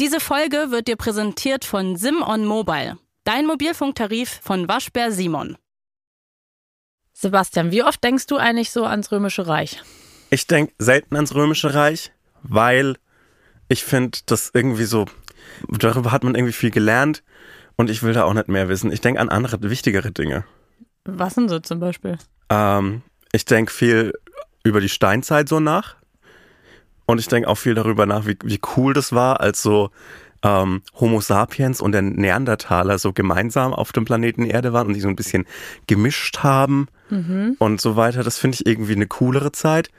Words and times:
Diese 0.00 0.18
Folge 0.18 0.72
wird 0.72 0.88
dir 0.88 0.96
präsentiert 0.96 1.64
von 1.64 1.94
Simon 1.94 2.46
Mobile, 2.46 2.98
dein 3.22 3.46
Mobilfunktarif 3.46 4.40
von 4.42 4.66
Waschbär 4.66 5.12
Simon. 5.12 5.56
Sebastian, 7.12 7.70
wie 7.70 7.84
oft 7.84 8.02
denkst 8.02 8.26
du 8.26 8.36
eigentlich 8.36 8.72
so 8.72 8.86
ans 8.86 9.12
Römische 9.12 9.46
Reich? 9.46 9.80
Ich 10.30 10.48
denke 10.48 10.74
selten 10.78 11.14
ans 11.14 11.36
Römische 11.36 11.74
Reich, 11.74 12.10
weil 12.42 12.96
ich 13.68 13.84
finde, 13.84 14.18
das 14.26 14.50
irgendwie 14.52 14.82
so, 14.82 15.06
darüber 15.68 16.10
hat 16.10 16.24
man 16.24 16.34
irgendwie 16.34 16.52
viel 16.52 16.72
gelernt 16.72 17.22
und 17.76 17.88
ich 17.88 18.02
will 18.02 18.14
da 18.14 18.24
auch 18.24 18.34
nicht 18.34 18.48
mehr 18.48 18.68
wissen. 18.68 18.90
Ich 18.90 19.00
denke 19.00 19.20
an 19.20 19.28
andere, 19.28 19.62
wichtigere 19.62 20.10
Dinge. 20.10 20.44
Was 21.04 21.36
denn 21.36 21.48
so 21.48 21.60
zum 21.60 21.78
Beispiel? 21.78 22.18
Ähm, 22.50 23.02
ich 23.30 23.44
denke 23.44 23.72
viel 23.72 24.12
über 24.64 24.80
die 24.80 24.88
Steinzeit 24.88 25.48
so 25.48 25.60
nach. 25.60 25.94
Und 27.06 27.18
ich 27.20 27.28
denke 27.28 27.48
auch 27.48 27.58
viel 27.58 27.74
darüber 27.74 28.06
nach, 28.06 28.26
wie, 28.26 28.36
wie 28.44 28.60
cool 28.76 28.94
das 28.94 29.12
war, 29.12 29.40
als 29.40 29.62
so 29.62 29.90
ähm, 30.44 30.82
Homo 31.00 31.20
sapiens 31.20 31.80
und 31.80 31.92
der 31.92 32.02
Neandertaler 32.02 32.98
so 32.98 33.12
gemeinsam 33.12 33.72
auf 33.72 33.92
dem 33.92 34.04
Planeten 34.04 34.44
Erde 34.44 34.72
waren 34.72 34.86
und 34.86 34.94
die 34.94 35.00
so 35.00 35.08
ein 35.08 35.16
bisschen 35.16 35.46
gemischt 35.86 36.38
haben 36.38 36.88
mhm. 37.10 37.56
und 37.58 37.80
so 37.80 37.96
weiter. 37.96 38.22
Das 38.22 38.38
finde 38.38 38.56
ich 38.56 38.66
irgendwie 38.66 38.94
eine 38.94 39.06
coolere 39.06 39.52
Zeit. 39.52 39.90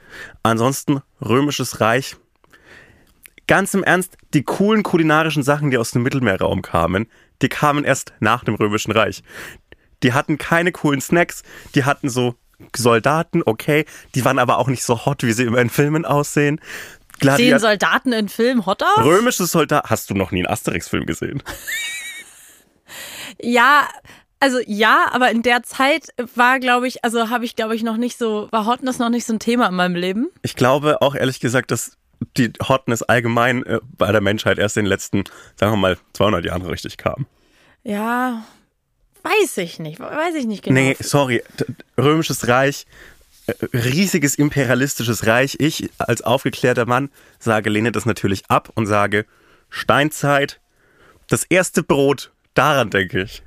Ansonsten 0.42 1.02
Römisches 1.20 1.80
Reich. 1.80 2.16
Ganz 3.48 3.74
im 3.74 3.84
Ernst, 3.84 4.16
die 4.34 4.42
coolen 4.42 4.82
kulinarischen 4.82 5.42
Sachen, 5.42 5.70
die 5.70 5.78
aus 5.78 5.92
dem 5.92 6.02
Mittelmeerraum 6.02 6.62
kamen, 6.62 7.06
die 7.42 7.48
kamen 7.48 7.84
erst 7.84 8.12
nach 8.18 8.42
dem 8.42 8.54
Römischen 8.54 8.92
Reich. 8.92 9.22
Die 10.02 10.12
hatten 10.12 10.38
keine 10.38 10.72
coolen 10.72 11.00
Snacks, 11.00 11.42
die 11.74 11.84
hatten 11.84 12.08
so 12.08 12.34
Soldaten, 12.74 13.42
okay, 13.44 13.84
die 14.14 14.24
waren 14.24 14.38
aber 14.38 14.58
auch 14.58 14.68
nicht 14.68 14.82
so 14.82 15.04
hot, 15.04 15.22
wie 15.22 15.32
sie 15.32 15.44
immer 15.44 15.58
in 15.58 15.70
Filmen 15.70 16.04
aussehen. 16.04 16.60
Gladiat 17.18 17.38
Sehen 17.38 17.58
Soldaten 17.58 18.12
in 18.12 18.28
Filmen 18.28 18.66
hot 18.66 18.82
aus? 18.82 19.04
Römische 19.04 19.46
Soldaten. 19.46 19.88
Hast 19.88 20.10
du 20.10 20.14
noch 20.14 20.30
nie 20.30 20.40
einen 20.40 20.52
Asterix-Film 20.52 21.06
gesehen? 21.06 21.42
ja, 23.40 23.88
also 24.40 24.58
ja, 24.66 25.06
aber 25.12 25.30
in 25.30 25.42
der 25.42 25.62
Zeit 25.62 26.08
war, 26.34 26.60
glaube 26.60 26.86
ich, 26.88 27.04
also 27.04 27.30
habe 27.30 27.44
ich, 27.44 27.56
glaube 27.56 27.74
ich, 27.74 27.82
noch 27.82 27.96
nicht 27.96 28.18
so, 28.18 28.48
war 28.50 28.66
Hotness 28.66 28.98
noch 28.98 29.08
nicht 29.08 29.24
so 29.24 29.32
ein 29.32 29.38
Thema 29.38 29.68
in 29.68 29.74
meinem 29.74 29.94
Leben. 29.94 30.28
Ich 30.42 30.56
glaube 30.56 31.00
auch 31.00 31.14
ehrlich 31.14 31.40
gesagt, 31.40 31.70
dass 31.70 31.96
die 32.36 32.52
Hotness 32.66 33.02
allgemein 33.02 33.64
äh, 33.64 33.80
bei 33.96 34.12
der 34.12 34.20
Menschheit 34.20 34.58
erst 34.58 34.76
in 34.76 34.84
den 34.84 34.90
letzten, 34.90 35.24
sagen 35.56 35.72
wir 35.72 35.76
mal, 35.76 35.98
200 36.14 36.44
Jahren 36.44 36.62
richtig 36.62 36.96
kam. 36.96 37.26
Ja, 37.82 38.44
weiß 39.22 39.58
ich 39.58 39.78
nicht, 39.78 40.00
weiß 40.00 40.34
ich 40.34 40.46
nicht 40.46 40.64
genau. 40.64 40.80
Nee, 40.80 40.96
sorry, 41.00 41.42
Römisches 41.98 42.48
Reich 42.48 42.86
riesiges 43.72 44.34
imperialistisches 44.34 45.26
Reich. 45.26 45.56
Ich 45.60 45.90
als 45.98 46.22
aufgeklärter 46.22 46.86
Mann 46.86 47.10
sage, 47.38 47.70
lehne 47.70 47.92
das 47.92 48.06
natürlich 48.06 48.44
ab 48.48 48.70
und 48.74 48.86
sage, 48.86 49.26
Steinzeit, 49.68 50.60
das 51.28 51.44
erste 51.44 51.82
Brot, 51.82 52.32
daran 52.54 52.90
denke 52.90 53.22
ich. 53.22 53.42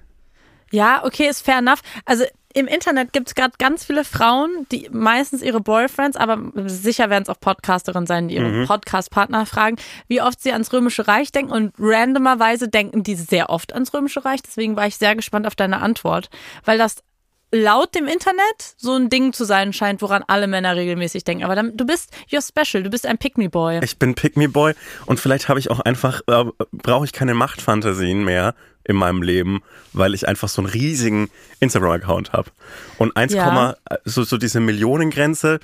Ja, 0.71 1.03
okay, 1.03 1.27
ist 1.27 1.41
fair 1.41 1.57
enough. 1.59 1.81
Also 2.05 2.25
im 2.53 2.67
Internet 2.67 3.13
gibt 3.13 3.27
es 3.27 3.35
gerade 3.35 3.53
ganz 3.59 3.85
viele 3.85 4.03
Frauen, 4.03 4.65
die 4.71 4.89
meistens 4.91 5.43
ihre 5.43 5.61
Boyfriends, 5.61 6.17
aber 6.17 6.51
sicher 6.67 7.09
werden 7.09 7.23
es 7.23 7.29
auch 7.29 7.39
Podcasterinnen 7.39 8.07
sein, 8.07 8.27
die 8.27 8.35
ihre 8.35 8.49
mhm. 8.49 8.65
Podcast-Partner 8.65 9.45
fragen, 9.45 9.77
wie 10.07 10.21
oft 10.21 10.41
sie 10.41 10.51
ans 10.51 10.73
Römische 10.73 11.07
Reich 11.07 11.31
denken. 11.31 11.51
Und 11.51 11.73
randomerweise 11.77 12.67
denken 12.67 13.03
die 13.03 13.15
sehr 13.15 13.49
oft 13.49 13.73
ans 13.73 13.93
Römische 13.93 14.25
Reich. 14.25 14.41
Deswegen 14.41 14.75
war 14.75 14.87
ich 14.87 14.97
sehr 14.97 15.15
gespannt 15.15 15.45
auf 15.45 15.55
deine 15.55 15.79
Antwort, 15.79 16.29
weil 16.65 16.79
das 16.79 17.03
laut 17.51 17.95
dem 17.95 18.07
Internet 18.07 18.75
so 18.77 18.95
ein 18.95 19.09
Ding 19.09 19.33
zu 19.33 19.43
sein 19.43 19.73
scheint, 19.73 20.01
woran 20.01 20.23
alle 20.27 20.47
Männer 20.47 20.75
regelmäßig 20.75 21.23
denken. 21.23 21.43
Aber 21.43 21.55
dann, 21.55 21.75
du 21.75 21.85
bist, 21.85 22.11
you're 22.29 22.45
special, 22.45 22.83
du 22.83 22.89
bist 22.89 23.05
ein 23.05 23.17
Pick-Me-Boy. 23.17 23.79
Ich 23.83 23.97
bin 23.97 24.15
Pick-Me-Boy 24.15 24.73
und 25.05 25.19
vielleicht 25.19 25.49
habe 25.49 25.59
ich 25.59 25.71
auch 25.71 25.79
einfach, 25.79 26.21
äh, 26.27 26.45
brauche 26.71 27.05
ich 27.05 27.13
keine 27.13 27.33
Machtfantasien 27.33 28.23
mehr 28.23 28.55
in 28.83 28.95
meinem 28.95 29.21
Leben, 29.21 29.61
weil 29.93 30.13
ich 30.13 30.27
einfach 30.27 30.49
so 30.49 30.61
einen 30.61 30.69
riesigen 30.69 31.29
Instagram-Account 31.59 32.33
habe. 32.33 32.51
Und 32.97 33.15
1, 33.15 33.33
ja. 33.33 33.75
so, 34.05 34.23
so 34.23 34.37
diese 34.37 34.59
Millionengrenze, 34.59 35.59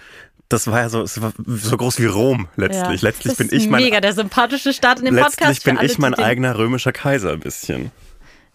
das 0.50 0.68
war 0.68 0.81
ja 0.81 0.90
so, 0.90 1.00
war 1.22 1.34
so 1.47 1.78
groß 1.78 2.00
wie 2.00 2.06
Rom 2.06 2.47
letztlich. 2.56 3.01
Ja. 3.01 3.09
Letztlich 3.09 3.35
bin 3.38 3.50
ich 3.51 3.68
mein. 3.68 3.84
Mega, 3.84 4.00
der 4.00 4.13
sympathische 4.13 4.74
Start 4.74 5.00
in 5.00 5.06
dem 5.06 5.16
Podcast. 5.16 5.41
Letztlich 5.41 5.63
bin 5.63 5.84
ich 5.84 5.97
mein 5.97 6.13
eigener 6.13 6.57
römischer 6.57 6.91
Kaiser 6.91 7.31
ein 7.31 7.40
bisschen. 7.40 7.91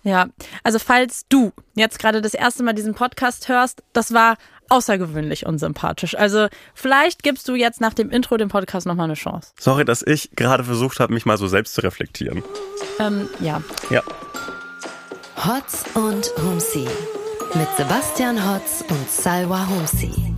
Ja, 0.02 0.26
also 0.64 0.78
falls 0.78 1.26
du 1.28 1.52
jetzt 1.74 1.98
gerade 1.98 2.22
das 2.22 2.34
erste 2.34 2.62
Mal 2.62 2.72
diesen 2.72 2.94
Podcast 2.94 3.48
hörst, 3.48 3.82
das 3.92 4.12
war 4.14 4.36
außergewöhnlich 4.70 5.46
unsympathisch. 5.46 6.16
Also 6.16 6.48
vielleicht 6.74 7.22
gibst 7.22 7.48
du 7.48 7.54
jetzt 7.54 7.80
nach 7.80 7.92
dem 7.92 8.10
Intro 8.10 8.36
dem 8.36 8.48
Podcast 8.48 8.86
nochmal 8.86 9.04
eine 9.04 9.14
Chance. 9.14 9.52
Sorry, 9.58 9.84
dass 9.84 10.02
ich 10.02 10.30
gerade 10.36 10.64
versucht 10.64 11.00
habe, 11.00 11.12
mich 11.12 11.26
mal 11.26 11.36
so 11.36 11.48
selbst 11.48 11.74
zu 11.74 11.82
reflektieren. 11.82 12.42
Ähm, 12.98 13.28
ja. 13.40 13.62
Ja. 13.90 14.02
Hotz 15.36 15.84
und 15.94 16.32
Humsi 16.42 16.86
mit 17.54 17.68
Sebastian 17.76 18.38
Hotz 18.48 18.84
und 18.88 19.10
Salwa 19.10 19.66
Humsi. 19.66 20.34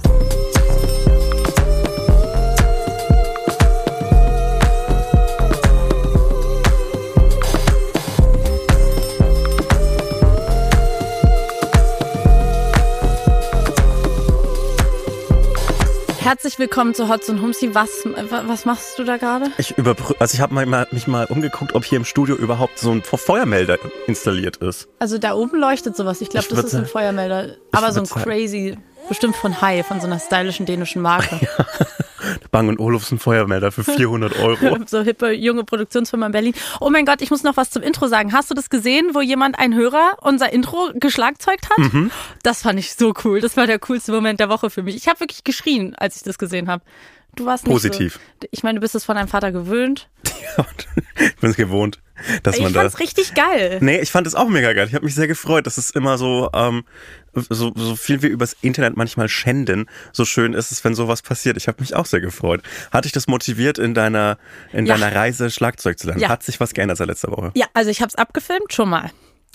Herzlich 16.23 16.57
willkommen 16.61 16.95
zu 16.95 17.09
Hotz 17.09 17.29
und 17.29 17.43
Humsi. 17.43 17.75
Was, 17.75 18.07
was 18.47 18.65
machst 18.65 18.97
du 18.97 19.03
da 19.03 19.17
gerade? 19.17 19.51
Ich 19.59 19.77
überprüfe, 19.77 20.21
also 20.21 20.37
ich 20.37 20.41
habe 20.41 20.55
mich 20.93 21.09
mal 21.09 21.25
umgeguckt, 21.25 21.75
ob 21.75 21.85
hier 21.85 21.97
im 21.97 22.05
Studio 22.05 22.37
überhaupt 22.37 22.79
so 22.79 22.93
ein 22.93 23.03
Feuermelder 23.03 23.77
installiert 24.07 24.59
ist. 24.59 24.89
Also 25.01 25.19
da 25.19 25.35
oben 25.35 25.59
leuchtet 25.59 25.97
sowas. 25.97 26.21
Ich 26.21 26.29
glaube, 26.29 26.47
das 26.49 26.63
ist 26.67 26.75
ein 26.77 26.87
Feuermelder. 26.87 27.57
Aber 27.73 27.91
so 27.91 28.03
ein 28.03 28.07
crazy, 28.07 28.79
bestimmt 29.09 29.37
von 29.37 29.61
Hai, 29.61 29.83
von 29.83 30.01
so 30.01 30.07
einer 30.07 30.19
stylischen 30.19 30.67
dänischen 30.67 31.03
Marke. 31.03 31.41
Ja. 31.59 31.67
Bang 32.53 32.79
Olufsen 32.79 33.19
Feuermelder 33.19 33.73
für 33.73 33.83
400 33.83 34.39
Euro. 34.39 34.79
so 34.87 35.03
hippe 35.03 35.33
junge 35.33 35.65
Produktionsfirma 35.65 36.27
in 36.27 36.33
Berlin. 36.33 36.55
Oh 36.81 36.91
mein 36.91 37.05
Gott, 37.05 37.21
ich 37.21 37.31
muss 37.31 37.43
noch 37.43 37.57
was 37.57 37.71
zum 37.71 37.83
Intro 37.83 38.07
sagen. 38.07 38.33
Hast 38.33 38.51
du 38.51 38.55
das 38.55 38.71
gesehen, 38.71 39.11
wo 39.13 39.21
jemand, 39.21 39.59
ein 39.59 39.75
Hörer, 39.75 40.19
unser 40.21 40.53
Intro 40.53 40.91
geschlagzeugt 40.95 41.69
hat? 41.71 41.79
Mhm. 41.79 42.11
Das 42.43 42.63
fand 42.63 42.79
ich 42.79 42.95
so 42.95 43.13
cool. 43.25 43.41
Das 43.41 43.57
war 43.57 43.67
der 43.67 43.79
coolste 43.81 44.13
Moment 44.13 44.41
der 44.41 44.49
Woche 44.49 44.71
für 44.71 44.83
mich. 44.83 44.97
Ich 44.97 45.09
habe 45.09 45.21
wirklich 45.21 45.45
geschrien, 45.45 45.95
als 45.97 46.17
ich 46.17 46.23
das 46.23 46.39
gesehen 46.39 46.69
habe. 46.69 46.85
Du 47.35 47.47
warst 47.47 47.67
nicht 47.67 47.73
Positiv. 47.73 48.21
So, 48.41 48.49
ich 48.51 48.63
meine, 48.63 48.77
du 48.77 48.81
bist 48.83 48.95
es 48.95 49.05
von 49.05 49.17
deinem 49.17 49.29
Vater 49.29 49.53
gewöhnt. 49.53 50.09
Ja, 50.59 50.67
ich 51.19 51.37
bin 51.37 51.51
es 51.51 51.57
gewohnt, 51.57 52.02
dass 52.43 52.57
ich 52.57 52.63
man 52.63 52.73
da. 52.73 52.81
Fand's 52.81 52.99
richtig 52.99 53.35
geil. 53.35 53.79
Nee, 53.81 54.01
ich 54.01 54.11
fand 54.11 54.27
es 54.27 54.35
auch 54.35 54.49
mega 54.49 54.73
geil. 54.73 54.87
Ich 54.89 54.95
habe 54.95 55.05
mich 55.05 55.15
sehr 55.15 55.29
gefreut, 55.29 55.67
dass 55.67 55.79
es 55.79 55.91
immer 55.91 56.19
so, 56.19 56.51
ähm, 56.55 56.85
so, 57.35 57.73
so 57.75 57.97
viel 57.97 58.23
wir 58.23 58.31
übers 58.31 58.57
Internet 58.61 58.97
manchmal 58.97 59.29
schänden, 59.29 59.89
so 60.13 60.25
schön 60.25 60.55
ist 60.55 60.73
es, 60.73 60.85
wenn 60.85 60.95
sowas 60.95 61.23
passiert. 61.23 61.57
Ich 61.57 61.69
habe 61.69 61.81
mich 61.81 61.95
auch 61.95 62.07
sehr 62.07 62.21
gefreut. 62.21 62.63
Hat 62.91 63.05
dich 63.05 63.13
das 63.13 63.27
motiviert 63.27 63.79
in 63.79 63.95
deiner, 63.95 64.39
in 64.73 64.87
ja. 64.87 64.97
deiner 64.97 65.15
Reise 65.15 65.51
Schlagzeug 65.51 65.99
zu 65.99 66.07
lernen? 66.07 66.21
Ja. 66.21 66.29
Hat 66.29 66.43
sich 66.43 66.61
was 66.61 66.75
geändert 66.75 66.99
seit 66.99 67.09
letzter 67.09 67.31
Woche? 67.31 67.53
Ja, 67.55 67.67
also 67.75 67.91
ich 67.91 68.01
habe 68.01 68.09
es 68.09 68.15
abgefilmt, 68.15 68.73
schon 68.73 68.89
mal. 68.89 69.11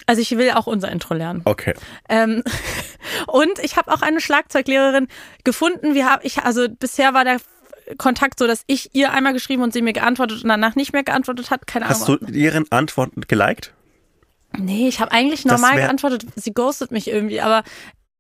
Also 0.06 0.22
ich 0.22 0.32
will 0.38 0.52
auch 0.52 0.68
unser 0.68 0.92
Intro 0.92 1.16
lernen. 1.16 1.42
Okay. 1.46 1.74
Ähm, 2.08 2.44
und 3.28 3.60
ich 3.62 3.76
habe 3.78 3.92
auch 3.92 4.02
eine 4.02 4.22
Schlagzeuglehrerin 4.22 5.08
gefunden. 5.44 5.96
Wir 5.96 6.06
haben, 6.06 6.22
ich, 6.24 6.40
also 6.40 6.68
bisher 6.70 7.14
war 7.14 7.24
der 7.24 7.40
Kontakt 7.98 8.40
so, 8.40 8.48
dass 8.48 8.64
ich 8.68 8.94
ihr 8.94 9.12
einmal 9.12 9.34
geschrieben 9.34 9.64
und 9.64 9.74
sie 9.74 9.82
mir 9.82 9.94
geantwortet 9.94 10.44
und 10.44 10.50
danach 10.50 10.76
nicht 10.76 10.94
mehr 10.94 11.04
geantwortet 11.04 11.52
hat. 11.52 11.68
Keine 11.68 11.86
Ahnung. 11.86 12.00
Hast 12.00 12.08
du 12.08 12.18
ihren 12.32 12.70
Antworten 12.72 13.22
geliked? 13.22 13.74
Nee, 14.58 14.88
ich 14.88 15.00
habe 15.00 15.12
eigentlich 15.12 15.46
normal 15.46 15.76
geantwortet. 15.76 16.26
Sie 16.36 16.54
ghostet 16.54 16.92
mich 16.92 17.08
irgendwie, 17.08 17.42
aber. 17.42 17.64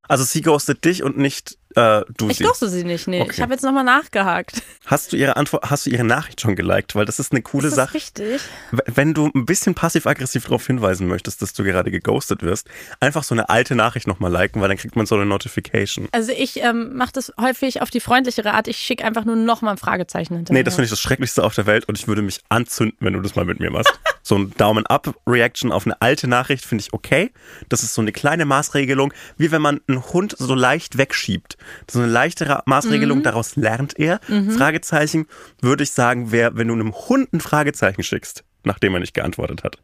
Also 0.08 0.24
sie 0.24 0.42
ghostet 0.42 0.86
dich 0.86 1.04
und 1.04 1.18
nicht 1.18 1.58
äh, 1.78 2.04
du 2.18 2.30
ich 2.30 2.38
sie. 2.38 2.44
Ich 2.44 2.50
ghoste 2.50 2.70
sie 2.70 2.84
nicht, 2.84 3.08
nee. 3.08 3.22
Okay. 3.22 3.32
Ich 3.34 3.42
habe 3.42 3.54
jetzt 3.54 3.64
nochmal 3.64 3.84
nachgehakt. 3.84 4.64
Hast 4.86 5.14
du 5.14 5.18
ihre 5.18 5.36
Antwort, 5.36 5.70
hast 5.70 5.86
du 5.86 5.90
ihre 5.90 6.04
Nachricht 6.04 6.42
schon 6.42 6.56
geliked? 6.56 6.96
Weil 6.96 7.06
das 7.06 7.20
ist 7.20 7.32
eine 7.32 7.42
coole 7.42 7.68
ist 7.68 7.78
das 7.78 7.86
Sache. 7.86 7.96
richtig? 7.96 8.42
Wenn 8.72 9.14
du 9.14 9.30
ein 9.34 9.46
bisschen 9.46 9.76
passiv-aggressiv 9.76 10.46
darauf 10.46 10.66
hinweisen 10.66 11.08
möchtest, 11.08 11.42
dass 11.42 11.54
du 11.54 11.64
gerade 11.64 11.92
geghostet 11.92 12.42
wirst, 12.42 12.68
einfach 13.00 13.24
so 13.24 13.36
eine 13.36 13.50
alte 13.50 13.76
Nachricht 13.76 14.08
nochmal 14.08 14.32
liken, 14.32 14.62
weil 14.62 14.70
dann 14.70 14.78
kriegt 14.78 14.96
man 14.96 15.06
so 15.06 15.16
eine 15.16 15.26
Notification. 15.26 16.08
Also 16.12 16.32
ich 16.32 16.62
ähm, 16.64 16.96
mache 16.96 17.12
das 17.14 17.32
häufig 17.40 17.82
auf 17.82 17.90
die 17.90 18.00
freundlichere 18.00 18.54
Art. 18.54 18.68
Ich 18.68 18.78
schicke 18.78 19.06
einfach 19.06 19.26
nur 19.26 19.36
nochmal 19.36 19.74
ein 19.74 19.78
Fragezeichen 19.78 20.36
hinterher. 20.36 20.60
Nee, 20.60 20.64
das 20.64 20.76
finde 20.76 20.86
ich 20.86 20.92
das 20.92 21.02
Schrecklichste 21.02 21.44
auf 21.44 21.54
der 21.54 21.68
Welt 21.68 21.86
und 21.86 21.98
ich 21.98 22.08
würde 22.08 22.22
mich 22.22 22.40
anzünden, 22.50 22.98
wenn 23.02 23.14
du 23.14 23.22
das 23.22 23.36
mal 23.36 23.46
mit 23.46 23.60
mir 23.60 23.70
machst. 23.70 24.00
so 24.28 24.36
ein 24.36 24.54
Daumen-up-Reaction 24.58 25.72
auf 25.72 25.86
eine 25.86 26.02
alte 26.02 26.28
Nachricht 26.28 26.66
finde 26.66 26.84
ich 26.84 26.94
okay. 26.94 27.32
Das 27.70 27.84
ist 27.84 27.94
so 27.94 28.02
eine 28.02 28.12
kleine 28.12 28.46
Maßregelung, 28.46 29.14
wie 29.38 29.52
wenn 29.52 29.62
man 29.62 29.82
einen 29.88 30.04
Hund 30.04 30.36
so 30.38 30.54
leicht 30.54 30.98
wegschiebt. 30.98 31.58
Ist 31.88 31.96
eine 31.96 32.08
leichtere 32.08 32.62
Maßregelung, 32.66 33.20
mhm. 33.20 33.24
daraus 33.24 33.56
lernt 33.56 33.98
er. 33.98 34.20
Mhm. 34.28 34.52
Fragezeichen 34.52 35.28
würde 35.62 35.84
ich 35.84 35.92
sagen, 35.92 36.32
wäre, 36.32 36.58
wenn 36.58 36.68
du 36.68 36.74
einem 36.74 36.94
Hund 36.94 37.34
ein 37.34 37.42
Fragezeichen 37.42 38.04
schickst, 38.04 38.44
nachdem 38.64 38.94
er 38.94 39.00
nicht 39.00 39.14
geantwortet 39.14 39.64
hat. 39.64 39.78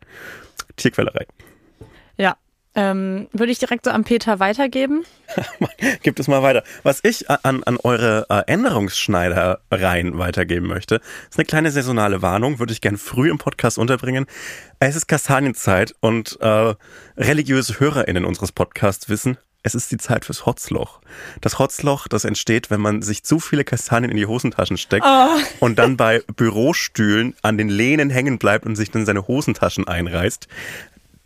Tierquälerei. 0.75 1.25
Ja, 2.17 2.37
Ähm, 2.75 3.27
würde 3.33 3.51
ich 3.51 3.59
direkt 3.59 3.85
so 3.85 3.91
am 3.91 4.03
Peter 4.03 4.39
weitergeben. 4.39 5.03
Gibt 6.03 6.19
es 6.19 6.27
mal 6.27 6.41
weiter. 6.41 6.63
Was 6.81 7.01
ich 7.03 7.29
an, 7.29 7.63
an 7.63 7.77
eure 7.77 8.25
äh, 8.29 8.51
Änderungsschneidereien 8.51 10.17
weitergeben 10.17 10.67
möchte, 10.67 10.95
ist 11.29 11.37
eine 11.37 11.45
kleine 11.45 11.71
saisonale 11.71 12.21
Warnung, 12.21 12.59
würde 12.59 12.73
ich 12.73 12.81
gern 12.81 12.97
früh 12.97 13.29
im 13.29 13.37
Podcast 13.37 13.77
unterbringen. 13.77 14.25
Es 14.79 14.95
ist 14.95 15.07
Kastanienzeit 15.07 15.93
und 15.99 16.37
äh, 16.41 16.73
religiöse 17.17 17.79
HörerInnen 17.79 18.25
unseres 18.25 18.51
Podcasts 18.51 19.07
wissen, 19.09 19.37
es 19.65 19.75
ist 19.75 19.91
die 19.91 19.97
Zeit 19.97 20.25
fürs 20.25 20.45
Hotzloch. 20.45 20.99
Das 21.39 21.57
Hotzloch, 21.57 22.09
das 22.09 22.25
entsteht, 22.25 22.69
wenn 22.69 22.81
man 22.81 23.01
sich 23.01 23.23
zu 23.23 23.39
viele 23.39 23.63
Kastanien 23.63 24.11
in 24.11 24.17
die 24.17 24.25
Hosentaschen 24.25 24.77
steckt 24.77 25.05
Oh. 25.07 25.27
und 25.61 25.79
dann 25.79 25.95
bei 25.95 26.21
Bürostühlen 26.35 27.33
an 27.43 27.57
den 27.57 27.69
Lehnen 27.69 28.09
hängen 28.09 28.39
bleibt 28.39 28.65
und 28.65 28.75
sich 28.75 28.91
dann 28.91 29.05
seine 29.05 29.25
Hosentaschen 29.27 29.87
einreißt. 29.87 30.49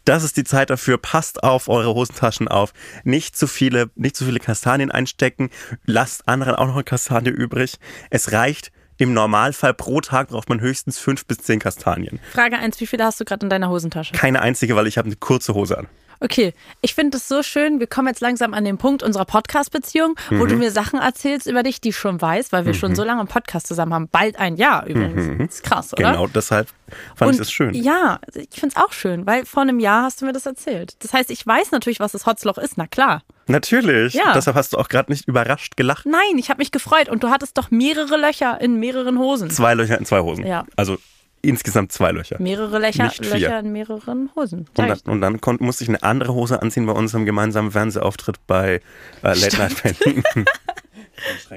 Das 0.07 0.23
ist 0.23 0.37
die 0.37 0.45
Zeit 0.45 0.69
dafür. 0.69 0.97
Passt 0.97 1.43
auf 1.43 1.67
eure 1.67 1.93
Hosentaschen 1.93 2.47
auf. 2.47 2.71
Nicht 3.03 3.35
zu 3.35 3.45
viele, 3.45 3.89
nicht 3.95 4.15
zu 4.15 4.23
viele 4.23 4.39
Kastanien 4.39 4.89
einstecken. 4.89 5.49
Lasst 5.85 6.29
anderen 6.29 6.55
auch 6.55 6.67
noch 6.67 6.75
eine 6.75 6.85
Kastanie 6.85 7.29
übrig. 7.29 7.77
Es 8.09 8.31
reicht. 8.31 8.71
Im 8.99 9.13
Normalfall 9.13 9.73
pro 9.73 9.99
Tag 9.99 10.29
braucht 10.29 10.47
man 10.47 10.61
höchstens 10.61 10.97
fünf 10.97 11.25
bis 11.25 11.39
zehn 11.39 11.59
Kastanien. 11.59 12.19
Frage 12.31 12.57
1, 12.57 12.79
wie 12.79 12.87
viele 12.87 13.03
hast 13.03 13.19
du 13.19 13.25
gerade 13.25 13.45
in 13.45 13.49
deiner 13.49 13.69
Hosentasche? 13.69 14.13
Keine 14.13 14.41
einzige, 14.41 14.75
weil 14.77 14.87
ich 14.87 14.97
habe 14.97 15.07
eine 15.07 15.17
kurze 15.17 15.53
Hose 15.53 15.77
an. 15.77 15.87
Okay, 16.19 16.53
ich 16.81 16.95
finde 16.95 17.17
es 17.17 17.27
so 17.27 17.43
schön. 17.43 17.79
Wir 17.79 17.87
kommen 17.87 18.07
jetzt 18.07 18.21
langsam 18.21 18.53
an 18.53 18.65
den 18.65 18.77
Punkt 18.77 19.03
unserer 19.03 19.25
Podcast-Beziehung, 19.25 20.15
wo 20.29 20.45
Mhm. 20.45 20.47
du 20.49 20.55
mir 20.55 20.71
Sachen 20.71 20.99
erzählst 20.99 21.47
über 21.47 21.63
dich, 21.63 21.79
die 21.81 21.89
ich 21.89 21.97
schon 21.97 22.21
weiß, 22.21 22.51
weil 22.51 22.65
wir 22.65 22.73
schon 22.73 22.95
so 22.95 23.03
lange 23.03 23.19
einen 23.19 23.27
Podcast 23.29 23.67
zusammen 23.67 23.93
haben. 23.93 24.07
Bald 24.09 24.37
ein 24.39 24.55
Jahr 24.55 24.85
übrigens. 24.85 25.37
Das 25.37 25.55
ist 25.57 25.63
krass, 25.63 25.93
oder? 25.93 26.11
Genau, 26.11 26.27
deshalb 26.27 26.67
fand 27.15 27.31
ich 27.31 27.37
Und 27.37 27.39
das 27.39 27.51
schön. 27.51 27.73
Ja, 27.73 28.19
ich 28.33 28.59
finde 28.59 28.75
es 28.75 28.83
auch 28.83 28.91
schön, 28.93 29.25
weil 29.27 29.45
vor 29.45 29.61
einem 29.63 29.79
Jahr 29.79 30.03
hast 30.03 30.21
du 30.21 30.25
mir 30.25 30.33
das 30.33 30.45
erzählt. 30.45 30.95
Das 31.03 31.13
heißt, 31.13 31.29
ich 31.31 31.45
weiß 31.45 31.71
natürlich, 31.71 31.99
was 31.99 32.11
das 32.13 32.25
Hotzloch 32.25 32.57
ist, 32.57 32.77
na 32.77 32.87
klar. 32.87 33.21
Natürlich. 33.47 34.13
Ja. 34.13 34.33
Deshalb 34.33 34.55
hast 34.57 34.73
du 34.73 34.77
auch 34.77 34.89
gerade 34.89 35.11
nicht 35.11 35.27
überrascht 35.27 35.77
gelacht. 35.77 36.05
Nein, 36.05 36.37
ich 36.37 36.49
habe 36.49 36.57
mich 36.59 36.71
gefreut 36.71 37.09
und 37.09 37.23
du 37.23 37.29
hattest 37.29 37.57
doch 37.57 37.71
mehrere 37.71 38.17
Löcher 38.17 38.59
in 38.59 38.79
mehreren 38.79 39.17
Hosen. 39.19 39.49
Zwei 39.49 39.73
Löcher 39.73 39.97
in 39.97 40.05
zwei 40.05 40.19
Hosen. 40.21 40.45
Ja. 40.45 40.65
Also 40.75 40.97
insgesamt 41.41 41.91
zwei 41.91 42.11
Löcher. 42.11 42.37
Mehrere 42.39 42.79
Löcher, 42.79 43.03
Nicht 43.05 43.25
vier. 43.25 43.33
Löcher 43.35 43.59
in 43.59 43.71
mehreren 43.71 44.29
Hosen. 44.35 44.67
Und 44.77 44.77
dann, 44.77 44.99
und 45.05 45.21
dann 45.21 45.41
kon- 45.41 45.57
musste 45.59 45.83
ich 45.83 45.89
eine 45.89 46.03
andere 46.03 46.33
Hose 46.33 46.61
anziehen 46.61 46.85
bei 46.85 46.93
unserem 46.93 47.25
gemeinsamen 47.25 47.71
Fernsehauftritt 47.71 48.37
bei 48.47 48.75
äh, 49.23 49.33
Late 49.33 49.57
Night 49.57 49.73
Fan. 49.73 49.95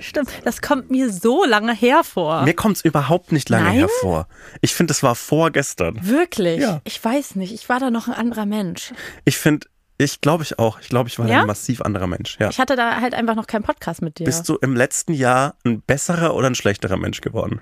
Stimmt, 0.00 0.30
das 0.44 0.62
kommt 0.62 0.90
mir 0.90 1.12
so 1.12 1.44
lange 1.44 1.74
hervor. 1.74 2.42
Mir 2.42 2.54
kommt 2.54 2.76
es 2.78 2.84
überhaupt 2.84 3.30
nicht 3.30 3.48
lange 3.50 3.66
Nein? 3.66 3.78
hervor. 3.80 4.26
Ich 4.62 4.74
finde, 4.74 4.92
das 4.92 5.02
war 5.02 5.14
vorgestern. 5.14 5.98
Wirklich? 6.02 6.60
Ja. 6.60 6.80
Ich 6.84 7.02
weiß 7.04 7.34
nicht. 7.36 7.52
Ich 7.52 7.68
war 7.68 7.78
da 7.78 7.90
noch 7.90 8.08
ein 8.08 8.14
anderer 8.14 8.46
Mensch. 8.46 8.92
Ich 9.26 9.36
finde, 9.36 9.66
ich 9.98 10.22
glaube 10.22 10.44
ich 10.44 10.58
auch. 10.58 10.80
Ich 10.80 10.88
glaube, 10.88 11.10
ich 11.10 11.18
war 11.18 11.26
Ja? 11.28 11.40
ein 11.42 11.46
massiv 11.46 11.82
anderer 11.82 12.06
Mensch. 12.06 12.38
Ja. 12.40 12.48
Ich 12.48 12.58
hatte 12.58 12.74
da 12.74 13.02
halt 13.02 13.12
einfach 13.12 13.34
noch 13.34 13.46
keinen 13.46 13.62
Podcast 13.64 14.00
mit 14.00 14.18
dir. 14.18 14.24
Bist 14.24 14.48
du 14.48 14.56
im 14.56 14.74
letzten 14.74 15.12
Jahr 15.12 15.56
ein 15.66 15.82
besserer 15.82 16.34
oder 16.34 16.46
ein 16.48 16.54
schlechterer 16.54 16.96
Mensch 16.96 17.20
geworden? 17.20 17.60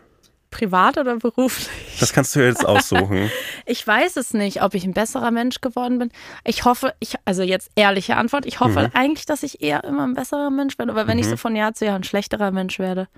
Privat 0.50 0.96
oder 0.98 1.16
beruflich? 1.16 1.68
Das 2.00 2.12
kannst 2.12 2.34
du 2.36 2.40
jetzt 2.40 2.64
aussuchen. 2.66 3.30
Ich 3.70 3.86
weiß 3.86 4.16
es 4.16 4.32
nicht, 4.32 4.62
ob 4.62 4.72
ich 4.74 4.84
ein 4.84 4.94
besserer 4.94 5.30
Mensch 5.30 5.60
geworden 5.60 5.98
bin. 5.98 6.10
Ich 6.44 6.64
hoffe, 6.64 6.94
ich, 7.00 7.16
also 7.26 7.42
jetzt 7.42 7.70
ehrliche 7.76 8.16
Antwort, 8.16 8.46
ich 8.46 8.60
hoffe 8.60 8.80
Mhm. 8.84 8.90
eigentlich, 8.94 9.26
dass 9.26 9.42
ich 9.42 9.60
eher 9.62 9.84
immer 9.84 10.04
ein 10.06 10.14
besserer 10.14 10.48
Mensch 10.48 10.78
werde. 10.78 10.90
Aber 10.92 11.06
wenn 11.06 11.18
ich 11.18 11.26
so 11.26 11.36
von 11.36 11.54
Jahr 11.54 11.74
zu 11.74 11.84
Jahr 11.84 11.96
ein 11.96 12.04
schlechterer 12.04 12.50
Mensch 12.50 12.78
werde, 12.78 13.08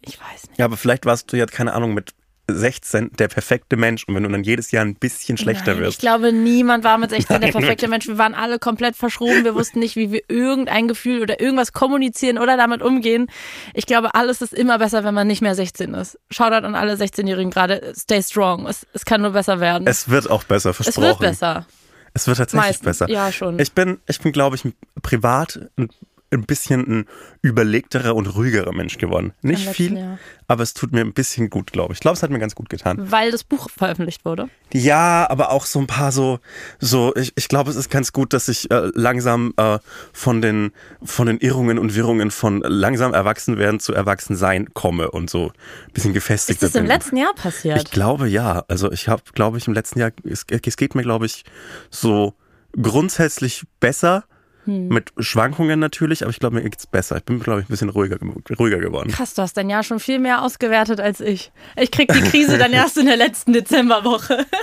ich 0.00 0.20
weiß 0.20 0.48
nicht. 0.48 0.58
ja, 0.58 0.64
aber 0.66 0.76
vielleicht 0.76 1.06
warst 1.06 1.32
du 1.32 1.36
jetzt, 1.36 1.52
keine 1.52 1.72
Ahnung, 1.74 1.92
mit 1.92 2.12
16 2.54 3.10
der 3.18 3.28
perfekte 3.28 3.76
Mensch 3.76 4.04
und 4.04 4.14
wenn 4.14 4.22
du 4.22 4.28
dann 4.28 4.44
jedes 4.44 4.70
Jahr 4.70 4.84
ein 4.84 4.94
bisschen 4.94 5.36
schlechter 5.36 5.74
Nein, 5.74 5.82
wirst. 5.82 5.94
Ich 5.94 6.00
glaube, 6.00 6.32
niemand 6.32 6.84
war 6.84 6.98
mit 6.98 7.10
16 7.10 7.40
der 7.40 7.50
Nein, 7.50 7.60
perfekte 7.60 7.88
Mensch. 7.88 8.06
Wir 8.06 8.18
waren 8.18 8.34
alle 8.34 8.58
komplett 8.58 8.96
verschroben. 8.96 9.44
Wir 9.44 9.54
wussten 9.54 9.78
nicht, 9.78 9.96
wie 9.96 10.12
wir 10.12 10.22
irgendein 10.28 10.88
Gefühl 10.88 11.22
oder 11.22 11.40
irgendwas 11.40 11.72
kommunizieren 11.72 12.38
oder 12.38 12.56
damit 12.56 12.82
umgehen. 12.82 13.28
Ich 13.74 13.86
glaube, 13.86 14.14
alles 14.14 14.42
ist 14.42 14.54
immer 14.54 14.78
besser, 14.78 15.04
wenn 15.04 15.14
man 15.14 15.26
nicht 15.26 15.42
mehr 15.42 15.54
16 15.54 15.94
ist. 15.94 16.18
Shoutout 16.30 16.66
an 16.66 16.74
alle 16.74 16.94
16-Jährigen 16.94 17.50
gerade. 17.50 17.92
Stay 17.96 18.22
strong. 18.22 18.66
Es, 18.66 18.86
es 18.92 19.04
kann 19.04 19.20
nur 19.22 19.30
besser 19.30 19.60
werden. 19.60 19.86
Es 19.86 20.08
wird 20.08 20.30
auch 20.30 20.44
besser, 20.44 20.70
Es 20.70 20.76
versprochen. 20.76 21.04
wird 21.06 21.18
besser. 21.20 21.66
Es 22.12 22.26
wird 22.26 22.38
tatsächlich 22.38 22.66
Meistens. 22.66 22.84
besser. 22.84 23.08
Ja, 23.08 23.30
schon. 23.30 23.58
Ich 23.60 23.72
bin, 23.72 23.98
ich 24.08 24.20
bin, 24.20 24.32
glaube 24.32 24.56
ich, 24.56 24.64
privat 25.02 25.60
ein, 25.78 25.88
ein 26.32 26.44
bisschen 26.44 26.80
ein 26.86 27.06
überlegterer 27.42 28.14
und 28.14 28.26
ruhigerer 28.28 28.72
Mensch 28.72 28.98
geworden. 28.98 29.32
Nicht 29.42 29.64
letzten 29.64 29.74
viel, 29.74 29.98
Jahr. 29.98 30.18
aber 30.46 30.62
es 30.62 30.74
tut 30.74 30.92
mir 30.92 31.00
ein 31.00 31.12
bisschen 31.12 31.50
gut, 31.50 31.72
glaube 31.72 31.92
ich. 31.92 31.96
Ich 31.96 32.00
glaube, 32.00 32.16
es 32.16 32.22
hat 32.22 32.30
mir 32.30 32.38
ganz 32.38 32.54
gut 32.54 32.68
getan. 32.68 33.10
Weil 33.10 33.30
das 33.32 33.42
Buch 33.44 33.68
veröffentlicht 33.68 34.24
wurde. 34.24 34.48
Ja, 34.72 35.28
aber 35.28 35.50
auch 35.50 35.66
so 35.66 35.80
ein 35.80 35.86
paar 35.88 36.12
so, 36.12 36.38
so, 36.78 37.14
ich, 37.16 37.32
ich 37.36 37.48
glaube, 37.48 37.70
es 37.70 37.76
ist 37.76 37.90
ganz 37.90 38.12
gut, 38.12 38.32
dass 38.32 38.48
ich 38.48 38.70
äh, 38.70 38.90
langsam 38.94 39.52
äh, 39.56 39.78
von 40.12 40.40
den, 40.40 40.72
von 41.02 41.26
den 41.26 41.38
Irrungen 41.38 41.78
und 41.78 41.94
Wirrungen 41.94 42.30
von 42.30 42.60
langsam 42.60 43.12
erwachsen 43.12 43.58
werden 43.58 43.80
zu 43.80 43.92
Erwachsensein 43.92 44.72
komme 44.72 45.10
und 45.10 45.30
so 45.30 45.46
ein 45.48 45.92
bisschen 45.92 46.10
Ist 46.10 46.14
gefestigter 46.14 46.66
das 46.66 46.74
im 46.76 46.82
bin. 46.84 46.88
letzten 46.92 47.16
Jahr 47.16 47.34
passiert? 47.34 47.78
Ich 47.78 47.90
glaube 47.90 48.28
ja. 48.28 48.64
Also 48.68 48.92
ich 48.92 49.08
habe, 49.08 49.22
glaube 49.34 49.58
ich, 49.58 49.66
im 49.66 49.74
letzten 49.74 49.98
Jahr, 49.98 50.12
es, 50.24 50.44
es 50.48 50.76
geht 50.76 50.94
mir, 50.94 51.02
glaube 51.02 51.26
ich, 51.26 51.44
so 51.90 52.34
grundsätzlich 52.80 53.64
besser. 53.80 54.24
Hm. 54.70 54.88
Mit 54.88 55.12
Schwankungen 55.18 55.80
natürlich, 55.80 56.22
aber 56.22 56.30
ich 56.30 56.38
glaube, 56.38 56.56
mir 56.56 56.62
geht's 56.68 56.86
besser. 56.86 57.16
Ich 57.16 57.24
bin, 57.24 57.40
glaube 57.40 57.60
ich, 57.60 57.66
ein 57.66 57.70
bisschen 57.70 57.88
ruhiger, 57.88 58.18
ge- 58.18 58.30
ruhiger 58.58 58.78
geworden. 58.78 59.10
Krass, 59.10 59.34
du 59.34 59.42
hast 59.42 59.56
dein 59.56 59.68
Jahr 59.68 59.82
schon 59.82 59.98
viel 60.00 60.18
mehr 60.18 60.42
ausgewertet 60.42 61.00
als 61.00 61.20
ich. 61.20 61.50
Ich 61.76 61.90
krieg 61.90 62.12
die 62.12 62.20
Krise 62.20 62.56
dann 62.58 62.72
erst 62.80 62.96
in 62.98 63.06
der 63.06 63.16
letzten 63.16 63.52
Dezemberwoche. 63.52 64.46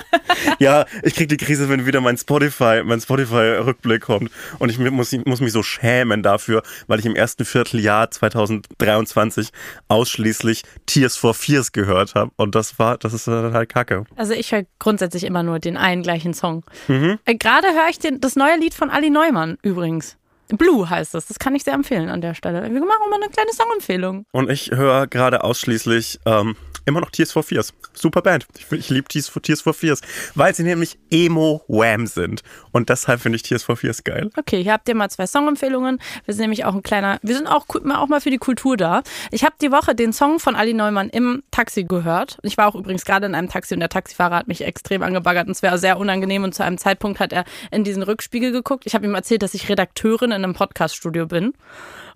Ja, 0.60 0.86
ich 1.02 1.14
krieg 1.14 1.28
die 1.28 1.36
Krise, 1.36 1.68
wenn 1.68 1.84
wieder 1.86 2.00
mein 2.00 2.16
Spotify, 2.16 2.82
mein 2.84 3.00
Spotify-Rückblick 3.00 4.02
kommt. 4.02 4.30
Und 4.58 4.70
ich 4.70 4.78
muss, 4.78 5.12
muss 5.24 5.40
mich 5.40 5.52
so 5.52 5.62
schämen 5.62 6.22
dafür, 6.22 6.62
weil 6.86 6.98
ich 7.00 7.06
im 7.06 7.16
ersten 7.16 7.44
Vierteljahr 7.44 8.10
2023 8.10 9.50
ausschließlich 9.88 10.62
Tears 10.86 11.16
for 11.16 11.34
Fears 11.34 11.72
gehört 11.72 12.14
habe. 12.14 12.30
Und 12.36 12.54
das 12.54 12.78
war, 12.78 12.98
das 12.98 13.12
ist 13.14 13.26
dann 13.26 13.52
halt 13.52 13.68
Kacke. 13.72 14.04
Also 14.16 14.32
ich 14.32 14.52
höre 14.52 14.64
grundsätzlich 14.78 15.24
immer 15.24 15.42
nur 15.42 15.58
den 15.58 15.76
einen 15.76 16.02
gleichen 16.02 16.34
Song. 16.34 16.64
Mhm. 16.88 17.18
Äh, 17.24 17.34
Gerade 17.34 17.68
höre 17.68 17.88
ich 17.90 17.98
den, 17.98 18.20
das 18.20 18.36
neue 18.36 18.58
Lied 18.58 18.74
von 18.74 18.90
Ali 18.90 19.10
Neumann 19.10 19.58
übrigens. 19.62 19.97
things. 20.00 20.16
Blue 20.56 20.88
heißt 20.88 21.14
es. 21.14 21.26
Das 21.26 21.38
kann 21.38 21.54
ich 21.54 21.64
sehr 21.64 21.74
empfehlen 21.74 22.08
an 22.08 22.20
der 22.20 22.34
Stelle. 22.34 22.62
Wir 22.62 22.80
machen 22.80 23.10
mal 23.10 23.20
eine 23.20 23.30
kleine 23.30 23.52
Songempfehlung. 23.52 24.24
Und 24.32 24.50
ich 24.50 24.70
höre 24.70 25.06
gerade 25.06 25.44
ausschließlich 25.44 26.20
ähm, 26.26 26.56
immer 26.88 27.00
noch 27.00 27.10
Tears 27.10 27.32
for 27.32 27.42
Fears. 27.42 27.74
Super 27.92 28.22
Band. 28.22 28.46
Ich, 28.56 28.72
ich 28.72 28.90
liebe 28.90 29.06
Tears 29.08 29.28
for, 29.28 29.42
Tears 29.42 29.60
for 29.60 29.74
Fears, 29.74 30.00
weil 30.34 30.54
sie 30.54 30.62
nämlich 30.62 30.98
Emo-Wham 31.10 32.06
sind. 32.06 32.42
Und 32.72 32.88
deshalb 32.88 33.20
finde 33.20 33.36
ich 33.36 33.42
Tears 33.42 33.62
for 33.62 33.76
Fears 33.76 34.02
geil. 34.04 34.30
Okay, 34.36 34.62
hier 34.62 34.72
habt 34.72 34.88
ihr 34.88 34.94
mal 34.94 35.10
zwei 35.10 35.26
Songempfehlungen. 35.26 36.00
Wir 36.24 36.34
sind 36.34 36.42
nämlich 36.42 36.64
auch 36.64 36.74
ein 36.74 36.82
kleiner, 36.82 37.18
wir 37.22 37.36
sind 37.36 37.46
auch, 37.46 37.66
auch 37.68 38.08
mal 38.08 38.20
für 38.20 38.30
die 38.30 38.38
Kultur 38.38 38.76
da. 38.76 39.02
Ich 39.30 39.44
habe 39.44 39.54
die 39.60 39.70
Woche 39.70 39.94
den 39.94 40.12
Song 40.12 40.40
von 40.40 40.56
Ali 40.56 40.72
Neumann 40.72 41.10
im 41.10 41.42
Taxi 41.50 41.84
gehört. 41.84 42.38
Ich 42.42 42.56
war 42.56 42.66
auch 42.66 42.74
übrigens 42.74 43.04
gerade 43.04 43.26
in 43.26 43.34
einem 43.34 43.48
Taxi 43.48 43.74
und 43.74 43.80
der 43.80 43.90
Taxifahrer 43.90 44.36
hat 44.36 44.48
mich 44.48 44.62
extrem 44.62 45.02
angebaggert 45.02 45.46
und 45.46 45.52
es 45.52 45.62
wäre 45.62 45.78
sehr 45.78 45.98
unangenehm 45.98 46.44
und 46.44 46.54
zu 46.54 46.64
einem 46.64 46.78
Zeitpunkt 46.78 47.20
hat 47.20 47.32
er 47.32 47.44
in 47.70 47.84
diesen 47.84 48.02
Rückspiegel 48.02 48.50
geguckt. 48.50 48.84
Ich 48.86 48.94
habe 48.94 49.04
ihm 49.04 49.14
erzählt, 49.14 49.42
dass 49.42 49.54
ich 49.54 49.68
Redakteurin 49.68 50.32
in 50.38 50.44
einem 50.44 50.54
Podcaststudio 50.54 51.26
bin. 51.26 51.52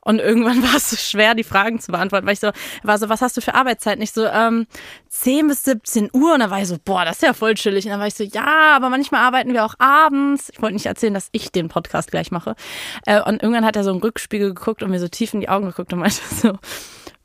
Und 0.04 0.18
irgendwann 0.18 0.62
war 0.64 0.76
es 0.76 0.90
so 0.90 0.96
schwer, 0.96 1.34
die 1.34 1.44
Fragen 1.44 1.78
zu 1.80 1.92
beantworten, 1.92 2.26
weil 2.26 2.34
ich 2.34 2.40
so, 2.40 2.50
war 2.82 2.98
so, 2.98 3.08
was 3.08 3.22
hast 3.22 3.36
du 3.36 3.40
für 3.40 3.54
Arbeitszeiten? 3.54 4.02
Ich 4.02 4.12
so, 4.12 4.26
ähm, 4.26 4.66
10 5.08 5.48
bis 5.48 5.64
17 5.64 6.10
Uhr. 6.12 6.34
Und 6.34 6.40
dann 6.40 6.50
war 6.50 6.60
ich 6.60 6.68
so, 6.68 6.76
boah, 6.84 7.04
das 7.04 7.16
ist 7.16 7.22
ja 7.22 7.32
voll 7.32 7.54
chillig. 7.54 7.84
Und 7.84 7.92
dann 7.92 8.00
war 8.00 8.06
ich 8.06 8.14
so, 8.14 8.24
ja, 8.24 8.74
aber 8.74 8.90
manchmal 8.90 9.22
arbeiten 9.22 9.52
wir 9.52 9.64
auch 9.64 9.74
abends. 9.78 10.50
Ich 10.52 10.60
wollte 10.60 10.74
nicht 10.74 10.86
erzählen, 10.86 11.14
dass 11.14 11.28
ich 11.32 11.52
den 11.52 11.68
Podcast 11.68 12.10
gleich 12.10 12.30
mache. 12.30 12.56
Äh, 13.06 13.22
und 13.22 13.42
irgendwann 13.42 13.64
hat 13.64 13.76
er 13.76 13.84
so 13.84 13.90
einen 13.90 14.00
Rückspiegel 14.00 14.54
geguckt 14.54 14.82
und 14.82 14.90
mir 14.90 15.00
so 15.00 15.08
tief 15.08 15.34
in 15.34 15.40
die 15.40 15.48
Augen 15.48 15.66
geguckt 15.66 15.92
und 15.92 16.00
meinte 16.00 16.20
so, 16.30 16.58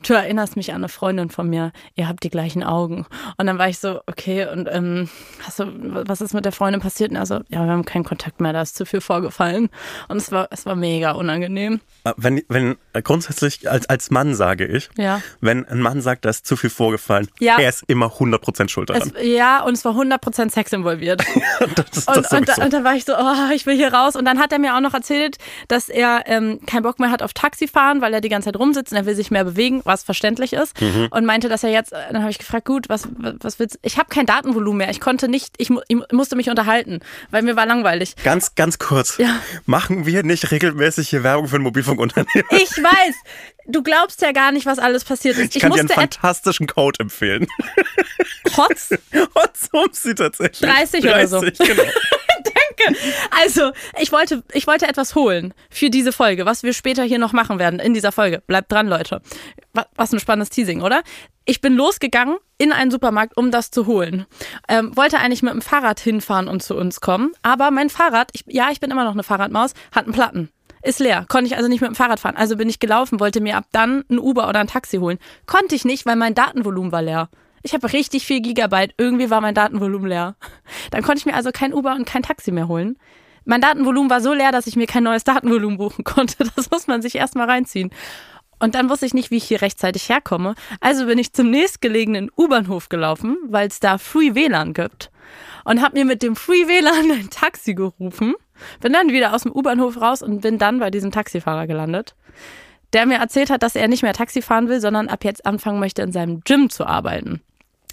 du 0.05 0.13
erinnerst 0.13 0.55
mich 0.55 0.71
an 0.71 0.77
eine 0.77 0.89
Freundin 0.89 1.29
von 1.29 1.49
mir, 1.49 1.71
ihr 1.95 2.07
habt 2.07 2.23
die 2.23 2.29
gleichen 2.29 2.63
Augen. 2.63 3.05
Und 3.37 3.47
dann 3.47 3.57
war 3.57 3.67
ich 3.69 3.79
so, 3.79 3.99
okay, 4.07 4.47
und 4.51 4.67
ähm, 4.71 5.09
hast 5.43 5.59
du, 5.59 5.65
was 6.07 6.21
ist 6.21 6.33
mit 6.33 6.45
der 6.45 6.51
Freundin 6.51 6.81
passiert? 6.81 7.11
Und 7.11 7.17
er 7.17 7.25
so, 7.25 7.35
ja, 7.49 7.63
wir 7.65 7.71
haben 7.71 7.85
keinen 7.85 8.03
Kontakt 8.03 8.39
mehr, 8.41 8.53
da 8.53 8.61
ist 8.61 8.75
zu 8.75 8.85
viel 8.85 9.01
vorgefallen. 9.01 9.69
Und 10.07 10.17
es 10.17 10.31
war, 10.31 10.47
es 10.51 10.65
war 10.65 10.75
mega 10.75 11.11
unangenehm. 11.11 11.79
Äh, 12.03 12.13
Wenn, 12.17 12.41
wenn 12.47 12.75
äh, 12.93 13.01
grundsätzlich 13.01 13.69
als, 13.69 13.87
als 13.89 14.11
Mann 14.11 14.35
sage 14.35 14.65
ich, 14.67 14.89
Ja. 14.97 15.21
wenn 15.41 15.65
ein 15.67 15.79
Mann 15.79 16.01
sagt, 16.01 16.25
da 16.25 16.29
ist 16.29 16.45
zu 16.45 16.55
viel 16.55 16.69
vorgefallen, 16.69 17.27
Ja. 17.39 17.57
er 17.59 17.69
ist 17.69 17.83
immer 17.87 18.07
100% 18.07 18.69
schuld 18.69 18.89
daran. 18.89 19.11
Es, 19.15 19.25
ja, 19.27 19.63
und 19.63 19.73
es 19.73 19.83
war 19.85 19.93
100% 19.93 20.51
Sex 20.51 20.73
involviert. 20.73 21.23
das 21.75 21.85
ist 21.97 22.07
Und, 22.07 22.17
das 22.17 22.31
und, 22.31 22.47
da, 22.49 22.63
und 22.63 22.73
da 22.73 22.83
war 22.83 22.95
ich 22.95 23.05
so, 23.05 23.13
oh, 23.17 23.51
ich 23.53 23.65
will 23.65 23.75
hier 23.75 23.93
raus. 23.93 24.15
Und 24.15 24.25
dann 24.25 24.39
hat 24.39 24.51
er 24.51 24.59
mir 24.59 24.75
auch 24.75 24.81
noch 24.81 24.93
erzählt, 24.93 25.37
dass 25.67 25.89
er 25.89 26.23
ähm, 26.27 26.59
keinen 26.65 26.83
Bock 26.83 26.99
mehr 26.99 27.11
hat 27.11 27.23
auf 27.23 27.33
Taxifahren, 27.33 28.01
weil 28.01 28.13
er 28.13 28.21
die 28.21 28.29
ganze 28.29 28.47
Zeit 28.51 28.59
rumsitzt 28.59 28.91
und 28.91 28.97
er 28.97 29.05
will 29.05 29.15
sich 29.15 29.31
mehr 29.31 29.43
bewegen, 29.43 29.81
was 29.83 29.96
verständlich 30.03 30.53
ist. 30.53 30.79
Mhm. 30.81 31.07
Und 31.11 31.25
meinte, 31.25 31.49
dass 31.49 31.63
er 31.63 31.71
jetzt, 31.71 31.93
äh, 31.93 31.97
dann 32.11 32.21
habe 32.21 32.31
ich 32.31 32.39
gefragt, 32.39 32.65
gut, 32.65 32.89
was, 32.89 33.07
was, 33.17 33.35
was 33.39 33.59
willst 33.59 33.79
Ich 33.81 33.97
habe 33.97 34.09
kein 34.09 34.25
Datenvolumen 34.25 34.79
mehr. 34.79 34.89
Ich 34.89 34.99
konnte 34.99 35.27
nicht, 35.27 35.55
ich, 35.57 35.69
ich 35.87 35.97
musste 36.11 36.35
mich 36.35 36.49
unterhalten, 36.49 36.99
weil 37.31 37.41
mir 37.43 37.55
war 37.55 37.65
langweilig. 37.65 38.15
Ganz, 38.23 38.55
ganz 38.55 38.79
kurz. 38.79 39.17
Ja. 39.17 39.39
Machen 39.65 40.05
wir 40.05 40.23
nicht 40.23 40.51
regelmäßig 40.51 41.09
hier 41.09 41.23
Werbung 41.23 41.47
für 41.47 41.57
ein 41.57 41.61
Mobilfunkunternehmen? 41.61 42.47
Ich 42.51 42.71
weiß, 42.71 43.15
du 43.67 43.83
glaubst 43.83 44.21
ja 44.21 44.31
gar 44.31 44.51
nicht, 44.51 44.65
was 44.65 44.79
alles 44.79 45.03
passiert 45.03 45.37
ist. 45.37 45.55
Ich 45.55 45.61
kann 45.61 45.71
dir 45.71 45.79
einen 45.79 45.89
fantastischen 45.89 46.67
Code 46.67 46.99
empfehlen. 46.99 47.47
Hotz 48.57 48.89
Und 48.91 49.57
so 49.57 49.87
sie 49.91 50.15
tatsächlich. 50.15 50.59
30 50.59 51.03
oder 51.03 51.27
so. 51.27 51.41
genau. 51.41 51.83
Danke. 52.77 52.99
Also, 53.31 53.71
ich 53.99 54.11
wollte, 54.11 54.43
ich 54.53 54.67
wollte 54.67 54.87
etwas 54.87 55.15
holen 55.15 55.53
für 55.69 55.89
diese 55.89 56.11
Folge, 56.11 56.45
was 56.45 56.63
wir 56.63 56.73
später 56.73 57.03
hier 57.03 57.19
noch 57.19 57.33
machen 57.33 57.59
werden 57.59 57.79
in 57.79 57.93
dieser 57.93 58.11
Folge. 58.11 58.41
Bleibt 58.47 58.71
dran, 58.71 58.87
Leute. 58.87 59.21
Was 59.95 60.13
ein 60.13 60.19
spannendes 60.19 60.49
Teasing, 60.49 60.81
oder? 60.81 61.01
Ich 61.45 61.61
bin 61.61 61.75
losgegangen 61.75 62.37
in 62.57 62.71
einen 62.71 62.91
Supermarkt, 62.91 63.37
um 63.37 63.51
das 63.51 63.71
zu 63.71 63.85
holen. 63.85 64.25
Ähm, 64.67 64.95
wollte 64.95 65.19
eigentlich 65.19 65.43
mit 65.43 65.53
dem 65.53 65.61
Fahrrad 65.61 65.99
hinfahren 65.99 66.47
und 66.47 66.61
zu 66.61 66.75
uns 66.75 66.99
kommen, 66.99 67.31
aber 67.41 67.71
mein 67.71 67.89
Fahrrad, 67.89 68.29
ich, 68.33 68.43
ja, 68.47 68.69
ich 68.71 68.79
bin 68.79 68.91
immer 68.91 69.05
noch 69.05 69.13
eine 69.13 69.23
Fahrradmaus, 69.23 69.73
hat 69.93 70.05
einen 70.05 70.13
Platten. 70.13 70.49
Ist 70.83 70.99
leer. 70.99 71.25
Konnte 71.27 71.47
ich 71.47 71.57
also 71.57 71.67
nicht 71.67 71.81
mit 71.81 71.89
dem 71.89 71.95
Fahrrad 71.95 72.19
fahren. 72.19 72.37
Also 72.37 72.55
bin 72.55 72.69
ich 72.69 72.79
gelaufen, 72.79 73.19
wollte 73.19 73.41
mir 73.41 73.57
ab 73.57 73.65
dann 73.71 74.03
ein 74.09 74.19
Uber 74.19 74.47
oder 74.47 74.59
ein 74.59 74.67
Taxi 74.67 74.97
holen. 74.97 75.17
Konnte 75.45 75.75
ich 75.75 75.85
nicht, 75.85 76.05
weil 76.05 76.15
mein 76.15 76.35
Datenvolumen 76.35 76.91
war 76.91 77.01
leer. 77.01 77.29
Ich 77.63 77.73
habe 77.73 77.91
richtig 77.91 78.25
viel 78.25 78.41
Gigabyte. 78.41 78.93
Irgendwie 78.97 79.29
war 79.29 79.41
mein 79.41 79.55
Datenvolumen 79.55 80.07
leer. 80.07 80.35
Dann 80.91 81.03
konnte 81.03 81.19
ich 81.19 81.25
mir 81.25 81.35
also 81.35 81.51
kein 81.51 81.73
Uber 81.73 81.95
und 81.95 82.05
kein 82.05 82.23
Taxi 82.23 82.51
mehr 82.51 82.67
holen. 82.67 82.97
Mein 83.45 83.61
Datenvolumen 83.61 84.09
war 84.09 84.21
so 84.21 84.33
leer, 84.33 84.51
dass 84.51 84.67
ich 84.67 84.75
mir 84.75 84.87
kein 84.87 85.03
neues 85.03 85.23
Datenvolumen 85.23 85.77
buchen 85.77 86.03
konnte. 86.03 86.43
Das 86.55 86.69
muss 86.69 86.87
man 86.87 87.01
sich 87.01 87.15
erstmal 87.15 87.49
reinziehen. 87.49 87.91
Und 88.59 88.75
dann 88.75 88.89
wusste 88.89 89.05
ich 89.05 89.13
nicht, 89.13 89.31
wie 89.31 89.37
ich 89.37 89.45
hier 89.45 89.61
rechtzeitig 89.61 90.09
herkomme. 90.09 90.55
Also 90.81 91.05
bin 91.05 91.19
ich 91.19 91.33
zum 91.33 91.51
nächstgelegenen 91.51 92.31
U-Bahnhof 92.35 92.89
gelaufen, 92.89 93.37
weil 93.47 93.67
es 93.67 93.79
da 93.79 93.97
Free 93.97 94.33
WLAN 94.33 94.73
gibt. 94.73 95.11
Und 95.63 95.81
habe 95.81 95.97
mir 95.97 96.05
mit 96.05 96.23
dem 96.23 96.35
Free 96.35 96.67
WLAN 96.67 97.11
ein 97.11 97.29
Taxi 97.29 97.73
gerufen. 97.73 98.33
Bin 98.81 98.93
dann 98.93 99.09
wieder 99.09 99.33
aus 99.33 99.43
dem 99.43 99.51
U-Bahnhof 99.51 100.01
raus 100.01 100.21
und 100.21 100.41
bin 100.41 100.57
dann 100.57 100.79
bei 100.79 100.89
diesem 100.89 101.11
Taxifahrer 101.11 101.67
gelandet, 101.67 102.15
der 102.93 103.05
mir 103.05 103.17
erzählt 103.17 103.51
hat, 103.51 103.61
dass 103.61 103.75
er 103.75 103.87
nicht 103.87 104.01
mehr 104.01 104.13
Taxi 104.13 104.41
fahren 104.41 104.67
will, 104.67 104.81
sondern 104.81 105.07
ab 105.07 105.23
jetzt 105.23 105.45
anfangen 105.45 105.79
möchte, 105.79 106.01
in 106.01 106.11
seinem 106.11 106.41
Gym 106.41 106.69
zu 106.69 106.85
arbeiten 106.85 107.41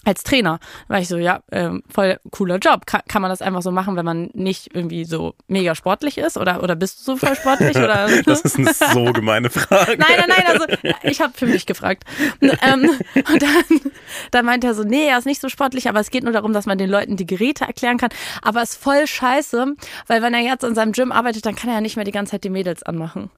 als 0.05 0.23
Trainer. 0.23 0.59
Da 0.89 0.95
war 0.95 1.01
ich 1.01 1.09
so, 1.09 1.17
ja, 1.17 1.41
äh, 1.51 1.71
voll 1.89 2.19
cooler 2.31 2.59
Job. 2.59 2.87
Kann, 2.87 3.03
kann 3.09 3.23
man 3.23 3.31
das 3.31 3.43
einfach 3.43 3.63
so 3.63 3.71
machen, 3.71 3.97
wenn 3.97 4.05
man 4.05 4.31
nicht 4.35 4.75
irgendwie 4.75 5.05
so 5.05 5.35
mega 5.49 5.75
sportlich 5.75 6.19
ist? 6.19 6.37
Oder, 6.37 6.63
oder 6.63 6.77
bist 6.77 7.01
du 7.01 7.05
so 7.05 7.17
voll 7.17 7.37
sportlich? 7.37 7.77
Oder? 7.77 8.09
das 8.27 8.43
ist 8.43 8.59
eine 8.59 8.73
so 8.73 9.13
gemeine 9.13 9.51
Frage. 9.51 9.97
nein, 9.99 10.17
nein, 10.19 10.29
nein, 10.29 10.47
also 10.47 10.93
ich 11.03 11.21
habe 11.21 11.33
für 11.35 11.47
mich 11.47 11.67
gefragt. 11.67 12.05
Ähm, 12.41 12.91
und 13.15 13.43
dann, 13.43 13.93
dann 14.31 14.45
meinte 14.45 14.67
er 14.67 14.75
so, 14.75 14.85
nee, 14.85 15.09
er 15.09 15.19
ist 15.19 15.27
nicht 15.27 15.41
so 15.41 15.49
sportlich, 15.49 15.89
aber 15.89 16.01
es 16.01 16.11
geht 16.11 16.25
nur 16.25 16.33
darum, 16.33 16.53
dass 16.53 16.67
man 16.67 16.79
den 16.79 16.91
Leuten 16.91 17.17
die 17.17 17.27
Geräte 17.27 17.65
erklären 17.65 17.99
kann. 17.99 18.11
Aber 18.43 18.63
es 18.63 18.71
ist 18.71 18.83
voll 18.83 19.07
scheiße, 19.07 19.75
weil 20.07 20.23
wenn 20.23 20.35
er 20.35 20.41
jetzt 20.41 20.65
in 20.65 20.75
seinem 20.75 20.93
Gym 20.93 21.13
arbeitet, 21.13 21.47
dann 21.47 21.55
kann 21.55 21.69
er 21.71 21.77
ja 21.77 21.81
nicht 21.81 21.97
mehr 21.97 22.05
die 22.05 22.13
ganze 22.13 22.33
Zeit 22.33 22.45
die 22.45 22.51
Mädels 22.51 22.83
anmachen. 22.83 23.31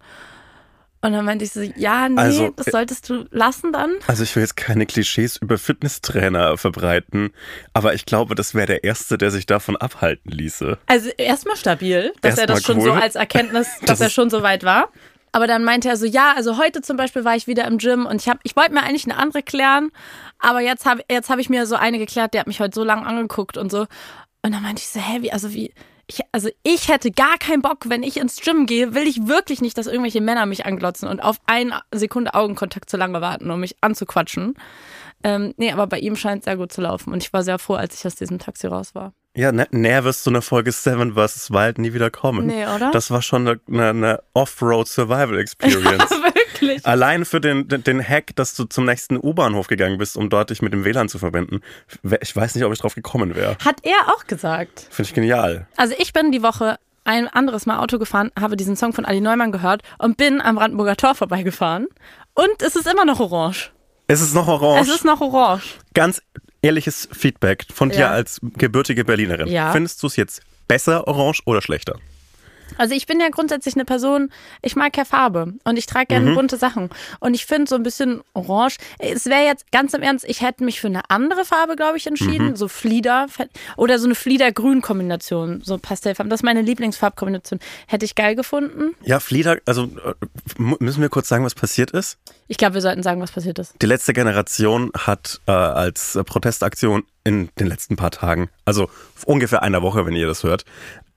Und 1.02 1.12
dann 1.12 1.24
meinte 1.24 1.44
ich 1.44 1.52
so, 1.52 1.60
ja, 1.60 2.08
nee, 2.08 2.18
also, 2.18 2.50
das 2.56 2.66
solltest 2.66 3.08
du 3.08 3.26
lassen 3.30 3.72
dann. 3.72 3.92
Also 4.06 4.22
ich 4.22 4.34
will 4.34 4.42
jetzt 4.42 4.56
keine 4.56 4.86
Klischees 4.86 5.36
über 5.36 5.58
Fitnesstrainer 5.58 6.56
verbreiten, 6.56 7.30
aber 7.74 7.94
ich 7.94 8.06
glaube, 8.06 8.34
das 8.34 8.54
wäre 8.54 8.66
der 8.66 8.84
Erste, 8.84 9.18
der 9.18 9.30
sich 9.30 9.46
davon 9.46 9.76
abhalten 9.76 10.32
ließe. 10.32 10.78
Also 10.86 11.10
erstmal 11.16 11.56
stabil, 11.56 12.12
dass 12.22 12.30
erst 12.30 12.38
er 12.40 12.46
das 12.46 12.62
schon 12.62 12.78
cool. 12.78 12.84
so 12.84 12.92
als 12.92 13.14
Erkenntnis, 13.14 13.68
dass 13.86 14.00
er 14.00 14.10
schon 14.10 14.30
so 14.30 14.42
weit 14.42 14.64
war. 14.64 14.90
Aber 15.32 15.46
dann 15.46 15.64
meinte 15.64 15.88
er 15.88 15.98
so, 15.98 16.06
ja, 16.06 16.32
also 16.34 16.56
heute 16.56 16.80
zum 16.80 16.96
Beispiel 16.96 17.24
war 17.24 17.36
ich 17.36 17.46
wieder 17.46 17.66
im 17.66 17.76
Gym 17.76 18.06
und 18.06 18.26
ich 18.26 18.32
ich 18.42 18.56
wollte 18.56 18.72
mir 18.72 18.82
eigentlich 18.82 19.04
eine 19.04 19.18
andere 19.18 19.42
klären, 19.42 19.90
aber 20.38 20.60
jetzt 20.60 20.86
habe 20.86 21.02
jetzt 21.10 21.28
hab 21.28 21.38
ich 21.38 21.50
mir 21.50 21.66
so 21.66 21.76
eine 21.76 21.98
geklärt, 21.98 22.32
der 22.32 22.40
hat 22.40 22.46
mich 22.46 22.60
heute 22.60 22.74
so 22.74 22.84
lange 22.84 23.04
angeguckt 23.04 23.58
und 23.58 23.70
so. 23.70 23.86
Und 24.42 24.52
dann 24.54 24.62
meinte 24.62 24.80
ich 24.80 24.88
so, 24.88 24.98
hä, 24.98 25.18
wie, 25.20 25.32
also 25.32 25.52
wie, 25.52 25.74
ich, 26.08 26.20
also 26.32 26.48
ich 26.62 26.88
hätte 26.88 27.10
gar 27.10 27.36
keinen 27.38 27.62
Bock, 27.62 27.88
wenn 27.88 28.02
ich 28.02 28.18
ins 28.18 28.40
Gym 28.40 28.66
gehe, 28.66 28.94
will 28.94 29.06
ich 29.06 29.26
wirklich 29.26 29.60
nicht, 29.60 29.76
dass 29.76 29.86
irgendwelche 29.86 30.20
Männer 30.20 30.46
mich 30.46 30.64
anglotzen 30.64 31.08
und 31.08 31.20
auf 31.20 31.38
eine 31.46 31.80
Sekunde 31.92 32.34
Augenkontakt 32.34 32.88
zu 32.88 32.96
lange 32.96 33.20
warten, 33.20 33.50
um 33.50 33.60
mich 33.60 33.76
anzuquatschen. 33.80 34.54
Ähm, 35.24 35.54
nee, 35.56 35.72
aber 35.72 35.86
bei 35.86 35.98
ihm 35.98 36.14
scheint 36.14 36.40
es 36.40 36.44
sehr 36.44 36.56
gut 36.56 36.72
zu 36.72 36.80
laufen 36.80 37.12
und 37.12 37.22
ich 37.22 37.32
war 37.32 37.42
sehr 37.42 37.58
froh, 37.58 37.74
als 37.74 37.98
ich 37.98 38.06
aus 38.06 38.14
diesem 38.14 38.38
Taxi 38.38 38.66
raus 38.66 38.94
war. 38.94 39.12
Ja, 39.36 39.52
näher 39.52 40.04
wirst 40.04 40.24
du 40.26 40.30
eine 40.30 40.40
Folge 40.40 40.72
Seven 40.72 41.14
vs. 41.14 41.50
Wild 41.50 41.78
nie 41.78 41.92
wieder 41.92 42.10
kommen. 42.10 42.46
Nee, 42.46 42.66
oder? 42.66 42.90
Das 42.90 43.10
war 43.10 43.20
schon 43.20 43.46
eine, 43.46 43.60
eine, 43.68 43.88
eine 43.90 44.22
Off-Road 44.32 44.88
Survival 44.88 45.38
Experience. 45.38 46.10
Ja, 46.16 46.34
wirklich. 46.34 46.86
Allein 46.86 47.24
für 47.24 47.40
den, 47.40 47.68
den, 47.68 47.84
den 47.84 48.06
Hack, 48.06 48.34
dass 48.36 48.54
du 48.54 48.64
zum 48.64 48.86
nächsten 48.86 49.16
U-Bahnhof 49.16 49.66
gegangen 49.66 49.98
bist, 49.98 50.16
um 50.16 50.30
dort 50.30 50.50
dich 50.50 50.62
mit 50.62 50.72
dem 50.72 50.84
WLAN 50.84 51.08
zu 51.08 51.18
verbinden. 51.18 51.60
Ich 52.20 52.34
weiß 52.34 52.54
nicht, 52.54 52.64
ob 52.64 52.72
ich 52.72 52.78
drauf 52.78 52.94
gekommen 52.94 53.34
wäre. 53.34 53.56
Hat 53.64 53.76
er 53.82 54.14
auch 54.14 54.26
gesagt. 54.26 54.86
Finde 54.90 55.08
ich 55.08 55.14
genial. 55.14 55.66
Also 55.76 55.94
ich 55.98 56.14
bin 56.14 56.32
die 56.32 56.42
Woche 56.42 56.78
ein 57.04 57.28
anderes 57.28 57.66
Mal 57.66 57.78
Auto 57.78 57.98
gefahren, 57.98 58.30
habe 58.38 58.56
diesen 58.56 58.76
Song 58.76 58.92
von 58.92 59.04
Ali 59.04 59.20
Neumann 59.20 59.52
gehört 59.52 59.82
und 59.98 60.16
bin 60.16 60.40
am 60.40 60.56
Brandenburger 60.56 60.96
Tor 60.96 61.14
vorbeigefahren. 61.14 61.86
Und 62.34 62.62
es 62.62 62.74
ist 62.74 62.86
immer 62.86 63.04
noch 63.04 63.20
orange. 63.20 63.72
Es 64.08 64.20
ist 64.20 64.34
noch 64.34 64.48
orange. 64.48 64.82
Es 64.82 64.88
ist 64.88 65.04
noch 65.04 65.20
orange. 65.20 65.78
Ganz 65.94 66.22
ehrliches 66.66 67.08
Feedback 67.12 67.66
von 67.72 67.90
dir 67.90 68.00
ja. 68.00 68.10
als 68.10 68.40
gebürtige 68.58 69.04
Berlinerin. 69.04 69.48
Ja. 69.48 69.72
Findest 69.72 70.02
du 70.02 70.08
es 70.08 70.16
jetzt 70.16 70.42
besser 70.68 71.06
orange 71.06 71.40
oder 71.44 71.62
schlechter? 71.62 71.98
Also 72.78 72.94
ich 72.94 73.06
bin 73.06 73.20
ja 73.20 73.28
grundsätzlich 73.30 73.74
eine 73.74 73.84
Person, 73.84 74.30
ich 74.62 74.76
mag 74.76 74.96
ja 74.96 75.04
Farbe 75.04 75.54
und 75.64 75.76
ich 75.76 75.86
trage 75.86 76.06
gerne 76.06 76.30
mhm. 76.30 76.34
bunte 76.34 76.56
Sachen. 76.56 76.90
Und 77.20 77.34
ich 77.34 77.46
finde 77.46 77.68
so 77.68 77.74
ein 77.74 77.82
bisschen 77.82 78.22
orange. 78.34 78.76
Es 78.98 79.26
wäre 79.26 79.44
jetzt 79.44 79.70
ganz 79.72 79.94
im 79.94 80.02
Ernst, 80.02 80.24
ich 80.28 80.40
hätte 80.40 80.64
mich 80.64 80.80
für 80.80 80.88
eine 80.88 81.02
andere 81.08 81.44
Farbe, 81.44 81.76
glaube 81.76 81.96
ich, 81.96 82.06
entschieden. 82.06 82.50
Mhm. 82.50 82.56
So 82.56 82.68
Flieder 82.68 83.26
oder 83.76 83.98
so 83.98 84.06
eine 84.06 84.14
Flieder-Grün-Kombination, 84.14 85.62
so 85.64 85.78
Pastellfarben. 85.78 86.30
Das 86.30 86.40
ist 86.40 86.44
meine 86.44 86.62
Lieblingsfarbkombination. 86.62 87.60
Hätte 87.86 88.04
ich 88.04 88.14
geil 88.14 88.36
gefunden. 88.36 88.94
Ja, 89.02 89.20
Flieder, 89.20 89.58
also 89.64 89.84
äh, 89.84 90.14
müssen 90.58 91.00
wir 91.00 91.08
kurz 91.08 91.28
sagen, 91.28 91.44
was 91.44 91.54
passiert 91.54 91.90
ist? 91.90 92.18
Ich 92.48 92.58
glaube, 92.58 92.74
wir 92.74 92.80
sollten 92.80 93.02
sagen, 93.02 93.20
was 93.20 93.32
passiert 93.32 93.58
ist. 93.58 93.74
Die 93.80 93.86
letzte 93.86 94.12
Generation 94.12 94.90
hat 94.96 95.40
äh, 95.46 95.52
als 95.52 96.18
Protestaktion 96.26 97.04
in 97.24 97.48
den 97.58 97.66
letzten 97.66 97.96
paar 97.96 98.12
Tagen, 98.12 98.50
also 98.64 98.88
ungefähr 99.24 99.62
einer 99.62 99.82
Woche, 99.82 100.06
wenn 100.06 100.14
ihr 100.14 100.28
das 100.28 100.44
hört, 100.44 100.64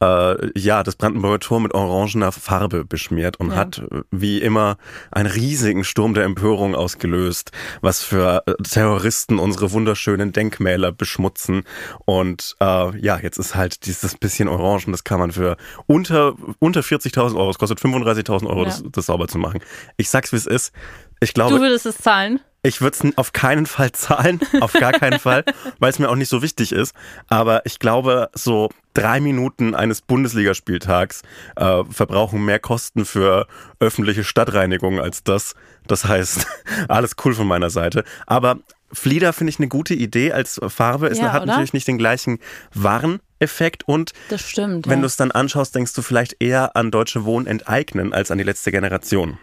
äh, 0.01 0.59
ja, 0.59 0.83
das 0.83 0.95
Brandenburger 0.95 1.39
Tor 1.39 1.59
mit 1.59 1.73
orangener 1.73 2.31
Farbe 2.31 2.85
beschmiert 2.85 3.37
und 3.37 3.51
ja. 3.51 3.55
hat 3.55 3.79
äh, 3.79 4.01
wie 4.11 4.41
immer 4.41 4.77
einen 5.11 5.29
riesigen 5.29 5.83
Sturm 5.83 6.13
der 6.13 6.23
Empörung 6.23 6.75
ausgelöst, 6.75 7.51
was 7.81 8.03
für 8.03 8.43
äh, 8.45 8.53
Terroristen 8.63 9.39
unsere 9.39 9.71
wunderschönen 9.71 10.31
Denkmäler 10.31 10.91
beschmutzen. 10.91 11.63
Und 12.05 12.55
äh, 12.59 12.97
ja, 12.99 13.19
jetzt 13.19 13.37
ist 13.37 13.55
halt 13.55 13.85
dieses 13.85 14.15
bisschen 14.17 14.47
Orangen, 14.47 14.91
das 14.91 15.03
kann 15.03 15.19
man 15.19 15.31
für 15.31 15.57
unter, 15.87 16.35
unter 16.59 16.81
40.000 16.81 17.35
Euro, 17.35 17.49
es 17.49 17.59
kostet 17.59 17.79
35.000 17.79 18.47
Euro, 18.47 18.59
ja. 18.59 18.65
das, 18.65 18.83
das 18.91 19.05
sauber 19.07 19.27
zu 19.27 19.37
machen. 19.37 19.61
Ich 19.97 20.09
sag's, 20.09 20.31
wie 20.31 20.37
es 20.37 20.45
ist. 20.45 20.73
Ich 21.19 21.33
glaube, 21.33 21.55
du 21.55 21.61
würdest 21.61 21.85
es 21.85 21.97
zahlen. 21.97 22.39
Ich 22.61 22.81
würde 22.81 22.97
es 23.01 23.17
auf 23.17 23.31
keinen 23.31 23.65
Fall 23.65 23.91
zahlen, 23.93 24.39
auf 24.61 24.73
gar 24.73 24.91
keinen 24.91 25.19
Fall, 25.19 25.45
weil 25.79 25.89
es 25.89 25.99
mir 25.99 26.09
auch 26.09 26.15
nicht 26.15 26.29
so 26.29 26.41
wichtig 26.41 26.71
ist. 26.71 26.93
Aber 27.27 27.65
ich 27.65 27.79
glaube, 27.79 28.29
so 28.33 28.69
drei 28.93 29.19
Minuten 29.19 29.75
eines 29.75 30.01
Bundesligaspieltags 30.01 31.21
äh, 31.55 31.83
verbrauchen 31.89 32.43
mehr 32.43 32.59
Kosten 32.59 33.05
für 33.05 33.47
öffentliche 33.79 34.23
Stadtreinigung 34.23 34.99
als 34.99 35.23
das. 35.23 35.55
Das 35.87 36.05
heißt, 36.05 36.45
alles 36.89 37.15
cool 37.23 37.33
von 37.33 37.47
meiner 37.47 37.69
Seite. 37.69 38.03
Aber 38.27 38.59
Flieder 38.91 39.33
finde 39.33 39.51
ich 39.51 39.59
eine 39.59 39.67
gute 39.67 39.93
Idee 39.93 40.31
als 40.31 40.59
Farbe. 40.67 41.07
Es 41.07 41.19
ja, 41.19 41.31
hat 41.31 41.43
oder? 41.43 41.51
natürlich 41.51 41.73
nicht 41.73 41.87
den 41.87 41.97
gleichen 41.97 42.39
Warneffekt 42.73 43.87
und 43.87 44.13
das 44.29 44.41
stimmt, 44.41 44.87
wenn 44.87 44.99
ja. 44.99 45.01
du 45.01 45.05
es 45.05 45.15
dann 45.15 45.31
anschaust, 45.31 45.75
denkst 45.75 45.93
du 45.93 46.01
vielleicht 46.01 46.37
eher 46.39 46.75
an 46.75 46.91
deutsche 46.91 47.23
Wohnen 47.23 47.45
enteignen 47.45 48.13
als 48.13 48.31
an 48.31 48.39
die 48.39 48.43
letzte 48.43 48.71
Generation. 48.71 49.37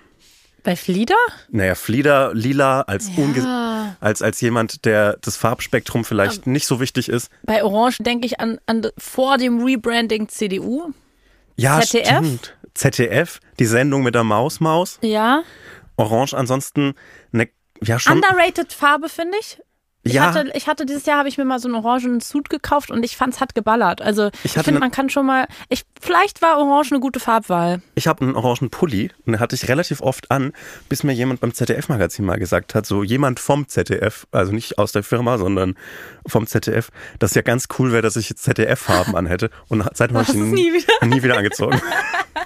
Bei 0.66 0.74
Flieder? 0.74 1.14
Naja, 1.48 1.76
Flieder, 1.76 2.34
lila, 2.34 2.80
als, 2.80 3.08
ja. 3.16 3.96
als, 4.00 4.20
als 4.20 4.40
jemand, 4.40 4.84
der 4.84 5.16
das 5.20 5.36
Farbspektrum 5.36 6.04
vielleicht 6.04 6.42
Aber 6.42 6.50
nicht 6.50 6.66
so 6.66 6.80
wichtig 6.80 7.08
ist. 7.08 7.30
Bei 7.44 7.62
Orange 7.62 8.02
denke 8.02 8.26
ich 8.26 8.40
an, 8.40 8.58
an 8.66 8.84
vor 8.98 9.38
dem 9.38 9.62
Rebranding 9.62 10.28
CDU. 10.28 10.92
Ja, 11.54 11.80
ZDF. 11.80 12.08
Stimmt. 12.08 12.56
ZDF, 12.74 13.38
die 13.60 13.64
Sendung 13.64 14.02
mit 14.02 14.16
der 14.16 14.24
Maus 14.24 14.58
Maus. 14.58 14.98
Ja. 15.02 15.44
Orange 15.94 16.34
ansonsten 16.34 16.94
eine 17.32 17.48
ja, 17.80 18.00
schon. 18.00 18.14
Underrated 18.14 18.72
Farbe, 18.72 19.08
finde 19.08 19.38
ich. 19.40 19.60
Ich, 20.06 20.12
ja. 20.14 20.32
hatte, 20.32 20.50
ich 20.54 20.68
hatte 20.68 20.86
dieses 20.86 21.04
Jahr 21.04 21.18
habe 21.18 21.28
ich 21.28 21.36
mir 21.36 21.44
mal 21.44 21.58
so 21.58 21.66
einen 21.66 21.74
orangenen 21.74 22.20
Suit 22.20 22.48
gekauft 22.48 22.92
und 22.92 23.04
ich 23.04 23.16
fand 23.16 23.34
es 23.34 23.40
hat 23.40 23.54
geballert. 23.56 24.00
Also 24.00 24.30
ich, 24.44 24.56
ich 24.56 24.62
finde, 24.62 24.78
man 24.78 24.92
kann 24.92 25.10
schon 25.10 25.26
mal. 25.26 25.48
Ich, 25.68 25.82
vielleicht 26.00 26.42
war 26.42 26.58
Orange 26.58 26.92
eine 26.92 27.00
gute 27.00 27.18
Farbwahl. 27.18 27.82
Ich 27.96 28.06
habe 28.06 28.24
einen 28.24 28.36
orangen 28.36 28.70
Pulli 28.70 29.10
und 29.24 29.32
den 29.32 29.40
hatte 29.40 29.56
ich 29.56 29.68
relativ 29.68 30.00
oft 30.00 30.30
an, 30.30 30.52
bis 30.88 31.02
mir 31.02 31.12
jemand 31.12 31.40
beim 31.40 31.52
ZDF-Magazin 31.52 32.24
mal 32.24 32.38
gesagt 32.38 32.74
hat, 32.76 32.86
so 32.86 33.02
jemand 33.02 33.40
vom 33.40 33.66
ZDF, 33.66 34.28
also 34.30 34.52
nicht 34.52 34.78
aus 34.78 34.92
der 34.92 35.02
Firma, 35.02 35.38
sondern 35.38 35.74
vom 36.24 36.46
ZDF, 36.46 36.90
dass 37.18 37.34
ja 37.34 37.42
ganz 37.42 37.66
cool 37.78 37.90
wäre, 37.90 38.02
dass 38.02 38.14
ich 38.14 38.28
jetzt 38.28 38.44
ZDF-Farben 38.44 39.16
anhätte. 39.16 39.50
Und 39.68 39.84
seitdem 39.92 40.18
habe 40.18 40.30
ich 40.30 40.36
ihn 40.36 40.52
nie 40.52 40.72
wieder, 40.72 41.06
nie 41.06 41.22
wieder 41.22 41.36
angezogen. 41.36 41.80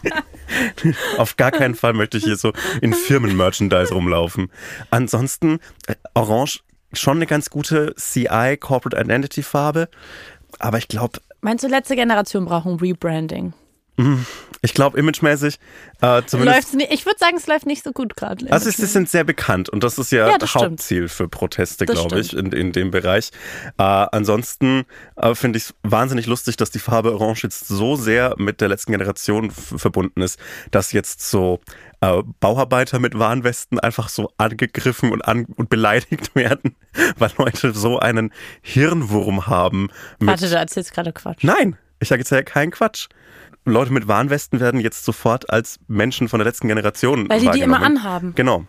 Auf 1.19 1.37
gar 1.37 1.51
keinen 1.51 1.75
Fall 1.75 1.93
möchte 1.93 2.17
ich 2.17 2.25
hier 2.25 2.37
so 2.37 2.53
in 2.81 2.95
Firmen-Merchandise 2.95 3.93
rumlaufen. 3.93 4.51
Ansonsten, 4.91 5.61
äh, 5.87 5.95
Orange 6.15 6.61
schon 6.93 7.19
eine 7.19 7.27
ganz 7.27 7.51
gute 7.51 7.95
CI, 7.97 8.57
Corporate 8.59 9.01
Identity 9.01 9.43
Farbe. 9.43 9.89
Aber 10.59 10.79
ich 10.79 10.89
glaube. 10.89 11.21
Meinst 11.41 11.65
du, 11.65 11.69
letzte 11.69 11.97
Generation 11.97 12.45
braucht 12.45 12.67
ein 12.67 12.77
Rebranding? 12.77 13.53
Ich 14.63 14.75
glaube, 14.75 14.99
imagemäßig, 14.99 15.59
äh, 16.03 16.23
zumindest. 16.27 16.75
Nicht, 16.75 16.93
ich 16.93 17.07
würde 17.07 17.19
sagen, 17.19 17.37
es 17.39 17.47
läuft 17.47 17.65
nicht 17.65 17.83
so 17.83 17.93
gut 17.93 18.15
gerade. 18.15 18.51
Also 18.53 18.71
sie 18.71 18.85
sind 18.85 19.09
sehr 19.09 19.25
bekannt 19.25 19.71
und 19.71 19.83
das 19.83 19.99
ist 19.99 20.13
ja, 20.13 20.29
Ja, 20.29 20.39
das 20.39 20.55
Hauptziel 20.55 21.09
für 21.09 21.29
Proteste, 21.29 21.87
glaube 21.87 22.21
ich, 22.21 22.37
in, 22.37 22.53
in 22.53 22.73
dem 22.73 22.91
Bereich. 22.91 23.31
Äh, 23.79 23.83
ansonsten 23.83 24.85
äh, 25.17 25.35
finde 25.35 25.57
ich 25.57 25.65
es 25.65 25.75
wahnsinnig 25.83 26.27
lustig, 26.27 26.59
dass 26.59 26.71
die 26.71 26.79
Farbe 26.79 27.15
Orange 27.15 27.45
jetzt 27.45 27.69
so 27.69 27.97
sehr 27.97 28.35
mit 28.37 28.61
der 28.61 28.69
letzten 28.69 28.93
Generation 28.93 29.51
verbunden 29.51 30.21
ist, 30.21 30.39
dass 30.71 30.93
jetzt 30.93 31.23
so 31.23 31.61
äh, 32.03 32.23
Bauarbeiter 32.41 32.99
mit 32.99 33.19
Warnwesten 33.19 33.81
einfach 33.81 34.11
so 34.11 34.31
angegriffen 34.37 35.11
und, 35.11 35.23
an 35.23 35.47
und 35.57 35.71
beleidigt 35.71 36.35
werden, 36.35 36.77
weil 37.17 37.31
Leute 37.39 37.73
so 37.73 37.99
einen 37.99 38.31
Hirnwurm 38.61 39.47
haben. 39.47 39.89
Warte, 40.19 40.51
du 40.51 40.55
erzählst 40.55 40.93
gerade 40.93 41.13
Quatsch. 41.15 41.45
Nein, 41.45 41.79
ich 41.99 42.09
sage 42.09 42.21
jetzt 42.21 42.31
ja 42.31 42.43
keinen 42.43 42.73
Quatsch. 42.73 43.09
Leute 43.65 43.93
mit 43.93 44.09
Warnwesten 44.09 44.61
werden 44.61 44.81
jetzt 44.81 45.05
sofort 45.05 45.51
als 45.51 45.79
Menschen 45.87 46.29
von 46.29 46.39
der 46.39 46.47
letzten 46.47 46.69
Generation 46.69 47.29
Weil 47.29 47.41
die 47.41 47.51
die 47.51 47.61
immer 47.61 47.83
anhaben. 47.83 48.35
Genau. 48.35 48.65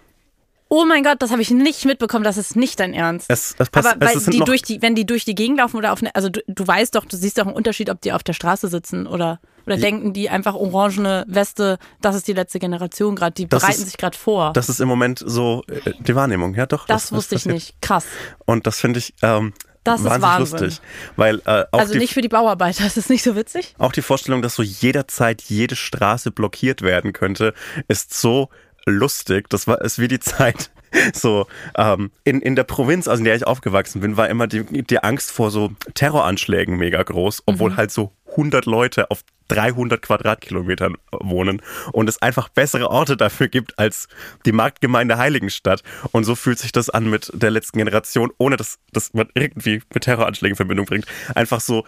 Oh 0.74 0.86
mein 0.86 1.03
Gott, 1.03 1.21
das 1.21 1.31
habe 1.31 1.41
ich 1.41 1.51
nicht 1.51 1.83
mitbekommen, 1.86 2.24
das 2.24 2.38
ist 2.38 2.55
nicht 2.55 2.79
dein 2.79 2.93
Ernst. 2.93 3.25
Es, 3.29 3.55
es 3.57 3.69
passt, 3.69 3.89
Aber 3.89 4.05
weil 4.05 4.15
es 4.15 4.24
sind 4.24 4.33
die 4.36 4.39
durch 4.39 4.62
die, 4.62 4.81
wenn 4.81 4.95
die 4.95 5.05
durch 5.05 5.25
die 5.25 5.36
Gegend 5.36 5.57
laufen 5.57 5.75
oder 5.75 5.91
auf 5.91 6.00
eine, 6.01 6.15
also 6.15 6.29
du, 6.29 6.39
du 6.48 6.65
weißt 6.65 6.95
doch, 6.95 7.03
du 7.03 7.17
siehst 7.17 7.38
doch 7.38 7.45
einen 7.45 7.55
Unterschied, 7.55 7.89
ob 7.89 8.00
die 8.00 8.13
auf 8.13 8.24
der 8.24 8.31
Straße 8.31 8.69
sitzen 8.69 9.05
oder 9.05 9.39
oder 9.67 9.75
denken 9.77 10.13
die 10.13 10.29
einfach 10.29 10.55
orangene 10.55 11.24
Weste, 11.27 11.77
das 12.01 12.15
ist 12.15 12.27
die 12.27 12.33
letzte 12.33 12.57
Generation 12.57 13.15
gerade, 13.15 13.33
die 13.33 13.48
Das 13.48 13.62
bereiten 13.62 13.81
ist- 13.81 13.86
sich 13.89 13.98
gerade 13.98 14.17
vor. 14.17 14.53
das 14.53 14.69
ist 14.69 14.79
im 14.79 14.88
Moment 14.88 15.21
so 15.24 15.63
äh, 15.67 15.91
die 16.00 16.15
Wahrnehmung, 16.15 16.55
ja 16.55 16.65
doch. 16.65 16.86
das 16.88 17.12
wusste 17.12 17.36
ich 17.36 17.45
nicht. 17.45 17.75
Krass. 17.81 18.05
Und 18.45 18.65
das 18.65 18.79
finde 18.79 19.00
ich 19.00 19.13
ähm, 19.21 19.53
Das 19.83 20.00
ist 20.01 20.05
wahnsinnig 20.05 20.23
Wahnsinn. 20.23 20.59
lustig. 20.59 20.81
Weil 21.15 21.39
äh, 21.45 21.65
Also 21.71 21.93
die, 21.93 22.00
nicht 22.00 22.13
für 22.13 22.21
die 22.21 22.27
Bauarbeiter, 22.27 22.85
ist 22.88 22.97
das 22.97 23.09
nicht 23.09 23.23
so 23.23 23.35
witzig? 23.35 23.75
auch 23.77 23.91
die 23.91 24.01
Vorstellung, 24.01 24.41
dass 24.41 24.55
so 24.55 24.63
jederzeit 24.63 25.41
jede 25.41 25.75
Straße 25.75 26.31
blockiert 26.31 26.81
werden 26.81 27.13
könnte, 27.13 27.53
ist 27.88 28.13
so 28.13 28.50
lustig. 28.85 29.50
Das 29.50 29.67
war 29.67 29.81
ist 29.81 30.00
wie 30.00 30.07
die 30.07 30.19
Zeit. 30.19 30.71
So, 31.13 31.47
ähm, 31.77 32.11
in, 32.25 32.41
in 32.41 32.57
der 32.57 32.65
Provinz, 32.65 33.07
also 33.07 33.21
in 33.21 33.23
der 33.23 33.35
ich 33.35 33.47
aufgewachsen 33.47 34.01
bin, 34.01 34.17
war 34.17 34.27
immer 34.27 34.47
die, 34.47 34.83
die 34.83 35.01
Angst 35.01 35.31
vor 35.31 35.50
so 35.50 35.71
Terroranschlägen 35.93 36.75
mega 36.75 37.01
groß, 37.01 37.43
obwohl 37.45 37.77
halt 37.77 37.91
so 37.91 38.11
100 38.31 38.65
Leute 38.65 39.11
auf 39.11 39.23
300 39.50 40.01
Quadratkilometern 40.01 40.95
wohnen 41.11 41.61
und 41.91 42.07
es 42.07 42.21
einfach 42.21 42.47
bessere 42.47 42.89
Orte 42.89 43.17
dafür 43.17 43.50
gibt 43.50 43.77
als 43.77 44.07
die 44.45 44.53
Marktgemeinde 44.53 45.17
Heiligenstadt. 45.17 45.83
Und 46.11 46.23
so 46.23 46.35
fühlt 46.35 46.57
sich 46.57 46.71
das 46.71 46.89
an 46.89 47.09
mit 47.09 47.31
der 47.33 47.51
letzten 47.51 47.77
Generation, 47.79 48.31
ohne 48.38 48.55
dass, 48.55 48.79
dass 48.93 49.13
man 49.13 49.27
irgendwie 49.33 49.81
mit 49.93 50.03
Terroranschlägen 50.03 50.53
in 50.53 50.57
Verbindung 50.57 50.85
bringt. 50.85 51.05
Einfach 51.35 51.59
so, 51.59 51.85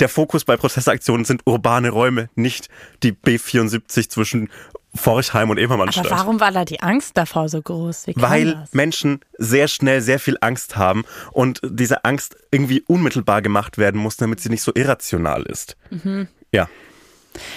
der 0.00 0.08
Fokus 0.08 0.44
bei 0.44 0.56
Protestaktionen 0.56 1.24
sind 1.24 1.42
urbane 1.44 1.90
Räume, 1.90 2.30
nicht 2.34 2.68
die 3.02 3.12
B74 3.12 4.08
zwischen 4.08 4.48
Forchheim 4.94 5.50
und 5.50 5.58
Ebermannstadt. 5.58 6.06
Aber 6.06 6.16
warum 6.16 6.40
war 6.40 6.52
da 6.52 6.64
die 6.64 6.80
Angst 6.82 7.16
davor 7.16 7.48
so 7.48 7.62
groß? 7.62 8.06
Weil 8.14 8.54
das? 8.54 8.72
Menschen 8.74 9.20
sehr 9.38 9.68
schnell 9.68 10.02
sehr 10.02 10.18
viel 10.18 10.36
Angst 10.40 10.76
haben 10.76 11.04
und 11.32 11.60
diese 11.64 12.04
Angst 12.04 12.36
irgendwie 12.50 12.82
unmittelbar 12.86 13.40
gemacht 13.40 13.78
werden 13.78 14.00
muss, 14.00 14.16
damit 14.16 14.40
sie 14.40 14.50
nicht 14.50 14.62
so 14.62 14.72
irrational 14.74 15.42
ist. 15.44 15.76
Mhm. 15.90 16.28
Ja. 16.52 16.68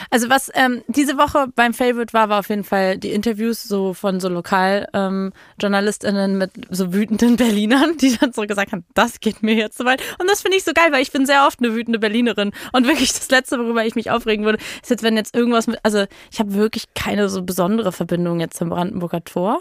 Also 0.09 0.29
was 0.29 0.51
ähm, 0.53 0.83
diese 0.87 1.17
Woche 1.17 1.47
beim 1.55 1.73
Favorite 1.73 2.13
war, 2.13 2.29
war 2.29 2.39
auf 2.39 2.49
jeden 2.49 2.63
Fall 2.63 2.97
die 2.97 3.11
Interviews 3.11 3.63
so 3.63 3.93
von 3.93 4.19
so 4.19 4.29
Lokaljournalistinnen 4.29 6.31
ähm, 6.31 6.37
mit 6.37 6.51
so 6.69 6.93
wütenden 6.93 7.35
Berlinern, 7.37 7.97
die 7.97 8.17
dann 8.17 8.33
so 8.33 8.43
gesagt 8.43 8.71
haben, 8.71 8.85
das 8.93 9.19
geht 9.19 9.43
mir 9.43 9.55
jetzt 9.55 9.77
zu 9.77 9.85
weit. 9.85 10.01
Und 10.19 10.29
das 10.29 10.41
finde 10.41 10.57
ich 10.57 10.63
so 10.63 10.71
geil, 10.73 10.91
weil 10.91 11.01
ich 11.01 11.11
bin 11.11 11.25
sehr 11.25 11.45
oft 11.47 11.59
eine 11.59 11.73
wütende 11.73 11.99
Berlinerin. 11.99 12.51
Und 12.73 12.87
wirklich 12.87 13.13
das 13.13 13.29
Letzte, 13.29 13.59
worüber 13.59 13.85
ich 13.85 13.95
mich 13.95 14.11
aufregen 14.11 14.45
würde, 14.45 14.59
ist 14.81 14.89
jetzt, 14.89 15.03
wenn 15.03 15.17
jetzt 15.17 15.35
irgendwas 15.35 15.67
mit, 15.67 15.79
also 15.83 16.05
ich 16.31 16.39
habe 16.39 16.53
wirklich 16.53 16.93
keine 16.93 17.29
so 17.29 17.43
besondere 17.43 17.91
Verbindung 17.91 18.39
jetzt 18.39 18.57
zum 18.57 18.69
Brandenburger 18.69 19.23
Tor. 19.23 19.59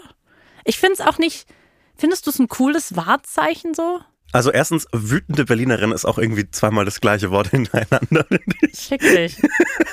Ich 0.63 0.79
finde 0.79 0.93
es 0.93 1.01
auch 1.01 1.17
nicht, 1.17 1.47
findest 1.95 2.25
du 2.25 2.31
es 2.31 2.39
ein 2.39 2.47
cooles 2.47 2.95
Wahrzeichen 2.95 3.73
so? 3.73 3.99
Also 4.31 4.51
erstens, 4.51 4.87
wütende 4.91 5.45
Berlinerin 5.45 5.91
ist 5.91 6.05
auch 6.05 6.17
irgendwie 6.17 6.49
zweimal 6.51 6.85
das 6.85 6.99
gleiche 6.99 7.31
Wort 7.31 7.47
hintereinander. 7.51 8.25
Schick 8.73 9.01
dich. 9.01 9.41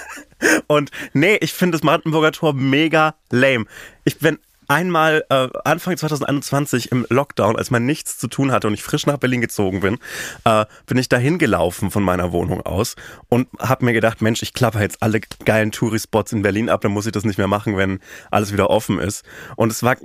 Und 0.67 0.91
nee, 1.13 1.37
ich 1.41 1.53
finde 1.53 1.79
das 1.79 1.83
Brandenburger 1.83 2.33
Tor 2.33 2.53
mega 2.53 3.15
lame. 3.31 3.67
Ich 4.05 4.19
bin 4.19 4.39
einmal 4.73 5.25
äh, 5.29 5.49
Anfang 5.65 5.97
2021 5.97 6.93
im 6.93 7.07
Lockdown, 7.11 7.57
als 7.57 7.71
man 7.71 7.85
nichts 7.85 8.19
zu 8.19 8.27
tun 8.27 8.53
hatte 8.53 8.69
und 8.69 8.75
ich 8.75 8.83
frisch 8.83 9.07
nach 9.07 9.19
Berlin 9.19 9.41
gezogen 9.41 9.81
bin, 9.81 9.99
äh, 10.45 10.65
bin 10.87 10.97
ich 10.99 11.09
dahin 11.09 11.39
gelaufen 11.39 11.91
von 11.91 12.03
meiner 12.03 12.33
Wohnung 12.33 12.63
aus 12.63 12.97
und 13.29 13.49
habe 13.59 13.85
mir 13.85 13.93
gedacht, 13.93 14.23
Mensch, 14.23 14.43
ich 14.43 14.55
klappe 14.55 14.81
jetzt 14.81 15.03
alle 15.03 15.21
geilen 15.45 15.73
Tourispots 15.73 16.33
in 16.33 16.43
Berlin 16.43 16.71
ab, 16.71 16.81
dann 16.81 16.93
muss 16.93 17.07
ich 17.07 17.13
das 17.13 17.25
nicht 17.25 17.39
mehr 17.39 17.49
machen, 17.49 17.77
wenn 17.77 18.01
alles 18.31 18.53
wieder 18.53 18.71
offen 18.71 18.99
ist. 18.99 19.25
Und 19.57 19.71
es 19.71 19.83
war 19.83 19.97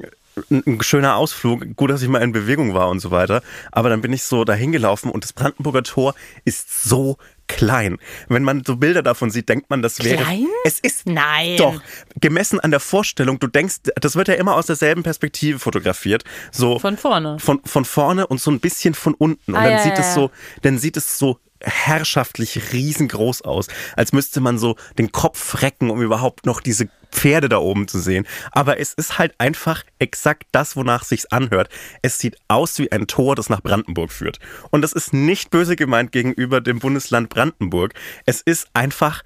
ein, 0.50 0.80
schöner 0.82 1.16
Ausflug, 1.16 1.76
gut, 1.76 1.90
dass 1.90 2.02
ich 2.02 2.08
mal 2.10 2.22
in 2.22 2.32
Bewegung 2.32 2.74
war 2.74 2.90
und 2.90 3.00
so 3.00 3.12
weiter. 3.12 3.42
Aber 3.72 3.90
dann 3.90 4.02
bin 4.02 4.14
ich 4.14 4.24
so 4.24 4.44
dahin 4.44 4.72
gelaufen 4.72 5.12
und 5.12 5.24
das 5.24 5.34
Brandenburger 5.34 5.84
Tor 5.84 6.16
ist 6.46 6.84
so 6.84 7.18
klein. 7.48 7.98
Wenn 8.28 8.44
man 8.44 8.64
so 8.66 8.76
Bilder 8.76 9.02
davon 9.04 9.32
sieht, 9.32 9.48
denkt 9.50 9.70
man, 9.70 9.82
das 9.82 10.04
wäre. 10.04 10.22
Klein? 10.24 10.48
Es 10.66 10.80
ist 10.80 11.06
Nein. 11.08 11.58
doch 11.58 11.82
gemessen 12.20 12.60
an 12.60 12.72
der 12.72 12.80
Vorstellung. 12.82 13.40
Du 13.40 13.48
denkst, 13.48 13.78
das 13.96 14.16
wird 14.16 14.28
ja 14.28 14.34
immer 14.36 14.56
aus 14.56 14.66
derselben 14.66 15.04
Perspektive 15.04 15.60
fotografiert, 15.60 16.24
so 16.52 16.78
Von 16.80 16.98
vorne. 16.98 17.40
von 17.40 17.62
von 17.64 17.86
vorne 17.86 18.28
und 18.28 18.42
so 18.42 18.52
ein 18.52 18.60
bisschen 18.60 18.94
von 18.94 19.14
unten. 19.14 19.54
Und 19.54 19.58
Ah, 19.58 19.64
dann 19.64 19.72
ja, 19.74 19.80
sieht 19.80 19.94
ja, 19.94 20.00
es 20.00 20.14
so, 20.14 20.30
dann 20.62 20.78
sieht 20.78 20.98
es 20.98 21.18
so 21.18 21.40
herrschaftlich 21.62 22.74
riesengroß 22.74 23.42
aus, 23.44 23.68
als 23.96 24.14
müsste 24.14 24.40
man 24.40 24.58
so 24.58 24.76
den 24.98 25.12
Kopf 25.12 25.62
recken, 25.62 25.90
um 25.90 26.02
überhaupt 26.02 26.46
noch 26.46 26.62
diese 26.62 26.90
Pferde 27.12 27.50
da 27.50 27.58
oben 27.58 27.88
zu 27.88 28.00
sehen. 28.00 28.28
Aber 28.52 28.80
es 28.80 28.94
ist 28.94 29.18
halt 29.18 29.34
einfach 29.38 29.84
exakt 30.00 30.44
das, 30.52 30.76
wonach 30.76 31.04
sich's 31.04 31.26
anhört. 31.26 31.70
Es 32.02 32.20
sieht 32.20 32.38
aus 32.48 32.78
wie 32.80 32.92
ein 32.92 33.08
Tor, 33.08 33.36
das 33.36 33.50
nach 33.50 33.62
Brandenburg 33.62 34.12
führt. 34.12 34.40
Und 34.72 34.82
das 34.82 34.94
ist 34.94 35.14
nicht 35.14 35.50
böse 35.50 35.76
gemeint 35.76 36.12
gegenüber 36.12 36.62
dem 36.62 36.80
Bundesland 36.80 37.30
Brandenburg. 37.30 37.94
Es 38.26 38.42
ist 38.42 38.68
einfach 38.74 39.24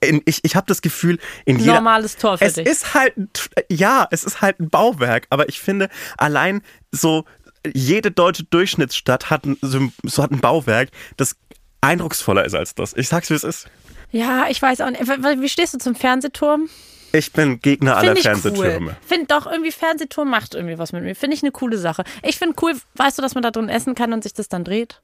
in, 0.00 0.22
ich, 0.24 0.40
ich 0.44 0.56
habe 0.56 0.66
das 0.66 0.80
Gefühl, 0.80 1.18
in 1.44 1.58
jeder 1.58 1.74
Normales 1.74 2.16
Tor 2.16 2.38
für 2.38 2.44
es 2.44 2.54
dich. 2.54 2.66
ist 2.66 2.94
halt, 2.94 3.14
ja, 3.68 4.08
es 4.10 4.24
ist 4.24 4.40
halt 4.40 4.58
ein 4.58 4.70
Bauwerk, 4.70 5.26
aber 5.30 5.48
ich 5.48 5.60
finde, 5.60 5.88
allein 6.16 6.62
so 6.90 7.24
jede 7.74 8.10
deutsche 8.10 8.44
Durchschnittsstadt 8.44 9.30
hat 9.30 9.44
ein, 9.44 9.58
so 9.62 10.22
hat 10.22 10.30
ein 10.30 10.40
Bauwerk, 10.40 10.90
das 11.16 11.36
eindrucksvoller 11.80 12.44
ist 12.44 12.54
als 12.54 12.74
das. 12.74 12.94
Ich 12.96 13.08
sag's, 13.08 13.30
wie 13.30 13.34
es 13.34 13.44
ist. 13.44 13.68
Ja, 14.12 14.46
ich 14.48 14.60
weiß 14.60 14.80
auch 14.80 14.90
nicht. 14.90 15.06
Wie 15.06 15.48
stehst 15.48 15.74
du 15.74 15.78
zum 15.78 15.94
Fernsehturm? 15.94 16.68
Ich 17.12 17.32
bin 17.32 17.60
Gegner 17.60 17.96
aller 17.96 18.14
Finde 18.14 18.18
ich 18.20 18.26
Fernsehtürme. 18.26 18.90
cool. 18.90 18.96
Finde 19.06 19.26
doch 19.26 19.46
irgendwie 19.50 19.72
Fernsehturm 19.72 20.30
macht 20.30 20.54
irgendwie 20.54 20.78
was 20.78 20.92
mit 20.92 21.02
mir. 21.02 21.14
Finde 21.16 21.36
ich 21.36 21.42
eine 21.42 21.50
coole 21.52 21.76
Sache. 21.78 22.04
Ich 22.22 22.38
finde 22.38 22.54
cool, 22.62 22.74
weißt 22.94 23.18
du, 23.18 23.22
dass 23.22 23.34
man 23.34 23.42
da 23.42 23.50
drin 23.50 23.68
essen 23.68 23.94
kann 23.94 24.12
und 24.12 24.22
sich 24.22 24.32
das 24.32 24.48
dann 24.48 24.62
dreht? 24.64 25.00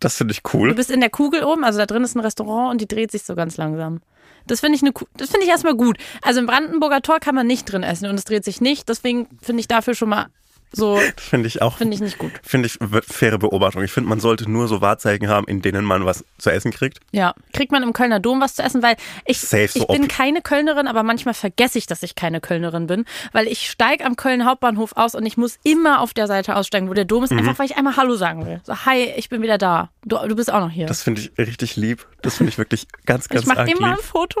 Das 0.00 0.16
finde 0.16 0.32
ich 0.32 0.42
Du 0.42 0.50
cool. 0.58 0.74
bist 0.74 0.90
in 0.90 1.00
der 1.00 1.08
Kugel 1.08 1.42
oben, 1.44 1.64
also 1.64 1.78
da 1.78 1.86
drin 1.86 2.04
ist 2.04 2.14
ein 2.14 2.20
Restaurant 2.20 2.72
und 2.72 2.80
die 2.82 2.88
dreht 2.88 3.10
sich 3.10 3.22
so 3.22 3.34
ganz 3.34 3.56
langsam. 3.56 4.02
Das 4.46 4.60
finde 4.60 4.76
ich 4.76 4.82
eine, 4.82 4.92
das 5.16 5.30
finde 5.30 5.44
ich 5.44 5.50
erstmal 5.50 5.74
gut. 5.74 5.96
Also 6.22 6.40
im 6.40 6.46
Brandenburger 6.46 7.00
Tor 7.00 7.18
kann 7.20 7.34
man 7.34 7.46
nicht 7.46 7.64
drin 7.72 7.82
essen 7.82 8.06
und 8.08 8.16
es 8.16 8.24
dreht 8.24 8.44
sich 8.44 8.60
nicht. 8.60 8.88
Deswegen 8.90 9.26
finde 9.40 9.60
ich 9.60 9.68
dafür 9.68 9.94
schon 9.94 10.10
mal 10.10 10.26
so, 10.72 10.98
finde 11.16 11.48
ich 11.48 11.62
auch. 11.62 11.78
finde 11.78 11.94
ich 11.94 12.00
nicht 12.00 12.18
gut. 12.18 12.32
Finde 12.42 12.66
ich 12.66 12.78
faire 13.08 13.38
Beobachtung. 13.38 13.82
Ich 13.82 13.92
finde, 13.92 14.08
man 14.10 14.20
sollte 14.20 14.50
nur 14.50 14.68
so 14.68 14.80
Wahrzeichen 14.80 15.28
haben, 15.28 15.46
in 15.46 15.62
denen 15.62 15.84
man 15.84 16.04
was 16.04 16.24
zu 16.38 16.50
essen 16.50 16.70
kriegt. 16.70 16.98
Ja, 17.12 17.34
kriegt 17.52 17.72
man 17.72 17.82
im 17.82 17.92
Kölner 17.92 18.20
Dom 18.20 18.40
was 18.40 18.54
zu 18.56 18.62
essen, 18.62 18.82
weil 18.82 18.96
ich, 19.24 19.40
Safe, 19.40 19.68
so 19.68 19.80
ich 19.80 19.86
bin 19.86 20.08
keine 20.08 20.42
Kölnerin, 20.42 20.86
aber 20.86 21.02
manchmal 21.02 21.34
vergesse 21.34 21.78
ich, 21.78 21.86
dass 21.86 22.02
ich 22.02 22.14
keine 22.14 22.40
Kölnerin 22.40 22.86
bin, 22.86 23.04
weil 23.32 23.46
ich 23.46 23.70
steige 23.70 24.04
am 24.04 24.16
Köln 24.16 24.44
Hauptbahnhof 24.44 24.92
aus 24.96 25.14
und 25.14 25.24
ich 25.24 25.36
muss 25.36 25.58
immer 25.62 26.00
auf 26.00 26.12
der 26.14 26.26
Seite 26.26 26.56
aussteigen, 26.56 26.88
wo 26.88 26.94
der 26.94 27.04
Dom 27.04 27.24
ist, 27.24 27.32
Mhm. 27.32 27.38
einfach 27.38 27.58
weil 27.58 27.66
ich 27.66 27.76
einmal 27.76 27.96
Hallo 27.96 28.16
sagen 28.16 28.44
will. 28.46 28.60
So, 28.64 28.74
hi, 28.84 29.04
ich 29.16 29.28
bin 29.28 29.42
wieder 29.42 29.58
da. 29.58 29.90
Du, 30.04 30.16
du 30.28 30.36
bist 30.36 30.52
auch 30.52 30.60
noch 30.60 30.70
hier. 30.70 30.86
Das 30.86 31.02
finde 31.02 31.20
ich 31.22 31.32
richtig 31.38 31.76
lieb. 31.76 32.06
Das 32.22 32.36
finde 32.36 32.50
ich 32.50 32.58
wirklich 32.58 32.86
ganz, 33.06 33.28
ganz 33.28 33.42
ich 33.42 33.48
mache 33.48 33.60
arg 33.60 33.68
immer 33.70 33.88
lieb. 33.90 33.98
ein 33.98 34.04
Foto 34.04 34.40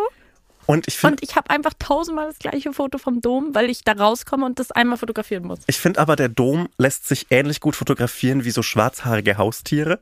Und 0.66 0.88
ich 0.88 0.98
finde 0.98 1.14
und 1.14 1.22
ich 1.22 1.36
habe 1.36 1.50
einfach 1.50 1.72
tausendmal 1.78 2.26
das 2.26 2.38
gleiche 2.38 2.72
Foto 2.72 2.98
vom 2.98 3.20
Dom, 3.20 3.54
weil 3.54 3.70
ich 3.70 3.84
da 3.84 3.92
rauskomme 3.92 4.44
und 4.44 4.58
das 4.58 4.72
einmal 4.72 4.98
fotografieren 4.98 5.44
muss. 5.44 5.60
Ich 5.66 5.78
finde 5.78 6.00
aber, 6.00 6.16
der 6.16 6.28
Dom 6.28 6.68
lässt 6.76 7.06
sich 7.06 7.26
ähnlich 7.30 7.60
gut 7.60 7.76
fotografieren 7.76 8.44
wie 8.44 8.50
so 8.50 8.62
schwarzhaarige 8.62 9.38
Haustiere. 9.38 10.00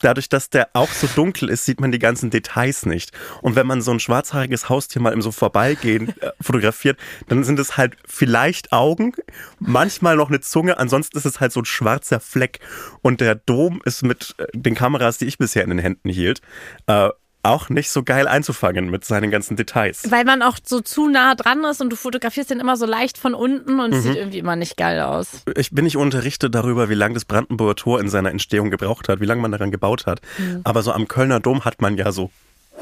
Dadurch, 0.00 0.28
dass 0.28 0.50
der 0.50 0.70
auch 0.72 0.90
so 0.90 1.06
dunkel 1.14 1.48
ist, 1.48 1.64
sieht 1.64 1.80
man 1.80 1.92
die 1.92 1.98
ganzen 1.98 2.30
Details 2.30 2.86
nicht. 2.86 3.12
Und 3.42 3.54
wenn 3.54 3.66
man 3.66 3.82
so 3.82 3.92
ein 3.92 4.00
schwarzhaariges 4.00 4.68
Haustier 4.68 5.00
mal 5.00 5.12
im 5.12 5.22
so 5.22 5.30
Vorbeigehen 5.30 6.08
äh, 6.20 6.30
fotografiert, 6.40 6.98
dann 7.28 7.44
sind 7.44 7.58
es 7.58 7.76
halt 7.76 7.96
vielleicht 8.06 8.72
Augen, 8.72 9.12
manchmal 9.58 10.16
noch 10.16 10.28
eine 10.28 10.40
Zunge, 10.40 10.78
ansonsten 10.78 11.16
ist 11.18 11.26
es 11.26 11.40
halt 11.40 11.52
so 11.52 11.60
ein 11.60 11.66
schwarzer 11.66 12.20
Fleck. 12.20 12.60
Und 13.02 13.20
der 13.20 13.36
Dom 13.36 13.80
ist 13.84 14.02
mit 14.02 14.34
äh, 14.38 14.46
den 14.54 14.74
Kameras, 14.74 15.18
die 15.18 15.26
ich 15.26 15.38
bisher 15.38 15.62
in 15.62 15.70
den 15.70 15.78
Händen 15.78 16.08
hielt, 16.08 16.40
äh, 16.86 17.10
auch 17.42 17.68
nicht 17.70 17.90
so 17.90 18.02
geil 18.02 18.28
einzufangen 18.28 18.90
mit 18.90 19.04
seinen 19.04 19.30
ganzen 19.30 19.56
Details. 19.56 20.10
Weil 20.10 20.24
man 20.24 20.42
auch 20.42 20.58
so 20.62 20.80
zu 20.80 21.08
nah 21.08 21.34
dran 21.34 21.64
ist 21.64 21.80
und 21.80 21.90
du 21.90 21.96
fotografierst 21.96 22.50
den 22.50 22.60
immer 22.60 22.76
so 22.76 22.84
leicht 22.86 23.16
von 23.16 23.32
unten 23.34 23.80
und 23.80 23.92
es 23.94 24.04
Mhm. 24.04 24.08
sieht 24.08 24.16
irgendwie 24.18 24.38
immer 24.38 24.56
nicht 24.56 24.76
geil 24.76 25.00
aus. 25.00 25.42
ich 25.56 25.70
bin 25.70 25.84
nicht 25.84 25.96
unterrichtet 25.96 26.54
darüber, 26.54 26.88
wie 26.90 26.94
lange 26.94 27.14
das 27.14 27.24
Brandenburger 27.24 27.76
Tor 27.76 28.00
in 28.00 28.08
seiner 28.08 28.30
Entstehung 28.30 28.70
gebraucht 28.70 29.08
hat, 29.08 29.20
wie 29.20 29.24
lange 29.26 29.40
man 29.40 29.52
daran 29.52 29.70
gebaut 29.70 30.06
hat. 30.06 30.20
Aber 30.64 30.82
so 30.82 30.92
am 30.92 31.08
Kölner 31.08 31.40
Dom 31.40 31.64
hat 31.64 31.80
man 31.80 31.96
ja 31.96 32.12
so 32.12 32.30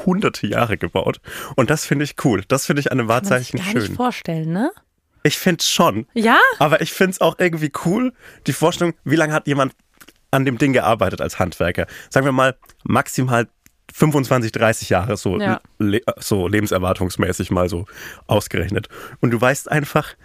hunderte 0.05 0.47
Jahre 0.47 0.77
gebaut. 0.77 1.19
Und 1.55 1.69
das 1.69 1.85
finde 1.85 2.05
ich 2.05 2.15
cool. 2.23 2.43
Das 2.47 2.65
finde 2.65 2.81
ich 2.81 2.91
an 2.91 2.99
einem 2.99 3.07
Kann 3.07 3.15
man 3.17 3.23
sich 3.25 3.31
Wahrzeichen 3.31 3.57
gar 3.59 3.65
schön. 3.71 3.81
nicht 3.81 3.95
vorstellen, 3.95 4.51
ne? 4.51 4.71
Ich 5.23 5.37
finde 5.37 5.59
es 5.61 5.69
schon. 5.69 6.05
Ja? 6.13 6.37
Aber 6.59 6.81
ich 6.81 6.93
finde 6.93 7.11
es 7.11 7.21
auch 7.21 7.35
irgendwie 7.39 7.71
cool, 7.85 8.13
die 8.47 8.53
Vorstellung, 8.53 8.93
wie 9.03 9.17
lange 9.17 9.33
hat 9.33 9.47
jemand 9.47 9.73
an 10.31 10.45
dem 10.45 10.57
Ding 10.57 10.71
gearbeitet 10.73 11.19
als 11.21 11.39
Handwerker? 11.39 11.87
Sagen 12.09 12.25
wir 12.25 12.31
mal 12.31 12.55
maximal 12.83 13.47
25, 13.93 14.51
30 14.51 14.89
Jahre, 14.89 15.17
so, 15.17 15.39
Ja. 15.39 15.61
le 15.79 16.01
so 16.17 16.47
lebenserwartungsmäßig 16.47 17.51
mal 17.51 17.69
so 17.69 17.85
ausgerechnet. 18.27 18.87
Und 19.19 19.31
du 19.31 19.39
weißt 19.41 19.71
einfach, 19.71 20.15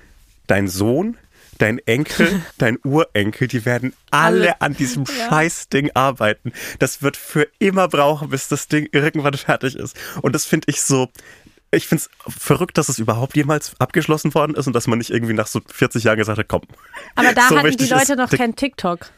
dein 0.46 0.68
Sohn, 0.68 1.16
dein 1.58 1.78
Enkel, 1.86 2.42
dein 2.58 2.78
Urenkel, 2.84 3.48
die 3.48 3.64
werden 3.64 3.94
alle, 4.10 4.40
Alle. 4.48 4.60
an 4.60 4.74
diesem 4.74 5.06
Scheißding 5.06 5.90
arbeiten. 5.94 6.52
Das 6.78 7.02
wird 7.02 7.16
für 7.16 7.48
immer 7.58 7.88
brauchen, 7.88 8.28
bis 8.30 8.48
das 8.48 8.68
Ding 8.68 8.88
irgendwann 8.92 9.34
fertig 9.34 9.76
ist. 9.76 9.96
Und 10.22 10.34
das 10.34 10.44
finde 10.44 10.66
ich 10.70 10.82
so. 10.82 11.08
Ich 11.70 11.88
finde 11.88 12.04
es 12.04 12.10
verrückt, 12.38 12.78
dass 12.78 12.88
es 12.88 13.00
überhaupt 13.00 13.34
jemals 13.34 13.72
abgeschlossen 13.80 14.32
worden 14.34 14.54
ist 14.54 14.68
und 14.68 14.74
dass 14.74 14.86
man 14.86 14.98
nicht 14.98 15.10
irgendwie 15.10 15.32
nach 15.32 15.48
so 15.48 15.60
40 15.66 16.04
Jahren 16.04 16.18
gesagt 16.18 16.38
hat, 16.38 16.46
komm. 16.46 16.62
Aber 17.16 17.32
da 17.32 17.48
so 17.48 17.58
hatten 17.58 17.76
die 17.76 17.86
Leute 17.88 18.14
noch 18.14 18.30
kein 18.30 18.54
TikTok. 18.54 19.10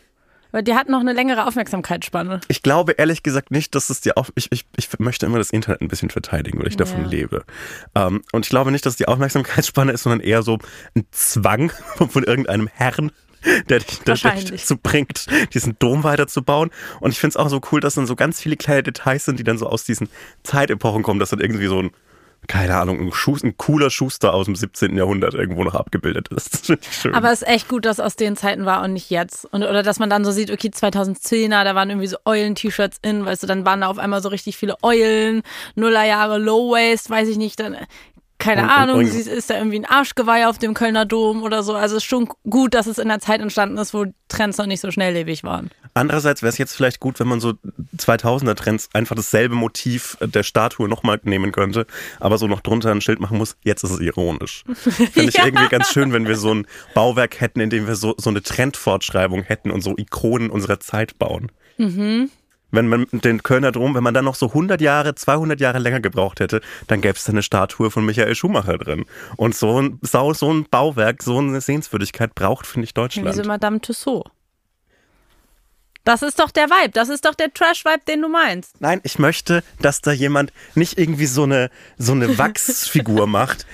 Weil 0.52 0.62
die 0.62 0.74
hatten 0.74 0.92
noch 0.92 1.00
eine 1.00 1.12
längere 1.12 1.46
Aufmerksamkeitsspanne. 1.46 2.40
Ich 2.48 2.62
glaube 2.62 2.92
ehrlich 2.92 3.22
gesagt 3.22 3.50
nicht, 3.50 3.74
dass 3.74 3.90
es 3.90 4.00
die 4.00 4.16
auf 4.16 4.32
ich, 4.36 4.50
ich, 4.52 4.64
ich 4.76 4.88
möchte 4.98 5.26
immer 5.26 5.38
das 5.38 5.50
Internet 5.50 5.80
ein 5.80 5.88
bisschen 5.88 6.10
verteidigen, 6.10 6.58
weil 6.60 6.68
ich 6.68 6.76
davon 6.76 7.02
Ja. 7.02 7.08
lebe. 7.08 7.44
Ähm, 7.94 8.22
und 8.32 8.46
ich 8.46 8.50
glaube 8.50 8.70
nicht, 8.70 8.86
dass 8.86 8.96
die 8.96 9.08
Aufmerksamkeitsspanne 9.08 9.92
ist, 9.92 10.02
sondern 10.04 10.20
eher 10.20 10.42
so 10.42 10.58
ein 10.94 11.06
Zwang 11.10 11.70
von, 12.08 12.24
irgendeinem 12.24 12.68
Herrn, 12.68 13.12
der 13.68 13.80
dich, 13.80 14.00
der 14.00 14.14
dich 14.14 14.44
dazu 14.50 14.76
bringt, 14.76 15.26
diesen 15.54 15.78
Dom 15.78 16.04
weiterzubauen. 16.04 16.70
Und 17.00 17.10
ich 17.12 17.20
finde 17.20 17.30
es 17.30 17.36
auch 17.36 17.48
so 17.48 17.60
cool, 17.70 17.80
dass 17.80 17.94
dann 17.94 18.06
so 18.06 18.16
ganz 18.16 18.40
viele 18.40 18.56
kleine 18.56 18.82
Details 18.82 19.24
sind, 19.24 19.38
die 19.38 19.44
dann 19.44 19.58
so 19.58 19.66
aus 19.68 19.84
diesen 19.84 20.08
Zeitepochen 20.42 21.02
kommen, 21.02 21.20
dass 21.20 21.30
dann 21.30 21.40
irgendwie 21.40 21.66
so 21.66 21.80
ein 21.80 21.90
keine 22.46 22.76
Ahnung, 22.76 23.00
ein, 23.00 23.12
Schuss, 23.12 23.42
ein 23.42 23.56
cooler 23.56 23.90
Schuster 23.90 24.34
aus 24.34 24.46
dem 24.46 24.56
17. 24.56 24.96
Jahrhundert 24.96 25.34
irgendwo 25.34 25.64
noch 25.64 25.74
abgebildet 25.74 26.28
ist. 26.28 26.46
Das 26.56 26.60
finde 26.66 26.82
ich 26.82 26.96
schön. 26.96 27.14
Aber 27.14 27.32
es 27.32 27.42
ist 27.42 27.48
echt 27.48 27.68
gut, 27.68 27.84
dass 27.84 28.00
aus 28.00 28.16
den 28.16 28.36
Zeiten 28.36 28.64
war 28.64 28.82
und 28.82 28.92
nicht 28.92 29.10
jetzt. 29.10 29.44
Und, 29.46 29.62
oder 29.62 29.82
dass 29.82 29.98
man 29.98 30.10
dann 30.10 30.24
so 30.24 30.30
sieht, 30.30 30.50
okay, 30.50 30.68
2010er, 30.68 31.64
da 31.64 31.74
waren 31.74 31.90
irgendwie 31.90 32.06
so 32.06 32.16
Eulen-T-Shirts 32.24 32.98
in, 33.02 33.24
weißt 33.24 33.42
du, 33.42 33.46
dann 33.46 33.64
waren 33.64 33.82
da 33.82 33.88
auf 33.88 33.98
einmal 33.98 34.22
so 34.22 34.28
richtig 34.28 34.56
viele 34.56 34.76
Eulen, 34.82 35.42
Nullerjahre 35.74 36.38
Low-Waist, 36.38 37.10
weiß 37.10 37.28
ich 37.28 37.36
nicht, 37.36 37.60
dann, 37.60 37.76
keine 38.38 38.62
Und- 38.62 38.68
und- 38.68 38.74
Ahnung, 38.74 38.98
und- 38.98 39.06
sie- 39.06 39.30
ist 39.30 39.50
da 39.50 39.56
irgendwie 39.56 39.78
ein 39.78 39.84
Arschgeweih 39.86 40.46
auf 40.48 40.58
dem 40.58 40.74
Kölner 40.74 41.04
Dom 41.06 41.42
oder 41.42 41.62
so. 41.62 41.74
Also 41.74 41.96
es 41.96 42.02
ist 42.02 42.08
schon 42.08 42.28
gut, 42.48 42.74
dass 42.74 42.86
es 42.86 42.98
in 42.98 43.08
der 43.08 43.18
Zeit 43.20 43.40
entstanden 43.40 43.78
ist, 43.78 43.94
wo 43.94 44.06
Trends 44.28 44.58
noch 44.58 44.66
nicht 44.66 44.80
so 44.80 44.90
schnelllebig 44.90 45.42
waren. 45.44 45.70
Andererseits 45.94 46.42
wäre 46.42 46.50
es 46.50 46.58
jetzt 46.58 46.74
vielleicht 46.74 47.00
gut, 47.00 47.18
wenn 47.20 47.28
man 47.28 47.40
so 47.40 47.54
2000er-Trends 47.96 48.90
einfach 48.92 49.16
dasselbe 49.16 49.54
Motiv 49.54 50.18
der 50.20 50.42
Statue 50.42 50.88
nochmal 50.88 51.20
nehmen 51.22 51.52
könnte, 51.52 51.86
aber 52.20 52.36
so 52.36 52.46
noch 52.46 52.60
drunter 52.60 52.90
ein 52.90 53.00
Schild 53.00 53.20
machen 53.20 53.38
muss. 53.38 53.56
Jetzt 53.64 53.82
ist 53.84 53.90
es 53.92 54.00
ironisch. 54.00 54.64
Finde 54.74 55.30
ich 55.30 55.36
Ja. 55.38 55.46
irgendwie 55.46 55.68
ganz 55.68 55.88
schön, 55.90 56.12
wenn 56.12 56.26
wir 56.26 56.36
so 56.36 56.52
ein 56.52 56.66
Bauwerk 56.94 57.40
hätten, 57.40 57.60
in 57.60 57.70
dem 57.70 57.86
wir 57.86 57.96
so, 57.96 58.14
so 58.18 58.28
eine 58.30 58.42
Trendfortschreibung 58.42 59.42
hätten 59.42 59.70
und 59.70 59.80
so 59.82 59.94
Ikonen 59.96 60.50
unserer 60.50 60.80
Zeit 60.80 61.18
bauen. 61.18 61.50
Wenn 62.76 62.86
man 62.86 63.06
den 63.10 63.42
Kölner 63.42 63.72
Dom, 63.72 63.94
wenn 63.94 64.04
man 64.04 64.14
dann 64.14 64.24
noch 64.24 64.36
so 64.36 64.46
100 64.48 64.80
Jahre, 64.80 65.14
200 65.14 65.60
Jahre 65.60 65.78
länger 65.78 66.00
gebraucht 66.00 66.40
hätte, 66.40 66.60
dann 66.86 67.00
gäbe 67.00 67.16
es 67.16 67.24
da 67.24 67.32
eine 67.32 67.42
Statue 67.42 67.90
von 67.90 68.06
Michael 68.06 68.34
Schumacher 68.34 68.78
drin. 68.78 69.04
Und 69.36 69.56
so 69.56 69.80
ein, 69.80 69.98
so 70.02 70.32
so 70.32 70.52
ein 70.52 70.66
Bauwerk, 70.70 71.22
so 71.22 71.38
eine 71.38 71.60
Sehenswürdigkeit 71.60 72.34
braucht, 72.34 72.66
finde 72.66 72.84
ich, 72.84 72.94
Deutschland. 72.94 73.44
Madame 73.46 73.80
Tussauds. 73.80 74.30
Das 76.06 76.22
ist 76.22 76.38
doch 76.38 76.52
der 76.52 76.70
Vibe, 76.70 76.92
das 76.92 77.08
ist 77.08 77.24
doch 77.24 77.34
der 77.34 77.52
Trash-Vibe, 77.52 78.02
den 78.06 78.22
du 78.22 78.28
meinst. 78.28 78.80
Nein, 78.80 79.00
ich 79.02 79.18
möchte, 79.18 79.64
dass 79.80 80.02
da 80.02 80.12
jemand 80.12 80.52
nicht 80.76 81.00
irgendwie 81.00 81.26
so 81.26 81.42
eine, 81.42 81.68
so 81.98 82.12
eine 82.12 82.38
Wachsfigur 82.38 83.26
macht. 83.26 83.66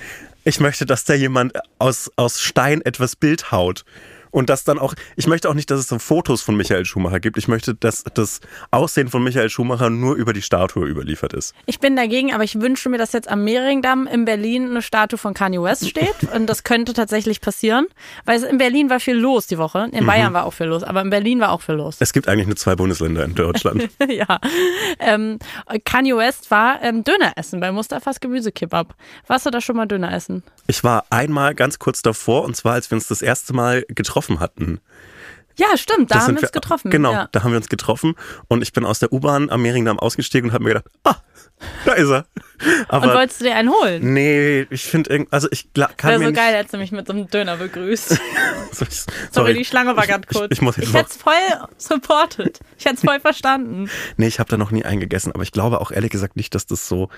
Ich 0.43 0.59
möchte, 0.59 0.87
dass 0.87 1.05
da 1.05 1.13
jemand 1.13 1.53
aus, 1.77 2.11
aus 2.15 2.41
Stein 2.41 2.81
etwas 2.81 3.15
Bild 3.15 3.51
haut. 3.51 3.85
Und 4.33 4.49
das 4.49 4.63
dann 4.63 4.79
auch, 4.79 4.95
ich 5.15 5.27
möchte 5.27 5.47
auch 5.47 5.53
nicht, 5.53 5.69
dass 5.69 5.79
es 5.79 5.87
so 5.87 5.99
Fotos 5.99 6.41
von 6.41 6.57
Michael 6.57 6.85
Schumacher 6.85 7.19
gibt. 7.19 7.37
Ich 7.37 7.47
möchte, 7.47 7.75
dass 7.75 8.03
das 8.15 8.39
Aussehen 8.71 9.07
von 9.07 9.23
Michael 9.23 9.47
Schumacher 9.47 9.91
nur 9.91 10.15
über 10.15 10.33
die 10.33 10.41
Statue 10.41 10.87
überliefert 10.87 11.33
ist. 11.33 11.53
Ich 11.67 11.79
bin 11.79 11.95
dagegen, 11.95 12.33
aber 12.33 12.43
ich 12.43 12.59
wünsche 12.59 12.89
mir, 12.89 12.97
dass 12.97 13.13
jetzt 13.13 13.29
am 13.29 13.43
Mehringdamm 13.43 14.07
in 14.07 14.25
Berlin 14.25 14.71
eine 14.71 14.81
Statue 14.81 15.19
von 15.19 15.35
Kanye 15.35 15.61
West 15.61 15.87
steht. 15.87 16.15
Und 16.33 16.47
das 16.47 16.63
könnte 16.63 16.93
tatsächlich 16.93 17.41
passieren. 17.41 17.85
Weil 18.25 18.37
es 18.37 18.43
in 18.43 18.57
Berlin 18.57 18.89
war 18.89 18.99
viel 18.99 19.13
los 19.13 19.45
die 19.45 19.59
Woche. 19.59 19.87
In 19.91 20.07
Bayern 20.07 20.33
war 20.33 20.45
auch 20.45 20.53
viel 20.53 20.65
los, 20.65 20.81
aber 20.81 21.01
in 21.01 21.11
Berlin 21.11 21.39
war 21.39 21.51
auch 21.51 21.61
viel 21.61 21.75
los. 21.75 21.97
Es 21.99 22.11
gibt 22.11 22.27
eigentlich 22.27 22.47
nur 22.47 22.55
zwei 22.55 22.75
Bundesländer 22.75 23.25
in 23.25 23.35
Deutschland. 23.35 23.87
ja. 24.09 24.39
Ähm, 24.99 25.37
Kanye 25.85 26.17
West 26.17 26.49
war 26.49 26.81
ähm, 26.81 27.03
Döner 27.03 27.33
essen 27.35 27.59
bei 27.59 27.71
Mustafas 27.71 28.19
Gemüsekebab. 28.19 28.95
Warst 29.27 29.45
du 29.45 29.51
da 29.51 29.61
schon 29.61 29.75
mal 29.75 29.85
Döner 29.85 30.11
essen? 30.11 30.41
Ich 30.65 30.83
war 30.83 31.05
einmal 31.11 31.53
ganz 31.53 31.77
kurz 31.77 32.01
davor, 32.01 32.45
und 32.45 32.55
zwar 32.55 32.73
als 32.73 32.89
wir 32.89 32.95
uns 32.95 33.07
das 33.07 33.21
erste 33.21 33.53
Mal 33.53 33.85
getroffen 33.89 34.22
hatten. 34.39 34.79
Ja, 35.55 35.77
stimmt, 35.77 36.09
da 36.09 36.15
Das 36.15 36.23
haben 36.27 36.35
wir 36.35 36.41
uns 36.41 36.51
getroffen. 36.51 36.89
Genau, 36.89 37.11
Ja. 37.11 37.29
da 37.31 37.43
haben 37.43 37.51
wir 37.51 37.57
uns 37.57 37.69
getroffen 37.69 38.15
und 38.47 38.63
ich 38.63 38.73
bin 38.73 38.85
aus 38.85 38.97
der 38.97 39.13
U-Bahn 39.13 39.51
am 39.51 39.61
Mehringdamm 39.61 39.99
ausgestiegen 39.99 40.49
und 40.49 40.53
habe 40.53 40.63
mir 40.63 40.69
gedacht, 40.71 40.85
ah, 41.03 41.17
da 41.85 41.93
ist 41.93 42.09
er. 42.09 42.25
Und 42.63 42.89
Aber 42.89 43.13
wolltest 43.13 43.39
du 43.41 43.45
dir 43.45 43.55
einen 43.55 43.69
holen? 43.69 44.13
nee, 44.13 44.65
ich 44.69 44.83
finde 44.85 45.11
irgendwie, 45.11 45.31
also 45.31 45.47
ich 45.51 45.71
kann 45.73 46.11
Wäre 46.11 46.19
so 46.19 46.25
nicht, 46.25 46.35
geil, 46.35 46.55
hättest 46.55 46.73
du 46.73 46.77
mich 46.77 46.91
mit 46.91 47.05
so 47.07 47.13
einem 47.13 47.29
Döner 47.29 47.57
begrüßt. 47.57 48.09
Sorry, 48.71 48.91
Sorry, 49.31 49.53
die 49.53 49.65
Schlange 49.65 49.95
war 49.95 50.07
ganz 50.07 50.25
kurz. 50.27 50.47
Ich, 50.51 50.57
ich 50.57 50.61
muss 50.61 50.77
jetzt 50.77 50.87
ich 50.87 50.93
hätte 50.93 51.09
es 51.11 51.17
voll 51.17 51.33
supported. 51.77 52.59
Ich 52.77 52.85
hätte 52.85 52.95
es 52.95 53.01
voll 53.01 53.19
verstanden. 53.19 53.89
nee, 54.17 54.27
ich 54.27 54.39
habe 54.39 54.49
da 54.49 54.57
noch 54.57 54.71
nie 54.71 54.83
eingegessen, 54.85 55.31
aber 55.33 55.43
ich 55.43 55.51
glaube 55.51 55.79
auch 55.81 55.91
ehrlich 55.91 56.09
gesagt 56.11 56.35
nicht, 56.35 56.55
dass 56.55 56.65
das 56.65 56.87
so, 56.87 57.09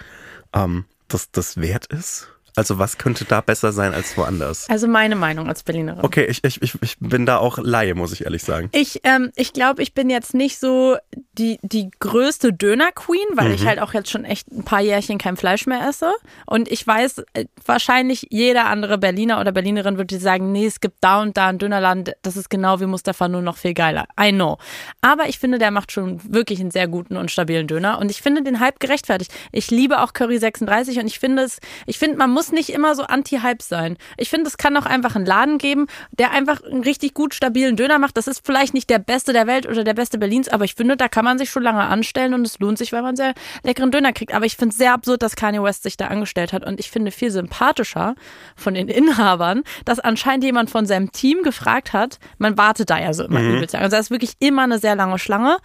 ähm, 0.54 0.86
dass 1.08 1.32
das 1.32 1.58
wert 1.62 1.88
ist. 1.88 2.28
Also 2.56 2.80
was 2.80 2.98
könnte 2.98 3.26
da 3.26 3.42
besser 3.42 3.72
sein 3.72 3.94
als 3.94 4.18
woanders? 4.18 4.70
Also 4.70 4.88
meine 4.88 5.16
Meinung 5.16 5.48
als 5.50 5.64
Berlinerin. 5.64 6.04
Okay, 6.04 6.26
ich, 6.26 6.44
ich, 6.44 6.62
ich, 6.62 6.98
bin 7.00 7.26
da 7.26 7.38
auch 7.38 7.58
Laie, 7.58 7.96
muss 7.96 8.14
ich 8.14 8.24
ehrlich 8.26 8.44
sagen. 8.44 8.70
Ich, 8.72 9.02
ähm, 9.04 9.32
ich 9.36 9.52
glaube, 9.54 9.82
ich 9.84 9.94
bin 9.94 10.10
jetzt 10.10 10.34
nicht 10.34 10.60
so 10.60 10.96
die, 11.34 11.60
die 11.62 11.90
größte 12.00 12.54
Döner-Queen, 12.54 13.26
weil 13.36 13.50
Mhm. 13.50 13.56
ich 13.56 13.66
halt 13.66 13.80
auch 13.80 13.94
jetzt 13.94 14.10
schon 14.10 14.24
echt 14.26 14.50
ein 14.52 14.64
paar 14.64 14.80
Jährchen 14.82 15.18
kein 15.18 15.36
Fleisch 15.38 15.66
mehr 15.68 15.86
esse. 15.88 16.14
Und 16.46 16.72
ich 16.72 16.86
weiß, 16.86 17.24
äh, 17.34 17.46
wahrscheinlich 17.66 18.28
jeder 18.30 18.68
andere 18.68 18.98
Berliner 18.98 19.40
oder 19.42 19.52
Berlinerin 19.52 19.98
würde 19.98 20.18
sagen, 20.18 20.52
nee, 20.52 20.66
es 20.66 20.80
gibt 20.80 20.98
da 21.02 21.22
und 21.22 21.36
da 21.36 21.50
einen 21.50 21.58
Dönerladen, 21.58 22.06
das 22.22 22.38
ist 22.38 22.50
genau 22.50 22.80
wie 22.80 22.86
Mustafa, 22.86 23.28
nur 23.28 23.42
noch 23.42 23.58
viel 23.58 23.74
geiler. 23.74 24.08
I 24.20 24.32
know. 24.32 24.58
Aber 25.02 25.28
ich 25.28 25.40
finde, 25.40 25.58
der 25.58 25.72
macht 25.72 25.92
schon 25.92 26.22
wirklich 26.24 26.60
einen 26.62 26.72
sehr 26.72 26.88
guten 26.88 27.18
und 27.18 27.32
stabilen 27.32 27.68
Döner. 27.68 28.00
Und 28.00 28.10
ich 28.12 28.22
finde 28.22 28.44
den 28.44 28.60
Hype 28.60 28.80
gerechtfertigt. 28.80 29.34
Ich 29.52 29.72
liebe 29.72 30.02
auch 30.02 30.14
Curry 30.14 30.38
36 30.38 31.00
und 31.00 31.08
ich 31.08 31.20
finde 31.20 31.44
es, 31.44 31.60
ich 31.86 32.00
finde, 32.00 32.18
man 32.18 32.30
muss 32.32 32.45
nicht 32.52 32.70
immer 32.70 32.96
so 32.96 33.04
anti-Hype 33.04 33.62
sein. 33.62 33.98
Ich 34.18 34.30
finde, 34.30 34.48
es 34.48 34.58
kann 34.58 34.76
auch 34.78 34.86
einfach 34.86 35.16
einen 35.16 35.26
Laden 35.26 35.58
geben, 35.58 35.88
der 36.12 36.32
einfach 36.32 36.64
einen 36.64 36.84
richtig 36.84 37.14
gut 37.14 37.34
stabilen 37.34 37.76
Döner 37.76 38.00
macht. 38.00 38.18
Das 38.18 38.28
ist 38.28 38.46
vielleicht 38.46 38.74
nicht 38.74 38.90
der 38.90 39.00
beste 39.00 39.34
der 39.34 39.48
Welt 39.48 39.66
oder 39.68 39.84
der 39.84 39.94
beste 39.94 40.18
Berlins, 40.18 40.50
aber 40.50 40.66
ich 40.66 40.76
finde, 40.76 40.98
da 40.98 41.08
kann 41.08 41.26
man 41.26 41.38
sich 41.38 41.50
schon 41.50 41.64
lange 41.64 41.84
anstellen 41.84 42.34
und 42.34 42.46
es 42.46 42.60
lohnt 42.60 42.78
sich, 42.78 42.92
weil 42.92 43.02
man 43.02 43.16
sehr 43.16 43.34
leckeren 43.64 43.92
Döner 43.92 44.14
kriegt. 44.14 44.34
Aber 44.34 44.46
ich 44.46 44.58
finde 44.58 44.74
es 44.74 44.78
sehr 44.78 44.94
absurd, 44.94 45.22
dass 45.22 45.36
Kanye 45.36 45.64
West 45.64 45.84
sich 45.84 45.98
da 45.98 46.08
angestellt 46.08 46.54
hat 46.54 46.66
und 46.66 46.80
ich 46.80 46.90
finde 46.90 47.12
viel 47.12 47.32
sympathischer 47.32 48.16
von 48.56 48.74
den 48.74 48.88
Inhabern, 48.88 49.64
dass 49.86 50.00
anscheinend 50.00 50.44
jemand 50.44 50.70
von 50.70 50.86
seinem 50.86 51.12
Team 51.12 51.44
gefragt 51.44 51.94
hat, 51.94 52.20
man 52.38 52.58
wartet 52.58 52.90
da 52.90 53.00
ja 53.00 53.14
so 53.14 53.24
immer 53.24 53.42
übelst 53.42 53.74
lang. 53.74 53.84
Also 53.84 53.96
da 53.96 54.00
ist 54.00 54.12
wirklich 54.12 54.34
immer 54.40 54.64
eine 54.64 54.80
sehr 54.80 54.96
lange 54.96 55.20
Schlange. 55.20 55.58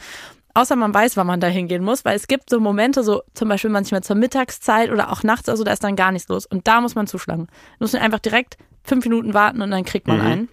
Außer 0.54 0.76
man 0.76 0.92
weiß, 0.92 1.16
wann 1.16 1.26
man 1.26 1.40
da 1.40 1.46
hingehen 1.46 1.84
muss, 1.84 2.04
weil 2.04 2.16
es 2.16 2.26
gibt 2.26 2.50
so 2.50 2.60
Momente, 2.60 3.02
so 3.04 3.22
zum 3.34 3.48
Beispiel 3.48 3.70
manchmal 3.70 4.02
zur 4.02 4.16
Mittagszeit 4.16 4.90
oder 4.90 5.12
auch 5.12 5.22
nachts, 5.22 5.48
also 5.48 5.64
da 5.64 5.72
ist 5.72 5.84
dann 5.84 5.96
gar 5.96 6.12
nichts 6.12 6.28
los. 6.28 6.46
Und 6.46 6.66
da 6.66 6.80
muss 6.80 6.94
man 6.94 7.06
zuschlagen. 7.06 7.46
Da 7.46 7.76
muss 7.84 7.92
man 7.92 8.02
einfach 8.02 8.18
direkt 8.18 8.56
fünf 8.82 9.04
Minuten 9.04 9.34
warten 9.34 9.62
und 9.62 9.70
dann 9.70 9.84
kriegt 9.84 10.06
man 10.08 10.20
einen. 10.20 10.48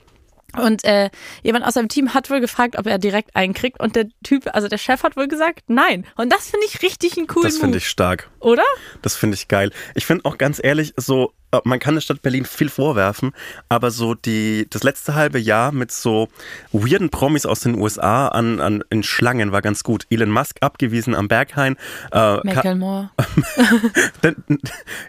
Und 0.55 0.86
äh, 0.86 1.10
jemand 1.43 1.65
aus 1.65 1.73
seinem 1.73 1.89
Team 1.89 2.13
hat 2.13 2.29
wohl 2.29 2.39
gefragt, 2.39 2.77
ob 2.77 2.88
er 2.88 2.97
direkt 2.97 3.36
einen 3.36 3.53
kriegt. 3.53 3.79
Und 3.79 3.95
der 3.95 4.07
Typ, 4.23 4.47
also 4.53 4.67
der 4.67 4.77
Chef 4.77 5.03
hat 5.03 5.17
wohl 5.17 5.27
gesagt, 5.27 5.63
nein. 5.67 6.05
Und 6.15 6.31
das 6.31 6.49
finde 6.49 6.65
ich 6.67 6.81
richtig 6.81 7.17
einen 7.17 7.27
coolen 7.27 7.47
Das 7.47 7.57
finde 7.57 7.77
ich 7.77 7.88
stark. 7.88 8.29
oder? 8.39 8.63
Das 9.01 9.15
finde 9.15 9.36
ich 9.36 9.47
geil. 9.49 9.71
Ich 9.93 10.05
finde 10.05 10.25
auch 10.25 10.38
ganz 10.38 10.60
ehrlich, 10.63 10.93
so, 10.95 11.33
man 11.63 11.79
kann 11.79 11.95
der 11.95 12.01
Stadt 12.01 12.21
Berlin 12.21 12.45
viel 12.45 12.69
vorwerfen, 12.69 13.31
aber 13.69 13.91
so 13.91 14.13
die, 14.13 14.67
das 14.69 14.83
letzte 14.83 15.15
halbe 15.15 15.39
Jahr 15.39 15.71
mit 15.71 15.91
so 15.91 16.27
weirden 16.71 17.10
Promis 17.10 17.45
aus 17.45 17.62
den 17.62 17.75
USA 17.75 18.27
an, 18.27 18.60
an, 18.60 18.83
in 18.89 19.03
Schlangen 19.03 19.51
war 19.51 19.62
ganz 19.62 19.83
gut. 19.83 20.05
Elon 20.10 20.29
Musk 20.29 20.57
abgewiesen 20.62 21.15
am 21.15 21.27
Berghain. 21.27 21.77
Äh, 22.12 22.38
Macklemore. 22.43 23.10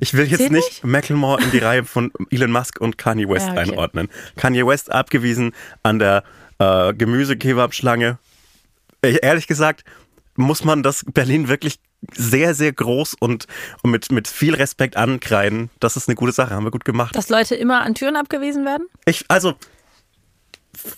Ich 0.01 0.15
will 0.15 0.27
jetzt 0.27 0.39
Zählt 0.39 0.53
nicht 0.53 0.85
Macklemore 0.85 1.43
in 1.43 1.51
die 1.51 1.59
Reihe 1.59 1.85
von 1.85 2.13
Elon 2.31 2.53
Musk 2.53 2.81
und 2.81 2.99
Kanye 2.99 3.29
West 3.29 3.47
Ja, 3.47 3.53
okay. 3.53 3.61
einordnen. 3.63 4.09
Kanye 4.37 4.67
West 4.67 4.93
abgewiesen 4.93 5.53
an 5.83 5.99
der 5.99 6.23
äh, 6.59 6.95
Gemüsekebab-Schlange. 6.95 8.19
Äh, 9.03 9.19
Ehrlich 9.23 9.47
gesagt, 9.47 9.85
muss 10.37 10.65
man 10.65 10.83
das 10.83 11.05
Berlin 11.13 11.49
wirklich 11.49 11.81
sehr, 12.15 12.55
sehr 12.55 12.73
groß 12.73 13.15
und, 13.19 13.47
und 13.83 13.91
mit, 13.91 14.11
mit 14.13 14.29
viel 14.29 14.55
Respekt 14.55 14.97
ankreiden. 14.97 15.71
Das 15.81 15.97
ist 15.97 16.09
eine 16.09 16.15
gute 16.15 16.33
Sache, 16.33 16.55
haben 16.55 16.65
wir 16.65 16.71
gut 16.71 16.85
gemacht. 16.85 17.15
Dass 17.17 17.29
Leute 17.29 17.55
immer 17.55 17.83
an 17.83 17.95
Türen 17.95 18.17
abgewiesen 18.17 18.65
werden? 18.65 18.87
Ich, 19.05 19.25
also, 19.29 19.55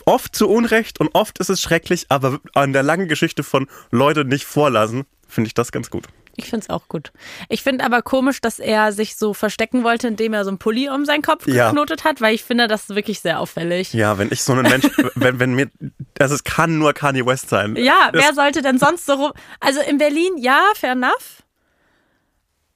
oft 0.04 0.34
zu 0.34 0.48
Unrecht 0.48 1.00
und 1.00 1.08
oft 1.14 1.38
ist 1.38 1.48
es 1.48 1.60
schrecklich, 1.60 2.06
aber 2.08 2.40
an 2.54 2.72
der 2.72 2.82
langen 2.82 3.08
Geschichte 3.08 3.42
von 3.42 3.66
Leute 3.90 4.24
nicht 4.24 4.44
vorlassen, 4.44 5.04
finde 5.26 5.48
ich 5.48 5.54
das 5.54 5.72
ganz 5.72 5.90
gut. 5.90 6.06
Ich 6.44 6.50
finde 6.50 6.64
es 6.64 6.70
auch 6.70 6.88
gut. 6.88 7.12
Ich 7.48 7.62
finde 7.62 7.84
aber 7.84 8.02
komisch, 8.02 8.40
dass 8.40 8.58
er 8.58 8.92
sich 8.92 9.16
so 9.16 9.34
verstecken 9.34 9.84
wollte, 9.84 10.08
indem 10.08 10.32
er 10.32 10.44
so 10.44 10.50
einen 10.50 10.58
Pulli 10.58 10.88
um 10.88 11.04
seinen 11.04 11.22
Kopf 11.22 11.46
Ja. 11.46 11.66
geknotet 11.68 12.04
hat, 12.04 12.20
weil 12.20 12.34
ich 12.34 12.44
finde 12.44 12.66
das 12.68 12.88
wirklich 12.88 13.20
sehr 13.20 13.40
auffällig. 13.40 13.92
Ja, 13.92 14.18
wenn 14.18 14.28
ich 14.32 14.42
so 14.42 14.52
einen 14.52 14.62
Mensch, 14.62 14.86
wenn, 15.14 15.38
wenn 15.38 15.54
mir, 15.54 15.70
also 16.18 16.34
es 16.34 16.44
kann 16.44 16.78
nur 16.78 16.92
Kanye 16.92 17.24
West 17.26 17.48
sein. 17.48 17.76
Ja, 17.76 18.10
Das- 18.12 18.22
wer 18.24 18.34
sollte 18.34 18.62
denn 18.62 18.78
sonst 18.78 19.06
so 19.06 19.12
rum. 19.14 19.32
Also 19.60 19.80
in 19.80 19.98
Berlin, 19.98 20.32
ja, 20.38 20.60
fair 20.74 20.92
enough. 20.92 21.42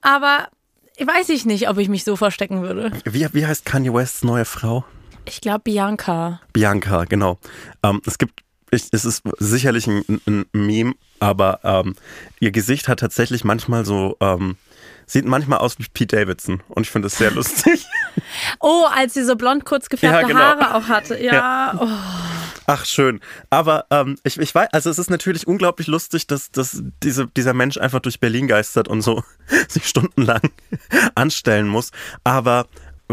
Aber 0.01 0.47
weiß 0.99 1.29
ich 1.29 1.45
nicht, 1.45 1.67
ob 1.69 1.77
ich 1.77 1.89
mich 1.89 2.03
so 2.03 2.15
verstecken 2.15 2.61
würde. 2.61 2.91
Wie, 3.05 3.27
wie 3.33 3.45
heißt 3.45 3.65
Kanye 3.65 3.93
Wests 3.93 4.23
neue 4.23 4.45
Frau? 4.45 4.85
Ich 5.25 5.41
glaube 5.41 5.61
Bianca. 5.63 6.39
Bianca, 6.53 7.05
genau. 7.05 7.39
Ähm, 7.83 8.01
es 8.05 8.17
gibt, 8.19 8.41
ich, 8.71 8.87
es 8.91 9.05
ist 9.05 9.23
sicherlich 9.39 9.87
ein, 9.87 10.03
ein 10.27 10.45
Meme, 10.53 10.93
aber 11.19 11.59
ähm, 11.63 11.95
ihr 12.39 12.51
Gesicht 12.51 12.87
hat 12.87 12.99
tatsächlich 12.99 13.43
manchmal 13.43 13.85
so, 13.85 14.17
ähm, 14.19 14.57
sieht 15.05 15.25
manchmal 15.25 15.59
aus 15.59 15.77
wie 15.79 15.85
Pete 15.93 16.15
Davidson 16.17 16.61
und 16.69 16.83
ich 16.83 16.89
finde 16.89 17.07
das 17.07 17.17
sehr 17.17 17.31
lustig. 17.31 17.85
Oh, 18.59 18.85
als 18.93 19.13
sie 19.13 19.23
so 19.23 19.35
blond 19.35 19.65
kurz 19.65 19.87
gefärbte 19.87 20.21
Ja, 20.21 20.27
genau. 20.27 20.39
Haare 20.39 20.75
auch 20.75 20.87
hatte. 20.87 21.21
Ja, 21.21 21.77
oh. 21.79 21.87
Ach, 22.67 22.85
schön. 22.85 23.19
Aber 23.49 23.85
ähm, 23.91 24.17
ich, 24.23 24.39
ich 24.39 24.53
weiß, 24.53 24.69
also 24.71 24.89
es 24.89 24.97
ist 24.97 25.09
natürlich 25.09 25.47
unglaublich 25.47 25.87
lustig, 25.87 26.25
dass, 26.27 26.51
dass 26.51 26.81
diese, 27.03 27.27
dieser 27.27 27.53
Mensch 27.53 27.77
einfach 27.77 27.99
durch 27.99 28.19
Berlin 28.19 28.47
geistert 28.47 28.87
und 28.87 29.01
so 29.01 29.23
sich 29.67 29.87
stundenlang 29.87 30.41
anstellen 31.15 31.67
muss. 31.67 31.91
Aber 32.23 32.67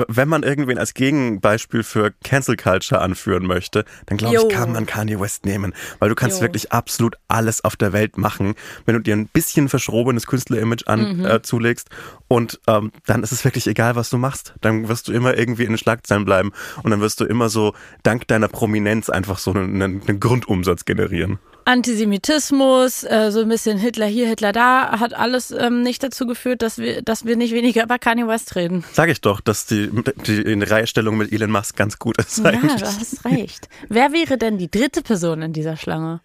wenn 0.09 0.29
man 0.29 0.43
irgendwen 0.43 0.79
als 0.79 0.95
Gegenbeispiel 0.95 1.83
für 1.83 2.13
Cancel 2.25 2.57
Culture 2.57 3.01
anführen 3.01 3.47
möchte, 3.47 3.85
dann 4.07 4.17
glaube 4.19 4.37
ich, 4.37 4.49
kann 4.49 4.73
man 4.73 4.87
Kanye 4.87 5.21
West 5.21 5.45
nehmen. 5.45 5.75
Weil 5.99 6.09
du 6.09 6.15
kannst 6.15 6.39
Jo. 6.39 6.43
wirklich 6.43 6.73
absolut 6.73 7.17
alles 7.29 7.63
auf 7.65 7.77
der 7.77 7.93
Welt 7.93 8.17
machen, 8.17 8.55
wenn 8.87 8.95
du 8.95 9.01
dir 9.01 9.15
ein 9.15 9.27
bisschen 9.27 9.69
verschrobenes 9.69 10.27
Künstlerimage 10.27 10.85
an, 10.87 11.19
Mhm. 11.19 11.25
äh, 11.27 11.43
zulegst. 11.43 11.89
Und 12.29 12.61
ähm, 12.67 12.91
dann 13.07 13.23
ist 13.23 13.33
es 13.33 13.45
wirklich 13.45 13.67
egal, 13.67 13.95
was 13.97 14.09
du 14.09 14.17
machst. 14.17 14.55
Dann 14.63 14.89
wirst 14.89 15.09
du 15.09 15.13
immer 15.13 15.37
irgendwie 15.37 15.65
in 15.65 15.73
den 15.73 15.79
Schlagzeilen 15.79 16.25
bleiben. 16.25 16.53
Und 16.83 16.91
dann 16.91 17.01
wirst 17.01 17.21
du 17.21 17.25
immer 17.25 17.49
so, 17.51 17.75
dank 18.03 18.27
deiner 18.29 18.49
Prominenz, 18.49 19.11
einfach 19.11 19.39
so 19.39 19.53
einen, 19.53 19.83
einen 19.83 20.21
Grundumsatz 20.21 20.85
generieren. 20.87 21.39
Antisemitismus, 21.64 23.05
äh, 23.05 23.31
so 23.31 23.40
ein 23.40 23.48
bisschen 23.48 23.79
Hitler 23.79 24.07
hier, 24.07 24.29
Hitler 24.29 24.53
da, 24.53 24.98
hat 25.01 25.14
alles 25.14 25.51
ähm, 25.51 25.83
nicht 25.83 26.03
dazu 26.03 26.27
geführt, 26.27 26.62
dass 26.62 26.79
wir, 26.79 27.03
dass 27.03 27.25
wir 27.25 27.37
nicht 27.37 27.53
weniger 27.53 27.85
über 27.85 27.98
Kanye 27.98 28.27
West 28.27 28.57
reden. 28.57 28.85
Sag 28.92 29.09
ich 29.09 29.20
doch, 29.20 29.40
dass 29.40 29.66
die, 29.66 29.90
die 30.27 30.42
in 30.42 30.62
Reihestellung 30.62 31.16
mit 31.16 31.33
Elon 31.33 31.51
Musk 31.51 31.77
ganz 31.77 31.98
gut 31.98 32.18
ist 32.18 32.38
Ja, 32.38 32.46
eigentlich. 32.46 32.81
du 32.81 32.87
hast 32.87 33.25
recht. 33.25 33.68
Wer 33.88 34.12
wäre 34.12 34.38
denn 34.38 34.59
die 34.59 34.70
dritte 34.70 35.03
Person 35.03 35.42
in 35.42 35.53
dieser 35.53 35.77
Schlange? 35.77 36.20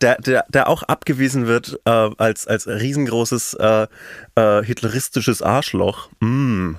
Der, 0.00 0.16
der, 0.18 0.46
der 0.48 0.68
auch 0.68 0.82
abgewiesen 0.82 1.46
wird 1.46 1.78
äh, 1.84 1.90
als, 1.90 2.46
als 2.46 2.66
riesengroßes 2.66 3.54
äh, 3.54 3.86
äh, 4.34 4.64
hitleristisches 4.64 5.42
Arschloch. 5.42 6.08
Mm. 6.20 6.76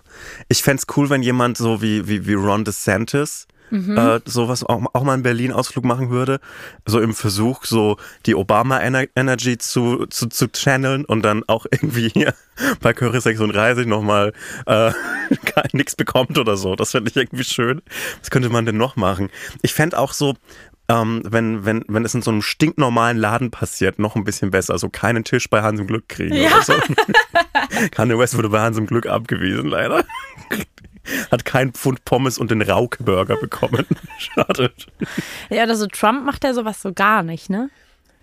Ich 0.48 0.64
fänd's 0.64 0.88
cool, 0.98 1.12
wenn 1.12 1.22
jemand 1.22 1.58
so 1.58 1.84
wie, 1.84 2.08
wie, 2.08 2.26
wie 2.26 2.34
Ron 2.34 2.66
DeSantis 2.66 3.48
äh, 3.72 4.20
sowas 4.26 4.64
auch, 4.64 4.82
auch 4.94 5.04
mal 5.04 5.16
in 5.16 5.24
Berlin 5.24 5.52
Ausflug 5.52 5.84
machen 5.86 6.10
würde. 6.10 6.40
So 6.86 7.00
im 7.00 7.14
Versuch, 7.14 7.66
so 7.66 7.98
die 8.26 8.36
Obama-Energy 8.36 9.58
zu, 9.58 10.06
zu, 10.08 10.28
zu 10.28 10.48
channeln 10.52 11.06
und 11.06 11.24
dann 11.24 11.44
auch 11.48 11.66
irgendwie 11.70 12.10
hier 12.10 12.34
bei 12.82 12.94
Curry 12.94 13.20
36 13.22 13.86
nochmal 13.88 14.34
äh, 14.66 14.92
nichts 15.74 15.96
bekommt 15.96 16.38
oder 16.38 16.58
so. 16.58 16.76
Das 16.76 16.92
fände 16.92 17.10
ich 17.10 17.18
irgendwie 17.18 17.44
schön. 17.44 17.82
Was 18.22 18.30
könnte 18.30 18.50
man 18.50 18.66
denn 18.66 18.78
noch 18.78 18.96
machen? 18.96 19.30
Ich 19.62 19.74
fände 19.74 19.98
auch 19.98 20.14
so, 20.14 20.36
ähm, 20.88 21.24
wenn, 21.26 21.66
wenn, 21.66 21.84
wenn 21.88 22.06
es 22.06 22.14
in 22.14 22.22
so 22.22 22.30
einem 22.30 22.44
stinknormalen 22.44 23.18
Laden 23.18 23.50
passiert, 23.50 23.98
noch 23.98 24.16
ein 24.16 24.24
bisschen 24.24 24.52
besser. 24.52 24.74
Also 24.74 24.90
keinen 24.90 25.24
Tisch 25.24 25.50
bei 25.50 25.64
Hans 25.64 25.80
im 25.80 25.88
Glück 25.88 26.08
kriegen 26.08 26.36
Ja. 26.36 26.50
oder 26.56 26.62
so. 26.62 26.74
Kanye 27.92 28.18
West 28.20 28.38
wurde 28.38 28.50
bei 28.50 28.62
Hans 28.62 28.78
im 28.78 28.86
Glück 28.86 29.08
abgewiesen, 29.08 29.66
leider. 29.66 30.04
Hat 31.32 31.46
kein 31.46 31.74
Pfund 31.74 32.06
Pommes 32.06 32.38
und 32.38 32.52
den 32.52 32.62
Rauke-Burger 32.62 33.38
bekommen. 33.38 33.86
Schade. 34.18 34.72
Ja, 35.50 35.64
oder 35.64 35.76
so 35.76 35.88
Trump 35.88 36.26
macht 36.26 36.44
ja 36.44 36.54
sowas 36.54 36.82
so 36.82 36.94
gar 36.94 37.24
nicht, 37.24 37.50
ne? 37.50 37.70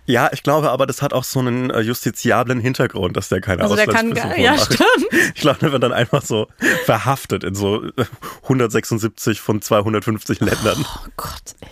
Ja, 0.05 0.31
ich 0.33 0.43
glaube 0.43 0.71
aber, 0.71 0.87
das 0.87 1.01
hat 1.01 1.13
auch 1.13 1.23
so 1.23 1.39
einen 1.39 1.71
äh, 1.71 1.81
justiziablen 1.81 2.59
Hintergrund, 2.59 3.17
dass 3.17 3.29
der 3.29 3.41
keine 3.41 3.63
Also 3.63 3.77
der 3.77 3.87
kann 3.87 4.11
Auslandsversuche 4.13 4.35
gar, 4.35 4.45
ja, 4.45 4.53
macht. 4.53 4.73
stimmt. 4.75 5.13
Ich 5.35 5.41
glaube, 5.41 5.59
der 5.61 5.73
wird 5.73 5.83
dann 5.83 5.93
einfach 5.93 6.23
so 6.23 6.49
verhaftet 6.85 7.45
in 7.45 7.55
so 7.55 7.85
äh, 7.85 8.05
176 8.43 9.41
von 9.41 9.63
250 9.63 10.41
Ländern. 10.41 10.85
Oh 10.85 11.09
Gott. 11.17 11.55
ey. 11.61 11.69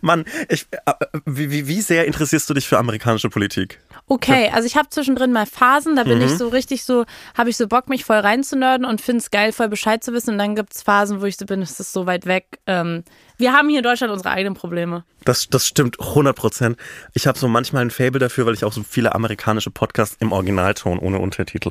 Mann, 0.00 0.24
ich, 0.48 0.66
äh, 0.70 0.92
wie, 1.24 1.50
wie, 1.50 1.66
wie 1.68 1.80
sehr 1.80 2.06
interessierst 2.06 2.48
du 2.50 2.54
dich 2.54 2.66
für 2.68 2.78
amerikanische 2.78 3.28
Politik? 3.30 3.80
Okay, 4.06 4.50
also 4.52 4.66
ich 4.66 4.76
habe 4.76 4.88
zwischendrin 4.90 5.32
mal 5.32 5.46
Phasen, 5.46 5.96
da 5.96 6.04
bin 6.04 6.18
Mhm. 6.18 6.24
ich 6.24 6.30
so 6.32 6.48
richtig 6.48 6.84
so, 6.84 7.04
habe 7.36 7.50
ich 7.50 7.56
so 7.56 7.66
Bock, 7.68 7.88
mich 7.88 8.04
voll 8.04 8.18
reinzunörden 8.18 8.84
und 8.86 9.00
finde 9.00 9.20
es 9.20 9.30
geil, 9.30 9.52
voll 9.52 9.68
Bescheid 9.68 10.02
zu 10.04 10.12
wissen. 10.12 10.30
Und 10.32 10.38
dann 10.38 10.54
gibt's 10.56 10.82
Phasen, 10.82 11.20
wo 11.20 11.24
ich 11.26 11.36
so 11.36 11.46
bin, 11.46 11.62
es 11.62 11.78
ist 11.80 11.92
so 11.92 12.06
weit 12.06 12.26
weg. 12.26 12.58
Ähm, 12.66 13.04
wir 13.38 13.52
haben 13.52 13.68
hier 13.68 13.78
in 13.78 13.84
Deutschland 13.84 14.12
unsere 14.12 14.30
eigenen 14.30 14.54
Probleme. 14.54 15.04
Das, 15.24 15.48
das 15.48 15.66
stimmt 15.66 15.98
100 16.00 16.36
Prozent. 16.36 16.76
Ich 17.14 17.26
habe 17.26 17.38
so 17.38 17.48
manchmal 17.48 17.82
ein 17.84 17.90
Fable 17.90 18.18
dafür, 18.18 18.44
weil 18.46 18.54
ich 18.54 18.64
auch 18.64 18.72
so 18.72 18.82
viele 18.88 19.14
amerikanische 19.14 19.70
Podcasts 19.70 20.16
im 20.20 20.32
Originalton 20.32 20.98
ohne 20.98 21.18
Untertitel. 21.18 21.70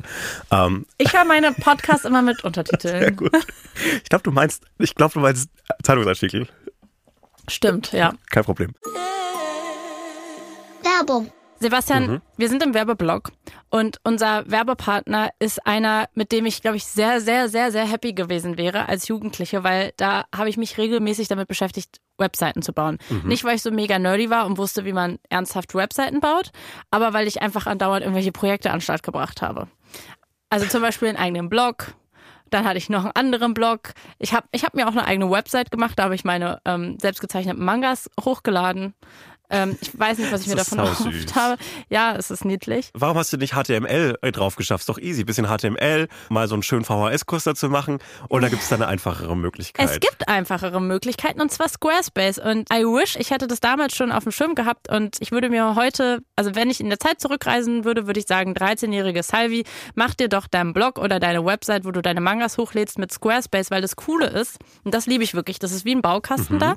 Ähm, 0.50 0.86
Ich 0.98 1.12
höre 1.12 1.24
meine 1.24 1.52
Podcasts 1.60 2.04
immer 2.04 2.22
mit 2.22 2.38
sehr 2.38 2.46
Untertiteln. 2.46 3.16
gut. 3.16 3.32
Ich 4.02 4.08
glaube, 4.08 4.22
du 4.24 4.32
meinst, 4.32 4.64
ich 4.78 4.94
glaube, 4.94 5.14
du 5.14 5.20
meinst 5.20 5.48
Zeitungsartikel. 5.82 6.48
Stimmt, 7.52 7.92
ja. 7.92 8.12
Kein 8.30 8.44
Problem. 8.44 8.72
Werbung. 10.82 11.30
Sebastian, 11.60 12.06
Mhm. 12.10 12.20
wir 12.36 12.48
sind 12.48 12.60
im 12.64 12.74
Werbeblock 12.74 13.30
und 13.70 13.98
unser 14.02 14.50
Werbepartner 14.50 15.30
ist 15.38 15.64
einer, 15.64 16.08
mit 16.14 16.32
dem 16.32 16.44
ich, 16.44 16.60
glaube 16.60 16.76
ich, 16.76 16.84
sehr, 16.86 17.20
sehr, 17.20 17.48
sehr, 17.48 17.70
sehr 17.70 17.84
happy 17.86 18.14
gewesen 18.14 18.56
wäre 18.58 18.88
als 18.88 19.06
Jugendliche, 19.06 19.62
weil 19.62 19.92
da 19.96 20.24
habe 20.34 20.48
ich 20.48 20.56
mich 20.56 20.76
regelmäßig 20.76 21.28
damit 21.28 21.46
beschäftigt, 21.46 22.00
Webseiten 22.18 22.62
zu 22.62 22.72
bauen. 22.72 22.98
Mhm. 23.10 23.28
Nicht, 23.28 23.44
weil 23.44 23.54
ich 23.54 23.62
so 23.62 23.70
mega 23.70 23.98
nerdy 24.00 24.28
war 24.28 24.44
und 24.46 24.58
wusste, 24.58 24.84
wie 24.84 24.92
man 24.92 25.20
ernsthaft 25.28 25.74
Webseiten 25.76 26.18
baut, 26.18 26.50
aber 26.90 27.12
weil 27.12 27.28
ich 27.28 27.42
einfach 27.42 27.66
andauernd 27.68 28.02
irgendwelche 28.02 28.32
Projekte 28.32 28.70
an 28.70 28.78
den 28.78 28.82
Start 28.82 29.04
gebracht 29.04 29.40
habe. 29.40 29.68
Also 30.50 30.66
zum 30.66 30.82
Beispiel 30.82 31.08
einen 31.08 31.16
eigenen 31.18 31.48
Blog. 31.48 31.94
Dann 32.52 32.66
hatte 32.66 32.76
ich 32.76 32.90
noch 32.90 33.04
einen 33.04 33.16
anderen 33.16 33.54
Blog. 33.54 33.94
Ich 34.18 34.34
habe 34.34 34.46
ich 34.52 34.62
hab 34.62 34.74
mir 34.74 34.86
auch 34.86 34.92
eine 34.92 35.06
eigene 35.06 35.30
Website 35.30 35.70
gemacht, 35.70 35.98
da 35.98 36.04
habe 36.04 36.14
ich 36.14 36.22
meine 36.22 36.60
ähm, 36.66 36.98
selbstgezeichneten 37.00 37.64
Mangas 37.64 38.10
hochgeladen. 38.22 38.92
Ähm, 39.52 39.78
ich 39.80 39.96
weiß 39.96 40.18
nicht, 40.18 40.32
was 40.32 40.40
ich 40.40 40.48
mir 40.48 40.56
davon 40.56 40.78
erhofft 40.78 41.34
habe. 41.34 41.56
Ja, 41.90 42.16
es 42.16 42.30
ist 42.30 42.44
niedlich. 42.44 42.90
Warum 42.94 43.18
hast 43.18 43.32
du 43.32 43.36
nicht 43.36 43.52
HTML 43.52 44.18
drauf 44.32 44.56
geschafft? 44.56 44.82
Ist 44.82 44.88
doch 44.88 44.98
easy. 44.98 45.24
Bisschen 45.24 45.46
HTML, 45.46 46.08
mal 46.30 46.48
so 46.48 46.54
einen 46.54 46.62
schönen 46.62 46.84
VHS-Kurs 46.84 47.44
dazu 47.44 47.68
machen 47.68 47.98
und 48.28 48.42
da 48.42 48.48
gibt 48.48 48.62
es 48.62 48.70
dann 48.70 48.82
eine 48.82 48.90
einfachere 48.90 49.36
Möglichkeit. 49.36 49.90
Es 49.90 50.00
gibt 50.00 50.26
einfachere 50.26 50.80
Möglichkeiten 50.80 51.40
und 51.40 51.52
zwar 51.52 51.68
Squarespace. 51.68 52.38
Und 52.38 52.72
I 52.72 52.84
wish, 52.84 53.16
ich 53.16 53.30
hätte 53.30 53.46
das 53.46 53.60
damals 53.60 53.94
schon 53.94 54.10
auf 54.10 54.22
dem 54.22 54.32
Schirm 54.32 54.54
gehabt 54.54 54.88
und 54.90 55.16
ich 55.20 55.32
würde 55.32 55.50
mir 55.50 55.74
heute, 55.76 56.20
also 56.34 56.54
wenn 56.54 56.70
ich 56.70 56.80
in 56.80 56.88
der 56.88 56.98
Zeit 56.98 57.20
zurückreisen 57.20 57.84
würde, 57.84 58.06
würde 58.06 58.20
ich 58.20 58.26
sagen, 58.26 58.54
13-jährige 58.54 59.22
Salvi, 59.22 59.64
mach 59.94 60.14
dir 60.14 60.28
doch 60.28 60.46
deinen 60.46 60.72
Blog 60.72 60.98
oder 60.98 61.20
deine 61.20 61.44
Website, 61.44 61.84
wo 61.84 61.90
du 61.90 62.00
deine 62.00 62.22
Mangas 62.22 62.56
hochlädst 62.56 62.98
mit 62.98 63.12
Squarespace, 63.12 63.70
weil 63.70 63.82
das 63.82 63.96
Coole 63.96 64.28
ist, 64.28 64.58
und 64.82 64.94
das 64.94 65.06
liebe 65.06 65.24
ich 65.24 65.34
wirklich, 65.34 65.58
das 65.58 65.72
ist 65.72 65.84
wie 65.84 65.94
ein 65.94 66.00
Baukasten 66.02 66.58
da. 66.58 66.76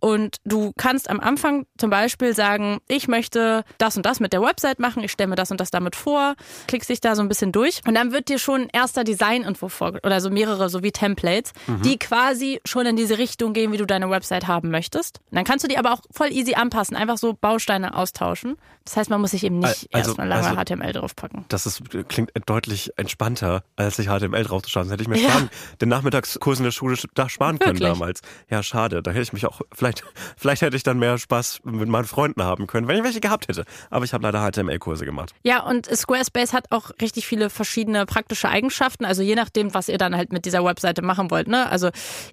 Und 0.00 0.38
du 0.44 0.72
kannst 0.76 1.08
am 1.08 1.20
Anfang 1.20 1.64
zum 1.78 1.90
Beispiel 1.90 2.07
sagen, 2.34 2.78
ich 2.88 3.08
möchte 3.08 3.64
das 3.78 3.96
und 3.96 4.04
das 4.06 4.20
mit 4.20 4.32
der 4.32 4.42
Website 4.42 4.78
machen, 4.78 5.02
ich 5.04 5.12
stelle 5.12 5.28
mir 5.28 5.36
das 5.36 5.50
und 5.50 5.60
das 5.60 5.70
damit 5.70 5.96
vor, 5.96 6.34
klickst 6.66 6.88
dich 6.90 7.00
da 7.00 7.14
so 7.14 7.22
ein 7.22 7.28
bisschen 7.28 7.52
durch 7.52 7.80
und 7.86 7.94
dann 7.94 8.12
wird 8.12 8.28
dir 8.28 8.38
schon 8.38 8.62
ein 8.62 8.68
erster 8.72 9.04
Designentwurf 9.04 9.72
vor 9.72 9.92
oder 10.04 10.20
so 10.20 10.30
mehrere, 10.30 10.68
so 10.68 10.82
wie 10.82 10.92
Templates, 10.92 11.52
die 11.84 11.98
quasi 11.98 12.60
schon 12.64 12.86
in 12.86 12.96
diese 12.96 13.18
Richtung 13.18 13.52
gehen, 13.52 13.72
wie 13.72 13.76
du 13.76 13.86
deine 13.86 14.10
Website 14.10 14.46
haben 14.46 14.70
möchtest. 14.70 15.20
Und 15.30 15.36
dann 15.36 15.44
kannst 15.44 15.64
du 15.64 15.68
die 15.68 15.78
aber 15.78 15.92
auch 15.92 16.00
voll 16.10 16.28
easy 16.32 16.54
anpassen, 16.54 16.96
einfach 16.96 17.18
so 17.18 17.34
Bausteine 17.34 17.94
austauschen. 17.94 18.56
Das 18.84 18.96
heißt, 18.96 19.10
man 19.10 19.20
muss 19.20 19.32
sich 19.32 19.44
eben 19.44 19.58
nicht 19.58 19.88
Also- 19.92 20.08
erstmal 20.10 20.28
lange 20.28 20.46
also- 20.48 20.56
HTML 20.60 20.92
draufpacken. 20.92 21.44
Das 21.48 21.66
ist, 21.66 21.82
klingt 22.08 22.30
deutlich 22.46 22.90
entspannter, 22.96 23.62
als 23.76 23.96
sich 23.96 24.06
HTML 24.08 24.44
draufzuschauen. 24.44 24.86
Das 24.86 24.92
hätte 24.92 25.02
ich 25.02 25.08
mir 25.08 25.18
Ja. 25.18 25.28
sparen, 25.30 25.50
den 25.80 25.88
Nachmittagskurs 25.88 26.58
in 26.58 26.64
der 26.64 26.70
Schule 26.70 26.96
da 27.14 27.28
sparen 27.28 27.58
können 27.58 27.78
Wirklich? 27.78 27.88
damals. 27.98 28.20
Ja, 28.48 28.62
schade. 28.62 29.02
Da 29.02 29.10
hätte 29.10 29.22
ich 29.22 29.32
mich 29.32 29.46
auch, 29.46 29.60
vielleicht, 29.74 30.02
vielleicht 30.36 30.62
hätte 30.62 30.76
ich 30.76 30.82
dann 30.82 30.98
mehr 30.98 31.18
Spaß 31.18 31.60
mit 31.64 31.87
meinen 31.90 32.04
Freunden 32.04 32.42
haben 32.42 32.66
können, 32.66 32.88
wenn 32.88 32.96
ich 32.96 33.04
welche 33.04 33.20
gehabt 33.20 33.48
hätte. 33.48 33.64
Aber 33.90 34.04
ich 34.04 34.12
habe 34.12 34.22
leider 34.22 34.40
HTML-Kurse 34.40 35.04
gemacht. 35.04 35.34
Ja, 35.42 35.62
und 35.62 35.86
Squarespace 35.86 36.52
hat 36.52 36.70
auch 36.70 36.90
richtig 37.00 37.26
viele 37.26 37.50
verschiedene 37.50 38.06
praktische 38.06 38.48
Eigenschaften. 38.48 39.04
Also 39.04 39.22
je 39.22 39.34
nachdem, 39.34 39.74
was 39.74 39.88
ihr 39.88 39.98
dann 39.98 40.16
halt 40.16 40.32
mit 40.32 40.44
dieser 40.44 40.64
Webseite 40.64 41.02
machen 41.02 41.30
wollt. 41.30 41.48
Ne? 41.48 41.68
Also 41.68 41.90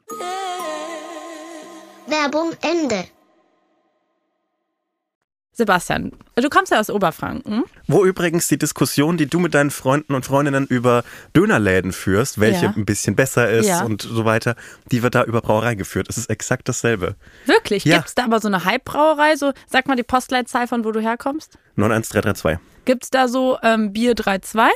Werbung 2.07 2.53
Ende. 2.61 3.05
Sebastian, 5.57 6.11
du 6.35 6.49
kommst 6.49 6.71
ja 6.71 6.79
aus 6.79 6.89
Oberfranken. 6.91 7.63
Wo 7.87 8.05
übrigens 8.05 8.47
die 8.47 8.59
Diskussion, 8.59 9.17
die 9.17 9.25
du 9.25 9.39
mit 9.39 9.55
deinen 9.55 9.71
Freunden 9.71 10.13
und 10.13 10.23
Freundinnen 10.25 10.67
über 10.67 11.03
Dönerläden 11.35 11.93
führst, 11.93 12.39
welche 12.39 12.65
Ja. 12.65 12.73
ein 12.75 12.85
bisschen 12.85 13.15
besser 13.15 13.49
ist 13.49 13.67
Ja. 13.67 13.83
und 13.83 14.03
so 14.03 14.23
weiter, 14.23 14.55
die 14.91 15.01
wird 15.01 15.15
da 15.15 15.23
über 15.23 15.41
Brauerei 15.41 15.73
geführt. 15.73 16.07
Es 16.09 16.17
ist 16.17 16.29
exakt 16.29 16.69
dasselbe. 16.69 17.15
Wirklich? 17.47 17.85
Ja. 17.85 17.95
Gibt 17.97 18.09
es 18.09 18.15
da 18.15 18.25
aber 18.25 18.39
so 18.39 18.47
eine 18.47 18.65
Hype-Brauerei? 18.65 19.35
So, 19.35 19.51
sag 19.67 19.87
mal 19.87 19.95
die 19.95 20.03
Postleitzahl 20.03 20.67
von 20.67 20.85
wo 20.85 20.91
du 20.91 20.99
herkommst. 21.01 21.57
91332. 21.75 22.59
Gibt 22.85 23.03
es 23.05 23.09
da 23.09 23.27
so 23.27 23.57
ähm, 23.63 23.91
Bier 23.93 24.13
3.2, 24.13 24.67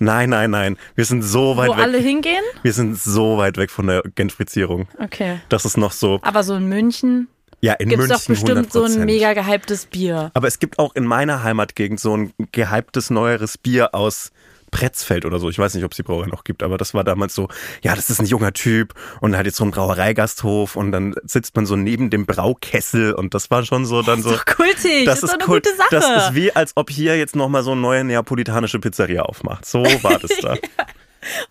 Nein, 0.00 0.30
nein, 0.30 0.50
nein. 0.52 0.76
Wir 0.94 1.04
sind 1.04 1.22
so 1.22 1.56
weit 1.56 1.70
wo 1.70 1.76
weg. 1.76 1.82
alle 1.82 1.98
hingehen? 1.98 2.44
Wir 2.62 2.72
sind 2.72 2.96
so 2.98 3.36
weit 3.36 3.56
weg 3.56 3.70
von 3.70 3.88
der 3.88 4.02
Gentrifizierung. 4.14 4.86
Okay. 5.02 5.40
Das 5.48 5.64
ist 5.64 5.76
noch 5.76 5.90
so, 5.92 6.20
Aber 6.22 6.44
so 6.44 6.54
in 6.54 6.68
München 6.68 7.26
ja, 7.60 7.72
in 7.74 7.88
gibt 7.88 8.02
es 8.02 8.08
München 8.08 8.18
doch 8.18 8.26
bestimmt 8.26 8.72
so 8.72 8.84
100%. 8.84 9.00
ein 9.00 9.06
mega 9.06 9.32
gehyptes 9.32 9.86
Bier. 9.86 10.30
Aber 10.34 10.46
es 10.48 10.58
gibt 10.58 10.78
auch 10.78 10.94
in 10.94 11.04
meiner 11.04 11.42
Heimatgegend 11.42 12.00
so 12.00 12.16
ein 12.16 12.32
gehyptes 12.52 13.10
neueres 13.10 13.58
Bier 13.58 13.94
aus 13.94 14.30
Pretzfeld 14.70 15.24
oder 15.24 15.38
so. 15.38 15.48
Ich 15.48 15.58
weiß 15.58 15.74
nicht, 15.74 15.84
ob 15.84 15.92
es 15.92 15.96
die 15.96 16.02
Brauerei 16.02 16.26
noch 16.26 16.44
gibt, 16.44 16.62
aber 16.62 16.76
das 16.78 16.94
war 16.94 17.04
damals 17.04 17.34
so, 17.34 17.48
ja, 17.82 17.94
das 17.94 18.10
ist 18.10 18.20
ein 18.20 18.26
junger 18.26 18.52
Typ 18.52 18.94
und 19.20 19.36
hat 19.36 19.46
jetzt 19.46 19.56
so 19.56 19.64
einen 19.64 19.70
Brauereigasthof 19.70 20.76
und 20.76 20.92
dann 20.92 21.14
sitzt 21.24 21.56
man 21.56 21.66
so 21.66 21.76
neben 21.76 22.10
dem 22.10 22.26
Braukessel 22.26 23.14
und 23.14 23.34
das 23.34 23.50
war 23.50 23.64
schon 23.64 23.86
so 23.86 24.02
dann 24.02 24.22
so. 24.22 24.30
Doch 24.30 24.44
kultig. 24.44 25.06
Das, 25.06 25.22
ist 25.22 25.32
doch 25.32 25.38
eine 25.38 25.48
cool. 25.48 25.60
gute 25.60 25.74
Sache. 25.76 25.88
Das 25.90 26.28
ist 26.28 26.34
wie, 26.34 26.54
als 26.54 26.72
ob 26.76 26.90
hier 26.90 27.16
jetzt 27.16 27.34
nochmal 27.36 27.62
so 27.62 27.72
eine 27.72 27.80
neue 27.80 28.04
neapolitanische 28.04 28.78
Pizzeria 28.78 29.22
aufmacht. 29.22 29.64
So 29.64 29.82
war 30.02 30.18
das 30.18 30.30
da. 30.42 30.56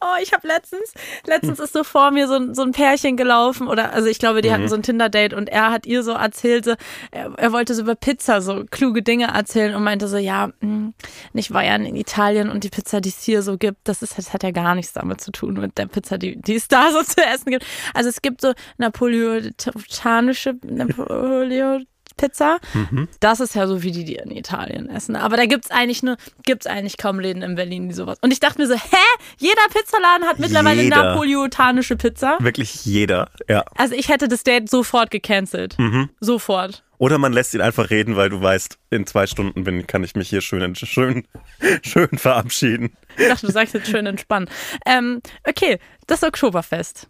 Oh, 0.01 0.21
ich 0.21 0.33
habe 0.33 0.47
letztens, 0.47 0.93
letztens 1.25 1.59
ist 1.59 1.73
so 1.73 1.83
vor 1.83 2.11
mir 2.11 2.27
so, 2.27 2.35
ein- 2.35 2.53
so 2.55 2.61
ein 2.63 2.71
Pärchen 2.71 3.17
gelaufen 3.17 3.67
oder, 3.67 3.93
also 3.93 4.07
ich 4.07 4.19
glaube, 4.19 4.41
die 4.41 4.49
Mhm. 4.49 4.53
hatten 4.53 4.67
so 4.69 4.75
ein 4.75 4.83
Tinder-Date 4.83 5.33
und 5.33 5.49
er 5.49 5.71
hat 5.71 5.85
ihr 5.85 6.03
so 6.03 6.11
erzählt, 6.11 6.65
so, 6.65 6.73
er, 7.11 7.33
er 7.37 7.51
wollte 7.51 7.73
so 7.75 7.81
über 7.81 7.95
Pizza 7.95 8.41
so 8.41 8.63
kluge 8.69 9.03
Dinge 9.03 9.27
erzählen 9.33 9.75
und 9.75 9.83
meinte 9.83 10.07
so, 10.07 10.17
ja, 10.17 10.49
mh, 10.61 10.91
ich 11.33 11.51
war 11.53 11.63
ja 11.63 11.75
in 11.75 11.95
Italien 11.95 12.49
und 12.49 12.63
die 12.63 12.69
Pizza, 12.69 13.01
die 13.01 13.09
es 13.09 13.21
hier 13.23 13.41
so 13.41 13.57
gibt, 13.57 13.79
das 13.87 14.01
ist, 14.01 14.17
das 14.17 14.33
hat 14.33 14.43
ja 14.43 14.51
gar 14.51 14.75
nichts 14.75 14.93
damit 14.93 15.21
zu 15.21 15.31
tun 15.31 15.53
mit 15.55 15.77
der 15.77 15.87
Pizza, 15.87 16.17
die, 16.17 16.35
die 16.41 16.55
es 16.55 16.67
da 16.67 16.91
so 16.91 17.01
zu 17.03 17.21
essen 17.21 17.51
gibt. 17.51 17.65
Also 17.93 18.09
es 18.09 18.21
gibt 18.21 18.41
so 18.41 18.53
napoleotanische, 18.77 20.55
Napoleon 20.63 21.85
Pizza. 22.17 22.57
Mhm. 22.73 23.07
Das 23.19 23.39
ist 23.39 23.55
ja 23.55 23.67
so 23.67 23.83
wie 23.83 23.91
die, 23.91 24.03
die 24.03 24.15
in 24.15 24.31
Italien 24.31 24.89
essen. 24.89 25.15
Aber 25.15 25.37
da 25.37 25.45
gibt's 25.45 25.71
eigentlich 25.71 26.03
nur, 26.03 26.17
gibt's 26.43 26.67
eigentlich 26.67 26.97
kaum 26.97 27.19
Läden 27.19 27.41
in 27.43 27.55
Berlin, 27.55 27.87
die 27.89 27.95
sowas. 27.95 28.17
Und 28.21 28.31
ich 28.33 28.39
dachte 28.39 28.59
mir 28.59 28.67
so, 28.67 28.75
hä? 28.75 28.97
Jeder 29.37 29.61
Pizzaladen 29.73 30.27
hat 30.27 30.39
mittlerweile 30.39 30.83
Jeder. 30.83 31.03
napoleotanische 31.13 31.95
Pizza. 31.95 32.37
Wirklich 32.39 32.85
jeder, 32.85 33.29
ja. 33.47 33.63
Also 33.77 33.95
ich 33.95 34.09
hätte 34.09 34.27
das 34.27 34.43
Date 34.43 34.69
sofort 34.69 35.11
gecancelt. 35.11 35.77
Mhm. 35.79 36.09
Sofort. 36.19 36.83
Oder 36.99 37.19
man 37.19 37.31
lässt 37.31 37.53
ihn 37.53 37.61
einfach 37.61 37.91
reden, 37.91 38.15
weil 38.15 38.29
du 38.29 38.41
weißt, 38.41 38.79
in 38.89 39.05
zwei 39.05 39.27
Stunden 39.27 39.63
bin, 39.63 39.85
kann 39.85 40.03
ich 40.03 40.15
mich 40.15 40.29
hier 40.29 40.41
schön, 40.41 40.75
schön, 40.75 41.27
schön 41.83 42.09
verabschieden. 42.17 42.91
Ich 43.17 43.27
dachte, 43.27 43.45
du 43.45 43.51
sagst 43.51 43.75
jetzt 43.75 43.89
schön 43.89 44.07
entspannen. 44.07 44.49
Ähm, 44.85 45.21
okay, 45.47 45.77
das 46.07 46.23
Oktoberfest. 46.23 47.07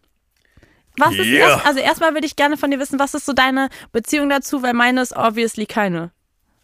Was 0.98 1.14
ist 1.14 1.26
Yeah. 1.28 1.50
erst, 1.50 1.66
also 1.66 1.80
erstmal 1.80 2.14
würde 2.14 2.26
ich 2.26 2.36
gerne 2.36 2.58
von 2.58 2.72
dir 2.72 2.80
wissen, 2.80 3.00
was 3.00 3.14
ist 3.14 3.26
so 3.26 3.34
deine 3.34 3.70
Beziehung 3.92 4.30
dazu, 4.30 4.64
weil 4.64 4.74
meine 4.74 5.02
ist 5.02 5.16
obviously 5.16 5.66
keine. 5.66 6.12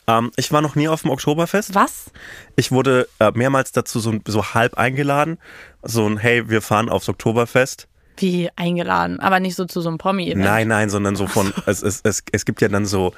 Ähm, 0.08 0.32
ich 0.36 0.52
war 0.52 0.62
noch 0.62 0.76
nie 0.76 0.88
auf 0.88 1.02
dem 1.04 1.12
Oktoberfest. 1.12 1.76
Was? 1.76 2.12
Ich 2.56 2.72
wurde 2.72 3.08
äh, 3.20 3.32
mehrmals 3.34 3.72
dazu 3.72 4.00
so, 4.00 4.14
so 4.28 4.54
halb 4.54 4.78
eingeladen. 4.78 5.38
So 5.82 6.08
ein, 6.08 6.18
hey, 6.18 6.50
wir 6.50 6.62
fahren 6.62 6.90
aufs 6.90 7.08
Oktoberfest. 7.10 7.88
Wie 8.18 8.50
eingeladen, 8.56 9.20
aber 9.20 9.40
nicht 9.40 9.56
so 9.56 9.66
zu 9.66 9.82
so 9.82 9.90
einem 9.90 9.98
Promi-Event. 9.98 10.44
Nein, 10.44 10.68
nein, 10.68 10.90
sondern 10.90 11.16
so 11.16 11.26
von, 11.26 11.52
es, 11.66 11.82
es, 11.82 12.02
es, 12.04 12.24
es 12.32 12.46
gibt 12.46 12.62
ja 12.62 12.68
dann 12.68 12.86
so 12.86 13.14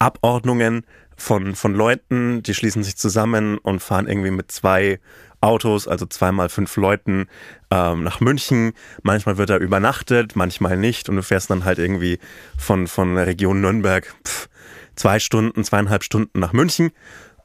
Abordnungen 0.00 0.84
von, 1.16 1.54
von 1.54 1.74
Leuten, 1.74 2.42
die 2.42 2.54
schließen 2.54 2.82
sich 2.82 2.96
zusammen 2.96 3.58
und 3.58 3.80
fahren 3.80 4.08
irgendwie 4.08 4.32
mit 4.32 4.50
zwei 4.50 4.98
Autos, 5.40 5.88
also 5.88 6.06
zweimal 6.06 6.48
fünf 6.48 6.76
Leuten 6.76 7.26
ähm, 7.70 8.02
nach 8.02 8.20
München. 8.20 8.72
Manchmal 9.02 9.38
wird 9.38 9.50
da 9.50 9.56
übernachtet, 9.56 10.36
manchmal 10.36 10.76
nicht 10.76 11.08
und 11.08 11.16
du 11.16 11.22
fährst 11.22 11.50
dann 11.50 11.64
halt 11.64 11.78
irgendwie 11.78 12.18
von, 12.58 12.86
von 12.86 13.14
der 13.14 13.26
Region 13.26 13.60
Nürnberg 13.60 14.14
pff, 14.26 14.48
zwei 14.96 15.18
Stunden, 15.18 15.64
zweieinhalb 15.64 16.04
Stunden 16.04 16.40
nach 16.40 16.52
München 16.52 16.90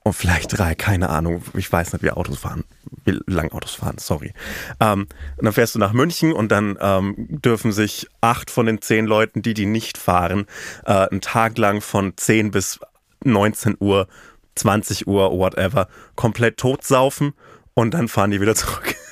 und 0.05 0.13
vielleicht 0.13 0.57
drei, 0.57 0.75
keine 0.75 1.09
Ahnung. 1.09 1.41
Ich 1.55 1.71
weiß 1.71 1.93
nicht, 1.93 2.03
wie 2.03 2.11
Autos 2.11 2.37
fahren, 2.37 2.63
wie 3.05 3.19
lang 3.25 3.51
Autos 3.51 3.73
fahren, 3.73 3.97
sorry. 3.97 4.33
Ähm, 4.79 5.07
und 5.37 5.45
dann 5.45 5.53
fährst 5.53 5.73
du 5.73 5.79
nach 5.79 5.93
München 5.93 6.31
und 6.31 6.51
dann 6.51 6.77
ähm, 6.79 7.15
dürfen 7.17 7.71
sich 7.71 8.07
acht 8.21 8.51
von 8.51 8.67
den 8.67 8.81
zehn 8.81 9.07
Leuten, 9.07 9.41
die 9.41 9.55
die 9.55 9.65
nicht 9.65 9.97
fahren, 9.97 10.45
äh, 10.85 10.91
einen 10.91 11.21
Tag 11.21 11.57
lang 11.57 11.81
von 11.81 12.15
10 12.15 12.51
bis 12.51 12.79
19 13.23 13.77
Uhr, 13.79 14.07
20 14.53 15.07
Uhr, 15.07 15.31
whatever, 15.31 15.87
komplett 16.15 16.57
totsaufen 16.57 17.33
und 17.75 17.93
dann 17.93 18.07
fahren 18.07 18.31
die 18.31 18.41
wieder 18.41 18.55
zurück. 18.55 18.95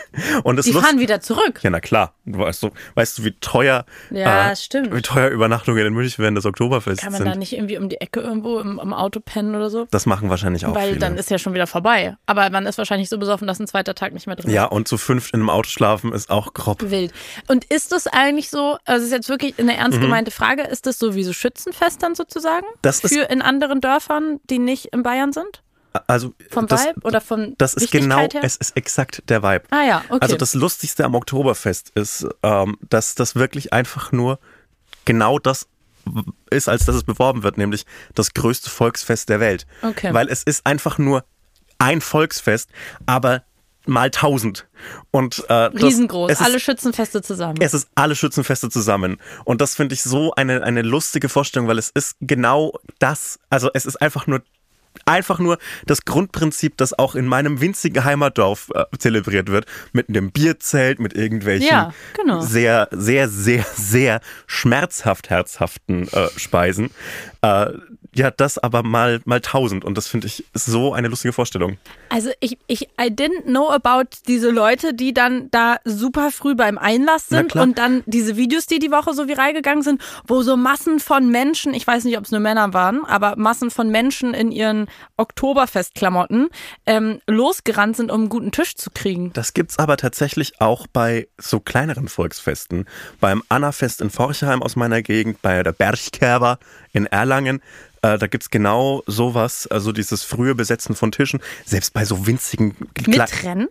Und 0.43 0.57
das 0.57 0.67
Die 0.67 0.71
Lust- 0.73 0.85
fahren 0.85 0.99
wieder 0.99 1.21
zurück. 1.21 1.61
ja, 1.63 1.71
na 1.71 1.79
klar. 1.79 2.13
Weißt, 2.25 2.61
du, 2.61 2.69
weißt 2.93 3.17
du, 3.17 3.23
wie 3.23 3.31
teuer, 3.39 3.83
Ja, 4.11 4.51
äh, 4.51 4.55
stimmt. 4.55 4.93
wie 4.95 5.01
teuer 5.01 5.29
Übernachtungen 5.29 5.83
in 5.83 5.91
München 5.91 6.21
während 6.21 6.37
des 6.37 6.45
Oktoberfests 6.45 7.01
Kann 7.01 7.13
man 7.13 7.23
sind. 7.23 7.31
da 7.31 7.35
nicht 7.35 7.53
irgendwie 7.53 7.79
um 7.79 7.89
die 7.89 7.99
Ecke 7.99 8.19
irgendwo 8.19 8.59
im, 8.59 8.77
im 8.77 8.93
Auto 8.93 9.19
pennen 9.21 9.55
oder 9.55 9.71
so? 9.71 9.87
das 9.89 10.05
machen 10.05 10.29
wahrscheinlich 10.29 10.67
auch 10.67 10.75
Weil 10.75 10.89
viele. 10.89 10.99
dann 10.99 11.17
ist 11.17 11.31
ja 11.31 11.39
schon 11.39 11.55
wieder 11.55 11.65
vorbei. 11.65 12.15
Aber 12.27 12.47
man 12.51 12.67
ist 12.67 12.77
wahrscheinlich 12.77 13.09
so 13.09 13.17
besoffen, 13.17 13.47
dass 13.47 13.59
ein 13.59 13.65
zweiter 13.65 13.95
Tag 13.95 14.13
nicht 14.13 14.27
mehr 14.27 14.35
drin 14.35 14.51
ja, 14.51 14.65
ist. 14.65 14.71
und 14.71 14.87
zu 14.87 14.99
fünft 14.99 15.33
in 15.33 15.39
einem 15.39 15.49
Auto 15.49 15.69
schlafen 15.69 16.13
ist 16.13 16.29
auch 16.29 16.53
grob. 16.53 16.91
Wild. 16.91 17.11
Und 17.47 17.65
ist 17.65 17.91
das 17.91 18.05
eigentlich 18.05 18.51
so, 18.51 18.77
also 18.85 18.99
es 19.01 19.05
ist 19.07 19.13
jetzt 19.13 19.29
wirklich 19.29 19.57
eine 19.57 19.73
Mhm. 19.73 19.79
ernst 19.79 19.99
gemeinte 19.99 20.29
Frage, 20.29 20.61
ist 20.61 20.85
das 20.85 20.99
so 20.99 21.15
wie 21.15 21.23
so 21.23 21.33
Schützenfest 21.33 22.03
dann 22.03 22.13
sozusagen? 22.13 22.67
Das 22.83 22.99
ist- 22.99 23.15
Für 23.15 23.23
in 23.31 23.41
anderen 23.41 23.81
Dörfern, 23.81 24.39
die 24.51 24.59
nicht 24.59 24.85
in 24.93 25.01
Bayern 25.01 25.33
sind? 25.33 25.63
Also 26.07 26.33
Vom 26.49 26.67
das, 26.67 26.85
Vibe 26.85 27.01
oder 27.03 27.21
von 27.21 27.55
das 27.57 27.75
ist 27.75 27.91
genau, 27.91 28.19
her? 28.19 28.41
es 28.41 28.55
ist 28.55 28.75
exakt 28.75 29.23
der 29.29 29.43
Vibe. 29.43 29.65
Ah 29.69 29.83
ja, 29.83 30.03
okay. 30.09 30.19
Also 30.21 30.35
das 30.37 30.55
Lustigste 30.55 31.05
am 31.05 31.13
Oktoberfest 31.13 31.91
ist, 31.95 32.27
ähm, 32.41 32.77
dass 32.89 33.13
das 33.15 33.35
wirklich 33.35 33.73
einfach 33.73 34.11
nur 34.11 34.39
genau 35.05 35.37
das 35.37 35.67
ist, 36.49 36.67
als 36.67 36.85
dass 36.85 36.95
es 36.95 37.03
beworben 37.03 37.43
wird, 37.43 37.57
nämlich 37.57 37.85
das 38.15 38.33
größte 38.33 38.69
Volksfest 38.69 39.29
der 39.29 39.39
Welt. 39.39 39.65
Okay. 39.81 40.13
Weil 40.13 40.27
es 40.29 40.43
ist 40.43 40.65
einfach 40.65 40.97
nur 40.97 41.23
ein 41.77 42.01
Volksfest, 42.01 42.69
aber 43.05 43.43
mal 43.85 44.09
tausend. 44.09 44.67
Und 45.11 45.39
äh, 45.45 45.69
das, 45.71 45.73
Riesengroß, 45.83 46.31
es 46.31 46.39
ist, 46.39 46.45
alle 46.45 46.59
Schützenfeste 46.59 47.21
zusammen. 47.21 47.57
es 47.61 47.73
ist 47.73 47.87
alle 47.95 48.15
Schützenfeste 48.15 48.69
zusammen. 48.69 49.17
Und 49.45 49.61
das 49.61 49.75
finde 49.75 49.93
ich 49.93 50.03
so 50.03 50.33
eine, 50.33 50.63
eine 50.63 50.81
lustige 50.81 51.29
Vorstellung, 51.29 51.67
weil 51.67 51.77
es 51.77 51.89
ist 51.89 52.15
genau 52.21 52.73
das. 52.99 53.39
Also 53.49 53.69
es 53.73 53.85
ist 53.85 54.01
einfach 54.01 54.27
nur 54.27 54.41
einfach 55.05 55.39
nur 55.39 55.57
das 55.85 56.05
Grundprinzip, 56.05 56.77
das 56.77 56.97
auch 56.97 57.15
in 57.15 57.27
meinem 57.27 57.61
winzigen 57.61 58.03
Heimatdorf 58.03 58.71
äh, 58.73 58.85
zelebriert 58.97 59.49
wird, 59.49 59.65
mit 59.91 60.09
einem 60.09 60.31
Bierzelt, 60.31 60.99
mit 60.99 61.13
irgendwelchen 61.13 61.67
Ja, 61.67 61.93
genau. 62.15 62.41
sehr, 62.41 62.87
sehr, 62.91 63.29
sehr, 63.29 63.65
sehr 63.75 64.21
schmerzhaft 64.47 65.29
herzhaften 65.29 66.07
äh, 66.09 66.27
Speisen. 66.37 66.91
Äh, 67.41 67.67
ja, 68.15 68.31
das 68.31 68.57
aber 68.57 68.83
mal, 68.83 69.21
mal 69.25 69.41
tausend. 69.41 69.83
Und 69.83 69.97
das 69.97 70.07
finde 70.07 70.27
ich 70.27 70.45
so 70.53 70.93
eine 70.93 71.07
lustige 71.07 71.33
Vorstellung. 71.33 71.77
Also 72.09 72.29
ich, 72.39 72.57
ich, 72.67 72.83
I 72.99 73.07
didn't 73.09 73.43
know 73.43 73.69
about 73.71 74.09
diese 74.27 74.51
Leute, 74.51 74.93
die 74.93 75.13
dann 75.13 75.49
da 75.51 75.77
super 75.83 76.31
früh 76.31 76.55
beim 76.55 76.77
Einlass 76.77 77.27
sind 77.27 77.55
und 77.55 77.77
dann 77.77 78.03
diese 78.05 78.37
Videos, 78.37 78.65
die 78.65 78.79
die 78.79 78.91
Woche 78.91 79.13
so 79.13 79.27
viral 79.27 79.53
gegangen 79.53 79.81
sind, 79.81 80.01
wo 80.27 80.41
so 80.43 80.55
Massen 80.55 80.99
von 80.99 81.29
Menschen, 81.29 81.73
ich 81.73 81.85
weiß 81.85 82.03
nicht, 82.03 82.17
ob 82.17 82.25
es 82.25 82.31
nur 82.31 82.39
Männer 82.39 82.73
waren, 82.73 83.05
aber 83.05 83.35
Massen 83.35 83.71
von 83.71 83.89
Menschen 83.89 84.33
in 84.33 84.51
ihren 84.51 84.87
Oktoberfestklamotten 85.17 86.49
ähm, 86.85 87.19
losgerannt 87.27 87.97
sind, 87.97 88.11
um 88.11 88.21
einen 88.21 88.29
guten 88.29 88.51
Tisch 88.51 88.75
zu 88.75 88.91
kriegen. 88.91 89.33
Das 89.33 89.53
gibt's 89.53 89.79
aber 89.79 89.97
tatsächlich 89.97 90.61
auch 90.61 90.87
bei 90.87 91.27
so 91.37 91.59
kleineren 91.59 92.07
Volksfesten. 92.07 92.85
Beim 93.19 93.43
Annafest 93.49 94.01
in 94.01 94.09
Forchheim 94.09 94.61
aus 94.61 94.75
meiner 94.75 95.01
Gegend, 95.01 95.41
bei 95.41 95.63
der 95.63 95.71
Bergkerber 95.71 96.59
in 96.91 97.05
Erlangen. 97.07 97.61
Äh, 98.03 98.17
da 98.19 98.27
gibt's 98.27 98.49
genau 98.51 99.01
sowas, 99.07 99.65
also 99.65 99.91
dieses 99.91 100.23
frühe 100.23 100.53
Besetzen 100.53 100.93
von 100.95 101.11
Tischen, 101.11 101.39
selbst 101.65 101.93
bei 101.93 102.05
so 102.05 102.27
winzigen 102.27 102.75
Mit 103.07 103.43
Rennen? 103.43 103.69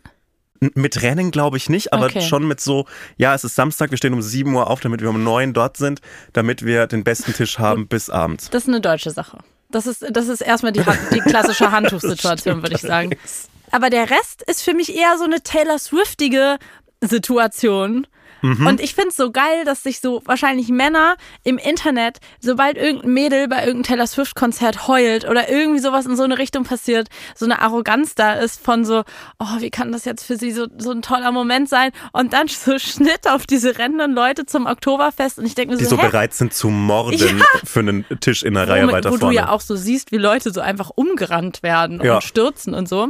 Mit 0.75 1.03
Rennen 1.03 1.31
glaube 1.31 1.57
ich 1.59 1.69
nicht, 1.69 1.93
aber 1.93 2.07
Okay. 2.07 2.23
schon 2.23 2.49
mit 2.49 2.61
so, 2.61 2.87
ja, 3.17 3.35
es 3.35 3.45
ist 3.45 3.55
Samstag, 3.57 3.91
wir 3.91 3.99
stehen 3.99 4.15
um 4.15 4.23
7 4.23 4.55
Uhr 4.55 4.71
auf, 4.71 4.81
damit 4.81 5.03
wir 5.03 5.11
um 5.11 5.23
9 5.23 5.53
dort 5.53 5.77
sind, 5.77 6.01
damit 6.33 6.65
wir 6.65 6.87
den 6.87 7.05
besten 7.05 7.35
Tisch 7.35 7.59
haben 7.59 7.89
bis 7.89 8.09
abends. 8.11 8.49
Das 8.51 8.63
ist 8.63 8.69
eine 8.69 8.81
deutsche 8.81 9.11
Sache. 9.11 9.39
Das 9.71 9.87
ist, 9.87 10.05
das 10.11 10.29
ist 10.29 10.41
erstmal 10.41 10.73
die, 10.73 10.83
die 11.13 11.21
klassische 11.21 11.71
Handtuchsituation, 11.71 12.63
würde 12.63 12.75
ich 12.77 12.83
sagen. 12.83 13.11
Aber 13.71 13.91
der 13.91 14.09
Rest 14.11 14.43
ist 14.47 14.63
für 14.63 14.75
mich 14.75 14.95
eher 14.95 15.19
so 15.19 15.25
eine 15.25 15.43
Taylor 15.43 15.79
Swiftige 15.79 16.59
Situation. 17.01 18.07
Und 18.43 18.81
ich 18.81 18.95
finde 18.95 19.11
es 19.11 19.17
so 19.17 19.31
geil, 19.31 19.65
dass 19.65 19.83
sich 19.85 20.01
so 20.01 20.21
wahrscheinlich 20.25 20.69
Männer 20.69 21.17
im 21.45 21.59
Internet, 21.59 22.19
sobald 22.41 22.77
irgendein 22.77 23.13
Mädel 23.13 23.49
bei 23.49 23.59
irgendeinem 23.59 23.83
Taylor 23.85 24.07
Swift-Konzert 24.09 24.89
heult 24.89 25.29
oder 25.29 25.49
irgendwie 25.49 25.79
sowas 25.79 26.07
in 26.07 26.17
so 26.17 26.25
eine 26.25 26.39
Richtung 26.39 26.65
passiert, 26.65 27.09
so 27.37 27.45
eine 27.45 27.61
Arroganz 27.63 28.15
da 28.17 28.33
ist 28.35 28.63
von 28.65 28.85
so, 28.85 29.05
oh, 29.39 29.47
wie 29.61 29.71
kann 29.71 29.93
das 29.93 30.05
jetzt 30.05 30.25
für 30.25 30.37
sie 30.37 30.51
so, 30.51 30.67
so 30.77 30.91
ein 30.91 31.03
toller 31.03 31.31
Moment 31.31 31.69
sein? 31.69 31.91
Und 32.13 32.33
dann 32.33 32.49
so 32.49 32.79
Schnitt 32.79 33.29
auf 33.29 33.47
diese 33.47 33.79
rennenden 33.79 34.13
Leute 34.13 34.45
zum 34.45 34.67
Oktoberfest. 34.67 35.39
Und 35.39 35.47
ich 35.47 35.55
denke 35.55 35.75
mir 35.75 35.79
Die 35.79 35.85
so, 35.85 35.91
so 35.97 36.03
hä? 36.03 36.07
bereit 36.09 36.35
sind 36.35 36.53
zu 36.53 36.69
morden 36.69 37.43
für 37.65 37.81
einen 37.81 38.05
Tisch 38.21 38.43
in 38.43 38.55
der 38.55 38.69
Reihe 38.69 38.85
Womit- 38.85 38.93
weiter 38.93 39.13
wo 39.13 39.19
vorne. 39.19 39.35
du 39.35 39.41
ja 39.41 39.49
auch 39.51 39.61
so 39.61 39.77
siehst, 39.77 40.11
wie 40.11 40.17
Leute 40.19 40.53
so 40.53 40.61
einfach 40.61 40.91
umgerannt 40.95 41.63
werden 41.63 42.01
Ja. 42.03 42.17
und 42.17 42.25
stürzen 42.25 42.75
und 42.75 42.89
so. 42.89 43.09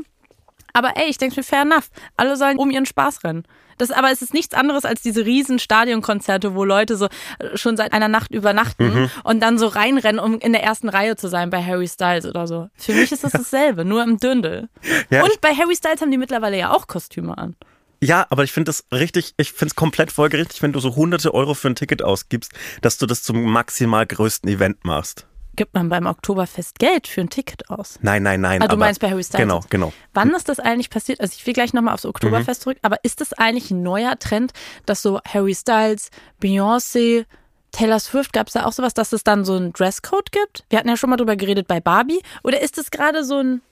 Aber 0.72 0.96
ey, 0.96 1.08
ich 1.08 1.18
denke 1.18 1.36
mir, 1.36 1.42
fair 1.44 1.62
enough. 1.62 1.88
Alle 2.16 2.36
sollen 2.36 2.58
um 2.58 2.70
ihren 2.70 2.86
Spaß 2.86 3.24
rennen. 3.24 3.44
Das, 3.78 3.90
aber 3.90 4.10
es 4.12 4.22
ist 4.22 4.32
nichts 4.34 4.54
anderes 4.54 4.84
als 4.84 5.02
diese 5.02 5.24
riesen 5.24 5.58
Stadionkonzerte, 5.58 6.54
wo 6.54 6.64
Leute 6.64 6.96
so 6.96 7.06
äh, 7.38 7.56
schon 7.56 7.76
seit 7.76 7.92
einer 7.92 8.08
Nacht 8.08 8.30
übernachten 8.32 8.84
Mhm. 8.94 9.10
und 9.24 9.40
dann 9.40 9.58
so 9.58 9.66
reinrennen, 9.66 10.20
um 10.20 10.38
in 10.38 10.52
der 10.52 10.62
ersten 10.62 10.88
Reihe 10.88 11.16
zu 11.16 11.28
sein 11.28 11.50
bei 11.50 11.62
Harry 11.64 11.88
Styles 11.88 12.26
oder 12.26 12.46
so. 12.46 12.68
Für 12.76 12.92
mich 12.92 13.10
ist 13.12 13.24
das 13.24 13.32
dasselbe, 13.32 13.84
nur 13.84 14.02
im 14.02 14.18
Dündel. 14.18 14.68
Ja, 15.10 15.24
und 15.24 15.40
bei 15.40 15.54
Harry 15.54 15.74
Styles 15.74 16.00
haben 16.00 16.10
die 16.10 16.18
mittlerweile 16.18 16.58
ja 16.58 16.70
auch 16.70 16.86
Kostüme 16.86 17.36
an. 17.36 17.56
Ja, 18.00 18.26
aber 18.30 18.44
ich 18.44 18.52
finde 18.52 18.68
das 18.70 18.84
richtig, 18.92 19.32
ich 19.36 19.52
finde 19.52 19.70
es 19.70 19.74
komplett 19.76 20.10
folgerichtig, 20.12 20.60
wenn 20.62 20.72
du 20.72 20.80
so 20.80 20.96
hunderte 20.96 21.32
Euro 21.34 21.54
für 21.54 21.68
ein 21.68 21.76
Ticket 21.76 22.02
ausgibst, 22.02 22.52
dass 22.80 22.98
du 22.98 23.06
das 23.06 23.22
zum 23.22 23.42
maximal 23.44 24.06
größten 24.06 24.50
Event 24.50 24.84
machst. 24.84 25.26
Gibt 25.54 25.74
man 25.74 25.90
beim 25.90 26.06
Oktoberfest 26.06 26.78
Geld 26.78 27.06
für 27.06 27.20
ein 27.20 27.28
Ticket 27.28 27.68
aus? 27.68 27.98
Nein, 28.00 28.22
nein, 28.22 28.40
nein. 28.40 28.62
Ah, 28.62 28.68
du 28.68 28.76
meinst 28.76 29.00
bei 29.00 29.10
Harry 29.10 29.22
Styles? 29.22 29.42
Genau, 29.42 29.60
genau. 29.68 29.92
Wann 30.14 30.30
ist 30.30 30.48
das 30.48 30.58
eigentlich 30.58 30.88
passiert? 30.88 31.20
Also 31.20 31.34
ich 31.36 31.46
will 31.46 31.52
gleich 31.52 31.74
nochmal 31.74 31.92
aufs 31.94 32.06
Oktoberfest 32.06 32.62
zurück, 32.62 32.78
aber 32.80 32.96
ist 33.02 33.20
das 33.20 33.34
eigentlich 33.34 33.70
ein 33.70 33.82
neuer 33.82 34.18
Trend, 34.18 34.52
dass 34.86 35.02
so 35.02 35.20
Harry 35.28 35.54
Styles, 35.54 36.10
Beyoncé, 36.42 37.26
Taylor 37.70 37.98
Swift, 37.98 38.32
gab 38.32 38.46
es 38.46 38.54
da 38.54 38.64
auch 38.64 38.72
sowas, 38.72 38.94
dass 38.94 39.12
es 39.12 39.24
dann 39.24 39.44
so 39.44 39.54
einen 39.54 39.72
Dresscode 39.72 40.32
gibt? 40.32 40.64
Wir 40.70 40.78
hatten 40.78 40.88
ja 40.88 40.96
schon 40.96 41.10
mal 41.10 41.16
drüber 41.16 41.36
geredet 41.36 41.68
bei 41.68 41.80
Barbie. 41.80 42.22
Oder 42.42 42.60
ist 42.60 42.78
das 42.78 42.90
gerade 42.90 43.24
so 43.24 43.38
ein... 43.38 43.62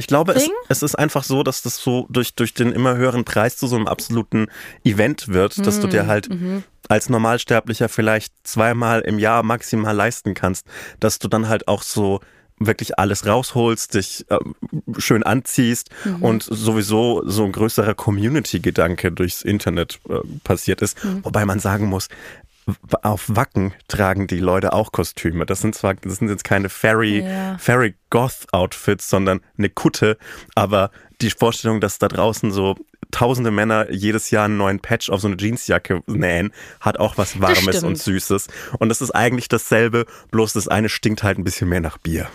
Ich 0.00 0.06
glaube, 0.06 0.32
es, 0.32 0.48
es 0.68 0.82
ist 0.82 0.94
einfach 0.98 1.22
so, 1.24 1.42
dass 1.42 1.60
das 1.62 1.76
so 1.76 2.06
durch, 2.08 2.34
durch 2.34 2.54
den 2.54 2.72
immer 2.72 2.96
höheren 2.96 3.24
Preis 3.24 3.56
zu 3.58 3.66
so 3.66 3.76
einem 3.76 3.86
absoluten 3.86 4.46
Event 4.82 5.28
wird, 5.28 5.64
dass 5.66 5.76
du 5.78 5.84
Hm, 5.84 5.90
dir 5.90 6.06
halt 6.06 6.30
mhm. 6.30 6.64
als 6.88 7.08
Normalsterblicher 7.10 7.88
vielleicht 7.88 8.32
zweimal 8.42 9.02
im 9.02 9.18
Jahr 9.18 9.42
maximal 9.42 9.94
leisten 9.94 10.32
kannst, 10.34 10.66
dass 11.00 11.18
du 11.18 11.28
dann 11.28 11.48
halt 11.48 11.68
auch 11.68 11.82
so 11.82 12.20
wirklich 12.62 12.98
alles 12.98 13.24
rausholst, 13.26 13.94
dich 13.94 14.26
äh, 14.28 14.38
schön 14.98 15.22
anziehst 15.22 15.88
Mhm. 16.04 16.22
und 16.22 16.42
sowieso 16.42 17.22
so 17.26 17.44
ein 17.44 17.52
größerer 17.52 17.94
Community-Gedanke 17.94 19.12
durchs 19.12 19.42
Internet 19.42 19.98
äh, 20.08 20.18
passiert 20.44 20.82
ist. 20.82 21.02
Mhm. 21.04 21.24
Wobei 21.24 21.44
man 21.46 21.58
sagen 21.58 21.86
muss, 21.86 22.08
auf 23.02 23.24
Wacken 23.28 23.72
tragen 23.88 24.26
die 24.26 24.38
Leute 24.38 24.72
auch 24.72 24.92
Kostüme. 24.92 25.46
Das 25.46 25.60
sind 25.60 25.74
zwar, 25.74 25.94
das 25.94 26.16
sind 26.16 26.28
jetzt 26.28 26.44
keine 26.44 26.68
Fairy, 26.68 27.20
Ja. 27.20 27.58
Fairy 27.58 27.94
Goth 28.10 28.46
Outfits, 28.52 29.08
sondern 29.08 29.40
eine 29.58 29.70
Kutte. 29.70 30.18
Aber 30.54 30.90
die 31.20 31.30
Vorstellung, 31.30 31.80
dass 31.80 31.98
da 31.98 32.08
draußen 32.08 32.50
so 32.52 32.76
tausende 33.10 33.50
Männer 33.50 33.90
jedes 33.90 34.30
Jahr 34.30 34.44
einen 34.44 34.56
neuen 34.56 34.80
Patch 34.80 35.10
auf 35.10 35.20
so 35.20 35.28
eine 35.28 35.36
Jeansjacke 35.36 36.02
nähen, 36.06 36.52
hat 36.80 36.98
auch 36.98 37.18
was 37.18 37.40
Warmes 37.40 37.82
und 37.82 37.98
Süßes. 37.98 38.48
Und 38.78 38.88
das 38.88 39.00
ist 39.00 39.10
eigentlich 39.10 39.48
dasselbe, 39.48 40.06
bloß 40.30 40.52
das 40.52 40.68
eine 40.68 40.88
stinkt 40.88 41.22
halt 41.22 41.38
ein 41.38 41.44
bisschen 41.44 41.68
mehr 41.68 41.80
nach 41.80 41.98
Bier. 41.98 42.28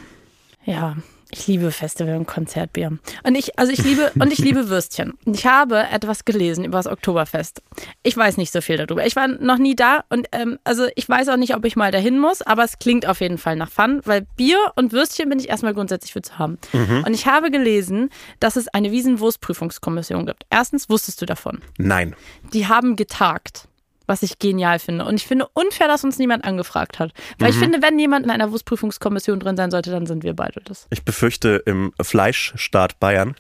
Ja, 0.65 0.97
ich 1.32 1.47
liebe 1.47 1.71
Festival 1.71 2.15
und 2.15 2.28
Konzertbier. 2.28 2.97
Und 3.23 3.36
ich, 3.36 3.57
also 3.59 3.71
ich 3.71 3.84
liebe, 3.84 4.11
und 4.19 4.32
ich 4.32 4.39
liebe 4.39 4.69
Würstchen. 4.69 5.13
Und 5.26 5.36
Ich 5.36 5.45
habe 5.45 5.80
etwas 5.91 6.26
gelesen 6.26 6.65
über 6.65 6.78
das 6.78 6.88
Oktoberfest. 6.88 7.61
Ich 8.03 8.15
weiß 8.15 8.38
nicht 8.38 8.51
so 8.51 8.61
viel 8.61 8.78
darüber. 8.78 9.05
Ich 9.05 9.15
war 9.15 9.28
noch 9.28 9.57
nie 9.57 9.76
da 9.76 10.03
und 10.09 10.28
ähm, 10.32 10.59
also 10.63 10.88
ich 10.95 11.07
weiß 11.07 11.30
auch 11.30 11.38
nicht, 11.38 11.55
ob 11.55 11.65
ich 11.65 11.76
mal 11.76 11.91
dahin 11.91 12.19
muss, 12.19 12.41
aber 12.41 12.63
es 12.63 12.80
klingt 12.80 13.05
auf 13.05 13.21
jeden 13.21 13.38
Fall 13.38 13.55
nach 13.55 13.71
Fun, 13.71 14.01
weil 14.05 14.26
Bier 14.38 14.57
und 14.76 14.91
Würstchen 14.91 15.30
bin 15.30 15.39
ich 15.39 15.49
erstmal 15.49 15.73
grundsätzlich 15.73 16.13
für 16.13 16.21
zu 16.21 16.38
haben. 16.39 16.57
Und 17.05 17.13
ich 17.13 17.26
habe 17.28 17.51
gelesen, 17.51 18.09
dass 18.39 18.55
es 18.55 18.67
eine 18.69 18.91
Wiesenwurstprüfungskommission 18.91 20.26
gibt. 20.26 20.45
Erstens 20.49 20.89
wusstest 20.89 21.21
du 21.21 21.26
davon. 21.26 21.61
Nein. 21.78 22.15
Die 22.53 22.67
haben 22.67 22.95
getagt. 22.95 23.67
Was 24.07 24.21
ich 24.23 24.39
genial 24.39 24.79
finde. 24.79 25.05
Und 25.05 25.15
ich 25.15 25.25
finde 25.25 25.47
unfair, 25.53 25.87
dass 25.87 26.03
uns 26.03 26.17
niemand 26.17 26.43
angefragt 26.43 26.99
hat. 26.99 27.11
Weil 27.39 27.49
ich 27.49 27.57
finde, 27.57 27.81
wenn 27.81 27.97
jemand 27.97 28.25
in 28.25 28.31
einer 28.31 28.51
Wurstprüfungskommission 28.51 29.39
drin 29.39 29.57
sein 29.57 29.71
sollte, 29.71 29.91
dann 29.91 30.05
sind 30.05 30.23
wir 30.23 30.33
beide 30.35 30.61
das. 30.61 30.87
Ich 30.91 31.03
befürchte, 31.03 31.63
im 31.65 31.93
Fleischstaat 31.99 32.99
Bayern 32.99 33.35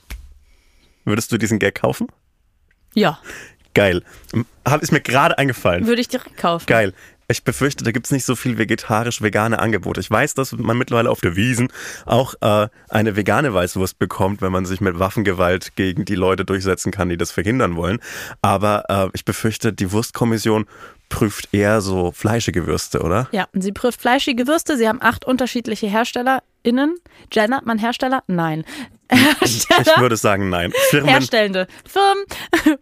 würdest 1.03 1.31
du 1.31 1.37
diesen 1.37 1.59
Gag 1.59 1.75
kaufen? 1.75 2.07
Ja, 2.95 3.19
Geil. 3.75 4.03
Ist 4.81 4.93
mir 4.93 5.01
gerade 5.01 5.37
eingefallen. 5.37 5.85
würde 5.85 6.01
ich 6.01 6.07
direkt 6.07 6.37
kaufen. 6.37 6.65
Geil. 6.65 6.93
Ich 7.27 7.43
befürchte, 7.43 7.83
da 7.83 7.91
gibt's 7.91 8.11
nicht 8.11 8.25
so 8.25 8.35
viel 8.35 8.57
vegetarisch-vegane 8.57 9.57
Angebote. 9.57 9.99
Ich 9.99 10.11
weiß, 10.11 10.35
dass 10.35 10.51
man 10.51 10.77
mittlerweile 10.77 11.09
auf 11.09 11.21
der 11.21 11.35
Wiesen 11.35 11.69
auch 12.05 12.35
äh, 12.41 12.67
eine 12.89 13.15
vegane 13.15 13.53
Weißwurst 13.53 13.97
bekommt, 13.97 14.41
wenn 14.41 14.51
man 14.51 14.65
sich 14.65 14.79
mit 14.79 14.99
Waffengewalt 14.99 15.75
gegen 15.75 16.05
die 16.05 16.15
Leute 16.15 16.45
durchsetzen 16.45 16.91
kann, 16.91 17.09
die 17.09 17.17
das 17.17 17.31
verhindern 17.31 17.75
wollen. 17.75 17.99
Aber 18.41 18.83
äh, 18.89 19.09
ich 19.13 19.25
befürchte, 19.25 19.73
die 19.73 19.91
Wurstkommission 19.91 20.65
prüft 21.15 21.53
eher 21.53 21.79
so 21.79 22.11
fleischige 22.11 22.67
Würste, 22.67 23.01
oder? 23.01 23.29
Ja, 23.31 23.47
sie 23.53 23.71
prüft 23.71 24.01
fleischige 24.01 24.47
Würste. 24.47 24.75
Sie 24.77 24.85
haben 24.87 25.01
acht 25.01 25.23
unterschiedliche 25.23 25.87
HerstellerInnen. 25.87 26.97
Gendert 27.29 27.65
man 27.65 27.77
Hersteller? 27.77 28.23
Nein. 28.27 28.65
Ich 29.41 29.69
Hersteller, 29.69 29.99
würde 30.01 30.17
sagen, 30.17 30.49
nein. 30.49 30.73
Firmen, 30.89 31.09
herstellende 31.09 31.67
Firmen, 31.87 32.25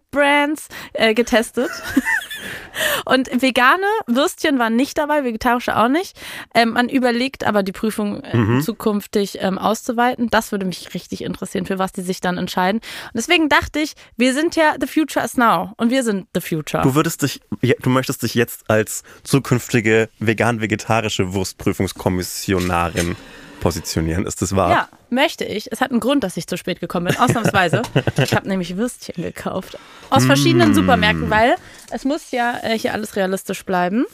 Brands 0.10 0.68
äh, 0.94 1.12
getestet. 1.12 1.70
Und 3.04 3.28
vegane 3.42 3.86
Würstchen 4.06 4.58
waren 4.58 4.74
nicht 4.74 4.98
dabei, 4.98 5.22
vegetarische 5.24 5.76
auch 5.76 5.88
nicht. 5.88 6.16
Ähm, 6.54 6.70
man 6.70 6.88
überlegt 6.88 7.44
aber, 7.44 7.62
die 7.62 7.72
Prüfung 7.72 8.20
äh, 8.22 8.36
Mhm. 8.36 8.62
zukünftig 8.62 9.38
ähm, 9.40 9.58
auszuweiten. 9.58 10.28
Das 10.30 10.50
würde 10.50 10.64
mich 10.66 10.92
richtig 10.94 11.22
interessieren, 11.22 11.66
für 11.66 11.78
was 11.78 11.92
die 11.92 12.02
sich 12.02 12.20
dann 12.20 12.36
entscheiden. 12.38 12.80
Und 12.80 13.14
deswegen 13.14 13.48
dachte 13.48 13.78
ich, 13.80 13.92
wir 14.16 14.32
sind 14.34 14.56
ja 14.56 14.74
the 14.80 14.86
future 14.86 15.24
is 15.24 15.36
now. 15.36 15.72
Und 15.76 15.90
wir 15.90 16.02
sind 16.02 16.26
the 16.34 16.40
future. 16.40 16.82
du 16.82 16.94
würdest 16.94 17.22
dich, 17.22 17.40
ja, 17.62 17.74
du 17.80 17.90
möchtest 17.90 18.22
dich 18.24 18.34
jetzt 18.34 18.68
als 18.68 19.02
zukünftige 19.22 20.08
vegan-vegetarische 20.18 21.32
Wurstprüfungskommissionarin 21.34 23.16
positionieren. 23.60 24.26
Ist 24.26 24.42
das 24.42 24.54
wahr? 24.54 24.70
Ja, 24.70 24.88
möchte 25.10 25.44
ich. 25.44 25.70
Es 25.72 25.80
hat 25.80 25.90
einen 25.90 26.00
Grund, 26.00 26.22
dass 26.24 26.36
ich 26.36 26.46
zu 26.46 26.56
spät 26.58 26.80
gekommen 26.80 27.06
bin, 27.06 27.16
ausnahmsweise. 27.16 27.82
ich 28.22 28.34
habe 28.34 28.48
nämlich 28.48 28.76
Würstchen 28.76 29.22
gekauft. 29.22 29.78
Aus 30.10 30.24
verschiedenen 30.26 30.72
Mm. 30.72 30.74
Supermärkten, 30.74 31.30
weil 31.30 31.56
es 31.90 32.04
muss 32.04 32.30
ja 32.30 32.58
äh, 32.62 32.78
hier 32.78 32.92
alles 32.92 33.16
realistisch 33.16 33.64
bleiben. 33.64 34.04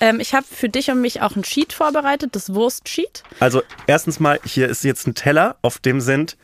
Ähm, 0.00 0.20
ich 0.20 0.34
habe 0.34 0.44
für 0.50 0.68
dich 0.68 0.90
und 0.90 1.00
mich 1.00 1.22
auch 1.22 1.34
ein 1.36 1.44
Sheet 1.44 1.72
vorbereitet, 1.72 2.36
das 2.36 2.52
Wurstsheet. 2.54 3.22
Also 3.40 3.62
erstens 3.86 4.20
mal, 4.20 4.38
hier 4.44 4.68
ist 4.68 4.84
jetzt 4.84 5.06
ein 5.06 5.14
Teller, 5.14 5.56
auf 5.62 5.78
dem 5.78 6.00
sind 6.00 6.36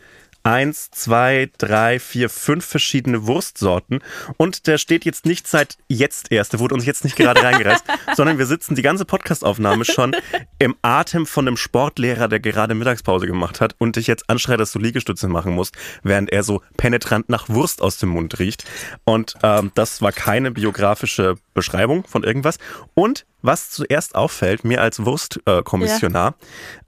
eins, 0.43 0.91
zwei, 0.91 1.51
drei, 1.59 1.99
vier, 1.99 2.31
fünf 2.31 2.65
verschiedene 2.65 3.27
Wurstsorten. 3.27 4.01
Und 4.37 4.67
der 4.67 4.79
steht 4.79 5.05
jetzt 5.05 5.27
nicht 5.27 5.47
seit 5.47 5.77
jetzt 5.89 6.33
erst, 6.33 6.53
der 6.53 6.61
wurde 6.61 6.75
uns 6.75 6.87
jetzt 6.87 7.05
nicht 7.05 7.17
gerade 7.17 7.43
reingereißt, 7.43 7.85
sondern 8.17 8.39
wir 8.39 8.47
sitzen 8.47 8.75
die 8.75 8.83
ganze 8.83 9.05
Podcastaufnahme 9.05 9.85
schon 9.85 10.17
im 10.59 10.77
Atem 10.83 11.27
von 11.27 11.47
einem 11.47 11.57
Sportlehrer, 11.57 12.29
der 12.29 12.41
gerade 12.41 12.75
Mittagspause 12.75 13.27
gemacht 13.27 13.61
hat 13.61 13.75
und 13.79 13.97
dich 13.97 14.07
jetzt 14.07 14.29
anschreit, 14.31 14.61
dass 14.61 14.73
du 14.73 14.79
Liegestütze 14.79 15.29
machen 15.29 15.55
musst, 15.55 15.77
während 16.03 16.31
er 16.31 16.43
so 16.43 16.63
penetrant 16.77 17.29
nach 17.29 17.49
Wurst 17.49 17.83
aus 17.83 17.99
dem 17.99 18.11
Mund 18.11 18.39
riecht. 18.39 18.65
Und 19.05 19.35
ähm, 19.43 19.73
das 19.75 20.03
war 20.03 20.13
keine 20.13 20.51
biografische 20.51 21.37
Beschreibung 21.55 22.05
von 22.07 22.25
irgendwas. 22.25 22.59
Und 22.95 23.27
was 23.43 23.71
zuerst 23.71 24.15
auffällt, 24.15 24.65
mir 24.65 24.81
als 24.81 25.05
Wurstkommissionar, 25.05 26.35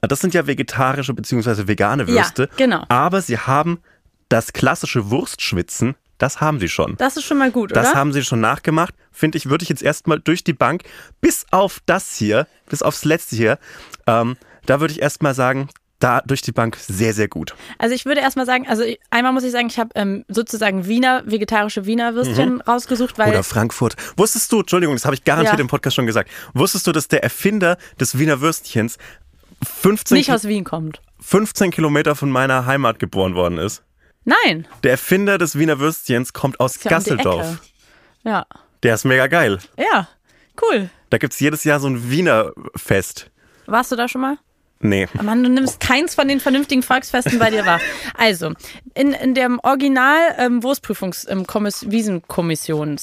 äh, 0.00 0.08
das 0.08 0.20
sind 0.20 0.34
ja 0.34 0.46
vegetarische 0.46 1.14
bzw. 1.14 1.66
vegane 1.68 2.06
Würste. 2.08 2.42
Ja, 2.42 2.56
genau. 2.56 2.84
Aber 2.88 3.20
sie 3.22 3.38
haben 3.38 3.80
das 4.28 4.52
klassische 4.52 5.10
Wurstschwitzen, 5.10 5.94
das 6.18 6.40
haben 6.40 6.60
sie 6.60 6.68
schon. 6.68 6.96
Das 6.98 7.16
ist 7.16 7.24
schon 7.24 7.38
mal 7.38 7.50
gut, 7.50 7.74
Das 7.74 7.90
oder? 7.90 7.98
haben 7.98 8.12
sie 8.12 8.22
schon 8.22 8.40
nachgemacht. 8.40 8.94
Finde 9.10 9.38
ich, 9.38 9.48
würde 9.48 9.64
ich 9.64 9.68
jetzt 9.68 9.82
erstmal 9.82 10.20
durch 10.20 10.44
die 10.44 10.52
Bank, 10.52 10.84
bis 11.20 11.46
auf 11.50 11.80
das 11.86 12.14
hier, 12.14 12.46
bis 12.68 12.82
aufs 12.82 13.04
letzte 13.04 13.36
hier, 13.36 13.58
ähm, 14.06 14.36
da 14.66 14.80
würde 14.80 14.92
ich 14.92 15.02
erstmal 15.02 15.34
sagen, 15.34 15.68
da 16.02 16.20
durch 16.22 16.42
die 16.42 16.52
Bank 16.52 16.76
sehr, 16.76 17.14
sehr 17.14 17.28
gut. 17.28 17.54
Also 17.78 17.94
ich 17.94 18.04
würde 18.04 18.20
erstmal 18.20 18.46
sagen, 18.46 18.66
also 18.68 18.82
einmal 19.10 19.32
muss 19.32 19.44
ich 19.44 19.52
sagen, 19.52 19.68
ich 19.68 19.78
habe 19.78 19.90
ähm, 19.94 20.24
sozusagen 20.28 20.86
Wiener, 20.86 21.22
vegetarische 21.26 21.86
Wiener 21.86 22.14
Würstchen 22.14 22.60
rausgesucht, 22.60 23.18
weil 23.18 23.30
Oder 23.30 23.42
Frankfurt. 23.42 23.96
Wusstest 24.16 24.50
du, 24.52 24.60
Entschuldigung, 24.60 24.94
das 24.96 25.04
habe 25.04 25.14
ich 25.14 25.24
garantiert 25.24 25.56
Ja. 25.58 25.60
im 25.60 25.68
Podcast 25.68 25.96
schon 25.96 26.06
gesagt, 26.06 26.30
wusstest 26.54 26.86
du, 26.86 26.92
dass 26.92 27.08
der 27.08 27.22
Erfinder 27.22 27.76
des 28.00 28.18
Wiener 28.18 28.40
Würstchens 28.40 28.98
15, 29.64 30.16
nicht 30.16 30.32
aus 30.32 30.44
Wien 30.44 30.64
kommt. 30.64 31.00
15 31.20 31.70
Kilometer 31.70 32.16
von 32.16 32.30
meiner 32.30 32.66
Heimat 32.66 32.98
geboren 32.98 33.34
worden 33.34 33.58
ist? 33.58 33.82
Nein. 34.24 34.66
Der 34.82 34.92
Erfinder 34.92 35.38
des 35.38 35.58
Wiener 35.58 35.78
Würstchens 35.78 36.32
kommt 36.32 36.60
aus 36.60 36.82
ja 36.82 36.90
Gasseldorf. 36.90 37.60
Ja. 38.24 38.46
Der 38.82 38.94
ist 38.94 39.04
mega 39.04 39.26
geil. 39.26 39.58
Ja. 39.76 40.08
Cool. 40.60 40.90
Da 41.10 41.18
gibt 41.18 41.32
es 41.32 41.40
jedes 41.40 41.64
Jahr 41.64 41.80
so 41.80 41.88
ein 41.88 42.10
Wiener 42.10 42.52
Fest. 42.76 43.30
Warst 43.66 43.92
du 43.92 43.96
da 43.96 44.08
schon 44.08 44.20
mal? 44.20 44.38
Nee. 44.82 45.08
Oh 45.18 45.22
Mann, 45.22 45.42
du 45.42 45.48
nimmst 45.48 45.80
keins 45.80 46.14
von 46.14 46.28
den 46.28 46.40
vernünftigen 46.40 46.82
Volksfesten 46.82 47.38
bei 47.38 47.50
dir 47.50 47.64
wahr. 47.64 47.80
Also, 48.18 48.52
in, 48.94 49.12
in 49.12 49.34
dem 49.34 49.60
Original 49.62 50.18
ähm, 50.38 50.62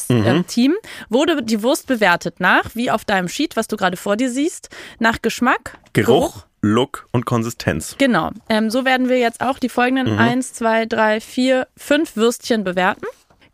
ähm, 0.09 0.45
Team 0.45 0.75
wurde 1.09 1.41
die 1.41 1.63
Wurst 1.63 1.87
bewertet 1.87 2.39
nach, 2.39 2.75
wie 2.75 2.91
auf 2.91 3.05
deinem 3.05 3.27
Sheet, 3.29 3.55
was 3.55 3.67
du 3.67 3.77
gerade 3.77 3.97
vor 3.97 4.17
dir 4.17 4.29
siehst, 4.29 4.69
nach 4.99 5.21
Geschmack, 5.21 5.77
Geruch, 5.93 6.45
Look 6.61 7.07
und 7.11 7.25
Konsistenz. 7.25 7.95
Genau. 7.97 8.31
Ähm, 8.49 8.69
so 8.69 8.83
werden 8.83 9.07
wir 9.07 9.17
jetzt 9.19 9.41
auch 9.41 9.59
die 9.59 9.69
folgenden 9.69 10.13
Mhm. 10.13 10.19
eins, 10.19 10.53
zwei, 10.53 10.85
drei, 10.85 11.21
vier, 11.21 11.67
fünf 11.77 12.15
Würstchen 12.17 12.63
bewerten. 12.63 13.05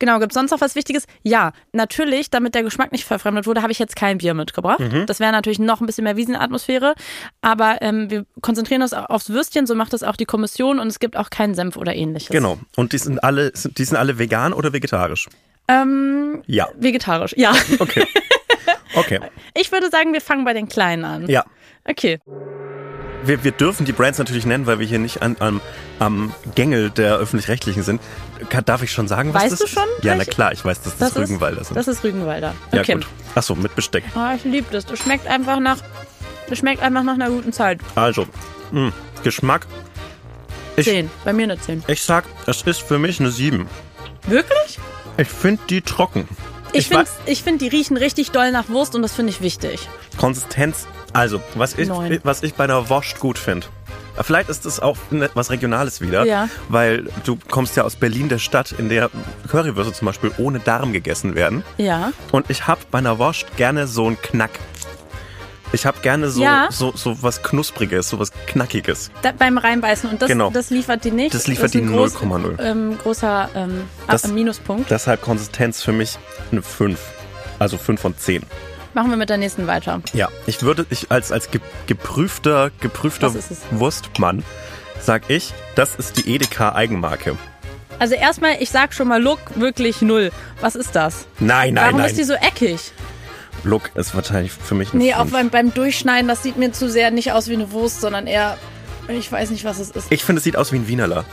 Genau, 0.05 0.19
gibt 0.19 0.33
es 0.33 0.35
sonst 0.35 0.51
noch 0.51 0.61
was 0.61 0.75
Wichtiges? 0.75 1.07
Ja, 1.23 1.51
natürlich, 1.71 2.29
damit 2.29 2.53
der 2.53 2.61
Geschmack 2.61 2.91
nicht 2.91 3.05
verfremdet 3.05 3.47
wurde, 3.47 3.63
habe 3.63 3.71
ich 3.71 3.79
jetzt 3.79 3.95
kein 3.95 4.19
Bier 4.19 4.35
mitgebracht. 4.35 4.79
Mhm. 4.79 5.07
Das 5.07 5.19
wäre 5.19 5.31
natürlich 5.31 5.57
noch 5.57 5.81
ein 5.81 5.87
bisschen 5.87 6.03
mehr 6.03 6.15
Wiesenatmosphäre. 6.15 6.93
Aber 7.41 7.77
ähm, 7.81 8.11
wir 8.11 8.27
konzentrieren 8.39 8.83
uns 8.83 8.93
aufs 8.93 9.31
Würstchen, 9.31 9.65
so 9.65 9.73
macht 9.73 9.93
das 9.93 10.03
auch 10.03 10.15
die 10.15 10.25
Kommission 10.25 10.77
und 10.77 10.85
es 10.89 10.99
gibt 10.99 11.17
auch 11.17 11.31
keinen 11.31 11.55
Senf 11.55 11.75
oder 11.75 11.95
ähnliches. 11.95 12.29
Genau. 12.29 12.59
Und 12.75 12.93
die 12.93 12.99
sind 12.99 13.23
alle, 13.23 13.51
die 13.51 13.83
sind 13.83 13.97
alle 13.97 14.19
vegan 14.19 14.53
oder 14.53 14.73
vegetarisch? 14.73 15.27
Ähm, 15.67 16.43
Ja. 16.45 16.67
vegetarisch, 16.77 17.33
ja. 17.35 17.51
Okay. 17.79 18.05
Okay. 18.95 19.19
Ich 19.57 19.71
würde 19.71 19.89
sagen, 19.89 20.13
wir 20.13 20.21
fangen 20.21 20.45
bei 20.45 20.53
den 20.53 20.67
Kleinen 20.69 21.03
an. 21.03 21.27
Ja. 21.27 21.45
Okay. 21.85 22.19
Wir, 23.25 23.43
wir 23.43 23.51
dürfen 23.51 23.85
die 23.85 23.91
Brands 23.91 24.19
natürlich 24.19 24.45
nennen, 24.45 24.65
weil 24.67 24.79
wir 24.79 24.85
hier 24.87 24.99
nicht 24.99 25.21
an, 25.21 25.35
am, 25.39 25.61
am 25.99 26.33
Gängel 26.55 26.89
der 26.89 27.15
Öffentlich-Rechtlichen 27.17 27.83
sind. 27.83 28.01
Darf 28.65 28.83
ich 28.83 28.91
schon 28.91 29.07
sagen, 29.07 29.33
was 29.33 29.43
Weißt 29.43 29.51
das 29.53 29.59
du 29.59 29.65
ist? 29.65 29.71
schon, 29.73 29.83
Ja, 30.01 30.15
na 30.15 30.25
klar, 30.25 30.51
ich 30.51 30.63
weiß, 30.63 30.81
dass 30.81 30.97
das, 30.97 31.15
Rügenwalder 31.15 31.63
sind. 31.63 31.75
Das 31.75 31.87
ist 31.87 32.03
Rügenwalder. 32.03 32.53
ja, 32.71 32.81
Okay. 32.81 32.93
gut. 32.95 33.07
Achso, 33.35 33.55
mit 33.55 33.75
Besteck. 33.75 34.03
Oh, 34.15 34.35
ich 34.35 34.43
liebe 34.43 34.67
das. 34.71 34.85
Das 34.85 34.99
schmeckt 34.99 35.27
einfach 35.27 35.59
nach. 35.59 35.77
Das 36.49 36.59
schmeckt 36.59 36.81
einfach 36.81 37.03
nach 37.03 37.13
einer 37.15 37.29
guten 37.29 37.51
Zeit. 37.53 37.79
Also, 37.95 38.27
mh, 38.71 38.91
Geschmack. 39.23 39.65
Ich, 40.75 40.85
Zehn. 40.85 41.09
Bei 41.23 41.33
mir 41.33 41.43
eine 41.43 41.59
Zehn. 41.59 41.83
ich 41.87 42.03
sag, 42.03 42.25
es 42.45 42.61
ist 42.63 42.81
für 42.81 42.99
mich 42.99 43.19
eine 43.19 43.31
7. 43.31 43.67
Wirklich? 44.27 44.79
Ich 45.17 45.27
finde 45.29 45.61
die 45.69 45.81
trocken. 45.81 46.27
Ich 46.73 46.91
wa- 46.91 46.97
finde, 46.97 47.09
ich 47.25 47.41
find, 47.43 47.61
die 47.61 47.69
riechen 47.69 47.95
richtig 47.95 48.31
doll 48.31 48.51
nach 48.51 48.67
Wurst 48.69 48.93
und 48.95 49.01
das 49.01 49.13
finde 49.13 49.31
ich 49.31 49.41
wichtig. 49.41 49.87
Konsistenz. 50.17 50.85
Also, 51.15 51.41
was 51.55 51.77
ich, 51.77 51.87
Neun. 51.87 52.19
was 52.23 52.43
ich 52.43 52.53
bei 52.55 52.65
einer 52.65 52.89
Wurst 52.89 53.19
gut 53.19 53.37
finde. 53.37 53.67
Vielleicht 54.21 54.49
ist 54.49 54.65
das 54.65 54.79
auch 54.79 54.97
ne- 55.11 55.29
was 55.33 55.49
Regionales 55.49 55.99
wieder, 56.01 56.25
Ja. 56.25 56.47
weil 56.69 57.05
du 57.25 57.37
kommst 57.49 57.75
ja 57.75 57.83
aus 57.83 57.95
Berlin, 57.97 58.29
der 58.29 58.39
Stadt, 58.39 58.71
in 58.73 58.87
der 58.89 59.09
Currywürste 59.49 59.91
zum 59.93 60.05
Beispiel 60.05 60.31
ohne 60.37 60.59
Darm 60.59 60.93
gegessen 60.93 61.35
werden. 61.35 61.63
Ja. 61.77 62.11
Und 62.31 62.49
ich 62.49 62.67
hab 62.67 62.89
bei 62.91 62.99
einer 62.99 63.17
Wurst 63.19 63.57
gerne 63.57 63.87
so 63.87 64.07
einen 64.07 64.21
Knack. 64.21 64.51
Ich 65.73 65.85
hab 65.85 66.01
gerne 66.01 66.29
so, 66.29 66.41
Ja. 66.41 66.67
so, 66.71 66.93
so 66.95 67.21
was 67.23 67.43
Knuspriges, 67.43 68.09
so 68.09 68.19
was 68.19 68.31
Knackiges. 68.47 69.11
Da, 69.21 69.31
beim 69.37 69.57
Reinbeißen. 69.57 70.09
Und 70.09 70.21
das, 70.21 70.29
Genau. 70.29 70.49
das 70.49 70.69
liefert 70.69 71.03
die 71.03 71.11
nicht. 71.11 71.33
Das 71.33 71.47
liefert 71.47 71.75
ein 71.75 71.87
die 71.87 71.93
groß- 71.93 72.13
0,0. 72.21 72.57
Ähm, 72.61 72.97
großer 72.97 73.49
ähm, 73.55 73.81
Das- 74.07 74.27
Minuspunkt. 74.27 74.89
Deshalb 74.91 75.21
Konsistenz 75.21 75.81
für 75.81 75.91
mich 75.91 76.17
eine 76.51 76.61
5. 76.61 76.99
Also 77.59 77.77
5 77.77 77.99
von 77.99 78.17
10. 78.17 78.43
Machen 78.95 79.09
wir 79.09 79.17
mit 79.17 79.29
der 79.29 79.35
nächsten 79.37 79.67
weiter. 79.67 80.01
Ja, 80.13 80.29
ich 80.47 80.61
würde, 80.61 80.85
ich 80.89 81.11
als, 81.11 81.31
als 81.33 81.51
ge 81.51 81.59
geprüfter, 81.85 82.71
geprüfter? 82.79 83.33
Wurstmann, 83.71 84.41
sag 85.01 85.23
ich, 85.29 85.53
das 85.75 85.95
ist 85.95 86.15
die 86.17 86.33
Edeka 86.33 86.73
Eigenmarke. 86.73 87.37
Also 87.99 88.15
erstmal, 88.15 88.55
ich 88.61 88.69
sag 88.69 88.93
schon 88.93 89.09
mal 89.09 89.21
Look 89.21 89.39
wirklich 89.55 90.01
null. 90.01 90.31
Was 90.61 90.75
ist 90.75 90.95
das? 90.95 91.27
Nein, 91.39 91.73
nein, 91.73 91.85
Warum 91.87 91.97
nein. 91.99 92.09
ist 92.09 92.17
die 92.17 92.23
so 92.23 92.35
eckig? 92.35 92.93
Look 93.65 93.91
ist 93.95 94.15
wahrscheinlich 94.15 94.53
für 94.53 94.75
mich 94.75 94.93
eine 94.93 95.03
Nee, 95.03 95.13
auch 95.13 95.27
5. 95.27 95.31
beim, 95.33 95.49
beim 95.49 95.73
Durchschneiden, 95.73 96.29
das 96.29 96.41
sieht 96.41 96.55
mir 96.55 96.71
zu 96.71 96.89
sehr 96.89 97.11
nicht 97.11 97.33
aus 97.33 97.49
wie 97.49 97.53
eine 97.53 97.71
Wurst, 97.71 97.99
sondern 97.99 98.27
eher, 98.27 98.57
ich 99.09 99.29
weiß 99.29 99.49
nicht, 99.49 99.65
was 99.65 99.79
es 99.79 99.91
ist. 99.91 100.09
Ich 100.09 100.23
finde, 100.23 100.37
es 100.37 100.45
sieht 100.45 100.55
aus 100.55 100.71
wie 100.71 100.77
ein 100.77 100.87
Wienerler. 100.87 101.25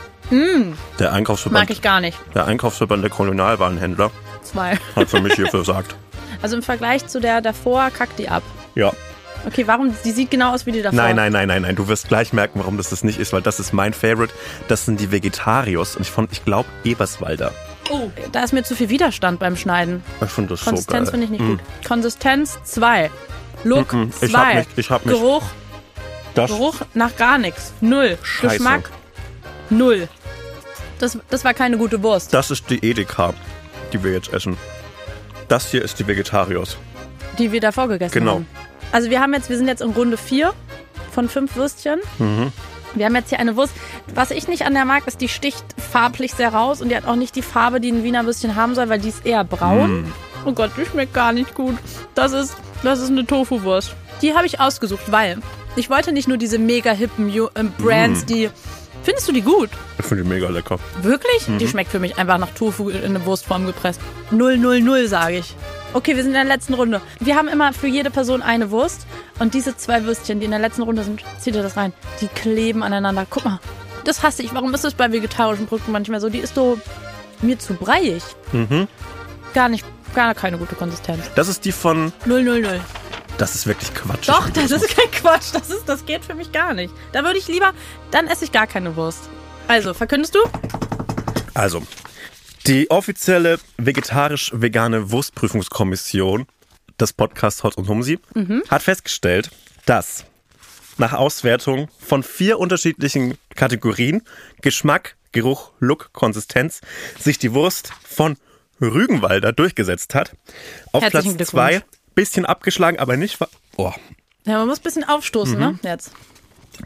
Der 0.99 1.13
Einkaufsverband, 1.13 1.69
Mag 1.69 1.69
ich 1.69 1.81
gar 1.81 2.01
nicht. 2.01 2.17
der 2.35 2.45
Einkaufsverband 2.45 3.03
der 3.03 3.09
Kolonialwarenhändler 3.11 4.11
Zwei. 4.41 4.77
hat 4.97 5.09
für 5.09 5.21
mich 5.21 5.33
hier 5.35 5.47
versagt. 5.47 5.95
Also 6.43 6.55
im 6.57 6.61
Vergleich 6.61 7.07
zu 7.07 7.19
der 7.19 7.41
davor 7.41 7.89
kackt 7.89 8.19
die 8.19 8.29
ab. 8.29 8.43
Ja. 8.75 8.91
Okay, 9.47 9.65
warum? 9.67 9.93
Die 10.05 10.11
sieht 10.11 10.29
genau 10.31 10.53
aus 10.53 10.65
wie 10.65 10.71
die 10.71 10.81
davor. 10.81 10.95
Nein, 10.97 11.15
nein, 11.15 11.31
nein, 11.33 11.47
nein, 11.47 11.63
nein. 11.63 11.75
Du 11.75 11.87
wirst 11.87 12.07
gleich 12.07 12.31
merken, 12.31 12.59
warum 12.59 12.77
das 12.77 12.89
das 12.91 13.03
nicht 13.03 13.17
ist, 13.19 13.33
weil 13.33 13.41
das 13.41 13.59
ist 13.59 13.73
mein 13.73 13.93
Favorite. 13.93 14.33
Das 14.67 14.85
sind 14.85 14.99
die 14.99 15.11
Vegetarios 15.11 15.95
und 15.95 16.03
ich 16.03 16.09
fand, 16.11 16.31
ich 16.31 16.45
glaube, 16.45 16.69
Eberswalder. 16.83 17.51
Oh, 17.89 18.09
da 18.31 18.43
ist 18.43 18.53
mir 18.53 18.63
zu 18.63 18.75
viel 18.75 18.87
Widerstand 18.89 19.39
beim 19.39 19.57
Schneiden. 19.57 20.03
Ich 20.23 20.29
finde 20.29 20.51
das 20.51 20.59
so 20.61 20.69
Konsistenz 20.69 21.11
geil. 21.11 21.11
finde 21.19 21.25
ich 21.25 21.31
nicht 21.31 21.41
Mm. 21.41 21.47
gut. 21.49 21.59
Konsistenz 21.85 22.57
2. 22.63 23.09
Look 23.65 23.91
Mm, 23.91 23.97
mm. 24.03 24.11
2. 24.13 24.25
Ich 24.27 24.33
hab 24.35 24.55
mich- 24.55 24.67
ich 24.77 24.89
hab 24.89 25.05
mich- 25.05 25.15
Geruch, 25.15 25.43
Das, 26.35 26.49
Geruch 26.51 26.75
nach 26.93 27.15
gar 27.17 27.37
nichts. 27.37 27.73
Null. 27.81 28.17
Scheiße. 28.23 28.55
Geschmack 28.57 28.89
null. 29.69 30.07
Das, 30.99 31.17
das 31.29 31.43
war 31.43 31.53
keine 31.53 31.77
gute 31.77 32.01
Wurst, 32.01 32.33
das 32.33 32.49
ist 32.51 32.69
die 32.69 32.83
Edeka, 32.85 33.33
die 33.91 34.01
wir 34.03 34.13
jetzt 34.13 34.31
essen. 34.31 34.57
Das 35.47 35.69
hier 35.71 35.81
ist 35.83 35.99
die 35.99 36.07
Vegetarios. 36.07 36.77
die 37.39 37.51
wir 37.51 37.61
davor 37.61 37.87
gegessen 37.87 38.13
Genau. 38.13 38.33
haben. 38.35 38.47
Also 38.91 39.09
wir 39.09 39.19
haben 39.19 39.33
jetzt, 39.33 39.49
wir 39.49 39.57
sind 39.57 39.67
jetzt 39.67 39.81
in 39.81 39.89
Runde 39.91 40.17
4 40.17 40.53
von 41.11 41.27
fünf 41.27 41.55
Würstchen. 41.55 41.99
Mhm. 42.19 42.51
Wir 42.93 43.07
haben 43.07 43.15
jetzt 43.15 43.29
hier 43.29 43.39
eine 43.39 43.55
Wurst. 43.55 43.73
Was 44.13 44.29
ich 44.29 44.47
nicht 44.47 44.67
an 44.67 44.73
der 44.75 44.85
mag, 44.85 45.07
ist, 45.07 45.19
die 45.19 45.27
sticht 45.29 45.65
farblich 45.91 46.33
sehr 46.35 46.53
raus 46.53 46.79
und 46.79 46.89
die 46.89 46.95
hat 46.95 47.07
auch 47.07 47.15
nicht 47.15 47.35
die 47.35 47.41
Farbe, 47.41 47.79
die 47.79 47.91
ein 47.91 48.03
Wiener 48.03 48.23
Würstchen 48.25 48.55
haben 48.55 48.75
soll, 48.75 48.87
weil 48.89 48.99
die 48.99 49.09
ist 49.09 49.25
eher 49.25 49.43
braun. 49.43 50.01
Mm. 50.03 50.13
Oh 50.45 50.51
Gott, 50.51 50.71
die 50.77 50.85
schmeckt 50.85 51.13
gar 51.15 51.33
nicht 51.33 51.55
gut. 51.55 51.75
Das 52.13 52.33
ist, 52.33 52.55
das 52.83 52.99
ist 52.99 53.09
eine 53.09 53.25
Tofu-Wurst. 53.25 53.95
Die 54.21 54.35
habe 54.35 54.45
ich 54.45 54.59
ausgesucht, 54.59 55.11
weil 55.11 55.39
ich 55.75 55.89
wollte 55.89 56.11
nicht 56.11 56.27
nur 56.27 56.37
diese 56.37 56.59
mega 56.59 56.91
hippen 56.91 57.33
ähm, 57.55 57.73
Brands, 57.79 58.23
Mm. 58.23 58.27
die. 58.27 58.49
Findest 59.03 59.27
du 59.27 59.33
die 59.33 59.41
gut? 59.41 59.69
Ich 59.99 60.05
finde 60.05 60.23
die 60.23 60.29
mega 60.29 60.49
lecker. 60.49 60.79
Wirklich? 61.01 61.47
Mhm. 61.47 61.57
Die 61.57 61.67
schmeckt 61.67 61.91
für 61.91 61.99
mich 61.99 62.17
einfach 62.17 62.37
nach 62.37 62.51
Tofu 62.51 62.89
in 62.89 63.03
eine 63.03 63.25
Wurstform 63.25 63.65
gepresst. 63.65 63.99
000 64.31 65.07
sage 65.07 65.37
ich. 65.39 65.55
Okay, 65.93 66.15
wir 66.15 66.23
sind 66.23 66.31
in 66.31 66.35
der 66.35 66.45
letzten 66.45 66.73
Runde. 66.73 67.01
Wir 67.19 67.35
haben 67.35 67.47
immer 67.47 67.73
für 67.73 67.87
jede 67.87 68.09
Person 68.09 68.41
eine 68.41 68.71
Wurst. 68.71 69.05
Und 69.39 69.53
diese 69.53 69.75
zwei 69.75 70.05
Würstchen, 70.05 70.39
die 70.39 70.45
in 70.45 70.51
der 70.51 70.59
letzten 70.59 70.83
Runde 70.83 71.03
sind, 71.03 71.23
zieht 71.39 71.55
ihr 71.55 71.63
das 71.63 71.77
rein. 71.77 71.93
Die 72.21 72.27
kleben 72.27 72.81
aneinander. 72.81 73.27
Guck 73.29 73.45
mal. 73.45 73.59
Das 74.05 74.23
hasse 74.23 74.41
ich. 74.41 74.53
Warum 74.53 74.73
ist 74.73 74.83
das 74.83 74.93
bei 74.93 75.11
vegetarischen 75.11 75.67
Produkten 75.67 75.91
manchmal 75.91 76.19
so? 76.19 76.29
Die 76.29 76.39
ist 76.39 76.55
so 76.55 76.79
mir 77.41 77.59
zu 77.59 77.73
breiig. 77.73 78.23
Mhm. 78.51 78.87
Gar 79.53 79.69
nicht, 79.69 79.85
gar 80.15 80.33
keine 80.33 80.57
gute 80.57 80.75
Konsistenz. 80.75 81.29
Das 81.35 81.47
ist 81.47 81.65
die 81.65 81.71
von. 81.71 82.11
000. 82.25 82.81
Das 83.43 83.55
ist 83.55 83.67
wirklich 83.67 83.93
Quatsch. 83.93 84.29
Doch, 84.29 84.49
das 84.51 84.71
ist 84.71 84.87
kein 84.95 85.11
Quatsch. 85.11 85.51
Das, 85.51 85.69
ist, 85.69 85.83
das 85.85 86.05
geht 86.05 86.23
für 86.23 86.33
mich 86.33 86.53
gar 86.53 86.73
nicht. 86.73 86.93
Da 87.11 87.25
würde 87.25 87.37
ich 87.37 87.49
lieber, 87.49 87.73
dann 88.09 88.27
esse 88.27 88.45
ich 88.45 88.53
gar 88.53 88.67
keine 88.67 88.95
Wurst. 88.95 89.27
Also, 89.67 89.93
verkündest 89.93 90.33
du? 90.33 90.39
Also, 91.53 91.83
die 92.67 92.89
offizielle 92.89 93.59
vegetarisch-vegane 93.75 95.11
Wurstprüfungskommission 95.11 96.45
des 96.97 97.11
Podcasts 97.11 97.63
Hot 97.63 97.75
und 97.75 97.89
Humsi 97.89 98.17
mhm. 98.33 98.63
hat 98.69 98.81
festgestellt, 98.81 99.49
dass 99.85 100.23
nach 100.97 101.11
Auswertung 101.11 101.89
von 101.99 102.23
vier 102.23 102.59
unterschiedlichen 102.59 103.37
Kategorien 103.55 104.21
Geschmack, 104.61 105.17
Geruch, 105.33 105.71
Look, 105.79 106.13
Konsistenz 106.13 106.79
sich 107.19 107.39
die 107.39 107.53
Wurst 107.53 107.91
von 108.05 108.37
Rügenwalder 108.79 109.51
durchgesetzt 109.51 110.15
hat. 110.15 110.33
Auf 110.93 111.03
Herzlichen 111.03 111.35
Platz 111.35 111.49
2 111.49 111.83
bisschen 112.13 112.45
abgeschlagen, 112.45 112.99
aber 112.99 113.17
nicht 113.17 113.37
oh, 113.77 113.91
Ja, 114.45 114.57
man 114.59 114.67
muss 114.67 114.79
ein 114.79 114.83
bisschen 114.83 115.03
aufstoßen, 115.03 115.55
Mhm. 115.55 115.59
ne? 115.59 115.79
Jetzt. 115.83 116.11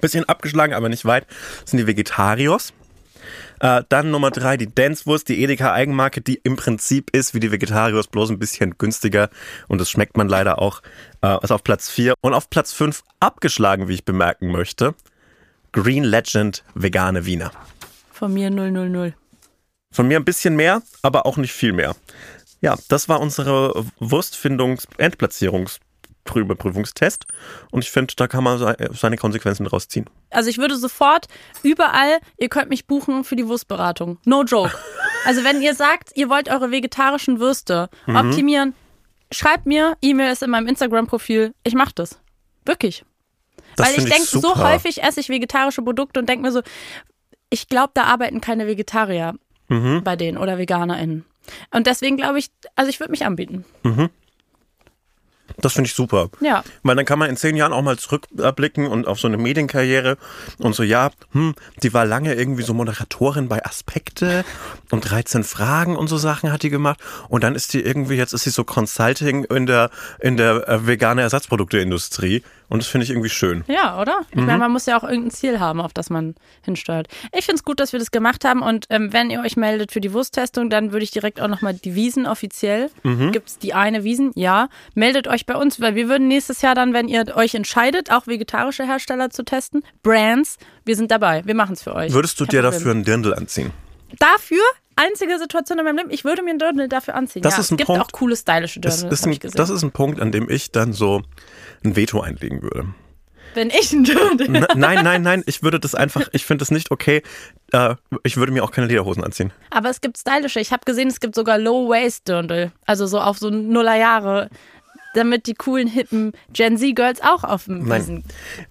bisschen 0.01 0.27
abgeschlagen, 0.27 0.73
aber 0.73 0.89
nicht 0.89 1.05
weit, 1.05 1.25
sind 1.65 1.77
die 1.79 1.87
Vegetarios. 1.87 2.73
Äh, 3.59 3.83
dann 3.89 4.11
Nummer 4.11 4.31
drei, 4.31 4.55
die 4.57 4.73
Dancewurst, 4.73 5.27
die 5.29 5.41
Edeka 5.43 5.73
Eigenmarke, 5.73 6.21
die 6.21 6.35
im 6.43 6.55
Prinzip 6.55 7.09
ist 7.15 7.33
wie 7.33 7.39
die 7.39 7.51
Vegetarios, 7.51 8.07
bloß 8.07 8.29
ein 8.29 8.37
bisschen 8.39 8.77
günstiger. 8.77 9.29
Und 9.67 9.79
das 9.81 9.89
schmeckt 9.89 10.15
man 10.17 10.27
leider 10.29 10.59
auch. 10.61 10.81
Äh, 11.23 11.37
ist 11.43 11.51
auf 11.51 11.63
Platz 11.63 11.89
vier. 11.89 12.13
Und 12.21 12.33
auf 12.33 12.49
Platz 12.49 12.73
fünf 12.73 13.03
abgeschlagen, 13.19 13.87
wie 13.87 13.95
ich 13.95 14.05
bemerken 14.05 14.51
möchte. 14.51 14.93
Green 15.71 16.03
Legend 16.03 16.63
vegane 16.75 17.25
Wiener. 17.25 17.51
Von 18.11 18.33
mir 18.33 18.49
000. 18.51 19.13
Von 19.91 20.07
mir 20.07 20.17
ein 20.19 20.25
bisschen 20.25 20.55
mehr, 20.55 20.81
aber 21.01 21.25
auch 21.25 21.37
nicht 21.37 21.53
viel 21.53 21.73
mehr. 21.73 21.95
Ja, 22.61 22.75
das 22.89 23.07
war 23.07 23.19
unsere 23.19 23.85
Wurstfindungs-Endplatzierungsprüfungstest. 26.25 27.25
Und 27.71 27.83
ich 27.83 27.91
finde, 27.91 28.13
da 28.17 28.27
kann 28.27 28.43
man 28.43 28.57
se- 28.57 28.75
seine 28.93 29.17
Konsequenzen 29.17 29.65
draus 29.65 29.87
ziehen. 29.87 30.05
Also 30.29 30.49
ich 30.49 30.57
würde 30.57 30.75
sofort 30.75 31.27
überall, 31.63 32.17
ihr 32.37 32.49
könnt 32.49 32.69
mich 32.69 32.85
buchen 32.87 33.23
für 33.23 33.35
die 33.35 33.47
Wurstberatung. 33.47 34.17
No 34.25 34.43
joke. 34.43 34.73
Also 35.25 35.43
wenn 35.43 35.61
ihr 35.61 35.75
sagt, 35.75 36.11
ihr 36.15 36.29
wollt 36.29 36.49
eure 36.49 36.71
vegetarischen 36.71 37.39
Würste 37.39 37.89
Mhm. 38.05 38.15
optimieren, 38.15 38.73
schreibt 39.31 39.65
mir, 39.65 39.95
E-Mail 40.01 40.31
ist 40.31 40.43
in 40.43 40.49
meinem 40.49 40.67
Instagram-Profil. 40.67 41.53
Ich 41.63 41.73
mach 41.75 41.91
das. 41.91 42.19
Wirklich. 42.65 43.03
Das 43.75 43.87
Weil 43.89 43.97
ich 43.99 44.05
denke, 44.09 44.25
so 44.27 44.55
häufig 44.55 45.03
esse 45.03 45.19
ich 45.19 45.29
vegetarische 45.29 45.81
Produkte 45.83 46.19
und 46.19 46.27
denke 46.27 46.41
mir 46.43 46.51
so, 46.51 46.61
ich 47.49 47.67
glaube, 47.69 47.91
da 47.93 48.03
arbeiten 48.05 48.41
keine 48.41 48.65
Vegetarier 48.67 49.35
Mhm. 49.69 50.01
bei 50.03 50.15
denen 50.15 50.37
oder 50.37 50.57
VeganerInnen. 50.57 51.25
Und 51.71 51.87
deswegen 51.87 52.17
glaube 52.17 52.39
ich, 52.39 52.49
also 52.75 52.89
ich 52.89 52.99
würde 52.99 53.11
mich 53.11 53.25
anbieten. 53.25 53.65
Das 55.59 55.73
finde 55.73 55.87
ich 55.87 55.93
super. 55.95 56.29
Ja. 56.39 56.63
Weil 56.83 56.95
dann 56.95 57.05
kann 57.05 57.17
man 57.19 57.29
in 57.29 57.37
zehn 57.37 57.55
Jahren 57.55 57.73
auch 57.73 57.81
mal 57.81 57.97
zurückblicken 57.97 58.85
und 58.87 59.07
auf 59.07 59.19
so 59.19 59.27
eine 59.27 59.37
Medienkarriere 59.37 60.17
und 60.59 60.73
so, 60.75 60.83
ja, 60.83 61.09
hm, 61.31 61.55
die 61.83 61.93
war 61.93 62.05
lange 62.05 62.33
irgendwie 62.35 62.63
so 62.63 62.73
Moderatorin 62.73 63.47
bei 63.47 63.65
Aspekte 63.65 64.45
und 64.91 65.01
13 65.09 65.43
Fragen 65.43 65.95
und 65.95 66.07
so 66.07 66.17
Sachen 66.17 66.51
hat 66.51 66.63
die 66.63 66.69
gemacht. 66.69 66.99
Und 67.29 67.43
dann 67.43 67.55
ist 67.55 67.73
die 67.73 67.81
irgendwie, 67.81 68.15
jetzt 68.15 68.33
ist 68.33 68.43
sie 68.43 68.49
so 68.51 68.63
Consulting 68.63 69.45
in 69.45 69.65
der, 69.65 69.89
in 70.19 70.37
der 70.37 70.67
äh, 70.67 70.85
vegane 70.87 71.21
Ersatzprodukteindustrie. 71.21 72.43
Und 72.69 72.81
das 72.83 72.89
finde 72.89 73.05
ich 73.05 73.11
irgendwie 73.11 73.29
schön. 73.29 73.63
Ja, 73.67 73.99
oder? 74.01 74.21
Ich 74.29 74.35
Mhm. 74.35 74.45
meine, 74.45 74.57
man 74.59 74.71
muss 74.73 74.85
ja 74.85 74.97
auch 74.99 75.03
irgendein 75.05 75.31
Ziel 75.31 75.59
haben, 75.61 75.79
auf 75.79 75.93
das 75.93 76.09
man 76.09 76.35
hinsteuert. 76.63 77.07
Ich 77.31 77.45
finde 77.45 77.55
es 77.55 77.63
gut, 77.63 77.79
dass 77.79 77.93
wir 77.93 77.99
das 77.99 78.11
gemacht 78.11 78.43
haben 78.43 78.61
und 78.61 78.87
ähm, 78.89 79.13
wenn 79.13 79.29
ihr 79.29 79.39
euch 79.39 79.55
meldet 79.55 79.93
für 79.93 80.01
die 80.01 80.11
Wursttestung, 80.11 80.69
dann 80.69 80.91
würde 80.91 81.03
ich 81.05 81.11
direkt 81.11 81.39
auch 81.39 81.47
nochmal 81.47 81.73
die 81.75 81.95
Wiesen 81.95 82.25
offiziell. 82.27 82.89
Mhm. 83.03 83.31
Gibt 83.31 83.47
es 83.49 83.57
die 83.57 83.73
eine 83.73 84.03
Wiesen? 84.03 84.31
Ja. 84.35 84.67
Meldet 84.95 85.29
euch 85.29 85.45
bei 85.47 85.55
uns, 85.55 85.81
weil 85.81 85.95
wir 85.95 86.07
würden 86.09 86.27
nächstes 86.27 86.61
Jahr 86.61 86.75
dann, 86.75 86.93
wenn 86.93 87.07
ihr 87.07 87.35
euch 87.35 87.55
entscheidet, 87.55 88.11
auch 88.11 88.27
vegetarische 88.27 88.85
Hersteller 88.85 89.31
zu 89.31 89.43
testen, 89.43 89.83
Brands, 90.03 90.57
wir 90.85 90.95
sind 90.95 91.09
dabei. 91.09 91.41
Wir 91.45 91.55
machen 91.55 91.73
es 91.73 91.81
für 91.81 91.95
euch. 91.95 92.13
Würdest 92.13 92.39
du 92.39 92.45
Kein 92.45 92.51
dir 92.51 92.61
Problem. 92.61 92.73
dafür 92.79 92.91
einen 92.91 93.03
Dirndl 93.03 93.33
anziehen? 93.33 93.71
Dafür? 94.19 94.61
Einzige 94.95 95.37
Situation 95.37 95.77
in 95.77 95.85
meinem 95.85 95.97
Leben, 95.97 96.09
ich 96.11 96.23
würde 96.25 96.41
mir 96.41 96.49
einen 96.51 96.59
Dirndl 96.59 96.87
dafür 96.87 97.15
anziehen. 97.15 97.41
Das 97.43 97.53
ja, 97.55 97.59
ist 97.61 97.71
ein 97.71 97.75
es 97.75 97.77
gibt 97.77 97.87
Punkt. 97.87 98.01
auch 98.03 98.11
coole 98.11 98.35
stylische 98.35 98.79
Dirndl, 98.79 99.07
ist, 99.13 99.25
ein, 99.25 99.39
das 99.53 99.69
ist 99.69 99.83
ein 99.83 99.91
Punkt, 99.91 100.19
an 100.19 100.31
dem 100.31 100.49
ich 100.49 100.71
dann 100.71 100.91
so 100.93 101.21
ein 101.85 101.95
Veto 101.95 102.19
einlegen 102.21 102.63
würde. 102.63 102.87
wenn 103.53 103.69
ich 103.69 103.93
einen 103.93 104.05
Dirndl 104.05 104.45
N- 104.55 104.65
Nein, 104.75 105.03
nein, 105.03 105.21
nein, 105.21 105.43
ich 105.45 105.61
würde 105.61 105.79
das 105.79 105.93
einfach, 105.93 106.27
ich 106.31 106.45
finde 106.45 106.63
das 106.63 106.71
nicht 106.71 106.89
okay. 106.89 107.21
Äh, 107.73 107.93
ich 108.23 108.37
würde 108.37 108.51
mir 108.51 108.63
auch 108.63 108.71
keine 108.71 108.87
Lederhosen 108.87 109.23
anziehen. 109.23 109.53
Aber 109.69 109.89
es 109.89 110.01
gibt 110.01 110.17
stylische. 110.17 110.59
Ich 110.59 110.71
habe 110.71 110.81
gesehen, 110.85 111.09
es 111.09 111.19
gibt 111.19 111.35
sogar 111.35 111.59
Low-Waist-Dirndl. 111.59 112.71
Also 112.87 113.05
so 113.05 113.19
auf 113.21 113.37
so 113.37 113.49
Nullerjahre. 113.51 114.49
Damit 115.17 115.47
die 115.47 115.55
coolen, 115.55 115.87
hippen 115.87 116.31
Gen 116.53 116.77
Z-Girls 116.77 117.21
auch 117.21 117.43
auf 117.43 117.65
dem 117.65 117.87
Nein. 117.87 118.01
Wiesen 118.01 118.23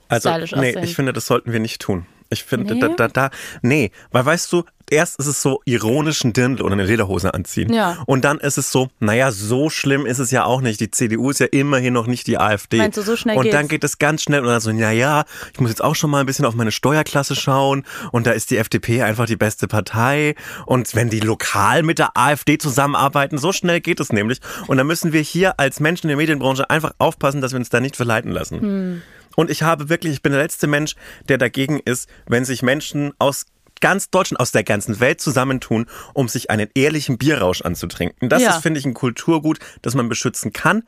Also, 0.09 0.29
stylisch 0.31 0.53
nee, 0.53 0.69
aussehen. 0.71 0.85
ich 0.85 0.95
finde, 0.95 1.13
das 1.13 1.27
sollten 1.27 1.51
wir 1.53 1.59
nicht 1.59 1.81
tun. 1.83 2.07
Ich 2.31 2.45
finde, 2.45 2.75
Nee? 2.75 2.81
da, 2.81 2.89
da, 2.89 3.09
da, 3.09 3.31
nee, 3.63 3.91
weil 4.11 4.27
weißt 4.27 4.53
du, 4.53 4.65
erst 4.91 5.19
ist 5.19 5.27
es 5.27 5.43
so 5.43 5.61
ironisch 5.65 6.23
ein 6.25 6.33
Dirndl 6.33 6.63
oder 6.63 6.75
eine 6.75 6.85
Lederhose 6.85 7.35
anziehen. 7.35 7.73
Ja. 7.73 8.03
Und 8.07 8.25
dann 8.25 8.39
ist 8.39 8.57
es 8.57 8.71
so, 8.71 8.89
naja, 9.01 9.33
so 9.33 9.69
schlimm 9.69 10.07
ist 10.07 10.19
es 10.21 10.31
ja 10.31 10.45
auch 10.45 10.61
nicht. 10.61 10.79
Die 10.81 10.91
CDU 10.91 11.31
ist 11.31 11.41
ja 11.41 11.47
immerhin 11.51 11.93
noch 11.93 12.07
nicht 12.07 12.27
die 12.29 12.39
AfD. 12.39 12.79
Meinst 12.79 12.97
du, 12.97 13.03
so 13.03 13.17
schnell 13.17 13.37
Und 13.37 13.53
dann 13.53 13.63
geht's? 13.63 13.71
geht 13.71 13.85
es 13.85 13.99
ganz 13.99 14.23
schnell 14.23 14.41
und 14.41 14.47
dann 14.47 14.61
so, 14.61 14.71
naja, 14.73 15.25
ich 15.53 15.61
muss 15.61 15.71
jetzt 15.71 15.83
auch 15.83 15.97
schon 15.97 16.11
mal 16.11 16.21
ein 16.21 16.27
bisschen 16.27 16.45
auf 16.45 16.55
meine 16.55 16.71
Steuerklasse 16.73 17.35
schauen 17.35 17.85
und 18.13 18.27
da 18.27 18.31
ist 18.31 18.51
die 18.51 18.59
FDP 18.59 19.03
einfach 19.03 19.27
die 19.27 19.37
beste 19.37 19.67
Partei. 19.67 20.35
Und 20.67 20.95
wenn 20.95 21.11
die 21.11 21.21
lokal 21.21 21.83
mit 21.83 21.99
der 21.99 22.17
AfD 22.17 22.59
zusammenarbeiten, 22.59 23.39
so 23.39 23.53
schnell 23.53 23.81
geht 23.81 23.99
es 23.99 24.13
nämlich. 24.13 24.41
Und 24.69 24.77
dann 24.77 24.87
müssen 24.87 25.13
wir 25.13 25.21
hier 25.21 25.59
als 25.59 25.81
Menschen 25.81 26.07
in 26.07 26.09
der 26.11 26.17
Medienbranche 26.17 26.71
einfach 26.71 26.93
aufpassen, 26.99 27.41
dass 27.41 27.53
wir 27.53 27.59
uns 27.59 27.71
da 27.71 27.81
nicht 27.81 27.97
verleiten 27.97 28.31
lassen. 28.31 28.61
Hm. 28.61 29.03
Und 29.37 29.51
ich 29.51 29.63
habe 29.63 29.89
wirklich, 29.89 30.15
ich 30.15 30.23
bin 30.23 30.33
der 30.33 30.43
letzte 30.43 30.67
Mensch, 30.67 30.97
der 31.29 31.39
dagegen 31.39 31.79
ist, 31.79 32.09
wenn 32.27 32.45
sich 32.45 32.63
Menschen 32.63 33.13
aus 33.21 33.47
ganz 33.81 34.11
Deutschland, 34.11 34.41
aus 34.41 34.51
der 34.51 34.65
ganzen 34.65 34.99
Welt 35.01 35.21
zusammentun, 35.21 35.87
um 36.15 36.29
sich 36.29 36.51
einen 36.51 36.69
ehrlichen 36.75 37.19
Bierrausch 37.19 37.61
anzutrinken. 37.63 38.29
Das 38.29 38.43
Ja. 38.43 38.51
ist, 38.57 38.63
finde 38.63 38.81
ich, 38.81 38.87
ein 38.87 38.95
Kulturgut, 38.95 39.59
das 39.83 39.95
man 39.95 40.09
beschützen 40.09 40.53
kann. 40.53 40.83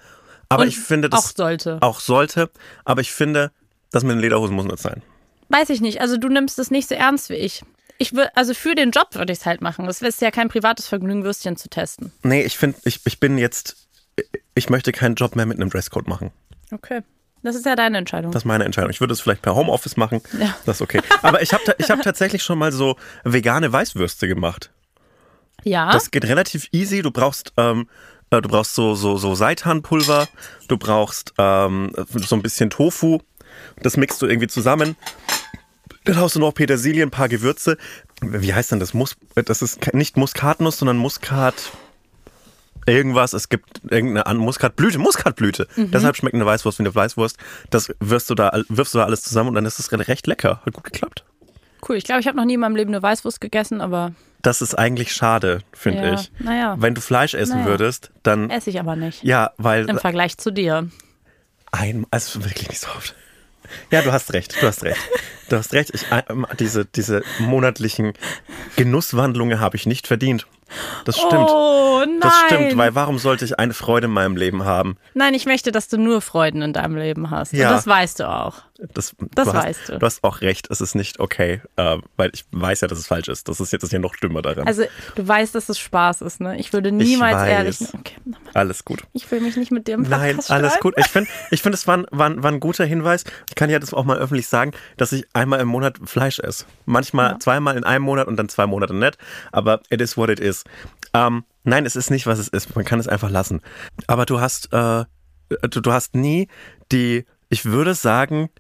Aber 0.49 0.63
Und 0.63 0.69
ich 0.69 0.79
finde, 0.79 1.11
das 1.11 1.27
auch 1.27 1.31
sollte. 1.37 1.79
Auch 1.83 2.01
sollte. 2.01 2.51
Aber 2.85 3.03
ich 3.03 3.13
finde, 3.13 3.53
das 3.91 4.03
mit 4.03 4.13
den 4.13 4.21
Lederhosen 4.21 4.57
muss 4.57 4.65
nicht 4.65 4.79
sein. 4.79 5.03
Weiß 5.51 5.69
ich 5.71 5.81
nicht. 5.83 6.01
Also 6.01 6.17
du 6.17 6.29
nimmst 6.29 6.59
es 6.59 6.71
nicht 6.71 6.89
so 6.89 6.95
ernst 6.95 7.29
wie 7.29 7.35
ich. 7.35 7.63
Ich 7.99 8.15
würde, 8.15 8.35
also 8.37 8.55
für 8.55 8.75
den 8.75 8.91
Job 8.93 9.09
würde 9.15 9.33
ich 9.33 9.41
es 9.41 9.47
halt 9.47 9.61
machen. 9.61 9.87
Es 9.87 10.01
ist 10.01 10.23
ja 10.23 10.31
kein 10.31 10.49
privates 10.49 10.87
Vergnügen, 10.87 11.25
Würstchen 11.25 11.57
zu 11.57 11.69
testen. 11.69 12.13
Nee, 12.23 12.43
ich 12.43 12.57
finde, 12.57 12.79
ich, 12.85 13.01
ich 13.05 13.21
bin 13.21 13.37
jetzt, 13.37 13.89
ich 14.55 14.71
möchte 14.71 14.93
keinen 14.93 15.17
Job 15.17 15.37
mehr 15.37 15.47
mit 15.47 15.59
einem 15.61 15.69
Dresscode 15.69 16.07
machen. 16.09 16.31
Okay. 16.73 17.03
Das 17.43 17.55
ist 17.55 17.64
ja 17.66 17.76
deine 17.76 17.99
Entscheidung. 17.99 18.32
Das 18.32 18.43
ist 18.43 18.47
meine 18.47 18.64
Entscheidung. 18.64 18.91
Ich 18.91 19.01
würde 19.01 19.12
es 19.12 19.20
vielleicht 19.20 19.43
per 19.43 19.55
Homeoffice 19.55 19.97
machen. 19.97 20.20
Ja. 20.39 20.55
Das 20.66 20.76
ist 20.76 20.82
okay. 20.82 21.01
Aber 21.22 21.41
ich 21.43 21.53
habe 21.53 21.62
ich 21.78 21.91
hab 21.91 22.03
tatsächlich 22.03 22.43
schon 22.43 22.59
mal 22.59 22.72
so 22.72 22.97
vegane 23.24 23.72
Weißwürste 23.72 24.26
gemacht. 24.28 24.70
ja. 25.64 25.93
Das 25.93 26.11
geht 26.11 26.24
relativ 26.24 26.68
easy. 26.72 27.03
Du 27.03 27.11
brauchst, 27.11 27.53
ähm, 27.57 27.89
äh, 28.30 28.41
du 28.41 28.49
brauchst 28.49 28.74
so, 28.74 28.95
so, 28.95 29.16
so 29.16 29.34
Seitanpulver, 29.34 30.28
du 30.66 30.76
brauchst 30.78 31.34
ähm, 31.39 31.93
so 32.14 32.34
ein 32.34 32.43
bisschen 32.43 32.70
Tofu. 32.70 33.20
Das 33.82 33.97
mixt 33.97 34.20
du 34.20 34.26
irgendwie 34.26 34.49
zusammen. 34.49 34.97
Dann 36.05 36.18
haust 36.18 36.36
du 36.36 36.41
noch 36.41 36.53
Petersilie, 36.55 37.03
ein 37.03 37.11
paar 37.11 37.28
Gewürze. 37.28 37.76
Wie 38.20 38.55
heißt 38.55 38.72
denn 38.72 38.80
das? 38.80 38.95
Mus 38.95 39.16
das 39.34 39.62
ist 39.62 39.93
nicht 39.95 40.16
Muskatnuss, 40.16 40.78
sondern 40.78 40.97
Muskat. 40.97 41.55
Irgendwas, 42.89 43.32
es 43.32 43.49
gibt 43.49 43.80
irgendeine 43.91 44.39
Muskatblüte, 44.39 44.99
Muskatblüte. 44.99 45.68
Deshalb 45.76 46.16
schmeckt 46.16 46.34
eine 46.34 46.47
Weißwurst 46.47 46.78
wie 46.78 46.82
eine 46.82 46.95
Weißwurst. 46.95 47.36
Das 47.70 47.93
wirfst 48.01 48.30
du 48.30 48.34
da, 48.34 48.51
wirfst 48.68 48.95
du 48.95 48.99
da 48.99 49.05
alles 49.05 49.22
zusammen 49.22 49.51
und 49.51 49.55
dann 49.55 49.66
ist 49.66 49.78
es 49.78 49.93
recht 49.93 50.26
lecker. 50.26 50.61
Hat 50.64 50.72
gut 50.74 50.84
geklappt. 50.84 51.24
cool. 51.89 51.97
Ich 51.97 52.05
glaube, 52.05 52.20
ich 52.20 52.26
habe 52.26 52.36
noch 52.36 52.45
nie 52.45 52.55
in 52.55 52.61
meinem 52.61 52.76
Leben 52.76 52.91
eine 52.91 53.03
Weißwurst 53.03 53.41
gegessen, 53.41 53.80
aber 53.80 54.12
Das 54.43 54.62
ist 54.62 54.74
eigentlich 54.74 55.12
schade, 55.12 55.61
finde 55.72 56.07
Ja, 56.07 56.14
ich. 56.14 56.32
naja. 56.39 56.76
Wenn 56.78 56.95
du 56.95 57.01
Fleisch 57.01 57.34
essen 57.34 57.59
Naja. 57.61 57.66
würdest, 57.66 58.11
dann 58.22 58.51
esse 58.51 58.70
ich 58.70 58.78
aber 58.80 58.97
nicht. 58.97 59.22
ja, 59.24 59.51
weil 59.59 59.89
Im 59.89 59.99
Vergleich 59.99 60.36
zu 60.39 60.51
dir. 60.51 60.89
ein, 61.72 62.07
also 62.11 62.43
wirklich 62.45 62.68
nicht 62.68 62.80
so 62.80 62.89
oft. 62.97 63.14
Ja, 63.91 64.01
du 64.01 64.12
hast 64.12 64.32
recht, 64.32 64.57
du 64.62 64.66
hast 64.66 64.82
recht. 64.82 64.99
Du 65.51 65.57
hast 65.57 65.72
recht, 65.74 65.91
ich, 65.95 66.07
ähm, 66.28 66.47
diese, 66.59 66.84
diese 66.86 67.22
monatlichen 67.39 68.14
Genusswandlungen 68.76 69.61
habe 69.61 69.76
ich 69.76 69.84
nicht 69.86 70.07
verdient. 70.07 70.47
Das 71.05 71.16
stimmt. 71.16 71.49
Oh 71.49 72.03
nein. 72.07 72.21
Das 72.21 72.35
stimmt, 72.47 72.77
weil 72.77 72.95
warum 72.95 73.19
sollte 73.19 73.45
ich 73.45 73.59
eine 73.59 73.73
Freude 73.75 74.07
in 74.07 74.12
meinem 74.12 74.37
Leben 74.37 74.64
haben? 74.64 74.97
Nein, 75.14 75.35
ich 75.35 75.47
möchte, 75.47 75.73
dass 75.73 75.89
du 75.89 75.99
nur 75.99 76.21
Freuden 76.21 76.62
in 76.62 76.73
deinem 76.73 76.97
Leben 76.97 77.31
hast. 77.31 77.53
Ja. 77.53 77.69
Und 77.69 77.77
das 77.77 77.87
weißt 77.87 78.21
du 78.21 78.29
auch. 78.29 78.62
Das, 78.95 79.12
Das 79.35 79.47
du 79.49 79.53
hast, 79.55 79.66
weißt 79.66 79.89
du. 79.89 79.99
Du 79.99 80.07
hast 80.07 80.22
auch 80.22 80.41
recht, 80.41 80.68
es 80.70 80.81
ist 80.81 80.95
nicht 80.95 81.18
okay, 81.18 81.61
äh, 81.74 81.99
weil 82.16 82.31
ich 82.33 82.45
weiß 82.53 82.81
ja, 82.83 82.87
dass 82.87 82.99
es 83.01 83.09
falsch 83.09 83.26
ist. 83.26 83.49
Das 83.49 83.59
ist 83.59 83.72
jetzt 83.72 83.91
ja 83.93 83.99
noch 83.99 84.14
schlimmer 84.14 84.41
daran. 84.41 84.68
Also, 84.68 84.85
du 85.16 85.26
weißt, 85.26 85.53
dass 85.57 85.68
es 85.68 85.81
Spaß 85.81 86.20
ist, 86.22 86.41
ne? 86.41 86.57
Ich 86.61 86.72
würde 86.72 86.93
niemals 86.93 87.35
weiß. 87.39 87.49
ehrlich. 87.51 87.81
Okay, 87.93 88.14
Alles 88.55 88.85
gut. 88.85 89.03
ich 89.14 89.29
will 89.33 89.41
mich 89.41 89.57
nicht 89.57 89.72
mit 89.72 89.89
dir 89.89 89.95
im 89.95 90.03
Nein, 90.03 90.37
Podcast 90.37 90.51
alles 90.53 90.79
gut. 90.79 90.95
Ich 90.97 91.09
finde, 91.09 91.29
ich 91.51 91.61
find, 91.61 91.74
es 91.74 91.89
war, 91.89 91.97
ein- 91.99 92.07
war, 92.12 92.41
war 92.41 92.53
ein 92.53 92.61
guter 92.61 92.85
Hinweis. 92.85 93.24
Ich 93.49 93.57
kann 93.57 93.68
ja 93.68 93.81
das 93.81 93.93
auch 93.93 94.05
mal 94.05 94.16
öffentlich 94.18 94.47
sagen, 94.47 94.70
dass 94.97 95.11
ich 95.11 95.26
einmal 95.33 95.59
im 95.59 95.66
Monat 95.68 95.99
Fleisch 96.05 96.39
esse. 96.39 96.64
Manchmal 96.87 97.39
zweimal 97.41 97.76
in 97.76 97.83
einem 97.83 98.05
Monat 98.05 98.29
und 98.29 98.37
dann 98.37 98.49
zwei 98.49 98.68
Monate 98.68 98.95
nicht. 98.95 99.18
Aber 99.51 99.81
it 99.91 100.01
is 100.01 100.16
what 100.16 100.31
it 100.31 100.39
is. 100.39 100.62
Ähm, 101.14 101.43
nein, 101.64 101.85
es 101.85 101.97
ist 101.97 102.11
nicht, 102.12 102.29
was 102.29 102.39
es 102.39 102.47
ist. 102.47 102.76
Man 102.76 102.85
kann 102.85 103.01
es 103.01 103.09
einfach 103.09 103.31
lassen. 103.31 103.61
Aber 104.07 104.24
du 104.24 104.41
hast, 104.41 104.72
äh, 104.72 105.05
du, 105.68 105.81
du 105.81 105.93
hast 105.93 106.14
nie 106.14 106.47
die, 106.93 107.26
ich 107.49 107.64
würde 107.64 107.95
sagen, 107.95 108.51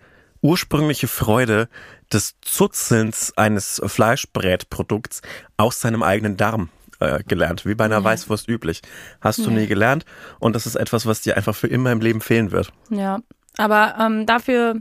ursprüngliche 0.40 1.08
Freude 1.08 1.68
des 2.12 2.36
Zuzelns 2.40 3.36
eines 3.36 3.80
Fleischbrätprodukts 3.84 5.22
aus 5.56 5.80
seinem 5.80 6.02
eigenen 6.02 6.36
Darm 6.36 6.70
äh, 7.00 7.22
gelernt, 7.24 7.66
wie 7.66 7.74
bei 7.74 7.84
einer 7.84 8.02
Weißwurst 8.02 8.48
üblich. 8.48 8.82
Hast 9.20 9.38
du 9.38 9.50
nie 9.50 9.66
gelernt 9.66 10.04
und 10.38 10.54
das 10.54 10.66
ist 10.66 10.76
etwas, 10.76 11.06
was 11.06 11.20
dir 11.20 11.36
einfach 11.36 11.54
für 11.54 11.68
immer 11.68 11.92
im 11.92 12.00
Leben 12.00 12.20
fehlen 12.20 12.50
wird. 12.50 12.72
Ja, 12.90 13.20
aber 13.56 13.96
ähm, 14.00 14.26
dafür, 14.26 14.76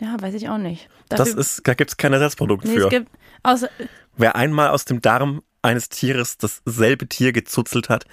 ja, 0.00 0.16
weiß 0.20 0.34
ich 0.34 0.48
auch 0.48 0.58
nicht. 0.58 0.88
Dafür, 1.08 1.24
Das 1.24 1.34
ist, 1.34 1.66
da 1.66 1.74
gibt 1.74 1.90
es 1.90 1.96
kein 1.96 2.12
Ersatzprodukt 2.12 2.64
nee, 2.64 2.74
für. 2.74 2.84
es 2.84 2.90
gibt, 2.90 3.08
außer, 3.42 3.68
Wer 4.16 4.36
einmal 4.36 4.68
aus 4.68 4.84
dem 4.84 5.00
Darm 5.00 5.42
eines 5.60 5.88
Tieres 5.88 6.38
dasselbe 6.38 7.08
Tier 7.08 7.32
gezuzelt 7.32 7.88
hat, 7.88 8.04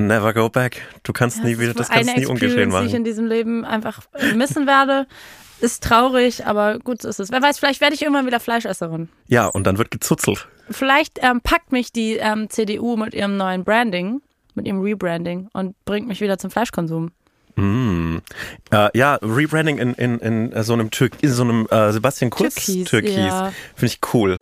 Never 0.00 0.32
go 0.32 0.48
back. 0.48 0.80
Du 1.02 1.12
kannst 1.12 1.42
nie 1.42 1.58
wieder, 1.58 1.74
das 1.74 1.88
kannst 1.88 2.10
eine 2.10 2.20
nie 2.20 2.26
ungeschehen 2.26 2.68
Experience, 2.70 2.74
die 2.78 2.86
ich 2.86 2.92
machen. 2.92 2.96
in 2.98 3.04
diesem 3.04 3.26
Leben 3.26 3.64
einfach 3.64 4.02
missen 4.34 4.66
werde. 4.66 5.08
Ist 5.60 5.82
traurig, 5.82 6.46
aber 6.46 6.78
gut 6.78 7.02
so 7.02 7.08
ist 7.08 7.18
es. 7.18 7.30
Wer 7.30 7.42
weiß, 7.42 7.58
vielleicht 7.58 7.80
werde 7.80 7.94
ich 7.94 8.02
irgendwann 8.02 8.26
wieder 8.26 8.40
Fleischesserin. 8.40 9.08
Ja, 9.26 9.46
und 9.46 9.66
dann 9.66 9.78
wird 9.78 9.90
gezuzelt. 9.90 10.46
Vielleicht 10.70 11.18
ähm, 11.22 11.40
packt 11.40 11.72
mich 11.72 11.92
die 11.92 12.16
ähm, 12.16 12.48
CDU 12.48 12.96
mit 12.96 13.14
ihrem 13.14 13.36
neuen 13.36 13.64
Branding, 13.64 14.20
mit 14.54 14.66
ihrem 14.66 14.80
Rebranding 14.80 15.48
und 15.52 15.74
bringt 15.84 16.06
mich 16.06 16.20
wieder 16.20 16.38
zum 16.38 16.50
Fleischkonsum. 16.50 17.10
Mm. 17.56 18.18
Äh, 18.70 18.96
ja, 18.96 19.18
Rebranding 19.20 19.78
in, 19.78 19.94
in, 19.94 20.18
in 20.20 20.52
äh, 20.52 20.62
so 20.62 20.74
einem, 20.74 20.92
Türk 20.92 21.14
in 21.22 21.32
so 21.32 21.42
einem 21.42 21.66
äh, 21.70 21.90
Sebastian 21.92 22.30
Kurz 22.30 22.54
Türkis, 22.54 22.84
Türkis. 22.88 23.16
ja. 23.16 23.52
Finde 23.74 23.94
ich 23.94 24.00
cool. 24.14 24.36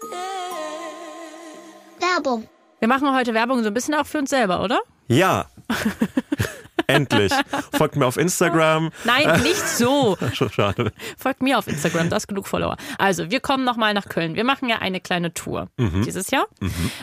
Werbung. 1.98 2.46
Wir 2.78 2.88
machen 2.88 3.14
heute 3.14 3.32
Werbung 3.32 3.62
so 3.62 3.68
ein 3.68 3.74
bisschen 3.74 3.94
auch 3.94 4.06
für 4.06 4.18
uns 4.18 4.30
selber, 4.30 4.62
oder? 4.62 4.80
Ja. 5.08 5.46
Endlich. 6.86 7.32
Folgt 7.72 7.96
mir 7.96 8.06
auf 8.06 8.16
Instagram. 8.16 8.90
Nein, 9.04 9.42
nicht 9.42 9.66
so. 9.68 10.16
Schade. 10.52 10.92
Folgt 11.16 11.42
mir 11.42 11.58
auf 11.58 11.66
Instagram, 11.66 12.10
da 12.10 12.16
ist 12.16 12.28
genug 12.28 12.46
Follower. 12.46 12.76
Also, 12.98 13.30
wir 13.30 13.40
kommen 13.40 13.64
nochmal 13.64 13.94
nach 13.94 14.08
Köln. 14.08 14.34
Wir 14.34 14.44
machen 14.44 14.68
ja 14.68 14.78
eine 14.78 15.00
kleine 15.00 15.34
Tour 15.34 15.68
dieses 15.78 16.30
Jahr. 16.30 16.46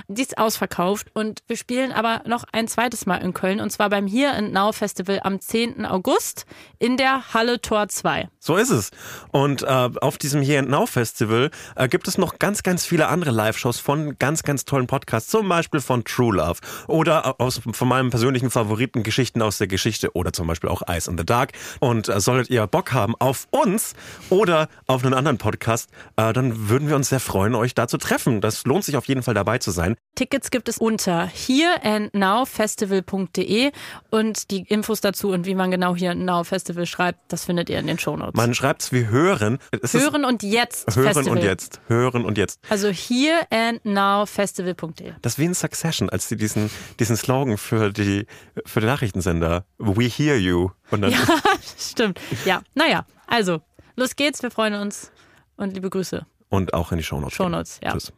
Die 0.08 0.22
ist 0.22 0.38
ausverkauft 0.38 1.08
und 1.14 1.44
wir 1.48 1.58
spielen 1.58 1.92
aber 1.92 2.22
noch 2.26 2.46
ein 2.52 2.68
zweites 2.68 3.06
Mal 3.06 3.18
in 3.18 3.34
Köln 3.34 3.60
und 3.60 3.70
zwar 3.72 3.90
beim 3.90 4.08
Here 4.08 4.34
and 4.34 4.54
Now 4.54 4.72
Festival 4.72 5.20
am 5.24 5.40
10. 5.40 5.86
August 5.86 6.46
in 6.80 6.98
der 6.98 7.34
Halle 7.34 7.62
Tor 7.62 7.88
2. 7.88 8.30
So 8.40 8.58
ist 8.58 8.70
es. 8.70 8.92
Und 9.32 9.64
äh, 9.64 9.90
auf 10.02 10.18
diesem 10.18 10.42
Here 10.42 10.60
and 10.60 10.70
Now 10.70 10.86
Festival 10.86 11.52
äh, 11.76 11.88
gibt 11.88 12.08
es 12.08 12.18
noch 12.18 12.40
ganz, 12.40 12.64
ganz 12.64 12.86
viele 12.86 13.08
andere 13.08 13.32
Live-Shows 13.32 13.80
von 13.80 14.18
ganz, 14.20 14.44
ganz 14.44 14.66
tollen 14.66 14.88
Podcasts, 14.88 15.30
zum 15.30 15.48
Beispiel 15.48 15.80
von 15.80 16.04
True 16.04 16.36
Love 16.36 16.60
oder 16.88 17.40
aus, 17.40 17.62
von 17.72 17.88
meinem 17.88 18.10
persönlichen 18.10 18.50
Favoriten 18.50 19.04
Geschichten 19.04 19.42
aus 19.42 19.58
der 19.58 19.68
Geschichte 19.74 20.16
oder 20.16 20.32
zum 20.32 20.48
Beispiel 20.48 20.70
auch 20.70 20.84
Ice 20.90 21.12
in 21.12 21.18
the 21.18 21.26
Dark. 21.26 21.52
Und 21.82 22.08
äh, 22.08 22.22
solltet 22.22 22.50
ihr 22.50 22.66
Bock 22.68 22.94
haben 22.94 23.14
auf 23.20 23.50
uns 23.52 23.96
oder 24.30 24.70
auf 24.88 25.04
einen 25.04 25.14
anderen 25.14 25.38
Podcast, 25.38 25.90
äh, 26.16 26.32
dann 26.32 26.70
würden 26.70 26.88
wir 26.88 26.96
uns 26.96 27.10
sehr 27.10 27.20
freuen, 27.20 27.56
euch 27.56 27.76
da 27.76 27.90
zu 27.90 27.98
treffen. 27.98 28.40
Das 28.40 28.64
lohnt 28.66 28.86
sich 28.86 28.96
auf 28.96 29.08
jeden 29.08 29.24
Fall 29.24 29.34
dabei 29.34 29.58
zu 29.58 29.72
sein. 29.72 29.98
Tickets 30.16 30.52
gibt 30.52 30.70
es 30.70 30.78
unter 30.78 31.26
hereandnowfestival.de 31.26 33.72
und 34.12 34.52
die 34.52 34.60
Infos 34.70 35.02
dazu 35.02 35.32
und 35.32 35.48
wie 35.48 35.56
man 35.56 35.72
genau 35.72 35.94
and 35.94 36.26
Now 36.26 36.44
Festival 36.44 36.86
schreibt, 36.86 37.20
das 37.30 37.46
findet 37.46 37.70
ihr 37.70 37.80
in 37.80 37.88
den 37.88 37.98
Shownotes. 37.98 38.36
Man 38.36 38.54
schreibt's 38.54 38.92
wie 38.92 39.08
hören. 39.08 39.60
Es 39.82 39.94
Hören 39.94 40.26
und 40.26 40.44
jetzt 40.44 40.94
hören 40.96 41.14
Festival. 41.14 41.38
und 41.38 41.44
jetzt. 41.44 41.80
Hören 41.88 42.26
und 42.26 42.38
jetzt. 42.38 42.60
Also 42.70 42.90
hereandnowfestival.de. 42.90 45.14
Das 45.22 45.34
ist 45.34 45.40
wie 45.40 45.46
in 45.46 45.54
Succession, 45.54 46.10
als 46.10 46.28
sie 46.30 46.38
diesen, 46.38 46.70
diesen 47.00 47.18
Slogan 47.18 47.58
für 47.58 47.92
die, 47.92 48.28
für 48.66 48.80
den 48.82 48.90
Nachrichtensender, 48.90 49.63
We 49.78 50.04
hear 50.06 50.38
you. 50.38 50.70
Und 50.92 51.02
dann 51.02 51.12
Ja, 51.12 51.20
stimmt. 51.78 52.20
Ja, 52.46 52.62
naja, 52.74 53.06
also, 53.28 53.62
los 53.96 54.16
geht's, 54.16 54.42
wir 54.44 54.52
freuen 54.52 54.76
uns 54.76 55.12
und 55.58 55.74
liebe 55.74 55.90
Grüße. 55.90 56.26
und 56.50 56.74
auch 56.74 56.92
in 56.92 56.98
die 57.00 57.04
Shownotes. 57.04 57.36
Shownotes, 57.36 57.80
ja. 57.84 57.92
Tschüss. 57.94 58.14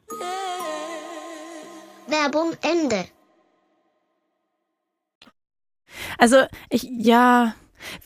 Werbung 2.07 2.53
Ende. 2.61 3.05
Also, 6.17 6.45
ich, 6.69 6.83
ja. 6.83 7.55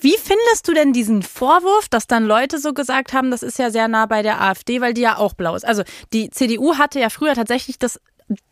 Wie 0.02 0.16
findest 0.18 0.68
du 0.68 0.74
denn 0.74 0.92
diesen 0.94 1.22
Vorwurf, 1.24 1.88
dass 1.90 2.06
dann 2.06 2.26
Leute 2.26 2.60
so 2.60 2.74
gesagt 2.74 3.14
haben, 3.14 3.32
das 3.32 3.44
ist 3.44 3.60
ja 3.60 3.70
sehr 3.72 3.88
nah 3.88 4.08
bei 4.08 4.22
der 4.22 4.42
AfD, 4.42 4.82
weil 4.82 4.94
die 4.94 5.02
ja 5.02 5.18
auch 5.18 5.34
blau 5.34 5.56
ist? 5.56 5.66
Also, 5.66 5.84
die 6.12 6.30
CDU 6.30 6.78
hatte 6.78 7.00
ja 7.00 7.10
früher 7.10 7.34
tatsächlich 7.34 7.80
das, 7.80 8.00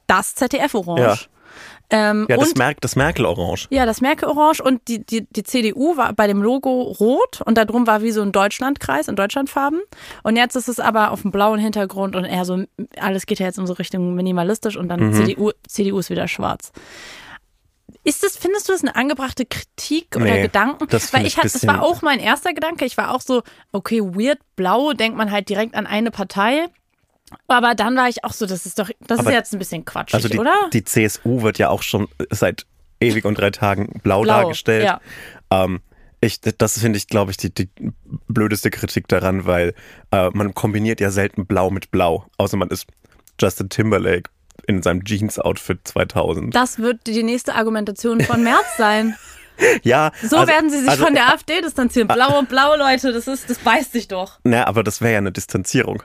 das 0.08 0.36
ZDF-Orange. 0.36 1.02
Ja. 1.02 1.18
Ähm, 1.90 2.26
Ja, 2.30 2.38
das, 2.38 2.50
und 2.50 2.58
Mer 2.58 2.74
das 2.82 2.96
Merkel-Orange. 2.96 3.68
Ja, 3.70 3.86
das 3.86 4.02
Merkel-Orange 4.02 4.62
und 4.62 4.88
die, 4.88 5.06
die, 5.06 5.26
die 5.30 5.44
CDU 5.44 5.96
war 5.96 6.14
bei 6.14 6.28
dem 6.28 6.42
Logo 6.42 6.82
rot 6.82 7.42
und 7.46 7.58
da 7.58 7.66
drum 7.66 7.88
war 7.88 8.02
wie 8.02 8.12
so 8.12 8.22
ein 8.22 8.32
Deutschlandkreis 8.32 9.08
in 9.08 9.16
Deutschlandfarben. 9.16 9.82
Und 10.24 10.36
jetzt 10.36 10.56
ist 10.56 10.68
es 10.68 10.80
aber 10.80 11.12
auf 11.12 11.22
dem 11.22 11.32
blauen 11.32 11.60
Hintergrund 11.60 12.16
und 12.16 12.26
eher 12.26 12.44
so, 12.44 12.64
alles 13.00 13.26
geht 13.26 13.40
ja 13.40 13.46
jetzt 13.46 13.58
in 13.58 13.68
so 13.68 13.74
Richtung 13.74 14.16
minimalistisch 14.16 14.76
und 14.76 14.90
dann 14.90 15.14
CDU, 15.14 15.52
CDU 15.68 16.00
ist 16.00 16.10
wieder 16.10 16.28
schwarz. 16.28 16.72
Ist 18.04 18.24
das, 18.24 18.38
findest 18.38 18.68
du 18.68 18.74
das 18.74 18.84
eine 18.84 18.96
angebrachte 18.96 19.46
Kritik 19.46 20.16
oder 20.16 20.26
Nee, 20.26 20.42
Gedanken? 20.42 20.88
das 20.90 21.14
Weil 21.14 21.22
ich 21.22 21.34
ich 21.34 21.38
hatte, 21.38 21.50
das 21.50 21.66
war 21.68 21.82
auch 21.82 22.02
mein 22.02 22.20
erster 22.20 22.54
Gedanke. 22.54 22.86
Ich 22.86 22.98
war 22.98 23.14
auch 23.14 23.22
so, 23.22 23.44
okay, 23.72 24.02
weird, 24.02 24.40
blau, 24.56 24.94
denkt 24.94 25.18
man 25.18 25.32
halt 25.32 25.48
direkt 25.50 25.76
an 25.76 25.88
eine 25.88 26.12
Partei. 26.12 26.68
Aber 27.48 27.76
dann 27.76 27.96
war 27.98 28.08
ich 28.10 28.24
auch 28.24 28.34
so, 28.34 28.46
das 28.46 28.66
ist 28.66 28.80
doch, 28.80 28.90
das 29.06 29.20
Aber- 29.20 29.30
ist 29.30 29.36
jetzt 29.36 29.54
ein 29.54 29.60
bisschen 29.60 29.84
quatschig, 29.86 30.16
Also 30.16 30.30
die, 30.30 30.40
oder? 30.40 30.54
die 30.74 30.84
CSU 30.84 31.42
wird 31.42 31.58
ja 31.58 31.70
auch 31.70 31.82
schon 31.84 32.08
seit 32.30 32.66
ewig 33.00 33.26
und 33.26 33.38
drei 33.38 33.50
Tagen 33.52 34.00
blau, 34.04 34.22
Blau, 34.22 34.42
dargestellt. 34.44 34.86
ja. 34.86 35.02
Ähm, 35.52 35.82
ich, 36.20 36.40
das 36.42 36.80
finde 36.80 36.98
ich, 36.98 37.08
glaube 37.08 37.30
ich, 37.32 37.38
die, 37.38 37.54
die 37.54 37.70
blödeste 38.28 38.72
Kritik 38.72 39.08
daran, 39.08 39.46
weil 39.46 39.76
äh, 40.12 40.30
man 40.34 40.54
kombiniert 40.56 41.00
ja 41.00 41.12
selten 41.12 41.46
blau 41.46 41.70
mit 41.70 41.92
blau. 41.92 42.26
Außer 42.38 42.58
man 42.58 42.70
ist 42.70 42.88
Justin 43.40 43.70
Timberlake 43.70 44.32
in 44.66 44.82
seinem 44.82 45.04
Jeans-Outfit 45.06 45.80
2000. 45.84 46.56
Das 46.56 46.80
wird 46.80 47.06
die 47.06 47.22
nächste 47.22 47.54
Argumentation 47.54 48.22
von 48.22 48.42
März 48.44 48.66
sein. 48.78 49.16
ja, 49.84 50.12
So 50.24 50.38
also- 50.38 50.52
werden 50.52 50.70
sie 50.72 50.80
sich 50.80 50.90
also- 50.90 51.06
von 51.06 51.14
der 51.14 51.28
AfD 51.34 51.62
distanzieren. 51.62 52.08
Blau 52.08 52.40
und 52.40 52.50
blau, 52.50 52.76
Leute, 52.76 53.14
das 53.14 53.28
ist, 53.28 53.48
das 53.50 53.60
beißt 53.60 53.92
sich 53.92 54.08
doch. 54.08 54.40
Na, 54.44 54.66
aber 54.66 54.84
das 54.84 55.02
wäre 55.02 55.12
ja 55.14 55.18
eine 55.20 55.32
Distanzierung. 55.32 56.02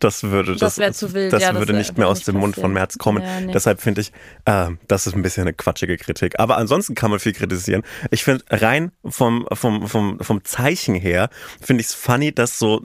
Das 0.00 0.22
würde, 0.24 0.56
Das 0.56 0.78
wär 0.78 0.92
zu 0.92 1.12
wild, 1.14 1.32
das 1.32 1.42
ja, 1.42 1.50
das 1.52 1.58
würde 1.60 1.72
wär- 1.72 1.78
nicht 1.78 1.96
mehr 1.96 2.08
aus 2.08 2.18
nicht 2.18 2.28
dem 2.28 2.36
Mund 2.38 2.56
von. 2.56 2.72
Merz 2.72 2.98
kommen. 2.98 3.22
Ja, 3.22 3.40
nee. 3.40 3.52
Deshalb 3.52 3.80
finde 3.80 4.00
ich, 4.00 4.12
äh, 4.44 4.70
das 4.88 5.06
ist 5.06 5.14
ein 5.14 5.22
bisschen 5.22 5.42
eine 5.42 5.52
quatschige 5.52 5.96
Kritik. 5.96 6.38
Aber 6.40 6.56
ansonsten 6.58 6.94
kann 6.94 7.10
man 7.10 7.20
viel 7.20 7.32
kritisieren. 7.32 7.82
Ich 8.10 8.24
finde 8.24 8.44
rein 8.50 8.90
vom, 9.04 9.46
vom, 9.52 9.86
vom, 9.88 10.18
vom 10.20 10.44
Zeichen 10.44 10.94
her, 10.94 11.28
finde 11.60 11.80
ich 11.82 11.88
es 11.88 11.94
funny, 11.94 12.32
dass 12.34 12.58
so 12.58 12.82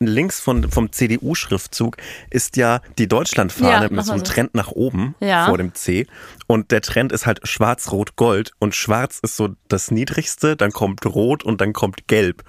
links 0.00 0.40
von, 0.40 0.70
vom 0.70 0.90
CDU-Schriftzug 0.92 1.96
ist 2.30 2.56
ja 2.56 2.80
die 2.98 3.06
Deutschlandfahne 3.08 3.86
Ja, 3.86 3.90
mit 3.90 4.04
so 4.04 4.12
einem 4.12 4.24
so. 4.24 4.32
Trend 4.32 4.54
nach 4.54 4.68
oben 4.72 5.14
Ja. 5.20 5.46
vor 5.46 5.58
dem 5.58 5.74
C. 5.74 6.06
Und 6.46 6.70
der 6.72 6.80
Trend 6.80 7.12
ist 7.12 7.26
halt 7.26 7.40
schwarz-rot-gold. 7.44 8.52
Und 8.58 8.74
schwarz 8.74 9.20
ist 9.22 9.36
so 9.36 9.50
das 9.68 9.90
niedrigste, 9.90 10.56
dann 10.56 10.72
kommt 10.72 11.06
rot 11.06 11.44
und 11.44 11.60
dann 11.60 11.72
kommt 11.72 12.08
gelb. 12.08 12.42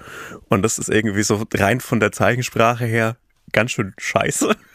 Und 0.48 0.62
das 0.62 0.78
ist 0.78 0.88
irgendwie 0.88 1.22
so 1.22 1.42
rein 1.54 1.80
von 1.80 2.00
der 2.00 2.12
Zeichensprache 2.12 2.84
her 2.84 3.16
ganz 3.52 3.72
schön 3.72 3.94
scheiße. 3.98 4.54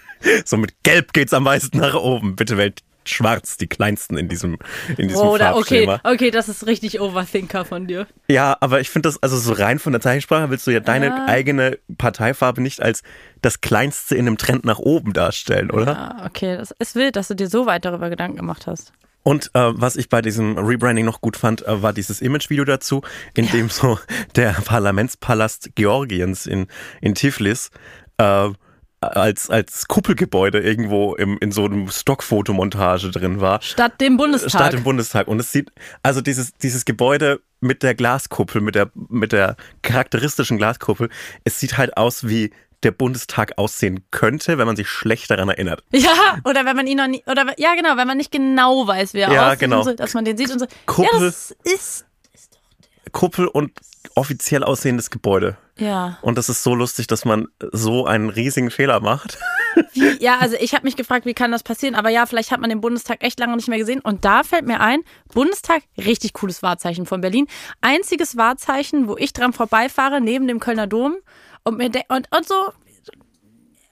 So 0.46 0.58
mit 0.58 0.74
gelb 0.82 1.14
geht's 1.14 1.32
am 1.32 1.44
meisten 1.44 1.78
nach 1.78 1.94
oben. 1.94 2.36
Bitte 2.36 2.58
wählt 2.58 2.82
schwarz, 3.06 3.56
die 3.58 3.68
kleinsten 3.68 4.18
in 4.18 4.28
diesem, 4.28 4.58
in 4.98 5.08
diesem 5.10 5.28
Oder 5.28 5.56
okay, 5.56 5.86
Farbschema. 5.86 6.12
okay, 6.12 6.32
das 6.32 6.50
ist 6.50 6.66
richtig 6.66 7.00
Overthinker 7.00 7.66
von 7.66 7.86
dir. 7.86 8.08
Ja, 8.28 8.58
aber 8.60 8.80
ich 8.82 8.90
finde 8.90 9.10
das, 9.10 9.22
also 9.22 9.38
so 9.38 9.54
rein 9.54 9.78
von 9.78 9.94
der 9.94 10.02
Zeichensprache 10.02 10.50
willst 10.50 10.66
du 10.66 10.72
ja 10.72 10.80
deine 10.80 11.06
Ja. 11.06 11.26
eigene 11.28 11.78
Parteifarbe 12.00 12.62
nicht 12.62 12.82
als 12.82 13.04
das 13.44 13.62
kleinste 13.62 14.16
in 14.16 14.26
einem 14.26 14.40
Trend 14.40 14.66
nach 14.66 14.80
oben 14.80 15.14
darstellen, 15.14 15.70
oder? 15.70 15.96
Ah, 15.98 16.26
okay, 16.26 16.58
das 16.58 16.72
ist 16.80 16.96
wild, 16.96 17.16
dass 17.16 17.28
du 17.28 17.36
dir 17.36 17.48
so 17.48 17.68
weit 17.68 17.86
darüber 17.86 18.10
Gedanken 18.10 18.38
gemacht 18.38 18.66
hast. 18.66 18.94
Und 19.22 19.52
äh, 19.54 19.60
was 19.76 19.98
ich 19.98 20.10
bei 20.10 20.22
diesem 20.24 20.58
Rebranding 20.58 21.06
noch 21.06 21.22
gut 21.22 21.38
fand, 21.38 21.66
äh, 21.68 21.82
war 21.84 21.94
dieses 21.94 22.22
Imagevideo 22.22 22.66
dazu, 22.66 23.04
in 23.36 23.48
dem 23.52 23.70
so 23.70 24.00
der 24.36 24.54
Parlamentspalast 24.54 25.76
Georgiens 25.76 26.46
in, 26.48 26.68
in 27.02 27.14
Tiflis 27.14 27.70
äh, 28.18 28.50
als, 29.02 29.50
als 29.50 29.88
Kuppelgebäude 29.88 30.60
irgendwo 30.60 31.16
im, 31.16 31.38
in 31.40 31.52
so 31.52 31.66
einem 31.66 31.90
Stockfotomontage 31.90 33.12
drin 33.12 33.42
war. 33.42 33.62
Statt 33.62 34.02
dem 34.02 34.18
Bundestag. 34.18 34.50
Statt 34.50 34.74
im 34.74 34.84
Bundestag. 34.84 35.28
Und 35.28 35.40
es 35.40 35.52
sieht, 35.52 35.72
also 36.04 36.22
dieses, 36.22 36.54
dieses 36.54 36.86
Gebäude 36.86 37.42
mit 37.60 37.84
der 37.84 37.96
Glaskuppel, 37.96 38.62
mit 38.62 38.76
der, 38.76 38.90
mit 38.96 39.32
der 39.32 39.56
charakteristischen 39.82 40.58
Glaskuppel, 40.58 41.10
es 41.44 41.60
sieht 41.60 41.78
halt 41.78 41.98
aus 41.98 42.28
wie 42.28 42.52
der 42.84 42.92
Bundestag 42.92 43.58
aussehen 43.58 44.06
könnte, 44.12 44.58
wenn 44.58 44.68
man 44.68 44.76
sich 44.76 44.88
schlecht 44.88 45.32
daran 45.32 45.50
erinnert. 45.50 45.84
ja, 45.92 46.38
oder 46.44 46.66
wenn 46.66 46.76
man 46.76 46.88
ihn 46.88 46.98
noch 46.98 47.08
nie, 47.08 47.24
oder 47.26 47.46
ja 47.58 47.76
genau, 47.76 47.98
wenn 47.98 48.08
man 48.08 48.18
nicht 48.18 48.32
genau 48.32 48.88
weiß, 48.88 49.14
wie 49.14 49.20
er 49.20 49.32
Ja, 49.32 49.48
aussieht, 49.48 49.60
genau. 49.60 49.84
so, 49.84 49.94
dass 49.94 50.14
man 50.14 50.26
den 50.26 50.38
sieht 50.38 50.52
und 50.52 50.60
so. 50.60 50.68
Kuppel. 50.86 51.10
Ja, 51.14 51.26
das 51.26 51.56
ist, 51.64 52.06
Kuppel 53.12 53.48
und 53.48 53.72
offiziell 54.16 54.64
aussehendes 54.64 55.10
Gebäude. 55.10 55.58
ja. 55.78 56.18
Und 56.22 56.38
das 56.38 56.50
ist 56.50 56.64
so 56.64 56.74
lustig, 56.74 57.08
dass 57.08 57.26
man 57.26 57.48
so 57.72 58.06
einen 58.06 58.30
riesigen 58.30 58.72
Fehler 58.72 59.00
macht. 59.00 59.38
Wie, 59.94 60.24
ja, 60.24 60.38
also 60.40 60.56
ich 60.60 60.74
habe 60.74 60.86
mich 60.86 60.96
gefragt, 60.96 61.26
wie 61.26 61.34
kann 61.34 61.52
das 61.52 61.64
passieren? 61.64 61.96
Aber 61.96 62.10
ja, 62.10 62.26
vielleicht 62.26 62.52
hat 62.52 62.60
man 62.60 62.70
den 62.70 62.82
Bundestag 62.82 63.24
echt 63.24 63.40
lange 63.40 63.56
nicht 63.56 63.68
mehr 63.68 63.78
gesehen. 63.78 64.00
Und 64.02 64.26
da 64.26 64.44
fällt 64.44 64.66
mir 64.66 64.80
ein, 64.80 65.02
Bundestag, 65.34 65.84
richtig 65.98 66.34
cooles 66.34 66.64
Wahrzeichen 66.64 67.06
von 67.06 67.22
Berlin. 67.22 67.48
Einziges 67.82 68.38
Wahrzeichen, 68.38 69.08
wo 69.08 69.18
ich 69.18 69.34
dran 69.34 69.54
vorbeifahre, 69.54 70.20
neben 70.20 70.48
dem 70.48 70.60
Kölner 70.60 70.88
Dom. 70.88 71.18
Und, 71.64 71.78
mir 71.78 71.92
und, 72.10 72.28
und 72.36 72.48
so, 72.48 72.56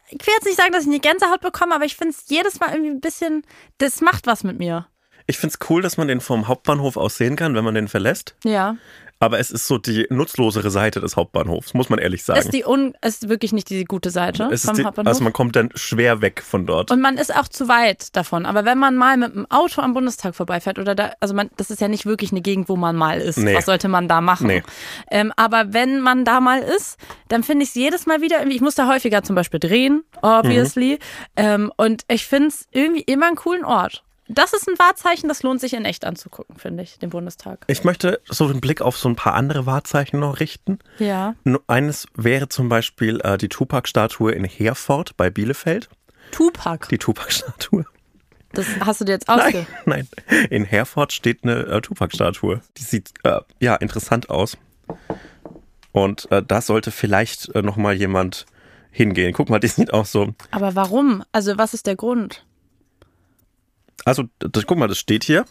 ich 0.09 0.25
will 0.25 0.33
jetzt 0.35 0.45
nicht 0.45 0.57
sagen, 0.57 0.71
dass 0.71 0.83
ich 0.83 0.89
eine 0.89 0.99
Gänsehaut 0.99 1.41
bekomme, 1.41 1.75
aber 1.75 1.85
ich 1.85 1.95
finde 1.95 2.15
es 2.17 2.29
jedes 2.29 2.59
Mal 2.59 2.71
irgendwie 2.71 2.91
ein 2.91 3.01
bisschen, 3.01 3.43
das 3.77 4.01
macht 4.01 4.27
was 4.27 4.43
mit 4.43 4.57
mir. 4.57 4.87
Ich 5.27 5.37
find's 5.39 5.57
cool, 5.69 5.81
dass 5.81 5.97
man 5.97 6.07
den 6.07 6.21
vom 6.21 6.47
Hauptbahnhof 6.47 6.97
aus 6.97 7.17
sehen 7.17 7.35
kann, 7.35 7.55
wenn 7.55 7.63
man 7.63 7.73
den 7.73 7.87
verlässt. 7.87 8.35
Ja. 8.43 8.77
Aber 9.19 9.39
es 9.39 9.49
ist 9.49 9.67
so 9.67 9.77
die 9.77 10.05
nutzlosere 10.09 10.69
Seite 10.69 10.99
des 10.99 11.15
Hauptbahnhofs, 11.15 11.73
muss 11.73 11.89
man 11.89 11.99
ehrlich 11.99 12.23
sagen. 12.23 12.39
Ist 12.39 12.53
die 12.53 12.65
un 12.65 12.95
ist 13.03 13.29
wirklich 13.29 13.53
nicht 13.53 13.69
die 13.69 13.85
gute 13.85 14.09
Seite 14.09 14.49
es 14.51 14.63
ist 14.63 14.65
vom 14.65 14.75
die, 14.75 14.83
Hauptbahnhof. 14.83 15.07
also 15.07 15.23
man 15.23 15.31
kommt 15.31 15.55
dann 15.55 15.69
schwer 15.73 16.21
weg 16.21 16.43
von 16.45 16.65
dort. 16.65 16.91
und 16.91 16.99
man 16.99 17.17
ist 17.17 17.33
auch 17.33 17.47
zu 17.47 17.67
weit 17.67 18.15
davon. 18.15 18.45
Aber 18.45 18.65
wenn 18.65 18.77
man 18.77 18.97
mal 18.97 19.15
mit 19.15 19.33
dem 19.33 19.49
Auto 19.49 19.81
am 19.81 19.93
Bundestag 19.93 20.35
vorbeifährt 20.35 20.79
oder 20.79 20.95
da, 20.95 21.13
also 21.21 21.33
man, 21.33 21.49
das 21.55 21.71
ist 21.71 21.79
ja 21.79 21.87
nicht 21.87 22.05
wirklich 22.05 22.31
eine 22.31 22.41
Gegend, 22.41 22.67
wo 22.67 22.75
man 22.75 22.95
mal 22.95 23.21
ist. 23.21 23.37
Nee. 23.37 23.55
Was 23.55 23.65
sollte 23.65 23.87
man 23.87 24.07
da 24.09 24.19
machen? 24.19 24.47
Nee. 24.47 24.63
Ähm, 25.09 25.31
aber 25.37 25.73
wenn 25.73 26.01
man 26.01 26.25
da 26.25 26.41
mal 26.41 26.59
ist, 26.59 26.97
dann 27.29 27.43
finde 27.43 27.63
ich 27.63 27.69
es 27.69 27.75
jedes 27.75 28.05
Mal 28.05 28.21
wieder 28.21 28.39
irgendwie, 28.39 28.57
ich 28.57 28.61
muss 28.61 28.75
da 28.75 28.87
häufiger 28.87 29.23
zum 29.23 29.35
Beispiel 29.35 29.59
drehen, 29.59 30.03
obviously. 30.21 30.99
Ähm, 31.37 31.71
und 31.77 32.03
ich 32.09 32.25
finde 32.25 32.49
es 32.49 32.67
irgendwie 32.71 33.01
immer 33.01 33.27
einen 33.27 33.37
coolen 33.37 33.63
Ort. 33.63 34.03
Das 34.27 34.53
ist 34.53 34.67
ein 34.67 34.77
Wahrzeichen, 34.79 35.29
das 35.29 35.43
lohnt 35.43 35.61
sich 35.61 35.73
in 35.73 35.85
echt 35.85 36.03
anzugucken, 36.03 36.55
finde 36.57 36.83
ich, 36.83 36.97
den 36.97 37.11
Bundestag. 37.11 37.63
Ich 37.67 37.83
möchte 37.83 38.19
so 38.27 38.45
einen 38.45 38.59
Blick 38.59 38.81
auf 38.81 38.97
so 38.97 39.07
ein 39.07 39.15
paar 39.15 39.35
andere 39.35 39.65
Wahrzeichen 39.65 40.19
noch 40.19 40.39
richten. 40.39 40.79
Ja. 40.97 41.35
Eines 41.67 42.07
wäre 42.15 42.49
zum 42.49 42.67
Beispiel 42.67 43.21
äh, 43.21 43.37
die 43.37 43.49
Tupac-Statue 43.49 44.31
in 44.31 44.43
Herford 44.43 45.15
bei 45.15 45.29
Bielefeld. 45.29 45.89
Tupac. 46.31 46.87
Die 46.89 46.97
Tupac-Statue. 46.97 47.85
Das 48.53 48.65
hast 48.79 49.01
du 49.01 49.05
dir 49.05 49.11
jetzt 49.11 49.29
ausge... 49.29 49.67
Nein, 49.85 50.07
nein. 50.27 50.47
In 50.49 50.63
Herford 50.63 51.13
steht 51.13 51.43
eine 51.43 51.67
äh, 51.67 51.81
Tupac-Statue. 51.81 52.61
Die 52.77 52.83
sieht 52.83 53.11
äh, 53.23 53.41
ja 53.59 53.75
interessant 53.75 54.29
aus. 54.29 54.57
Und 55.91 56.31
äh, 56.31 56.41
da 56.41 56.61
sollte 56.61 56.91
vielleicht 56.91 57.53
äh, 57.55 57.61
noch 57.61 57.77
mal 57.77 57.93
jemand 57.93 58.45
hingehen. 58.91 59.33
Guck 59.33 59.49
mal, 59.49 59.59
die 59.59 59.67
sieht 59.69 59.93
auch 59.93 60.05
so. 60.05 60.33
Aber 60.51 60.75
warum? 60.75 61.23
Also 61.31 61.57
was 61.57 61.73
ist 61.73 61.85
der 61.85 61.95
Grund? 61.95 62.44
Also, 64.03 64.25
das, 64.39 64.65
guck 64.65 64.77
mal, 64.77 64.87
das 64.87 64.99
steht 64.99 65.23
hier. 65.23 65.45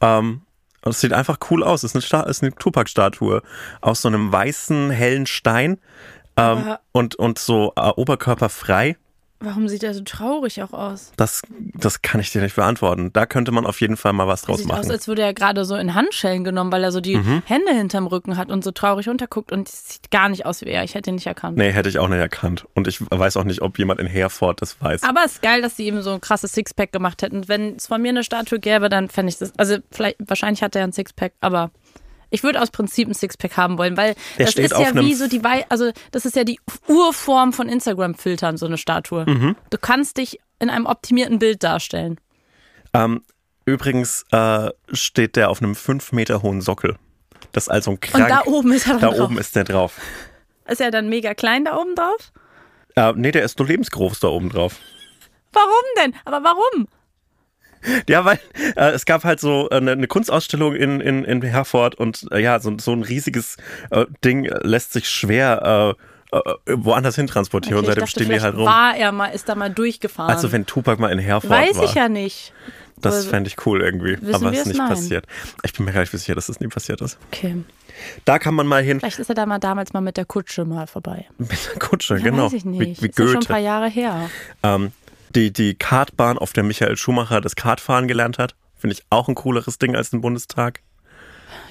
Ähm, 0.00 0.42
und 0.82 0.90
es 0.90 1.00
sieht 1.00 1.12
einfach 1.12 1.38
cool 1.50 1.64
aus. 1.64 1.82
Es 1.82 1.94
ist 1.94 2.14
eine, 2.14 2.26
eine 2.26 2.54
Tupac-Statue 2.54 3.42
aus 3.80 4.02
so 4.02 4.08
einem 4.08 4.30
weißen, 4.30 4.90
hellen 4.90 5.26
Stein 5.26 5.80
ähm, 6.36 6.76
und, 6.92 7.16
und 7.16 7.38
so 7.38 7.72
äh, 7.76 7.88
oberkörperfrei. 7.88 8.96
Warum 9.38 9.68
sieht 9.68 9.82
er 9.82 9.92
so 9.92 10.00
traurig 10.00 10.62
auch 10.62 10.72
aus? 10.72 11.12
Das, 11.16 11.42
das 11.74 12.00
kann 12.00 12.20
ich 12.20 12.32
dir 12.32 12.40
nicht 12.40 12.56
beantworten. 12.56 13.12
Da 13.12 13.26
könnte 13.26 13.52
man 13.52 13.66
auf 13.66 13.80
jeden 13.82 13.98
Fall 13.98 14.14
mal 14.14 14.26
was 14.26 14.42
draus 14.42 14.58
Sieht 14.58 14.66
aus, 14.66 14.76
machen. 14.76 14.86
Mhm. 14.86 14.92
als 14.92 15.08
würde 15.08 15.22
er 15.22 15.34
gerade 15.34 15.64
so 15.66 15.76
in 15.76 15.94
Handschellen 15.94 16.42
genommen, 16.42 16.72
weil 16.72 16.82
er 16.82 16.90
so 16.90 17.00
die 17.00 17.18
Hände 17.44 17.72
hinterm 17.72 18.06
Rücken 18.06 18.38
hat 18.38 18.50
und 18.50 18.64
so 18.64 18.70
traurig 18.70 19.08
runterguckt 19.08 19.52
und 19.52 19.68
es 19.68 19.88
sieht 19.88 20.10
gar 20.10 20.30
nicht 20.30 20.46
aus 20.46 20.62
wie 20.62 20.70
er. 20.70 20.84
Ich 20.84 20.94
hätte 20.94 21.10
ihn 21.10 21.16
nicht 21.16 21.26
erkannt. 21.26 21.58
Nee, 21.58 21.70
hätte 21.70 21.88
ich 21.88 21.98
auch 21.98 22.08
nicht 22.08 22.18
erkannt. 22.18 22.66
Und 22.74 22.88
ich 22.88 23.00
weiß 23.10 23.36
auch 23.36 23.44
nicht, 23.44 23.60
ob 23.60 23.78
jemand 23.78 24.00
in 24.00 24.06
Herford 24.06 24.62
das 24.62 24.80
weiß. 24.80 25.02
Aber 25.02 25.22
es 25.26 25.32
ist 25.32 25.42
geil, 25.42 25.60
dass 25.60 25.76
sie 25.76 25.86
ihm 25.86 26.00
so 26.00 26.12
ein 26.12 26.20
krasses 26.22 26.52
Sixpack 26.52 26.90
gemacht 26.92 27.20
hätten. 27.20 27.46
Wenn 27.46 27.76
es 27.76 27.88
von 27.88 28.00
mir 28.00 28.08
eine 28.10 28.24
Statue 28.24 28.58
gäbe, 28.58 28.88
dann 28.88 29.10
fände 29.10 29.30
ich 29.30 29.38
das. 29.38 29.52
Also 29.58 29.76
vielleicht, 29.90 30.16
wahrscheinlich 30.26 30.62
hat 30.62 30.74
er 30.76 30.84
ein 30.84 30.92
Sixpack, 30.92 31.34
aber 31.40 31.70
ich 32.30 32.42
würde 32.42 32.60
aus 32.60 32.70
Prinzip 32.70 33.08
ein 33.08 33.14
Sixpack 33.14 33.56
haben 33.56 33.78
wollen, 33.78 33.96
weil 33.96 34.14
Der 34.38 34.46
das 34.46 34.56
ist 34.56 34.72
ja 34.72 34.94
wie 34.94 35.14
so 35.14 35.28
die 35.28 35.42
Wei 35.44 35.64
also 35.68 35.90
das 36.10 36.24
ist 36.24 36.36
ja 36.36 36.44
die 36.44 36.60
Urform 36.88 37.52
von 37.52 37.68
Instagram-Filtern, 37.68 38.56
so 38.56 38.66
eine 38.66 38.78
Statue. 38.78 39.24
Mhm. 39.26 39.56
Du 39.70 39.78
kannst 39.78 40.18
dich 40.18 40.38
in 40.58 40.70
einem 40.70 40.86
optimierten 40.86 41.38
Bild 41.38 41.62
darstellen. 41.62 42.18
Ähm, 42.94 43.22
übrigens 43.64 44.24
äh, 44.32 44.70
steht 44.92 45.36
der 45.36 45.50
auf 45.50 45.62
einem 45.62 45.74
fünf 45.74 46.12
Meter 46.12 46.42
hohen 46.42 46.60
Sockel. 46.60 46.96
Das 47.52 47.64
ist 47.64 47.68
also 47.68 47.92
ein 47.92 48.00
krank. 48.00 48.24
Und 48.24 48.30
da 48.30 48.42
oben 48.44 48.72
ist 48.72 48.86
er 48.86 48.98
da 48.98 49.08
drauf. 49.08 49.20
oben 49.20 49.38
ist 49.38 49.56
der 49.56 49.64
drauf. 49.64 50.00
Ist 50.66 50.80
er 50.80 50.90
dann 50.90 51.08
mega 51.08 51.34
klein 51.34 51.64
da 51.64 51.76
oben 51.76 51.94
drauf? 51.94 52.32
Äh, 52.96 53.12
nee, 53.16 53.30
der 53.30 53.44
ist 53.44 53.58
nur 53.58 53.68
lebensgroß 53.68 54.20
da 54.20 54.28
oben 54.28 54.48
drauf. 54.48 54.76
Warum 55.52 55.70
denn? 55.98 56.14
Aber 56.24 56.42
warum? 56.42 56.88
Ja, 58.08 58.24
weil 58.24 58.38
äh, 58.76 58.90
es 58.90 59.04
gab 59.04 59.24
halt 59.24 59.40
so 59.40 59.68
äh, 59.70 59.76
eine, 59.76 59.92
eine 59.92 60.06
Kunstausstellung 60.06 60.74
in, 60.74 61.00
in, 61.00 61.24
in 61.24 61.42
Herford 61.42 61.94
und 61.94 62.26
äh, 62.32 62.40
ja, 62.40 62.58
so, 62.60 62.76
so 62.78 62.92
ein 62.92 63.02
riesiges 63.02 63.56
äh, 63.90 64.06
Ding 64.24 64.44
lässt 64.62 64.92
sich 64.92 65.08
schwer 65.08 65.94
äh, 66.32 66.36
äh, 66.36 66.54
woanders 66.66 67.14
hin 67.16 67.26
transportieren 67.28 67.78
und 67.78 67.84
Okay, 67.84 67.92
ich 67.92 68.00
seitdem 68.10 68.24
stehen 68.26 68.34
die 68.36 68.40
halt 68.42 68.56
rum. 68.56 68.66
war 68.66 68.96
er 68.96 69.12
mal, 69.12 69.28
ist 69.28 69.48
da 69.48 69.54
mal 69.54 69.70
durchgefahren. 69.70 70.30
Also 70.34 70.50
wenn 70.52 70.66
Tupac 70.66 71.00
mal 71.00 71.12
in 71.12 71.18
Herford 71.20 71.50
Weiß 71.50 71.76
war, 71.76 71.84
ich 71.84 71.94
ja 71.94 72.08
nicht. 72.08 72.52
das 73.00 73.14
Also, 73.14 73.28
fände 73.30 73.48
ich 73.48 73.64
cool 73.66 73.80
irgendwie, 73.82 74.18
aber 74.32 74.50
es 74.52 74.60
ist 74.60 74.66
nicht 74.66 74.78
Nein. 74.78 74.88
passiert. 74.88 75.26
Ich 75.62 75.72
bin 75.72 75.84
mir 75.86 75.92
gar 75.92 76.00
nicht 76.00 76.10
sicher, 76.10 76.34
dass 76.34 76.46
das 76.46 76.58
nie 76.60 76.68
passiert 76.68 77.00
ist. 77.00 77.18
Okay. 77.32 77.56
Da 78.24 78.38
kann 78.38 78.54
man 78.54 78.66
mal 78.66 78.82
hin 78.82 78.98
Vielleicht 79.00 79.20
ist 79.20 79.28
er 79.30 79.34
da 79.34 79.46
mal 79.46 79.58
damals 79.58 79.92
mal 79.92 80.00
mit 80.02 80.16
der 80.16 80.24
Kutsche 80.26 80.64
mal 80.64 80.86
vorbei. 80.86 81.26
mit 81.38 81.50
der 81.72 81.78
Kutsche, 81.78 82.16
Ja, 82.16 82.24
genau. 82.24 82.46
Weiß 82.46 82.52
ich 82.54 82.64
nicht. 82.64 83.00
Wie, 83.00 83.04
wie 83.06 83.08
ist 83.10 83.18
ja 83.18 83.24
schon 83.26 83.34
ein 83.36 83.40
Goethe. 83.40 83.48
paar 83.52 83.58
Jahre 83.60 83.88
her. 83.88 84.28
Ähm, 84.62 84.90
die, 85.36 85.52
die 85.52 85.74
Kartbahn, 85.74 86.38
auf 86.38 86.52
der 86.52 86.64
Michael 86.64 86.96
Schumacher 86.96 87.40
das 87.40 87.54
Kartfahren 87.54 88.08
gelernt 88.08 88.38
hat, 88.38 88.56
finde 88.76 88.94
ich 88.94 89.04
auch 89.10 89.28
ein 89.28 89.34
cooleres 89.34 89.78
Ding 89.78 89.94
als 89.94 90.10
den 90.10 90.20
Bundestag. 90.20 90.80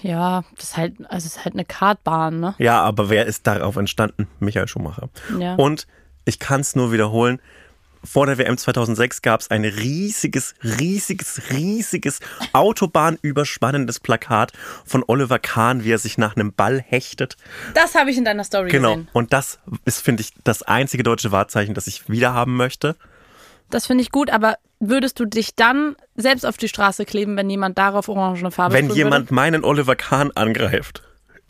Ja, 0.02 0.44
das 0.56 0.66
ist 0.70 0.78
halt, 0.78 0.94
also 1.10 1.26
es 1.28 1.38
ist 1.38 1.46
halt 1.46 1.56
eine 1.56 1.66
Kartbahn, 1.66 2.40
ne? 2.40 2.56
Ja, 2.60 2.82
aber 2.82 3.10
wer 3.10 3.26
ist 3.26 3.48
darauf 3.48 3.76
entstanden? 3.76 4.28
Michael 4.40 4.68
Schumacher. 4.68 5.10
Ja. 5.40 5.56
Und 5.56 5.88
ich 6.26 6.40
kann 6.40 6.62
es 6.62 6.76
nur 6.76 6.92
wiederholen. 6.92 7.42
Vor 8.04 8.28
der 8.28 8.38
WM 8.38 8.56
2006 8.56 9.24
gab 9.24 9.42
es 9.42 9.50
ein 9.50 9.66
riesiges, 9.66 10.54
riesiges, 10.64 11.42
riesiges 11.52 12.20
autobahnüberspannendes 12.54 14.00
Plakat 14.00 14.54
von 14.86 15.04
Oliver 15.08 15.40
Kahn, 15.40 15.84
wie 15.84 15.92
er 15.92 15.98
sich 15.98 16.20
nach 16.20 16.36
einem 16.36 16.54
Ball 16.54 16.80
hechtet. 16.80 17.36
Das 17.74 17.96
habe 17.96 18.12
ich 18.12 18.18
in 18.18 18.26
deiner 18.26 18.44
Story 18.44 18.70
Genau. 18.70 18.92
gesehen. 18.94 19.08
Und 19.14 19.34
das 19.34 19.58
ist, 19.86 20.02
finde 20.02 20.22
ich, 20.22 20.34
das 20.44 20.62
einzige 20.62 21.02
deutsche 21.02 21.32
Wahrzeichen, 21.32 21.74
das 21.74 21.88
ich 21.88 22.08
wieder 22.08 22.34
haben 22.34 22.56
möchte. 22.56 22.96
Das 23.70 23.88
finde 23.88 24.04
ich 24.04 24.12
gut, 24.12 24.30
aber 24.30 24.58
würdest 24.80 25.20
du 25.20 25.26
dich 25.26 25.56
dann 25.56 25.96
selbst 26.16 26.46
auf 26.46 26.58
die 26.58 26.68
Straße 26.68 27.06
kleben, 27.06 27.36
wenn 27.38 27.50
jemand 27.50 27.78
darauf 27.78 28.08
orangene 28.10 28.52
Farbe 28.52 28.76
Wenn 28.76 28.90
jemand 28.92 29.26
Würde? 29.28 29.34
meinen 29.34 29.64
Oliver 29.64 29.96
Kahn 29.96 30.32
angreift, 30.32 31.02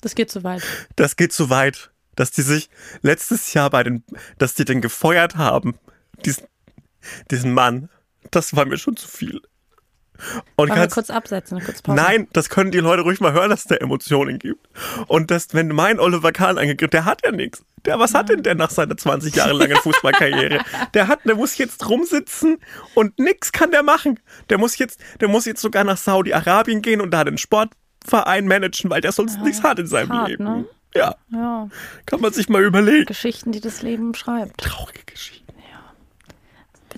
Das 0.02 0.16
geht 0.16 0.32
zu 0.32 0.44
weit. 0.44 0.64
das 0.96 1.16
geht 1.16 1.34
zu 1.34 1.50
weit, 1.50 1.92
dass 2.16 2.32
die 2.32 2.42
sich 2.44 2.70
letztes 3.02 3.54
Jahr 3.54 3.70
bei 3.70 3.84
den, 3.84 4.04
dass 4.38 4.54
die 4.54 4.64
den 4.66 4.82
gefeuert 4.82 5.36
haben, 5.36 5.78
diesen, 6.24 6.46
diesen 7.32 7.54
Mann, 7.54 7.90
das 8.32 8.56
war 8.56 8.66
mir 8.66 8.78
schon 8.78 8.96
zu 8.96 9.08
viel. 9.08 9.42
Und 10.56 10.70
Wollen 10.70 10.90
kurz 10.90 11.10
absetzen, 11.10 11.60
kurze 11.64 11.84
Pause? 11.84 11.96
nein, 12.02 12.28
das 12.34 12.50
können 12.50 12.72
die 12.72 12.80
Leute 12.80 13.04
ruhig 13.04 13.20
mal 13.20 13.34
hören, 13.34 13.50
dass 13.50 13.62
es 13.62 13.66
da 13.68 13.76
Emotionen 13.76 14.40
gibt. 14.40 14.68
Und 15.08 15.32
dass, 15.32 15.54
wenn 15.54 15.68
mein 15.70 16.00
Oliver 16.00 16.32
Kahn 16.32 16.58
angegriffen, 16.58 16.92
der 16.92 17.06
hat 17.06 17.22
ja 17.26 17.32
nichts. 17.32 17.64
Der, 17.86 18.00
was 18.00 18.14
hat 18.16 18.30
denn 18.30 18.42
der 18.42 18.56
nach 18.56 18.72
seiner 18.72 18.98
20 18.98 19.36
Jahre 19.36 19.54
langen 19.54 19.76
Fußballkarriere? 19.78 20.60
Der 20.94 21.08
hat, 21.08 21.20
der 21.26 21.36
muss 21.36 21.58
jetzt 21.58 21.88
rumsitzen 21.88 22.58
und 22.96 23.20
nix 23.20 23.52
kann 23.52 23.72
der 23.72 23.84
machen. 23.84 24.20
Der 24.50 24.58
muss 24.58 24.78
jetzt, 24.80 25.00
der 25.22 25.28
muss 25.28 25.46
jetzt 25.46 25.62
sogar 25.62 25.84
nach 25.84 25.98
Saudi-Arabien 25.98 26.82
gehen 26.82 27.00
und 27.02 27.12
da 27.12 27.24
den 27.24 27.38
Sportverein 27.38 28.48
managen, 28.48 28.90
weil 28.90 29.02
der 29.02 29.12
sonst 29.12 29.40
nichts 29.42 29.62
hat 29.64 29.78
in 29.80 29.88
seinem 29.88 30.10
hart, 30.14 30.30
Leben. 30.30 30.44
ne? 30.44 30.66
Ja, 30.96 31.14
Ja, 31.30 31.68
kann 32.06 32.22
man 32.22 32.32
sich 32.32 32.48
mal 32.48 32.64
überlegen. 32.64 33.06
Geschichten, 33.06 33.52
die 33.52 33.60
das 33.60 33.82
Leben 33.82 34.16
schreibt. 34.16 34.62
Traurige 34.62 35.04
Geschichte. 35.06 35.35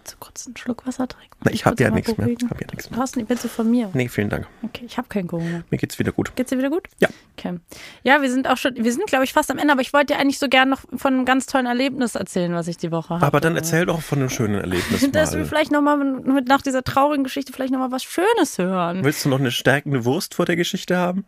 Willst 0.08 0.14
du 0.14 0.26
kurz 0.26 0.47
einen 0.47 0.55
Schluck 0.55 0.88
Wasser 0.88 1.05
trinken? 1.05 1.36
Na, 1.43 1.51
ich 1.51 1.66
hab 1.66 1.72
kurz 1.72 1.82
ja 1.82 1.89
mal 1.89 1.95
nichts 1.95 2.18
mehr. 2.18 2.28
Ich 2.30 2.38
hab 2.49 2.62
ja 2.62 2.68
nichts 2.68 2.89
mehr. 2.89 2.95
Du 2.95 3.01
hast 3.01 3.18
willst 3.18 3.43
du 3.43 3.49
von 3.49 3.70
mir? 3.70 3.89
Nee, 3.93 4.08
vielen 4.08 4.30
Dank. 4.30 4.47
Okay, 4.62 4.86
ich 4.86 4.97
habe 4.97 5.10
kein 5.10 5.28
Corona. 5.28 5.64
Mir 5.70 5.78
geht's 5.78 5.99
wieder 5.99 6.14
gut. 6.14 6.34
Geht's 6.38 6.49
dir 6.49 6.58
wieder 6.58 6.70
gut? 6.70 6.88
Ja. 6.99 7.10
Okay. 7.38 7.60
Ja, 8.03 8.22
wir 8.22 8.32
sind 8.32 8.47
auch 8.47 8.55
schon, 8.55 8.74
wir 8.78 8.93
sind, 8.93 9.08
glaube 9.08 9.26
ich, 9.26 9.34
fast 9.34 9.51
am 9.51 9.58
Ende, 9.58 9.74
aber 9.74 9.82
ich 9.82 9.91
wollte 9.91 10.14
dir 10.14 10.20
eigentlich 10.20 10.39
so 10.39 10.47
gern 10.47 10.70
noch 10.70 10.80
von 10.95 11.14
einem 11.14 11.26
ganz 11.26 11.45
tollen 11.45 11.66
Erlebnis 11.66 12.16
erzählen, 12.16 12.53
was 12.53 12.70
ich 12.70 12.78
die 12.78 12.89
Woche 12.89 13.16
hatte. 13.16 13.26
Aber 13.26 13.41
dann 13.41 13.58
erzähl 13.58 13.86
doch 13.86 14.01
von 14.01 14.20
einem 14.20 14.30
schönen 14.30 14.55
Erlebnis 14.55 15.05
Dass 15.12 15.34
wir 15.34 15.39
mal. 15.39 15.45
vielleicht 15.45 15.72
nochmal 15.74 15.97
mit 15.97 16.47
nach 16.47 16.62
dieser 16.62 16.84
traurigen 16.86 17.26
Geschichte 17.26 17.51
vielleicht 17.51 17.74
nochmal 17.74 17.91
was 17.91 18.05
Schönes 18.05 18.58
hören. 18.58 19.03
Willst 19.03 19.26
du 19.26 19.30
noch 19.30 19.39
eine 19.39 19.51
stärkende 19.51 20.05
Wurst 20.05 20.36
vor 20.36 20.45
der 20.45 20.55
Geschichte 20.55 20.95
haben? 20.95 21.26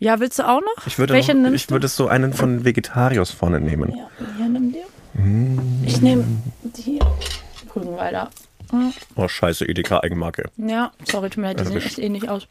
Ja, 0.00 0.18
willst 0.18 0.40
du 0.40 0.48
auch 0.48 0.62
noch? 0.62 0.84
Ich 0.88 0.98
würde, 0.98 1.14
Welche 1.14 1.36
noch, 1.36 1.52
ich 1.52 1.70
würde 1.70 1.86
so 1.86 2.08
einen 2.08 2.32
von 2.32 2.64
Vegetarius 2.64 3.30
vorne 3.30 3.60
nehmen. 3.60 3.94
Ja, 3.94 4.10
hier 4.36 4.48
nimm 4.48 4.72
dir. 4.72 4.84
Mm. 5.14 5.84
Ich 5.84 6.00
nehme 6.00 6.24
die 6.62 6.98
Rügenwalder. 7.74 8.30
Oh, 9.16 9.28
scheiße, 9.28 9.66
Edeka-Eigenmarke. 9.66 10.50
Ja, 10.56 10.92
sorry, 11.04 11.30
tut 11.30 11.38
mir 11.38 11.48
leid, 11.48 11.60
die 11.60 11.64
sehen 11.64 11.76
echt 11.78 11.98
ähnlich 11.98 12.28
aus. 12.28 12.46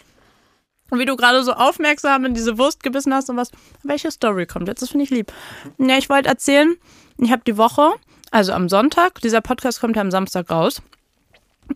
Und 0.89 0.99
wie 0.99 1.05
du 1.05 1.15
gerade 1.15 1.43
so 1.43 1.53
aufmerksam 1.53 2.26
in 2.26 2.34
diese 2.34 2.57
Wurst 2.57 2.84
gebissen 2.84 3.13
hast 3.13 3.30
und 3.30 3.38
was, 3.38 3.51
welche 3.84 4.11
Story 4.11 4.45
kommt 4.45 4.67
jetzt? 4.67 4.82
Das 4.82 4.89
finde 4.89 5.03
ich 5.03 5.11
lieb. 5.11 5.32
Ja, 5.78 5.97
ich 5.97 6.09
wollte 6.09 6.30
erzählen, 6.30 6.76
ich 7.17 7.32
habe 7.32 7.43
die 7.45 7.57
Woche, 7.57 7.91
also 8.32 8.53
am 8.53 8.70
Sonntag, 8.70 9.22
dieser 9.22 9.41
Podcast 9.41 9.80
kommt 9.80 9.95
ja 9.95 10.01
am 10.01 10.11
Samstag 10.11 10.49
raus, 10.49 10.82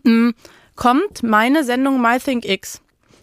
mm, 0.02 0.30
kommt 0.74 1.22
meine 1.22 1.64
Sendung 1.64 2.02
My 2.02 2.18
Think 2.18 2.44
X 2.44 2.80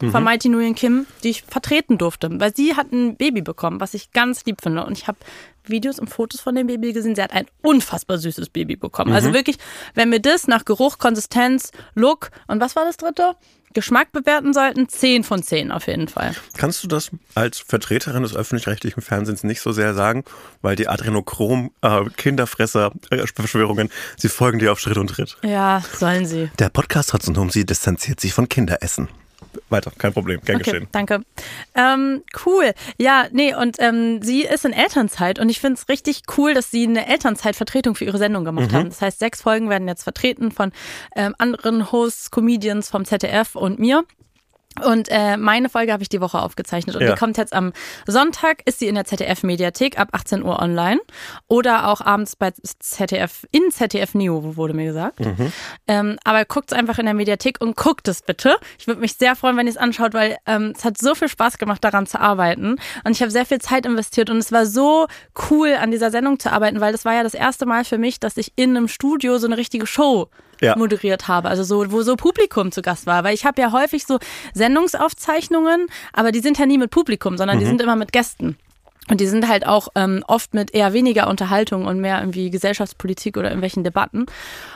von 0.09 0.23
Mighty 0.23 0.49
Nguyen 0.49 0.73
Kim, 0.73 1.05
die 1.23 1.29
ich 1.29 1.43
vertreten 1.43 1.99
durfte, 1.99 2.29
weil 2.39 2.55
sie 2.55 2.75
hat 2.75 2.91
ein 2.91 3.17
Baby 3.17 3.41
bekommen, 3.41 3.79
was 3.79 3.93
ich 3.93 4.11
ganz 4.11 4.43
lieb 4.45 4.61
finde. 4.61 4.83
Und 4.83 4.97
ich 4.97 5.07
habe 5.07 5.19
Videos 5.65 5.99
und 5.99 6.09
Fotos 6.09 6.41
von 6.41 6.55
dem 6.55 6.65
Baby 6.67 6.93
gesehen. 6.93 7.15
Sie 7.15 7.21
hat 7.21 7.33
ein 7.33 7.45
unfassbar 7.61 8.17
süßes 8.17 8.49
Baby 8.49 8.75
bekommen. 8.75 9.13
Also 9.13 9.33
wirklich, 9.33 9.57
wenn 9.93 10.11
wir 10.11 10.19
das 10.19 10.47
nach 10.47 10.65
Geruch, 10.65 10.97
Konsistenz, 10.97 11.71
Look 11.95 12.31
und 12.47 12.59
was 12.59 12.75
war 12.75 12.83
das 12.85 12.97
dritte? 12.97 13.35
Geschmack 13.73 14.11
bewerten 14.11 14.53
sollten, 14.53 14.89
10 14.89 15.23
von 15.23 15.43
10 15.43 15.71
auf 15.71 15.87
jeden 15.87 16.09
Fall. 16.09 16.35
Kannst 16.57 16.83
du 16.83 16.89
das 16.89 17.09
als 17.35 17.59
Vertreterin 17.59 18.23
des 18.23 18.35
öffentlich-rechtlichen 18.35 19.01
Fernsehens 19.01 19.45
nicht 19.45 19.61
so 19.61 19.71
sehr 19.71 19.93
sagen, 19.93 20.25
weil 20.61 20.75
die 20.75 20.89
Adrenochrom-Kinderfresser-Verschwörungen, 20.89 23.89
sie 24.17 24.29
folgen 24.29 24.59
dir 24.59 24.73
auf 24.73 24.79
Schritt 24.79 24.97
und 24.97 25.07
Tritt. 25.07 25.37
Ja, 25.43 25.81
sollen 25.93 26.25
sie. 26.25 26.51
Der 26.59 26.67
Podcast 26.69 27.13
Hudson 27.13 27.37
Home, 27.37 27.51
sie 27.51 27.65
distanziert 27.65 28.19
sich 28.19 28.33
von 28.33 28.49
Kinderessen. 28.49 29.07
Weiter, 29.69 29.91
kein 29.97 30.13
Problem, 30.13 30.41
gern 30.41 30.57
Okay, 30.57 30.71
geschehen. 30.71 30.87
danke. 30.91 31.21
Ähm, 31.75 32.23
cool. 32.45 32.73
Ja, 32.97 33.27
nee, 33.31 33.53
und 33.53 33.77
ähm, 33.79 34.21
sie 34.21 34.43
ist 34.43 34.65
in 34.65 34.73
Elternzeit 34.73 35.39
und 35.39 35.49
ich 35.49 35.59
finde 35.59 35.79
es 35.79 35.89
richtig 35.89 36.23
cool, 36.37 36.53
dass 36.53 36.71
sie 36.71 36.85
eine 36.87 37.07
Elternzeitvertretung 37.07 37.95
für 37.95 38.05
ihre 38.05 38.17
Sendung 38.17 38.43
gemacht 38.45 38.73
haben. 38.73 38.89
Das 38.89 39.01
heißt, 39.01 39.19
sechs 39.19 39.41
Folgen 39.41 39.69
werden 39.69 39.87
jetzt 39.87 40.03
vertreten 40.03 40.51
von 40.51 40.71
ähm, 41.15 41.35
anderen 41.37 41.91
Hosts, 41.91 42.31
Comedians 42.31 42.89
vom 42.89 43.05
ZDF 43.05 43.55
und 43.55 43.79
mir. 43.79 44.03
Und 44.83 45.09
äh, 45.09 45.37
meine 45.37 45.69
Folge 45.69 45.91
habe 45.91 46.01
ich 46.01 46.09
die 46.09 46.21
Woche 46.21 46.39
aufgezeichnet 46.41 46.95
und 46.95 47.01
Ja. 47.01 47.11
die 47.13 47.19
kommt 47.19 47.37
jetzt 47.37 47.53
am 47.53 47.73
Sonntag, 48.07 48.61
ist 48.65 48.79
sie 48.79 48.87
in 48.87 48.95
der 48.95 49.05
ZDF-Mediathek 49.05 49.99
ab 49.99 50.09
18 50.13 50.43
Uhr 50.43 50.59
online 50.59 50.99
oder 51.47 51.87
auch 51.87 52.01
abends 52.01 52.35
bei 52.35 52.51
ZDF, 52.79 53.45
in 53.51 53.69
ZDF 53.71 54.13
Neo, 54.15 54.55
wurde 54.55 54.73
mir 54.73 54.85
gesagt. 54.85 55.19
Ähm, 55.87 56.17
aber 56.23 56.45
guckt 56.45 56.71
es 56.71 56.77
einfach 56.77 56.97
in 56.99 57.05
der 57.05 57.13
Mediathek 57.13 57.59
und 57.59 57.75
guckt 57.75 58.07
es 58.07 58.21
bitte. 58.21 58.55
Ich 58.79 58.87
würde 58.87 59.01
mich 59.01 59.13
sehr 59.17 59.35
freuen, 59.35 59.57
wenn 59.57 59.67
ihr 59.67 59.71
es 59.71 59.77
anschaut, 59.77 60.13
weil 60.13 60.37
ähm, 60.45 60.73
es 60.75 60.85
hat 60.85 60.97
so 60.97 61.15
viel 61.15 61.27
Spaß 61.29 61.57
gemacht, 61.57 61.83
daran 61.83 62.07
zu 62.07 62.19
arbeiten. 62.19 62.77
Und 63.03 63.11
ich 63.11 63.21
habe 63.21 63.31
sehr 63.31 63.45
viel 63.45 63.59
Zeit 63.59 63.85
investiert 63.85 64.29
und 64.29 64.37
es 64.37 64.51
war 64.51 64.65
so 64.65 65.07
cool, 65.49 65.75
an 65.79 65.91
dieser 65.91 66.11
Sendung 66.11 66.39
zu 66.39 66.51
arbeiten, 66.51 66.79
weil 66.79 66.91
das 66.93 67.03
war 67.05 67.13
ja 67.13 67.23
das 67.23 67.33
erste 67.33 67.65
Mal 67.65 67.83
für 67.83 67.97
mich, 67.97 68.19
dass 68.19 68.37
ich 68.37 68.53
in 68.55 68.75
einem 68.77 68.87
Studio 68.87 69.37
so 69.37 69.47
eine 69.47 69.57
richtige 69.57 69.85
Show 69.85 70.29
Ja. 70.61 70.77
moderiert 70.77 71.27
habe, 71.27 71.49
also 71.49 71.63
so, 71.63 71.91
wo 71.91 72.03
so 72.03 72.15
Publikum 72.15 72.71
zu 72.71 72.81
Gast 72.81 73.07
war. 73.07 73.23
Weil 73.23 73.33
ich 73.33 73.45
habe 73.45 73.61
ja 73.61 73.71
häufig 73.71 74.05
so 74.05 74.19
Sendungsaufzeichnungen, 74.53 75.87
aber 76.13 76.31
die 76.31 76.39
sind 76.39 76.59
ja 76.59 76.65
nie 76.65 76.77
mit 76.77 76.91
Publikum, 76.91 77.37
sondern 77.37 77.59
die 77.59 77.65
sind 77.65 77.81
immer 77.81 77.95
mit 77.95 78.11
Gästen. 78.11 78.57
Und 79.09 79.19
die 79.19 79.25
sind 79.25 79.47
halt 79.47 79.65
auch 79.65 79.89
ähm, 79.95 80.23
oft 80.27 80.53
mit 80.53 80.73
eher 80.73 80.93
weniger 80.93 81.27
Unterhaltung 81.27 81.85
und 81.85 81.99
mehr 81.99 82.19
irgendwie 82.19 82.51
Gesellschaftspolitik 82.51 83.35
oder 83.35 83.49
irgendwelchen 83.49 83.83
Debatten. 83.83 84.27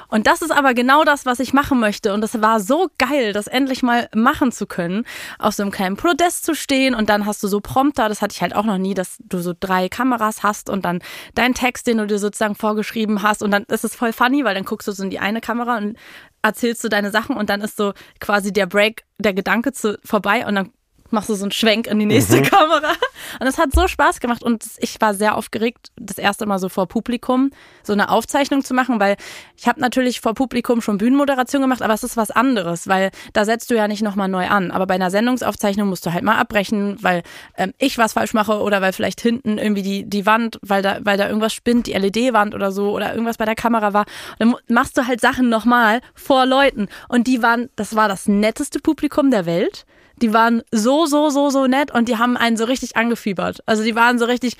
Und 0.08 0.26
das 0.28 0.42
ist 0.42 0.52
aber 0.52 0.74
genau 0.74 1.04
das, 1.04 1.26
was 1.26 1.40
ich 1.40 1.54
machen 1.54 1.80
möchte. 1.80 2.12
Und 2.12 2.22
das 2.22 2.42
war 2.42 2.60
so 2.60 2.90
geil, 2.98 3.34
das 3.34 3.48
endlich 3.48 3.84
mal 3.84 4.10
machen 4.16 4.52
zu 4.52 4.66
können, 4.66 5.06
auf 5.38 5.54
so 5.54 5.64
einem 5.64 5.72
kleinen 5.72 5.96
Podest 5.96 6.44
zu 6.44 6.56
stehen. 6.56 6.96
Und 6.96 7.10
dann 7.10 7.28
hast 7.28 7.44
du 7.44 7.48
so 7.48 7.62
Prompter, 7.62 8.10
das 8.10 8.22
hatte 8.22 8.34
ich 8.34 8.42
halt 8.42 8.56
auch 8.56 8.66
noch 8.66 8.80
nie, 8.80 8.96
dass 8.96 9.18
du 9.20 9.40
so 9.40 9.54
drei 9.58 9.90
Kameras 9.90 10.42
hast 10.42 10.70
und 10.70 10.86
dann 10.86 11.00
deinen 11.36 11.54
Text, 11.54 11.86
den 11.86 12.00
du 12.00 12.08
dir 12.08 12.20
sozusagen 12.20 12.56
vorgeschrieben 12.56 13.22
hast. 13.22 13.44
Und 13.44 13.52
dann 13.52 13.64
ist 13.66 13.86
es 13.86 13.96
voll 13.96 14.12
funny, 14.12 14.44
weil 14.44 14.56
dann 14.56 14.66
guckst 14.66 14.88
du 14.88 14.92
so 14.92 15.04
in 15.04 15.12
die 15.12 15.20
eine 15.20 15.40
Kamera 15.40 15.78
und 15.78 15.98
erzählst 16.42 16.84
du 16.84 16.90
deine 16.90 17.12
Sachen 17.12 17.38
und 17.38 17.50
dann 17.50 17.62
ist 17.62 17.78
so 17.78 17.94
quasi 18.20 18.52
der 18.52 18.66
Break, 18.66 19.04
der 19.18 19.34
Gedanke 19.34 19.72
zu, 19.72 19.98
vorbei 20.04 20.46
und 20.46 20.56
dann 20.56 20.72
machst 21.16 21.30
du 21.30 21.34
so 21.34 21.44
einen 21.46 21.52
Schwenk 21.52 21.88
in 21.88 21.98
die 21.98 22.06
nächste 22.06 22.42
Kamera. 22.44 22.92
Und 23.40 23.48
es 23.48 23.58
hat 23.58 23.72
so 23.74 23.88
Spaß 23.88 24.20
gemacht 24.20 24.44
und 24.44 24.64
ich 24.78 25.02
war 25.02 25.16
sehr 25.16 25.36
aufgeregt, 25.36 25.92
das 25.96 26.20
erste 26.20 26.46
Mal 26.46 26.60
so 26.60 26.70
vor 26.70 26.88
Publikum 26.88 27.50
so 27.82 27.94
eine 27.94 28.10
Aufzeichnung 28.10 28.64
zu 28.64 28.74
machen, 28.76 29.00
weil 29.00 29.16
ich 29.58 29.68
habe 29.68 29.80
natürlich 29.82 30.22
vor 30.22 30.34
Publikum 30.36 30.82
schon 30.82 30.98
Bühnenmoderation 31.00 31.62
gemacht, 31.62 31.82
aber 31.82 31.94
es 31.94 32.04
ist 32.04 32.18
was 32.18 32.30
anderes, 32.30 32.88
weil 32.88 33.10
da 33.34 33.46
setzt 33.46 33.72
du 33.72 33.76
ja 33.76 33.88
nicht 33.88 34.04
nochmal 34.04 34.28
neu 34.28 34.48
an. 34.48 34.70
Aber 34.72 34.86
bei 34.86 34.94
einer 34.96 35.10
Sendungsaufzeichnung 35.10 35.90
musst 35.90 36.06
du 36.06 36.14
halt 36.14 36.24
mal 36.24 36.38
abbrechen, 36.38 36.98
weil 37.02 37.24
ähm, 37.58 37.74
ich 37.80 37.98
was 37.98 38.14
falsch 38.14 38.34
mache 38.34 38.60
oder 38.60 38.82
weil 38.82 38.94
vielleicht 38.94 39.22
hinten 39.22 39.58
irgendwie 39.58 39.82
die, 39.84 40.04
die 40.08 40.26
Wand, 40.26 40.60
weil 40.62 40.82
da, 40.84 41.00
weil 41.02 41.18
da 41.18 41.28
irgendwas 41.28 41.54
spinnt, 41.54 41.88
die 41.88 41.94
LED-Wand 41.94 42.54
oder 42.54 42.72
so 42.72 42.92
oder 42.92 43.12
irgendwas 43.14 43.38
bei 43.38 43.46
der 43.46 43.56
Kamera 43.56 43.94
war. 43.94 44.06
Dann 44.40 44.50
mu- 44.50 44.58
machst 44.68 44.98
du 44.98 45.08
halt 45.08 45.22
Sachen 45.22 45.50
nochmal 45.50 46.02
vor 46.14 46.46
Leuten. 46.46 46.88
Und 47.08 47.28
die 47.28 47.42
waren, 47.42 47.70
das 47.76 47.96
war 47.96 48.08
das 48.08 48.28
netteste 48.28 48.80
Publikum 48.80 49.32
der 49.32 49.46
Welt. 49.46 49.86
Die 50.22 50.34
waren 50.34 50.62
so, 50.72 51.06
so, 51.06 51.30
so, 51.30 51.50
so 51.50 51.68
nett 51.68 51.92
und 51.92 52.08
die 52.08 52.18
haben 52.18 52.38
einen 52.38 52.58
so 52.58 52.66
richtig 52.66 52.96
angefiebert. 52.96 53.60
Also 53.66 53.84
die 53.84 53.96
waren 53.96 54.20
so 54.20 54.26
richtig 54.26 54.58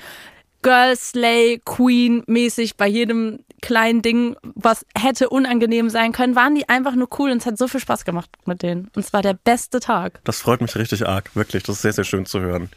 Girl, 0.62 0.96
Slay, 0.96 1.60
Queen 1.64 2.24
mäßig 2.26 2.76
bei 2.76 2.88
jedem 2.88 3.40
kleinen 3.62 4.02
Ding, 4.02 4.36
was 4.54 4.84
hätte 4.98 5.28
unangenehm 5.28 5.90
sein 5.90 6.12
können, 6.12 6.36
waren 6.36 6.54
die 6.54 6.68
einfach 6.68 6.94
nur 6.94 7.08
cool 7.18 7.30
und 7.30 7.38
es 7.38 7.46
hat 7.46 7.58
so 7.58 7.68
viel 7.68 7.80
Spaß 7.80 8.04
gemacht 8.04 8.30
mit 8.46 8.62
denen. 8.62 8.90
Und 8.94 9.04
es 9.04 9.12
war 9.12 9.22
der 9.22 9.34
beste 9.34 9.80
Tag. 9.80 10.20
Das 10.24 10.40
freut 10.40 10.60
mich 10.60 10.76
richtig 10.76 11.06
arg, 11.06 11.34
wirklich. 11.34 11.62
Das 11.62 11.76
ist 11.76 11.82
sehr, 11.82 11.92
sehr 11.92 12.04
schön 12.04 12.26
zu 12.26 12.40
hören. 12.40 12.70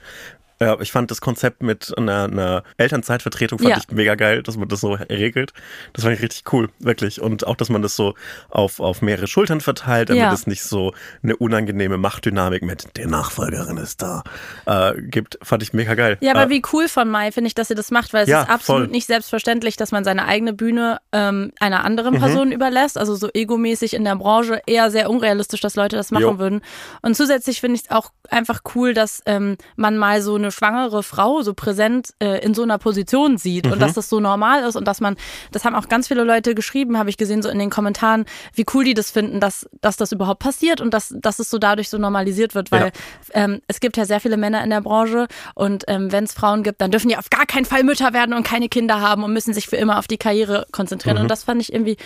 Ja, 0.62 0.78
ich 0.82 0.92
fand 0.92 1.10
das 1.10 1.22
Konzept 1.22 1.64
mit 1.64 1.98
einer, 1.98 2.26
einer 2.26 2.64
Elternzeitvertretung 2.78 3.60
fand 3.60 3.70
Ja. 3.72 3.78
ich 3.78 3.90
mega 3.96 4.16
geil, 4.16 4.44
dass 4.44 4.58
man 4.58 4.68
das 4.68 4.82
so 4.82 4.94
regelt. 4.94 5.54
Das 5.94 6.04
fand 6.04 6.16
ich 6.18 6.22
richtig 6.22 6.52
cool, 6.52 6.70
wirklich. 6.80 7.22
Und 7.22 7.48
auch, 7.48 7.56
dass 7.56 7.70
man 7.70 7.82
das 7.82 7.96
so 7.96 8.14
auf, 8.50 8.80
auf 8.80 9.02
mehrere 9.02 9.28
Schultern 9.28 9.62
verteilt, 9.62 10.10
damit 10.10 10.22
Ja. 10.24 10.34
es 10.34 10.48
nicht 10.48 10.64
so 10.64 10.94
eine 11.24 11.38
unangenehme 11.38 11.98
Machtdynamik 11.98 12.62
mit 12.64 12.98
der 12.98 13.08
Nachfolgerin 13.08 13.78
ist 13.78 14.02
da 14.02 14.24
äh, 14.66 15.02
gibt, 15.02 15.38
fand 15.42 15.64
ich 15.64 15.72
mega 15.74 15.96
geil. 15.96 16.18
Ja, 16.22 16.34
aber 16.34 16.46
äh, 16.46 16.50
wie 16.50 16.62
cool 16.74 16.88
von 16.90 17.10
Mai 17.10 17.32
finde 17.32 17.48
ich, 17.48 17.56
dass 17.56 17.70
sie 17.70 17.76
das 17.76 17.90
macht, 17.92 18.12
weil 18.14 18.24
es 18.24 18.30
Ja, 18.30 18.42
ist 18.44 18.50
absolut 18.50 18.84
voll. 18.86 18.92
nicht 18.92 19.08
selbstverständlich, 19.08 19.78
dass 19.78 19.92
man 19.92 20.04
seine 20.04 20.26
eigene 20.26 20.52
Bühne 20.54 21.00
ähm, 21.14 21.52
einer 21.60 21.84
anderen 21.86 22.16
Mhm. 22.16 22.20
Person 22.20 22.52
überlässt. 22.52 22.98
Also 22.98 23.16
so 23.16 23.30
egomäßig 23.34 23.94
in 23.94 24.04
der 24.04 24.16
Branche 24.16 24.62
eher 24.66 24.92
sehr 24.92 25.10
unrealistisch, 25.10 25.62
dass 25.62 25.76
Leute 25.76 25.96
das 25.96 26.12
machen 26.12 26.24
Jo. 26.24 26.40
würden. 26.40 26.62
Und 27.02 27.16
zusätzlich 27.16 27.62
finde 27.62 27.76
ich 27.78 27.84
es 27.86 27.92
auch 27.92 28.12
einfach 28.30 28.62
cool, 28.76 28.94
dass 28.94 29.22
ähm, 29.26 29.58
man 29.76 29.98
mal 29.98 30.22
so 30.22 30.36
eine 30.36 30.49
schwangere 30.52 31.04
Frau 31.04 31.42
so 31.42 31.54
präsent 31.54 32.10
äh, 32.20 32.44
in 32.44 32.54
so 32.54 32.64
einer 32.64 32.78
Position 32.78 33.38
sieht 33.38 33.66
Mhm. 33.66 33.74
und 33.74 33.82
dass 33.82 33.94
das 33.94 34.10
so 34.10 34.20
normal 34.20 34.64
ist 34.64 34.76
und 34.76 34.88
dass 34.88 35.02
man, 35.02 35.16
das 35.52 35.66
haben 35.66 35.76
auch 35.76 35.88
ganz 35.90 36.08
viele 36.08 36.24
Leute 36.24 36.56
geschrieben, 36.56 36.98
habe 36.98 37.10
ich 37.10 37.18
gesehen, 37.18 37.42
so 37.42 37.50
in 37.50 37.60
den 37.60 37.70
Kommentaren, 37.70 38.26
wie 38.54 38.66
cool 38.74 38.84
die 38.84 38.94
das 38.94 39.12
finden, 39.12 39.40
dass, 39.40 39.70
dass 39.82 39.98
das 39.98 40.12
überhaupt 40.12 40.40
passiert 40.40 40.82
und 40.82 40.94
dass, 40.94 41.14
dass 41.18 41.40
es 41.40 41.50
so 41.50 41.58
dadurch 41.58 41.90
so 41.90 41.98
normalisiert 41.98 42.56
wird, 42.56 42.72
weil 42.72 42.86
Ja. 42.86 42.92
ähm, 43.34 43.62
es 43.68 43.80
gibt 43.80 43.98
ja 43.98 44.06
sehr 44.06 44.20
viele 44.20 44.38
Männer 44.38 44.64
in 44.64 44.70
der 44.70 44.82
Branche 44.82 45.28
und 45.56 45.84
ähm, 45.88 46.12
wenn 46.12 46.24
es 46.24 46.34
Frauen 46.34 46.64
gibt, 46.64 46.82
dann 46.82 46.92
dürfen 46.92 47.10
die 47.10 47.18
auf 47.18 47.30
gar 47.30 47.46
keinen 47.46 47.66
Fall 47.66 47.84
Mütter 47.84 48.14
werden 48.14 48.34
und 48.34 48.44
keine 48.44 48.70
Kinder 48.70 49.02
haben 49.02 49.24
und 49.24 49.34
müssen 49.34 49.54
sich 49.54 49.68
für 49.68 49.76
immer 49.78 50.00
auf 50.00 50.08
die 50.08 50.18
Karriere 50.18 50.66
konzentrieren. 50.72 51.18
Mhm. 51.18 51.24
Und 51.24 51.28
das 51.32 51.44
fand 51.44 51.62
ich 51.62 51.74
irgendwie 51.74 51.98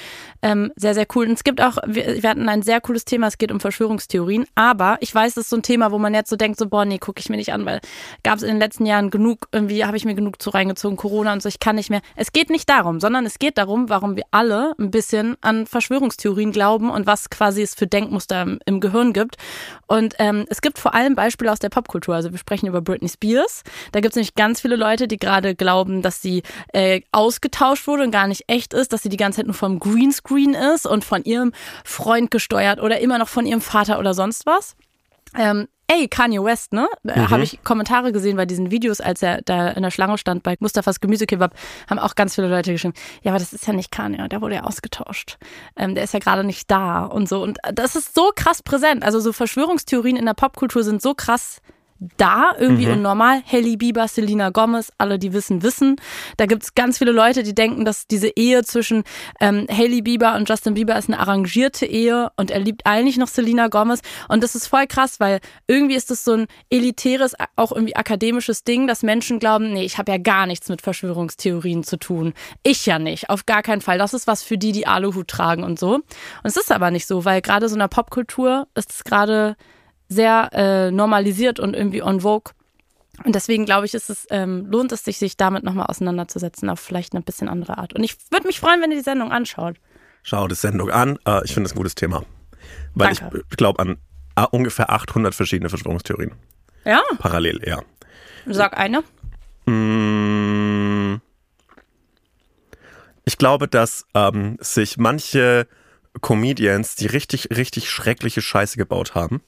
ähm, 0.41 0.71
sehr, 0.75 0.93
sehr 0.93 1.05
cool. 1.15 1.25
Und 1.27 1.33
es 1.33 1.43
gibt 1.43 1.61
auch, 1.61 1.77
wir, 1.85 2.21
wir 2.23 2.29
hatten 2.29 2.49
ein 2.49 2.61
sehr 2.61 2.81
cooles 2.81 3.05
Thema, 3.05 3.27
es 3.27 3.37
geht 3.37 3.51
um 3.51 3.59
Verschwörungstheorien, 3.59 4.45
aber 4.55 4.97
ich 5.01 5.13
weiß, 5.13 5.31
es 5.31 5.37
ist 5.45 5.49
so 5.49 5.55
ein 5.57 5.63
Thema, 5.63 5.91
wo 5.91 5.97
man 5.99 6.13
jetzt 6.13 6.29
so 6.29 6.35
denkt, 6.35 6.57
so, 6.59 6.67
boah, 6.67 6.85
nee, 6.85 6.97
gucke 6.97 7.19
ich 7.19 7.29
mir 7.29 7.37
nicht 7.37 7.53
an, 7.53 7.65
weil 7.65 7.79
gab 8.33 8.39
es 8.39 8.43
in 8.43 8.49
den 8.49 8.59
letzten 8.59 8.87
Jahren 8.87 9.11
genug, 9.11 9.47
irgendwie 9.51 9.85
habe 9.85 9.95
ich 9.95 10.05
mir 10.05 10.15
genug 10.15 10.41
zu 10.41 10.49
reingezogen, 10.49 10.97
Corona 10.97 11.33
und 11.33 11.43
so, 11.43 11.49
ich 11.49 11.59
kann 11.59 11.75
nicht 11.75 11.91
mehr. 11.91 12.01
Es 12.15 12.31
geht 12.31 12.49
nicht 12.49 12.67
darum, 12.67 12.99
sondern 12.99 13.27
es 13.27 13.37
geht 13.37 13.59
darum, 13.59 13.89
warum 13.89 14.15
wir 14.15 14.23
alle 14.31 14.73
ein 14.79 14.89
bisschen 14.89 15.37
an 15.41 15.67
Verschwörungstheorien 15.67 16.51
glauben 16.51 16.89
und 16.89 17.05
was 17.05 17.29
quasi 17.29 17.61
es 17.61 17.75
für 17.75 17.85
Denkmuster 17.85 18.41
im, 18.41 18.59
im 18.65 18.79
Gehirn 18.79 19.13
gibt. 19.13 19.35
Und 19.85 20.15
ähm, 20.17 20.47
es 20.49 20.61
gibt 20.61 20.79
vor 20.79 20.95
allem 20.95 21.13
Beispiele 21.13 21.51
aus 21.51 21.59
der 21.59 21.69
Popkultur. 21.69 22.15
Also 22.15 22.31
wir 22.31 22.39
sprechen 22.39 22.65
über 22.65 22.81
Britney 22.81 23.07
Spears. 23.07 23.61
Da 23.91 23.99
gibt 23.99 24.13
es 24.13 24.15
nämlich 24.15 24.33
ganz 24.33 24.61
viele 24.61 24.77
Leute, 24.77 25.07
die 25.07 25.17
gerade 25.17 25.53
glauben, 25.53 26.01
dass 26.01 26.23
sie 26.23 26.41
äh, 26.69 27.01
ausgetauscht 27.11 27.85
wurde 27.85 28.01
und 28.01 28.09
gar 28.09 28.25
nicht 28.25 28.45
echt 28.47 28.73
ist, 28.73 28.93
dass 28.93 29.03
sie 29.03 29.09
die 29.09 29.17
ganze 29.17 29.41
Zeit 29.41 29.45
nur 29.45 29.53
vom 29.53 29.77
Greenscreen 29.77 30.55
ist 30.55 30.87
und 30.87 31.03
von 31.03 31.23
ihrem 31.23 31.51
Freund 31.85 32.31
gesteuert 32.31 32.81
oder 32.81 32.99
immer 32.99 33.19
noch 33.19 33.29
von 33.29 33.45
ihrem 33.45 33.61
Vater 33.61 33.99
oder 33.99 34.15
sonst 34.15 34.47
was. 34.47 34.75
Ähm, 35.37 35.67
ey, 35.87 36.07
Kanye 36.07 36.43
West, 36.43 36.73
ne? 36.73 36.87
Da 37.03 37.29
habe 37.29 37.43
ich 37.43 37.63
Kommentare 37.63 38.11
gesehen 38.11 38.37
bei 38.37 38.45
diesen 38.45 38.71
Videos, 38.71 39.01
als 39.01 39.21
er 39.21 39.41
da 39.41 39.69
in 39.69 39.83
der 39.83 39.91
Schlange 39.91 40.17
stand 40.17 40.43
bei 40.43 40.55
Mustafas 40.59 40.99
Gemüsekebab, 40.99 41.53
haben 41.89 41.99
auch 41.99 42.15
ganz 42.15 42.35
viele 42.35 42.47
Leute 42.47 42.71
geschrieben, 42.71 42.93
ja, 43.21 43.31
aber 43.31 43.39
das 43.39 43.53
ist 43.53 43.67
ja 43.67 43.73
nicht 43.73 43.91
Kanye, 43.91 44.27
der 44.29 44.41
wurde 44.41 44.55
ja 44.55 44.63
ausgetauscht. 44.63 45.37
Ähm, 45.75 45.95
der 45.95 46.03
ist 46.03 46.13
ja 46.13 46.19
gerade 46.19 46.43
nicht 46.43 46.69
da 46.69 47.05
und 47.05 47.27
so. 47.27 47.41
Und 47.41 47.57
das 47.73 47.95
ist 47.95 48.15
so 48.15 48.31
krass 48.35 48.63
präsent. 48.63 49.03
Also 49.03 49.19
so 49.19 49.33
Verschwörungstheorien 49.33 50.15
in 50.15 50.25
der 50.25 50.33
Popkultur 50.33 50.83
sind 50.83 51.01
so 51.01 51.13
krass 51.13 51.61
da 52.17 52.51
irgendwie 52.57 52.87
und 52.87 53.01
normal. 53.01 53.41
Hailey 53.45 53.77
Bieber, 53.77 54.07
Selena 54.07 54.49
Gomez, 54.49 54.91
alle, 54.97 55.19
die 55.19 55.33
wissen, 55.33 55.63
wissen. 55.63 55.95
Da 56.37 56.45
gibt's 56.45 56.75
ganz 56.75 56.97
viele 56.97 57.11
Leute, 57.11 57.43
die 57.43 57.55
denken, 57.55 57.85
dass 57.85 58.07
diese 58.07 58.29
Ehe 58.29 58.63
zwischen 58.63 59.03
ähm, 59.39 59.67
Hailey 59.69 60.01
Bieber 60.01 60.35
und 60.35 60.47
Justin 60.49 60.73
Bieber 60.73 60.97
ist 60.97 61.09
eine 61.09 61.19
arrangierte 61.19 61.85
Ehe 61.85 62.31
und 62.37 62.51
er 62.51 62.59
liebt 62.59 62.85
eigentlich 62.85 63.17
noch 63.17 63.27
Selena 63.27 63.67
Gomez. 63.67 64.01
Und 64.27 64.43
das 64.43 64.55
ist 64.55 64.67
voll 64.67 64.87
krass, 64.87 65.19
weil 65.19 65.39
irgendwie 65.67 65.95
ist 65.95 66.11
das 66.11 66.23
so 66.23 66.33
ein 66.33 66.47
elitäres, 66.69 67.33
auch 67.55 67.71
irgendwie 67.71 67.95
akademisches 67.95 68.63
Ding, 68.63 68.87
dass 68.87 69.03
Menschen 69.03 69.39
glauben, 69.39 69.73
nee, 69.73 69.83
ich 69.83 69.97
habe 69.97 70.11
ja 70.11 70.17
gar 70.17 70.45
nichts 70.45 70.69
mit 70.69 70.81
Verschwörungstheorien 70.81 71.83
zu 71.83 71.97
tun. 71.97 72.33
Ich 72.63 72.85
ja 72.85 72.99
nicht, 72.99 73.29
auf 73.29 73.45
gar 73.45 73.61
keinen 73.61 73.81
Fall. 73.81 73.97
Das 73.97 74.13
ist 74.13 74.27
was 74.27 74.43
für 74.43 74.57
die, 74.57 74.71
die 74.71 74.87
Aluhut 74.87 75.27
tragen 75.27 75.63
und 75.63 75.79
so. 75.79 75.95
Und 75.95 76.03
es 76.43 76.57
ist 76.57 76.71
aber 76.71 76.91
nicht 76.91 77.07
so, 77.07 77.25
weil 77.25 77.41
gerade 77.41 77.69
so 77.69 77.75
in 77.75 77.79
der 77.79 77.87
Popkultur 77.87 78.67
ist 78.75 78.91
es 78.91 79.03
gerade 79.03 79.55
sehr 80.13 80.49
äh, 80.53 80.91
normalisiert 80.91 81.59
und 81.59 81.75
irgendwie 81.75 82.03
on 82.03 82.21
vogue. 82.21 82.53
Und 83.23 83.35
deswegen 83.35 83.65
glaube 83.65 83.85
ich, 83.85 83.93
ist 83.93 84.09
es, 84.09 84.25
ähm, 84.31 84.65
lohnt 84.67 84.91
es 84.91 85.03
sich, 85.03 85.17
sich 85.17 85.37
damit 85.37 85.63
nochmal 85.63 85.85
auseinanderzusetzen, 85.85 86.69
auf 86.69 86.79
vielleicht 86.79 87.13
eine 87.13 87.21
bisschen 87.21 87.47
andere 87.47 87.77
Art. 87.77 87.93
Und 87.93 88.03
ich 88.03 88.15
würde 88.31 88.47
mich 88.47 88.59
freuen, 88.59 88.81
wenn 88.81 88.91
ihr 88.91 88.97
die 88.97 89.03
Sendung 89.03 89.31
anschaut. 89.31 89.75
Schau 90.23 90.47
die 90.47 90.55
Sendung 90.55 90.89
an. 90.89 91.19
Äh, 91.27 91.43
ich 91.45 91.53
finde 91.53 91.67
es 91.67 91.73
ein 91.73 91.77
gutes 91.77 91.95
Thema. 91.95 92.23
Weil 92.95 93.13
Danke. 93.13 93.43
ich 93.49 93.57
glaube 93.57 93.79
an 93.79 93.97
äh, 94.35 94.45
ungefähr 94.51 94.89
800 94.89 95.35
verschiedene 95.35 95.69
Verschwörungstheorien. 95.69 96.31
Ja, 96.85 97.01
Parallel, 97.19 97.61
ja. 97.65 97.81
sag 98.45 98.77
eine. 98.77 99.03
Mm. 99.65 101.21
Ich 103.25 103.37
glaube, 103.37 103.67
dass 103.67 104.05
ähm, 104.13 104.57
sich 104.59 104.97
manche 104.97 105.67
Comedians, 106.21 106.95
die 106.95 107.07
richtig, 107.07 107.49
richtig 107.55 107.89
schreckliche 107.89 108.41
Scheiße 108.41 108.77
gebaut 108.77 109.15
haben, 109.15 109.41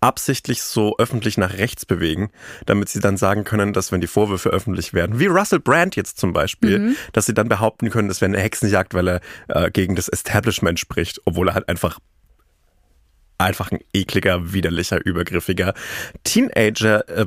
absichtlich 0.00 0.62
so 0.62 0.96
öffentlich 0.98 1.36
nach 1.36 1.54
rechts 1.54 1.84
bewegen, 1.84 2.30
damit 2.66 2.88
sie 2.88 3.00
dann 3.00 3.16
sagen 3.16 3.44
können, 3.44 3.72
dass 3.72 3.90
wenn 3.90 4.00
die 4.00 4.06
Vorwürfe 4.06 4.50
öffentlich 4.50 4.94
werden, 4.94 5.18
wie 5.18 5.26
Russell 5.26 5.60
Brand 5.60 5.96
jetzt 5.96 6.18
zum 6.18 6.32
Beispiel, 6.32 6.94
dass 7.12 7.26
sie 7.26 7.34
dann 7.34 7.48
behaupten 7.48 7.90
können, 7.90 8.08
das 8.08 8.20
wäre 8.20 8.32
eine 8.32 8.40
Hexenjagd, 8.40 8.94
weil 8.94 9.08
er 9.08 9.20
äh, 9.48 9.70
gegen 9.70 9.96
das 9.96 10.08
Establishment 10.08 10.78
spricht, 10.78 11.20
obwohl 11.24 11.48
er 11.48 11.54
halt 11.54 11.68
einfach 11.68 11.98
einfach 13.38 13.72
ein 13.72 13.80
ekliger, 13.92 14.52
widerlicher, 14.52 15.04
übergriffiger 15.04 15.74
Teenager. 16.24 17.08
Äh, 17.08 17.26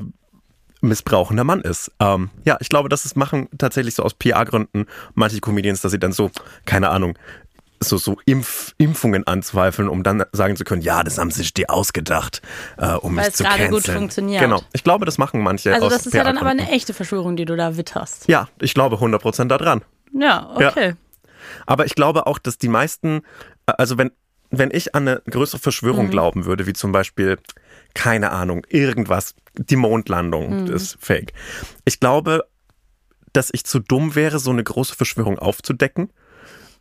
missbrauchender 0.84 1.46
Mann 1.46 1.62
ist. 1.62 1.92
Ähm, 2.00 2.30
ja, 2.44 2.58
ich 2.60 2.70
glaube, 2.70 2.90
das 2.90 3.06
ist 3.06 3.16
machen 3.16 3.48
tatsächlich 3.58 3.96
so 3.96 4.04
aus 4.04 4.14
PR-Gründen 4.14 4.86
manche 5.14 5.40
Comedians, 5.40 5.82
dass 5.82 5.94
sie 5.94 6.00
dann 6.00 6.12
so, 6.12 6.30
keine 6.66 6.90
Ahnung, 6.90 7.18
so, 7.84 7.98
so 7.98 8.18
Impf 8.26 8.74
Impfungen 8.78 9.26
anzweifeln, 9.28 9.90
um 9.90 10.04
dann 10.04 10.24
sagen 10.32 10.56
zu 10.56 10.64
können, 10.64 10.82
ja, 10.82 11.04
das 11.04 11.18
haben 11.18 11.32
sie 11.32 11.40
sich 11.40 11.54
dir 11.54 11.70
ausgedacht, 11.70 12.42
äh, 12.78 12.94
um 12.94 13.16
Weil 13.16 13.26
mich 13.26 13.28
es 13.28 13.34
zu 13.36 13.44
gerade 13.44 13.70
gut 13.70 13.86
funktioniert. 13.86 14.42
Genau. 14.42 14.62
Ich 14.74 14.84
glaube, 14.84 15.06
das 15.06 15.18
machen 15.18 15.42
manche 15.42 15.74
Also 15.74 15.90
das 15.90 16.06
ist 16.06 16.14
ja 16.14 16.24
dann 16.24 16.38
aber 16.38 16.50
eine 16.50 16.70
echte 16.72 16.94
Verschwörung, 16.94 17.36
die 17.36 17.46
du 17.46 17.56
da 17.56 17.78
witterst. 17.78 18.28
Ja, 18.28 18.50
ich 18.60 18.74
glaube 18.74 18.98
100% 18.98 19.46
daran. 19.46 19.82
Ja, 20.14 20.52
okay. 20.56 20.96
Aber 21.66 21.86
ich 21.86 21.96
glaube 21.96 22.28
auch, 22.28 22.40
dass 22.40 22.58
die 22.58 22.68
meisten, 22.68 23.22
also 23.66 23.98
wenn, 23.98 24.12
wenn 24.50 24.70
ich 24.72 24.96
an 24.96 25.08
eine 25.08 25.22
größere 25.30 25.60
Verschwörung 25.60 26.10
glauben 26.10 26.46
würde, 26.46 26.68
wie 26.68 26.74
zum 26.74 26.92
Beispiel, 26.92 27.38
keine 27.94 28.32
Ahnung, 28.32 28.66
irgendwas, 28.70 29.36
die 29.56 29.76
Mondlandung 29.76 30.68
ist 30.68 30.98
fake. 31.00 31.34
Ich 31.86 32.00
glaube, 32.00 32.44
dass 33.34 33.50
ich 33.52 33.66
zu 33.66 33.80
dumm 33.80 34.16
wäre, 34.16 34.40
so 34.40 34.52
eine 34.52 34.64
große 34.64 34.96
Verschwörung 34.96 35.40
aufzudecken. 35.40 36.12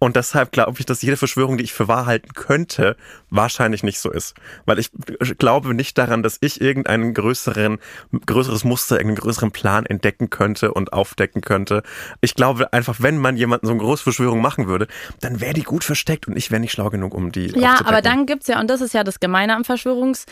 Und 0.03 0.17
deshalb 0.17 0.51
glaube 0.51 0.81
ich, 0.81 0.85
dass 0.85 1.01
jede 1.03 1.17
Verschwörung, 1.17 1.59
die 1.59 1.63
ich 1.63 1.73
für 1.73 1.87
wahr 1.87 2.07
halten 2.07 2.35
könnte, 2.35 2.97
wahrscheinlich 3.31 3.85
nicht 3.85 4.01
so 4.01 4.11
ist. 4.11 4.35
Weil 4.65 4.81
ich 4.81 4.91
glaube 5.39 5.75
nicht 5.75 5.97
daran, 5.97 6.25
dass 6.25 6.39
ich 6.41 6.61
irgendeinen 6.61 7.15
größeren, 7.15 7.79
größeres 8.27 8.65
Muster, 8.65 8.97
irgendeinen 8.97 9.23
größeren 9.23 9.53
Plan 9.53 9.87
entdecken 9.87 10.29
könnte 10.29 10.75
und 10.75 10.93
aufdecken 10.93 11.41
könnte. 11.41 11.85
Ich 12.21 12.35
glaube 12.35 12.73
einfach, 12.73 12.97
wenn 12.99 13.17
man 13.17 13.37
jemanden 13.37 13.69
so 13.69 13.73
eine 13.73 13.81
große 13.81 14.03
Verschwörung 14.03 14.41
machen 14.41 14.67
würde, 14.67 14.89
dann 15.21 15.41
wäre 15.41 15.55
die 15.55 15.63
gut 15.63 15.85
versteckt 15.85 16.27
und 16.27 16.37
ich 16.37 16.51
wäre 16.51 16.61
nicht 16.61 16.73
schlau 16.73 16.91
genug, 16.91 17.15
um 17.15 17.31
die 17.31 17.53
Ja, 17.57 17.79
aber 17.85 18.03
dann 18.03 18.27
gibt's 18.27 18.49
ja, 18.49 18.59
und 18.59 18.69
das 18.69 18.81
ist 18.81 18.95
ja 18.95 19.05
das 19.05 19.21
Gemeine 19.21 19.55
am 19.55 19.63
Verschwörungs- 19.63 20.27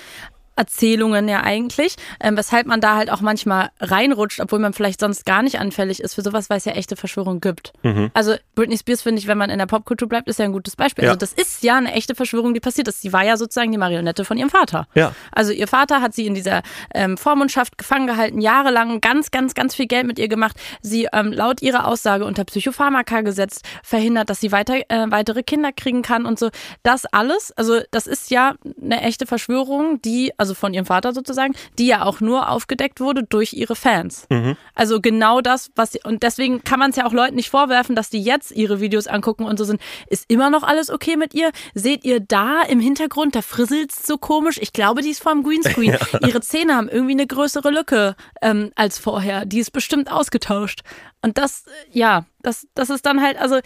Erzählungen 0.61 1.27
ja 1.27 1.43
eigentlich, 1.43 1.97
ähm, 2.21 2.37
weshalb 2.37 2.67
man 2.67 2.83
da 2.83 2.97
halt 2.97 3.11
auch 3.11 3.23
manchmal 3.23 3.71
reinrutscht, 3.81 4.41
obwohl 4.41 4.59
man 4.59 4.75
vielleicht 4.75 5.01
sonst 5.01 5.25
gar 5.25 5.43
nicht 5.43 5.59
anfällig 5.59 6.01
ist 6.01 6.15
für 6.15 6.23
sowas, 6.23 6.51
weil 6.51 6.59
es 6.59 6.67
ja 6.67 6.73
echte 6.73 6.97
Verschwörungen 6.97 7.41
gibt. 7.41 7.73
Also 8.13 8.35
Britney 8.55 8.77
Spears 8.77 9.01
finde 9.01 9.21
ich, 9.21 9.27
wenn 9.27 9.39
man 9.39 9.49
in 9.49 9.59
der 9.59 9.67
Popkultur 9.67 10.07
bleibt, 10.07 10.29
ist 10.29 10.39
ja 10.39 10.45
ein 10.45 10.53
gutes 10.53 10.77
Beispiel. 10.77 11.05
Ja. 11.05 11.11
Also 11.11 11.19
das 11.19 11.33
ist 11.33 11.63
ja 11.63 11.77
eine 11.77 11.93
echte 11.93 12.15
Verschwörung, 12.15 12.53
die 12.53 12.61
passiert 12.61 12.89
ist. 12.89 13.01
Sie 13.01 13.13
war 13.13 13.25
ja 13.25 13.39
sozusagen 13.39 13.73
die 13.73 13.79
Marionette 13.79 14.27
von 14.27 14.37
ihrem 14.37 14.51
Vater. 14.51 14.87
Ja. 14.95 15.15
Also 15.33 15.53
ihr 15.53 15.67
Vater 15.67 16.03
hat 16.03 16.15
sie 16.15 16.27
in 16.27 16.35
dieser 16.35 16.63
ähm, 16.95 17.17
Vormundschaft 17.17 17.79
gefangen 17.79 18.07
gehalten, 18.07 18.41
jahrelang 18.41 19.01
ganz, 19.01 19.31
ganz, 19.31 19.55
ganz 19.55 19.75
viel 19.75 19.87
Geld 19.87 20.07
mit 20.07 20.19
ihr 20.19 20.29
gemacht. 20.29 20.57
Sie 20.83 21.09
ähm, 21.13 21.33
laut 21.33 21.63
ihrer 21.63 21.87
Aussage 21.87 22.27
unter 22.27 22.45
Psychopharmaka 22.45 23.23
gesetzt, 23.23 23.65
verhindert, 23.83 24.29
dass 24.29 24.41
sie 24.41 24.53
weiter, 24.53 24.77
äh, 24.89 25.07
weitere 25.09 25.43
Kinder 25.43 25.73
kriegen 25.73 26.03
kann 26.03 26.27
und 26.27 26.39
so. 26.39 26.51
Das 26.83 27.07
alles, 27.07 27.53
also 27.53 27.81
das 27.91 28.07
ist 28.07 28.31
ja 28.31 28.55
eine 28.83 29.01
echte 29.03 29.27
Verschwörung, 29.27 30.03
die, 30.03 30.33
also 30.37 30.50
von 30.55 30.75
ihrem 30.75 30.87
Vater 30.87 31.13
sozusagen, 31.13 31.55
die 31.79 31.87
ja 31.87 32.05
auch 32.05 32.21
nur 32.21 32.49
aufgedeckt 32.49 33.01
wurde 33.01 33.25
durch 33.25 33.53
ihre 33.53 33.77
Fans. 33.77 34.27
Also 34.75 35.01
genau 35.01 35.41
das, 35.41 35.71
was 35.77 35.93
sie, 35.93 36.01
und 36.05 36.23
deswegen 36.23 36.63
kann 36.65 36.79
man 36.79 36.91
es 36.91 36.97
ja 36.97 37.07
auch 37.07 37.13
Leuten 37.13 37.37
nicht 37.37 37.51
vorwerfen, 37.51 37.95
dass 37.95 38.11
die 38.11 38.23
jetzt 38.23 38.51
ihre 38.53 38.81
Videos 38.81 39.07
angucken 39.07 39.45
und 39.45 39.59
so 39.59 39.65
sind, 39.65 39.81
ist 40.09 40.25
immer 40.29 40.51
noch 40.51 40.63
alles 40.63 40.91
okay 40.91 41.17
mit 41.17 41.35
ihr? 41.35 41.51
Seht 41.75 42.05
ihr 42.05 42.21
da 42.21 42.63
im 42.63 42.81
Hintergrund, 42.81 43.35
da 43.35 43.43
frisselt's 43.43 44.07
so 44.07 44.19
komisch? 44.19 44.59
Ich 44.61 44.73
glaube, 44.73 45.03
die 45.03 45.11
ist 45.11 45.23
vorm 45.23 45.43
Greenscreen. 45.43 45.97
Ihre 46.27 46.41
Zähne 46.41 46.77
haben 46.77 46.89
irgendwie 46.89 47.13
eine 47.13 47.27
größere 47.27 47.71
Lücke 47.71 48.17
ähm, 48.43 48.73
als 48.75 48.99
vorher. 48.99 49.45
Die 49.45 49.59
ist 49.59 49.73
bestimmt 49.73 50.11
ausgetauscht. 50.11 50.83
Und 51.23 51.39
das, 51.39 51.67
äh, 51.67 51.99
ja, 51.99 52.25
das, 52.43 52.67
das 52.75 52.91
ist 52.91 53.05
dann 53.07 53.23
halt, 53.23 53.39
also 53.39 53.61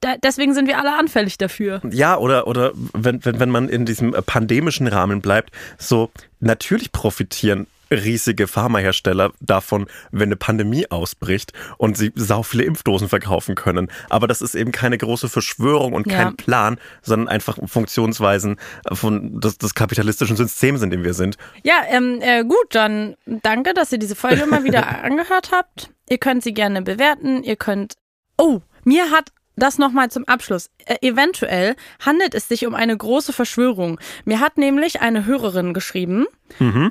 da, 0.00 0.16
deswegen 0.16 0.54
sind 0.54 0.68
wir 0.68 0.78
alle 0.78 0.96
anfällig 0.96 1.38
dafür. 1.38 1.80
Ja, 1.90 2.16
oder, 2.18 2.46
oder 2.46 2.72
wenn, 2.92 3.24
wenn, 3.24 3.40
wenn 3.40 3.50
man 3.50 3.68
in 3.68 3.84
diesem 3.84 4.12
pandemischen 4.26 4.86
Rahmen 4.86 5.20
bleibt, 5.20 5.50
so 5.78 6.10
natürlich 6.40 6.92
profitieren 6.92 7.66
riesige 7.90 8.46
Pharmahersteller 8.46 9.32
davon, 9.40 9.86
wenn 10.10 10.28
eine 10.28 10.36
Pandemie 10.36 10.90
ausbricht 10.90 11.52
und 11.78 11.96
sie 11.96 12.12
sau 12.14 12.42
viele 12.42 12.64
Impfdosen 12.64 13.08
verkaufen 13.08 13.54
können. 13.54 13.90
Aber 14.10 14.26
das 14.26 14.42
ist 14.42 14.54
eben 14.54 14.72
keine 14.72 14.98
große 14.98 15.28
Verschwörung 15.28 15.94
und 15.94 16.06
Ja. 16.06 16.24
kein 16.24 16.36
Plan, 16.36 16.78
sondern 17.02 17.28
einfach 17.28 17.58
Funktionsweisen 17.66 18.56
von 18.92 19.40
des, 19.40 19.58
des 19.58 19.74
kapitalistischen 19.74 20.36
Systems, 20.36 20.82
in 20.82 20.90
dem 20.90 21.04
wir 21.04 21.14
sind. 21.14 21.36
Ja, 21.62 21.76
ähm, 21.88 22.18
äh, 22.20 22.44
gut, 22.44 22.66
dann 22.70 23.16
danke, 23.24 23.74
dass 23.74 23.92
ihr 23.92 23.98
diese 23.98 24.16
Folge 24.16 24.46
mal 24.46 24.64
wieder 24.64 24.86
angehört 25.02 25.50
habt. 25.52 25.90
Ihr 26.10 26.18
könnt 26.18 26.42
sie 26.42 26.52
gerne 26.52 26.82
bewerten. 26.82 27.42
Ihr 27.42 27.56
könnt. 27.56 27.94
Oh, 28.36 28.60
mir 28.84 29.10
hat 29.10 29.30
das 29.58 29.78
nochmal 29.78 30.10
zum 30.10 30.24
Abschluss. 30.26 30.70
Äh, 30.86 30.96
eventuell 31.06 31.76
handelt 32.04 32.34
es 32.34 32.48
sich 32.48 32.66
um 32.66 32.74
eine 32.74 32.96
große 32.96 33.32
Verschwörung. 33.32 34.00
Mir 34.24 34.40
hat 34.40 34.58
nämlich 34.58 35.00
eine 35.00 35.26
Hörerin 35.26 35.74
geschrieben. 35.74 36.26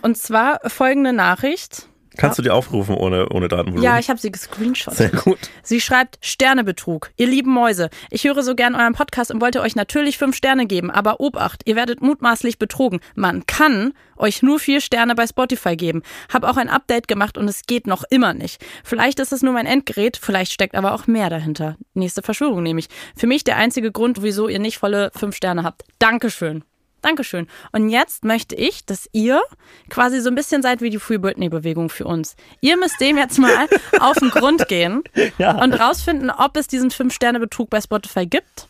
Und 0.01 0.18
zwar 0.18 0.59
folgende 0.70 1.13
Nachricht. 1.13 1.89
Kannst 2.18 2.38
du 2.38 2.43
die 2.43 2.49
aufrufen 2.49 2.95
ohne, 2.95 3.30
ohne 3.30 3.47
Datenvolumen? 3.47 3.84
Ja, 3.84 3.99
ich 3.99 4.09
habe 4.09 4.20
sie 4.20 4.32
gescreenshottet. 4.32 4.97
Sehr 4.97 5.09
gut. 5.11 5.38
Sie 5.63 5.82
schreibt 5.82 6.18
Sternebetrug. 6.22 7.11
Ihr 7.18 7.28
lieben 7.28 7.51
Mäuse, 7.51 7.89
ich 8.09 8.24
höre 8.24 8.43
so 8.43 8.55
gern 8.55 8.76
euren 8.76 8.93
Podcast 8.93 9.32
und 9.32 9.41
wollte 9.41 9.61
euch 9.61 9.76
natürlich 9.76 10.18
fünf 10.18 10.36
Sterne 10.36 10.65
geben, 10.65 10.91
aber 10.91 11.20
Obacht, 11.20 11.61
ihr 11.65 11.76
werdet 11.76 12.01
mutmaßlich 12.01 12.59
betrogen. 12.59 12.99
Man 13.15 13.45
kann 13.45 13.93
euch 14.18 14.41
nur 14.41 14.59
vier 14.59 14.82
Sterne 14.82 15.15
bei 15.15 15.28
Spotify 15.28 15.76
geben. 15.76 16.01
Hab 16.34 16.43
auch 16.43 16.57
ein 16.57 16.70
Update 16.70 17.07
gemacht 17.07 17.38
und 17.38 17.47
es 17.47 17.63
geht 17.63 17.88
noch 17.88 18.03
immer 18.09 18.34
nicht. 18.34 18.63
Vielleicht 18.84 19.20
ist 19.20 19.32
es 19.32 19.43
nur 19.43 19.53
mein 19.53 19.65
Endgerät, 19.65 20.18
vielleicht 20.18 20.51
steckt 20.51 20.76
aber 20.76 20.93
auch 20.93 21.07
mehr 21.07 21.30
dahinter. 21.30 21.78
Nächste 21.93 22.22
Verschwörung 22.22 22.63
nämlich. 22.63 22.88
Für 23.15 23.28
mich 23.28 23.43
der 23.43 23.57
einzige 23.57 23.91
Grund, 23.91 24.22
wieso 24.22 24.47
ihr 24.47 24.59
nicht 24.59 24.78
volle 24.78 25.11
fünf 25.15 25.36
Sterne 25.36 25.63
habt. 25.63 25.84
Dankeschön. 25.99 26.63
Dankeschön. 27.08 27.47
Und 27.72 27.88
jetzt 27.88 28.26
möchte 28.26 28.53
ich, 28.55 28.86
dass 28.86 29.08
ihr 29.14 29.41
quasi 29.89 30.20
so 30.20 30.28
ein 30.30 30.36
bisschen 30.36 30.62
seid 30.62 30.82
wie 30.82 30.89
die 30.89 30.99
Free 30.99 31.18
Britney-Bewegung 31.18 31.89
für 31.89 32.03
uns. 32.03 32.36
Ihr 32.60 32.76
müsst 32.76 32.99
dem 32.99 33.18
jetzt 33.18 33.39
mal 33.39 33.68
auf 34.01 34.18
den 34.18 34.30
Grund 34.30 34.68
gehen 34.68 35.03
Ja. 35.38 35.64
und 35.64 35.72
rausfinden, 35.74 36.30
ob 36.30 36.58
es 36.58 36.68
diesen 36.68 36.91
Fünf-Sterne-Betrug 36.91 37.70
bei 37.70 37.80
Spotify 37.80 38.26
gibt. 38.26 38.68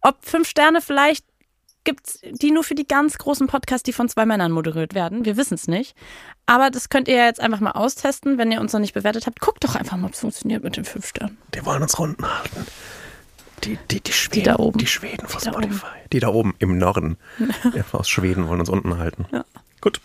Ob 0.00 0.16
fünf 0.24 0.48
Sterne 0.48 0.80
vielleicht 0.80 1.26
gibt's 1.84 2.20
die 2.22 2.50
nur 2.50 2.64
für 2.64 2.74
die 2.74 2.86
ganz 2.88 3.18
großen 3.18 3.46
Podcasts, 3.46 3.82
die 3.82 3.92
von 3.92 4.08
zwei 4.08 4.24
Männern 4.24 4.50
moderiert 4.52 4.94
werden. 4.94 5.26
Wir 5.26 5.36
wissen 5.36 5.52
es 5.52 5.68
nicht. 5.68 5.94
Aber 6.46 6.70
das 6.70 6.88
könnt 6.88 7.08
ihr 7.08 7.16
ja 7.16 7.26
jetzt 7.26 7.40
einfach 7.40 7.60
mal 7.60 7.72
austesten, 7.72 8.38
wenn 8.38 8.50
ihr 8.50 8.60
uns 8.62 8.72
noch 8.72 8.80
nicht 8.80 8.94
bewertet 8.94 9.26
habt. 9.26 9.40
Guckt 9.40 9.62
doch 9.64 9.74
einfach 9.74 9.98
mal, 9.98 10.06
ob 10.06 10.14
es 10.14 10.20
funktioniert 10.20 10.64
mit 10.64 10.78
den 10.78 10.86
fünf 10.86 11.06
Sternen. 11.06 11.36
Die 11.54 11.64
wollen 11.66 11.82
uns 11.82 11.98
runden 11.98 12.24
halten. 12.26 12.66
Die, 13.62 13.78
die, 13.90 14.00
die 14.00 14.12
Schweden, 14.12 14.44
da 14.44 14.56
oben. 14.56 14.78
Die 14.78 14.86
Schweden 14.86 15.26
von 15.26 15.40
Die 15.40 15.48
Spotify. 15.48 15.86
Die 16.12 16.20
da 16.20 16.28
oben 16.28 16.54
im 16.58 16.76
Norden. 16.78 17.16
Aus 17.92 18.08
Schweden 18.08 18.48
wollen 18.48 18.60
uns 18.60 18.68
unten 18.68 18.98
halten. 18.98 19.26
Ja. 19.32 19.44
Gut. 19.80 20.00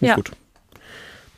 Ja. 0.00 0.14
gut. 0.14 0.32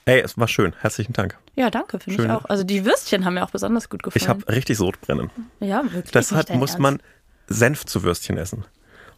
Ey, 0.04 0.20
es 0.20 0.38
war 0.38 0.48
schön. 0.48 0.72
Herzlichen 0.80 1.12
Dank. 1.12 1.36
Ja, 1.54 1.70
danke, 1.70 1.98
finde 1.98 2.24
ich 2.24 2.30
auch. 2.30 2.44
Also 2.46 2.64
die 2.64 2.84
Würstchen 2.84 3.24
haben 3.24 3.34
mir 3.34 3.44
auch 3.44 3.50
besonders 3.50 3.90
gut 3.90 4.02
gefallen. 4.02 4.22
Ich 4.22 4.28
habe 4.28 4.48
richtig 4.48 4.78
Sodbrennen. 4.78 5.30
ja, 5.60 5.82
wirklich. 5.84 6.12
Deshalb 6.12 6.48
muss 6.50 6.70
Ernst. 6.70 6.78
man 6.78 7.02
Senf 7.48 7.84
zu 7.84 8.02
Würstchen 8.04 8.38
essen. 8.38 8.64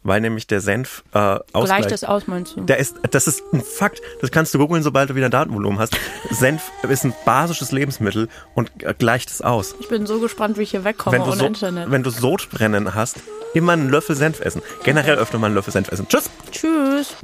Weil 0.03 0.19
nämlich 0.19 0.47
der 0.47 0.61
Senf 0.61 1.03
äh, 1.13 1.17
ausgleicht. 1.53 1.65
Gleicht 1.87 1.91
das 1.91 2.03
aus, 2.03 2.25
meinst 2.25 2.55
du? 2.55 2.61
Der 2.61 2.77
ist, 2.77 2.95
das 3.11 3.27
ist 3.27 3.43
ein 3.53 3.61
Fakt. 3.61 4.01
Das 4.19 4.31
kannst 4.31 4.53
du 4.53 4.57
googeln, 4.57 4.81
sobald 4.81 5.11
du 5.11 5.15
wieder 5.15 5.29
Datenvolumen 5.29 5.79
hast. 5.79 5.95
Senf 6.31 6.71
ist 6.89 7.03
ein 7.03 7.13
basisches 7.23 7.71
Lebensmittel 7.71 8.27
und 8.55 8.71
äh, 8.83 8.95
gleicht 8.97 9.29
es 9.29 9.41
aus. 9.43 9.75
Ich 9.79 9.89
bin 9.89 10.07
so 10.07 10.19
gespannt, 10.19 10.57
wie 10.57 10.63
ich 10.63 10.71
hier 10.71 10.83
wegkomme 10.83 11.17
Wenn 11.17 11.23
du, 11.25 11.31
ohne 11.31 11.39
so, 11.39 11.45
Internet. 11.45 11.91
wenn 11.91 12.01
du 12.01 12.09
Sodbrennen 12.09 12.95
hast, 12.95 13.19
immer 13.53 13.73
einen 13.73 13.89
Löffel 13.89 14.15
Senf 14.15 14.39
essen. 14.41 14.63
Generell 14.83 15.17
öfter 15.17 15.37
mal 15.37 15.47
einen 15.47 15.55
Löffel 15.55 15.71
Senf 15.71 15.91
essen. 15.91 16.07
Tschüss! 16.07 16.29
Tschüss. 16.51 17.15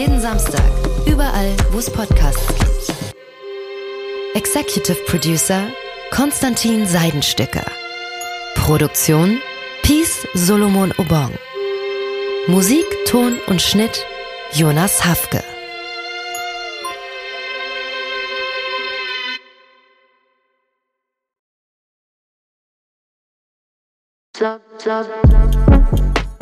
Jeden 0.00 0.18
Samstag, 0.18 0.64
überall, 1.04 1.54
wo 1.72 1.78
es 1.78 1.90
Podcasts 1.90 2.46
gibt. 2.46 2.94
Executive 4.34 4.96
Producer 5.04 5.64
Konstantin 6.10 6.86
Seidenstücker. 6.86 7.66
Produktion 8.54 9.42
Peace 9.82 10.26
Solomon 10.32 10.94
Obong. 10.96 11.34
Musik, 12.46 12.86
Ton 13.04 13.36
und 13.46 13.60
Schnitt 13.60 14.06
Jonas 14.52 15.04
Hafke. 15.04 15.44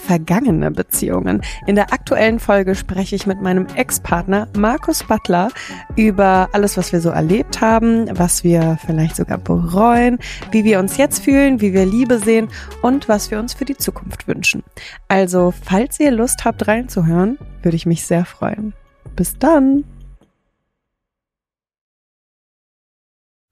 vergangene 0.00 0.70
Beziehungen. 0.70 1.42
In 1.66 1.76
der 1.76 1.92
aktuellen 1.92 2.40
Folge 2.40 2.74
spreche 2.74 3.14
ich 3.14 3.26
mit 3.26 3.40
meinem 3.40 3.66
Ex-Partner 3.74 4.48
Markus 4.56 5.04
Butler 5.04 5.50
über 5.96 6.48
alles, 6.52 6.76
was 6.76 6.92
wir 6.92 7.00
so 7.00 7.10
erlebt 7.10 7.60
haben, 7.60 8.06
was 8.18 8.42
wir 8.42 8.78
vielleicht 8.84 9.16
sogar 9.16 9.38
bereuen, 9.38 10.18
wie 10.50 10.64
wir 10.64 10.78
uns 10.78 10.96
jetzt 10.96 11.24
fühlen, 11.24 11.60
wie 11.60 11.72
wir 11.72 11.86
Liebe 11.86 12.18
sehen 12.18 12.48
und 12.82 13.08
was 13.08 13.30
wir 13.30 13.38
uns 13.38 13.54
für 13.54 13.64
die 13.64 13.76
Zukunft 13.76 14.26
wünschen. 14.26 14.62
Also, 15.08 15.52
falls 15.64 16.00
ihr 16.00 16.10
Lust 16.10 16.44
habt 16.44 16.66
reinzuhören, 16.66 17.38
würde 17.62 17.76
ich 17.76 17.86
mich 17.86 18.04
sehr 18.04 18.24
freuen. 18.24 18.72
Bis 19.14 19.38
dann! 19.38 19.84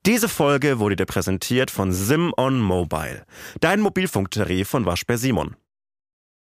Diese 0.07 0.29
Folge 0.29 0.79
wurde 0.79 0.97
dir 0.97 1.05
präsentiert 1.05 1.71
von 1.71 1.93
Sim 1.93 2.33
on 2.39 2.61
Mobile, 2.61 3.27
dein 3.61 3.81
Mobilfunktarif 3.81 4.67
von 4.67 4.87
Waschbär 4.87 5.19
Simon. 5.19 5.55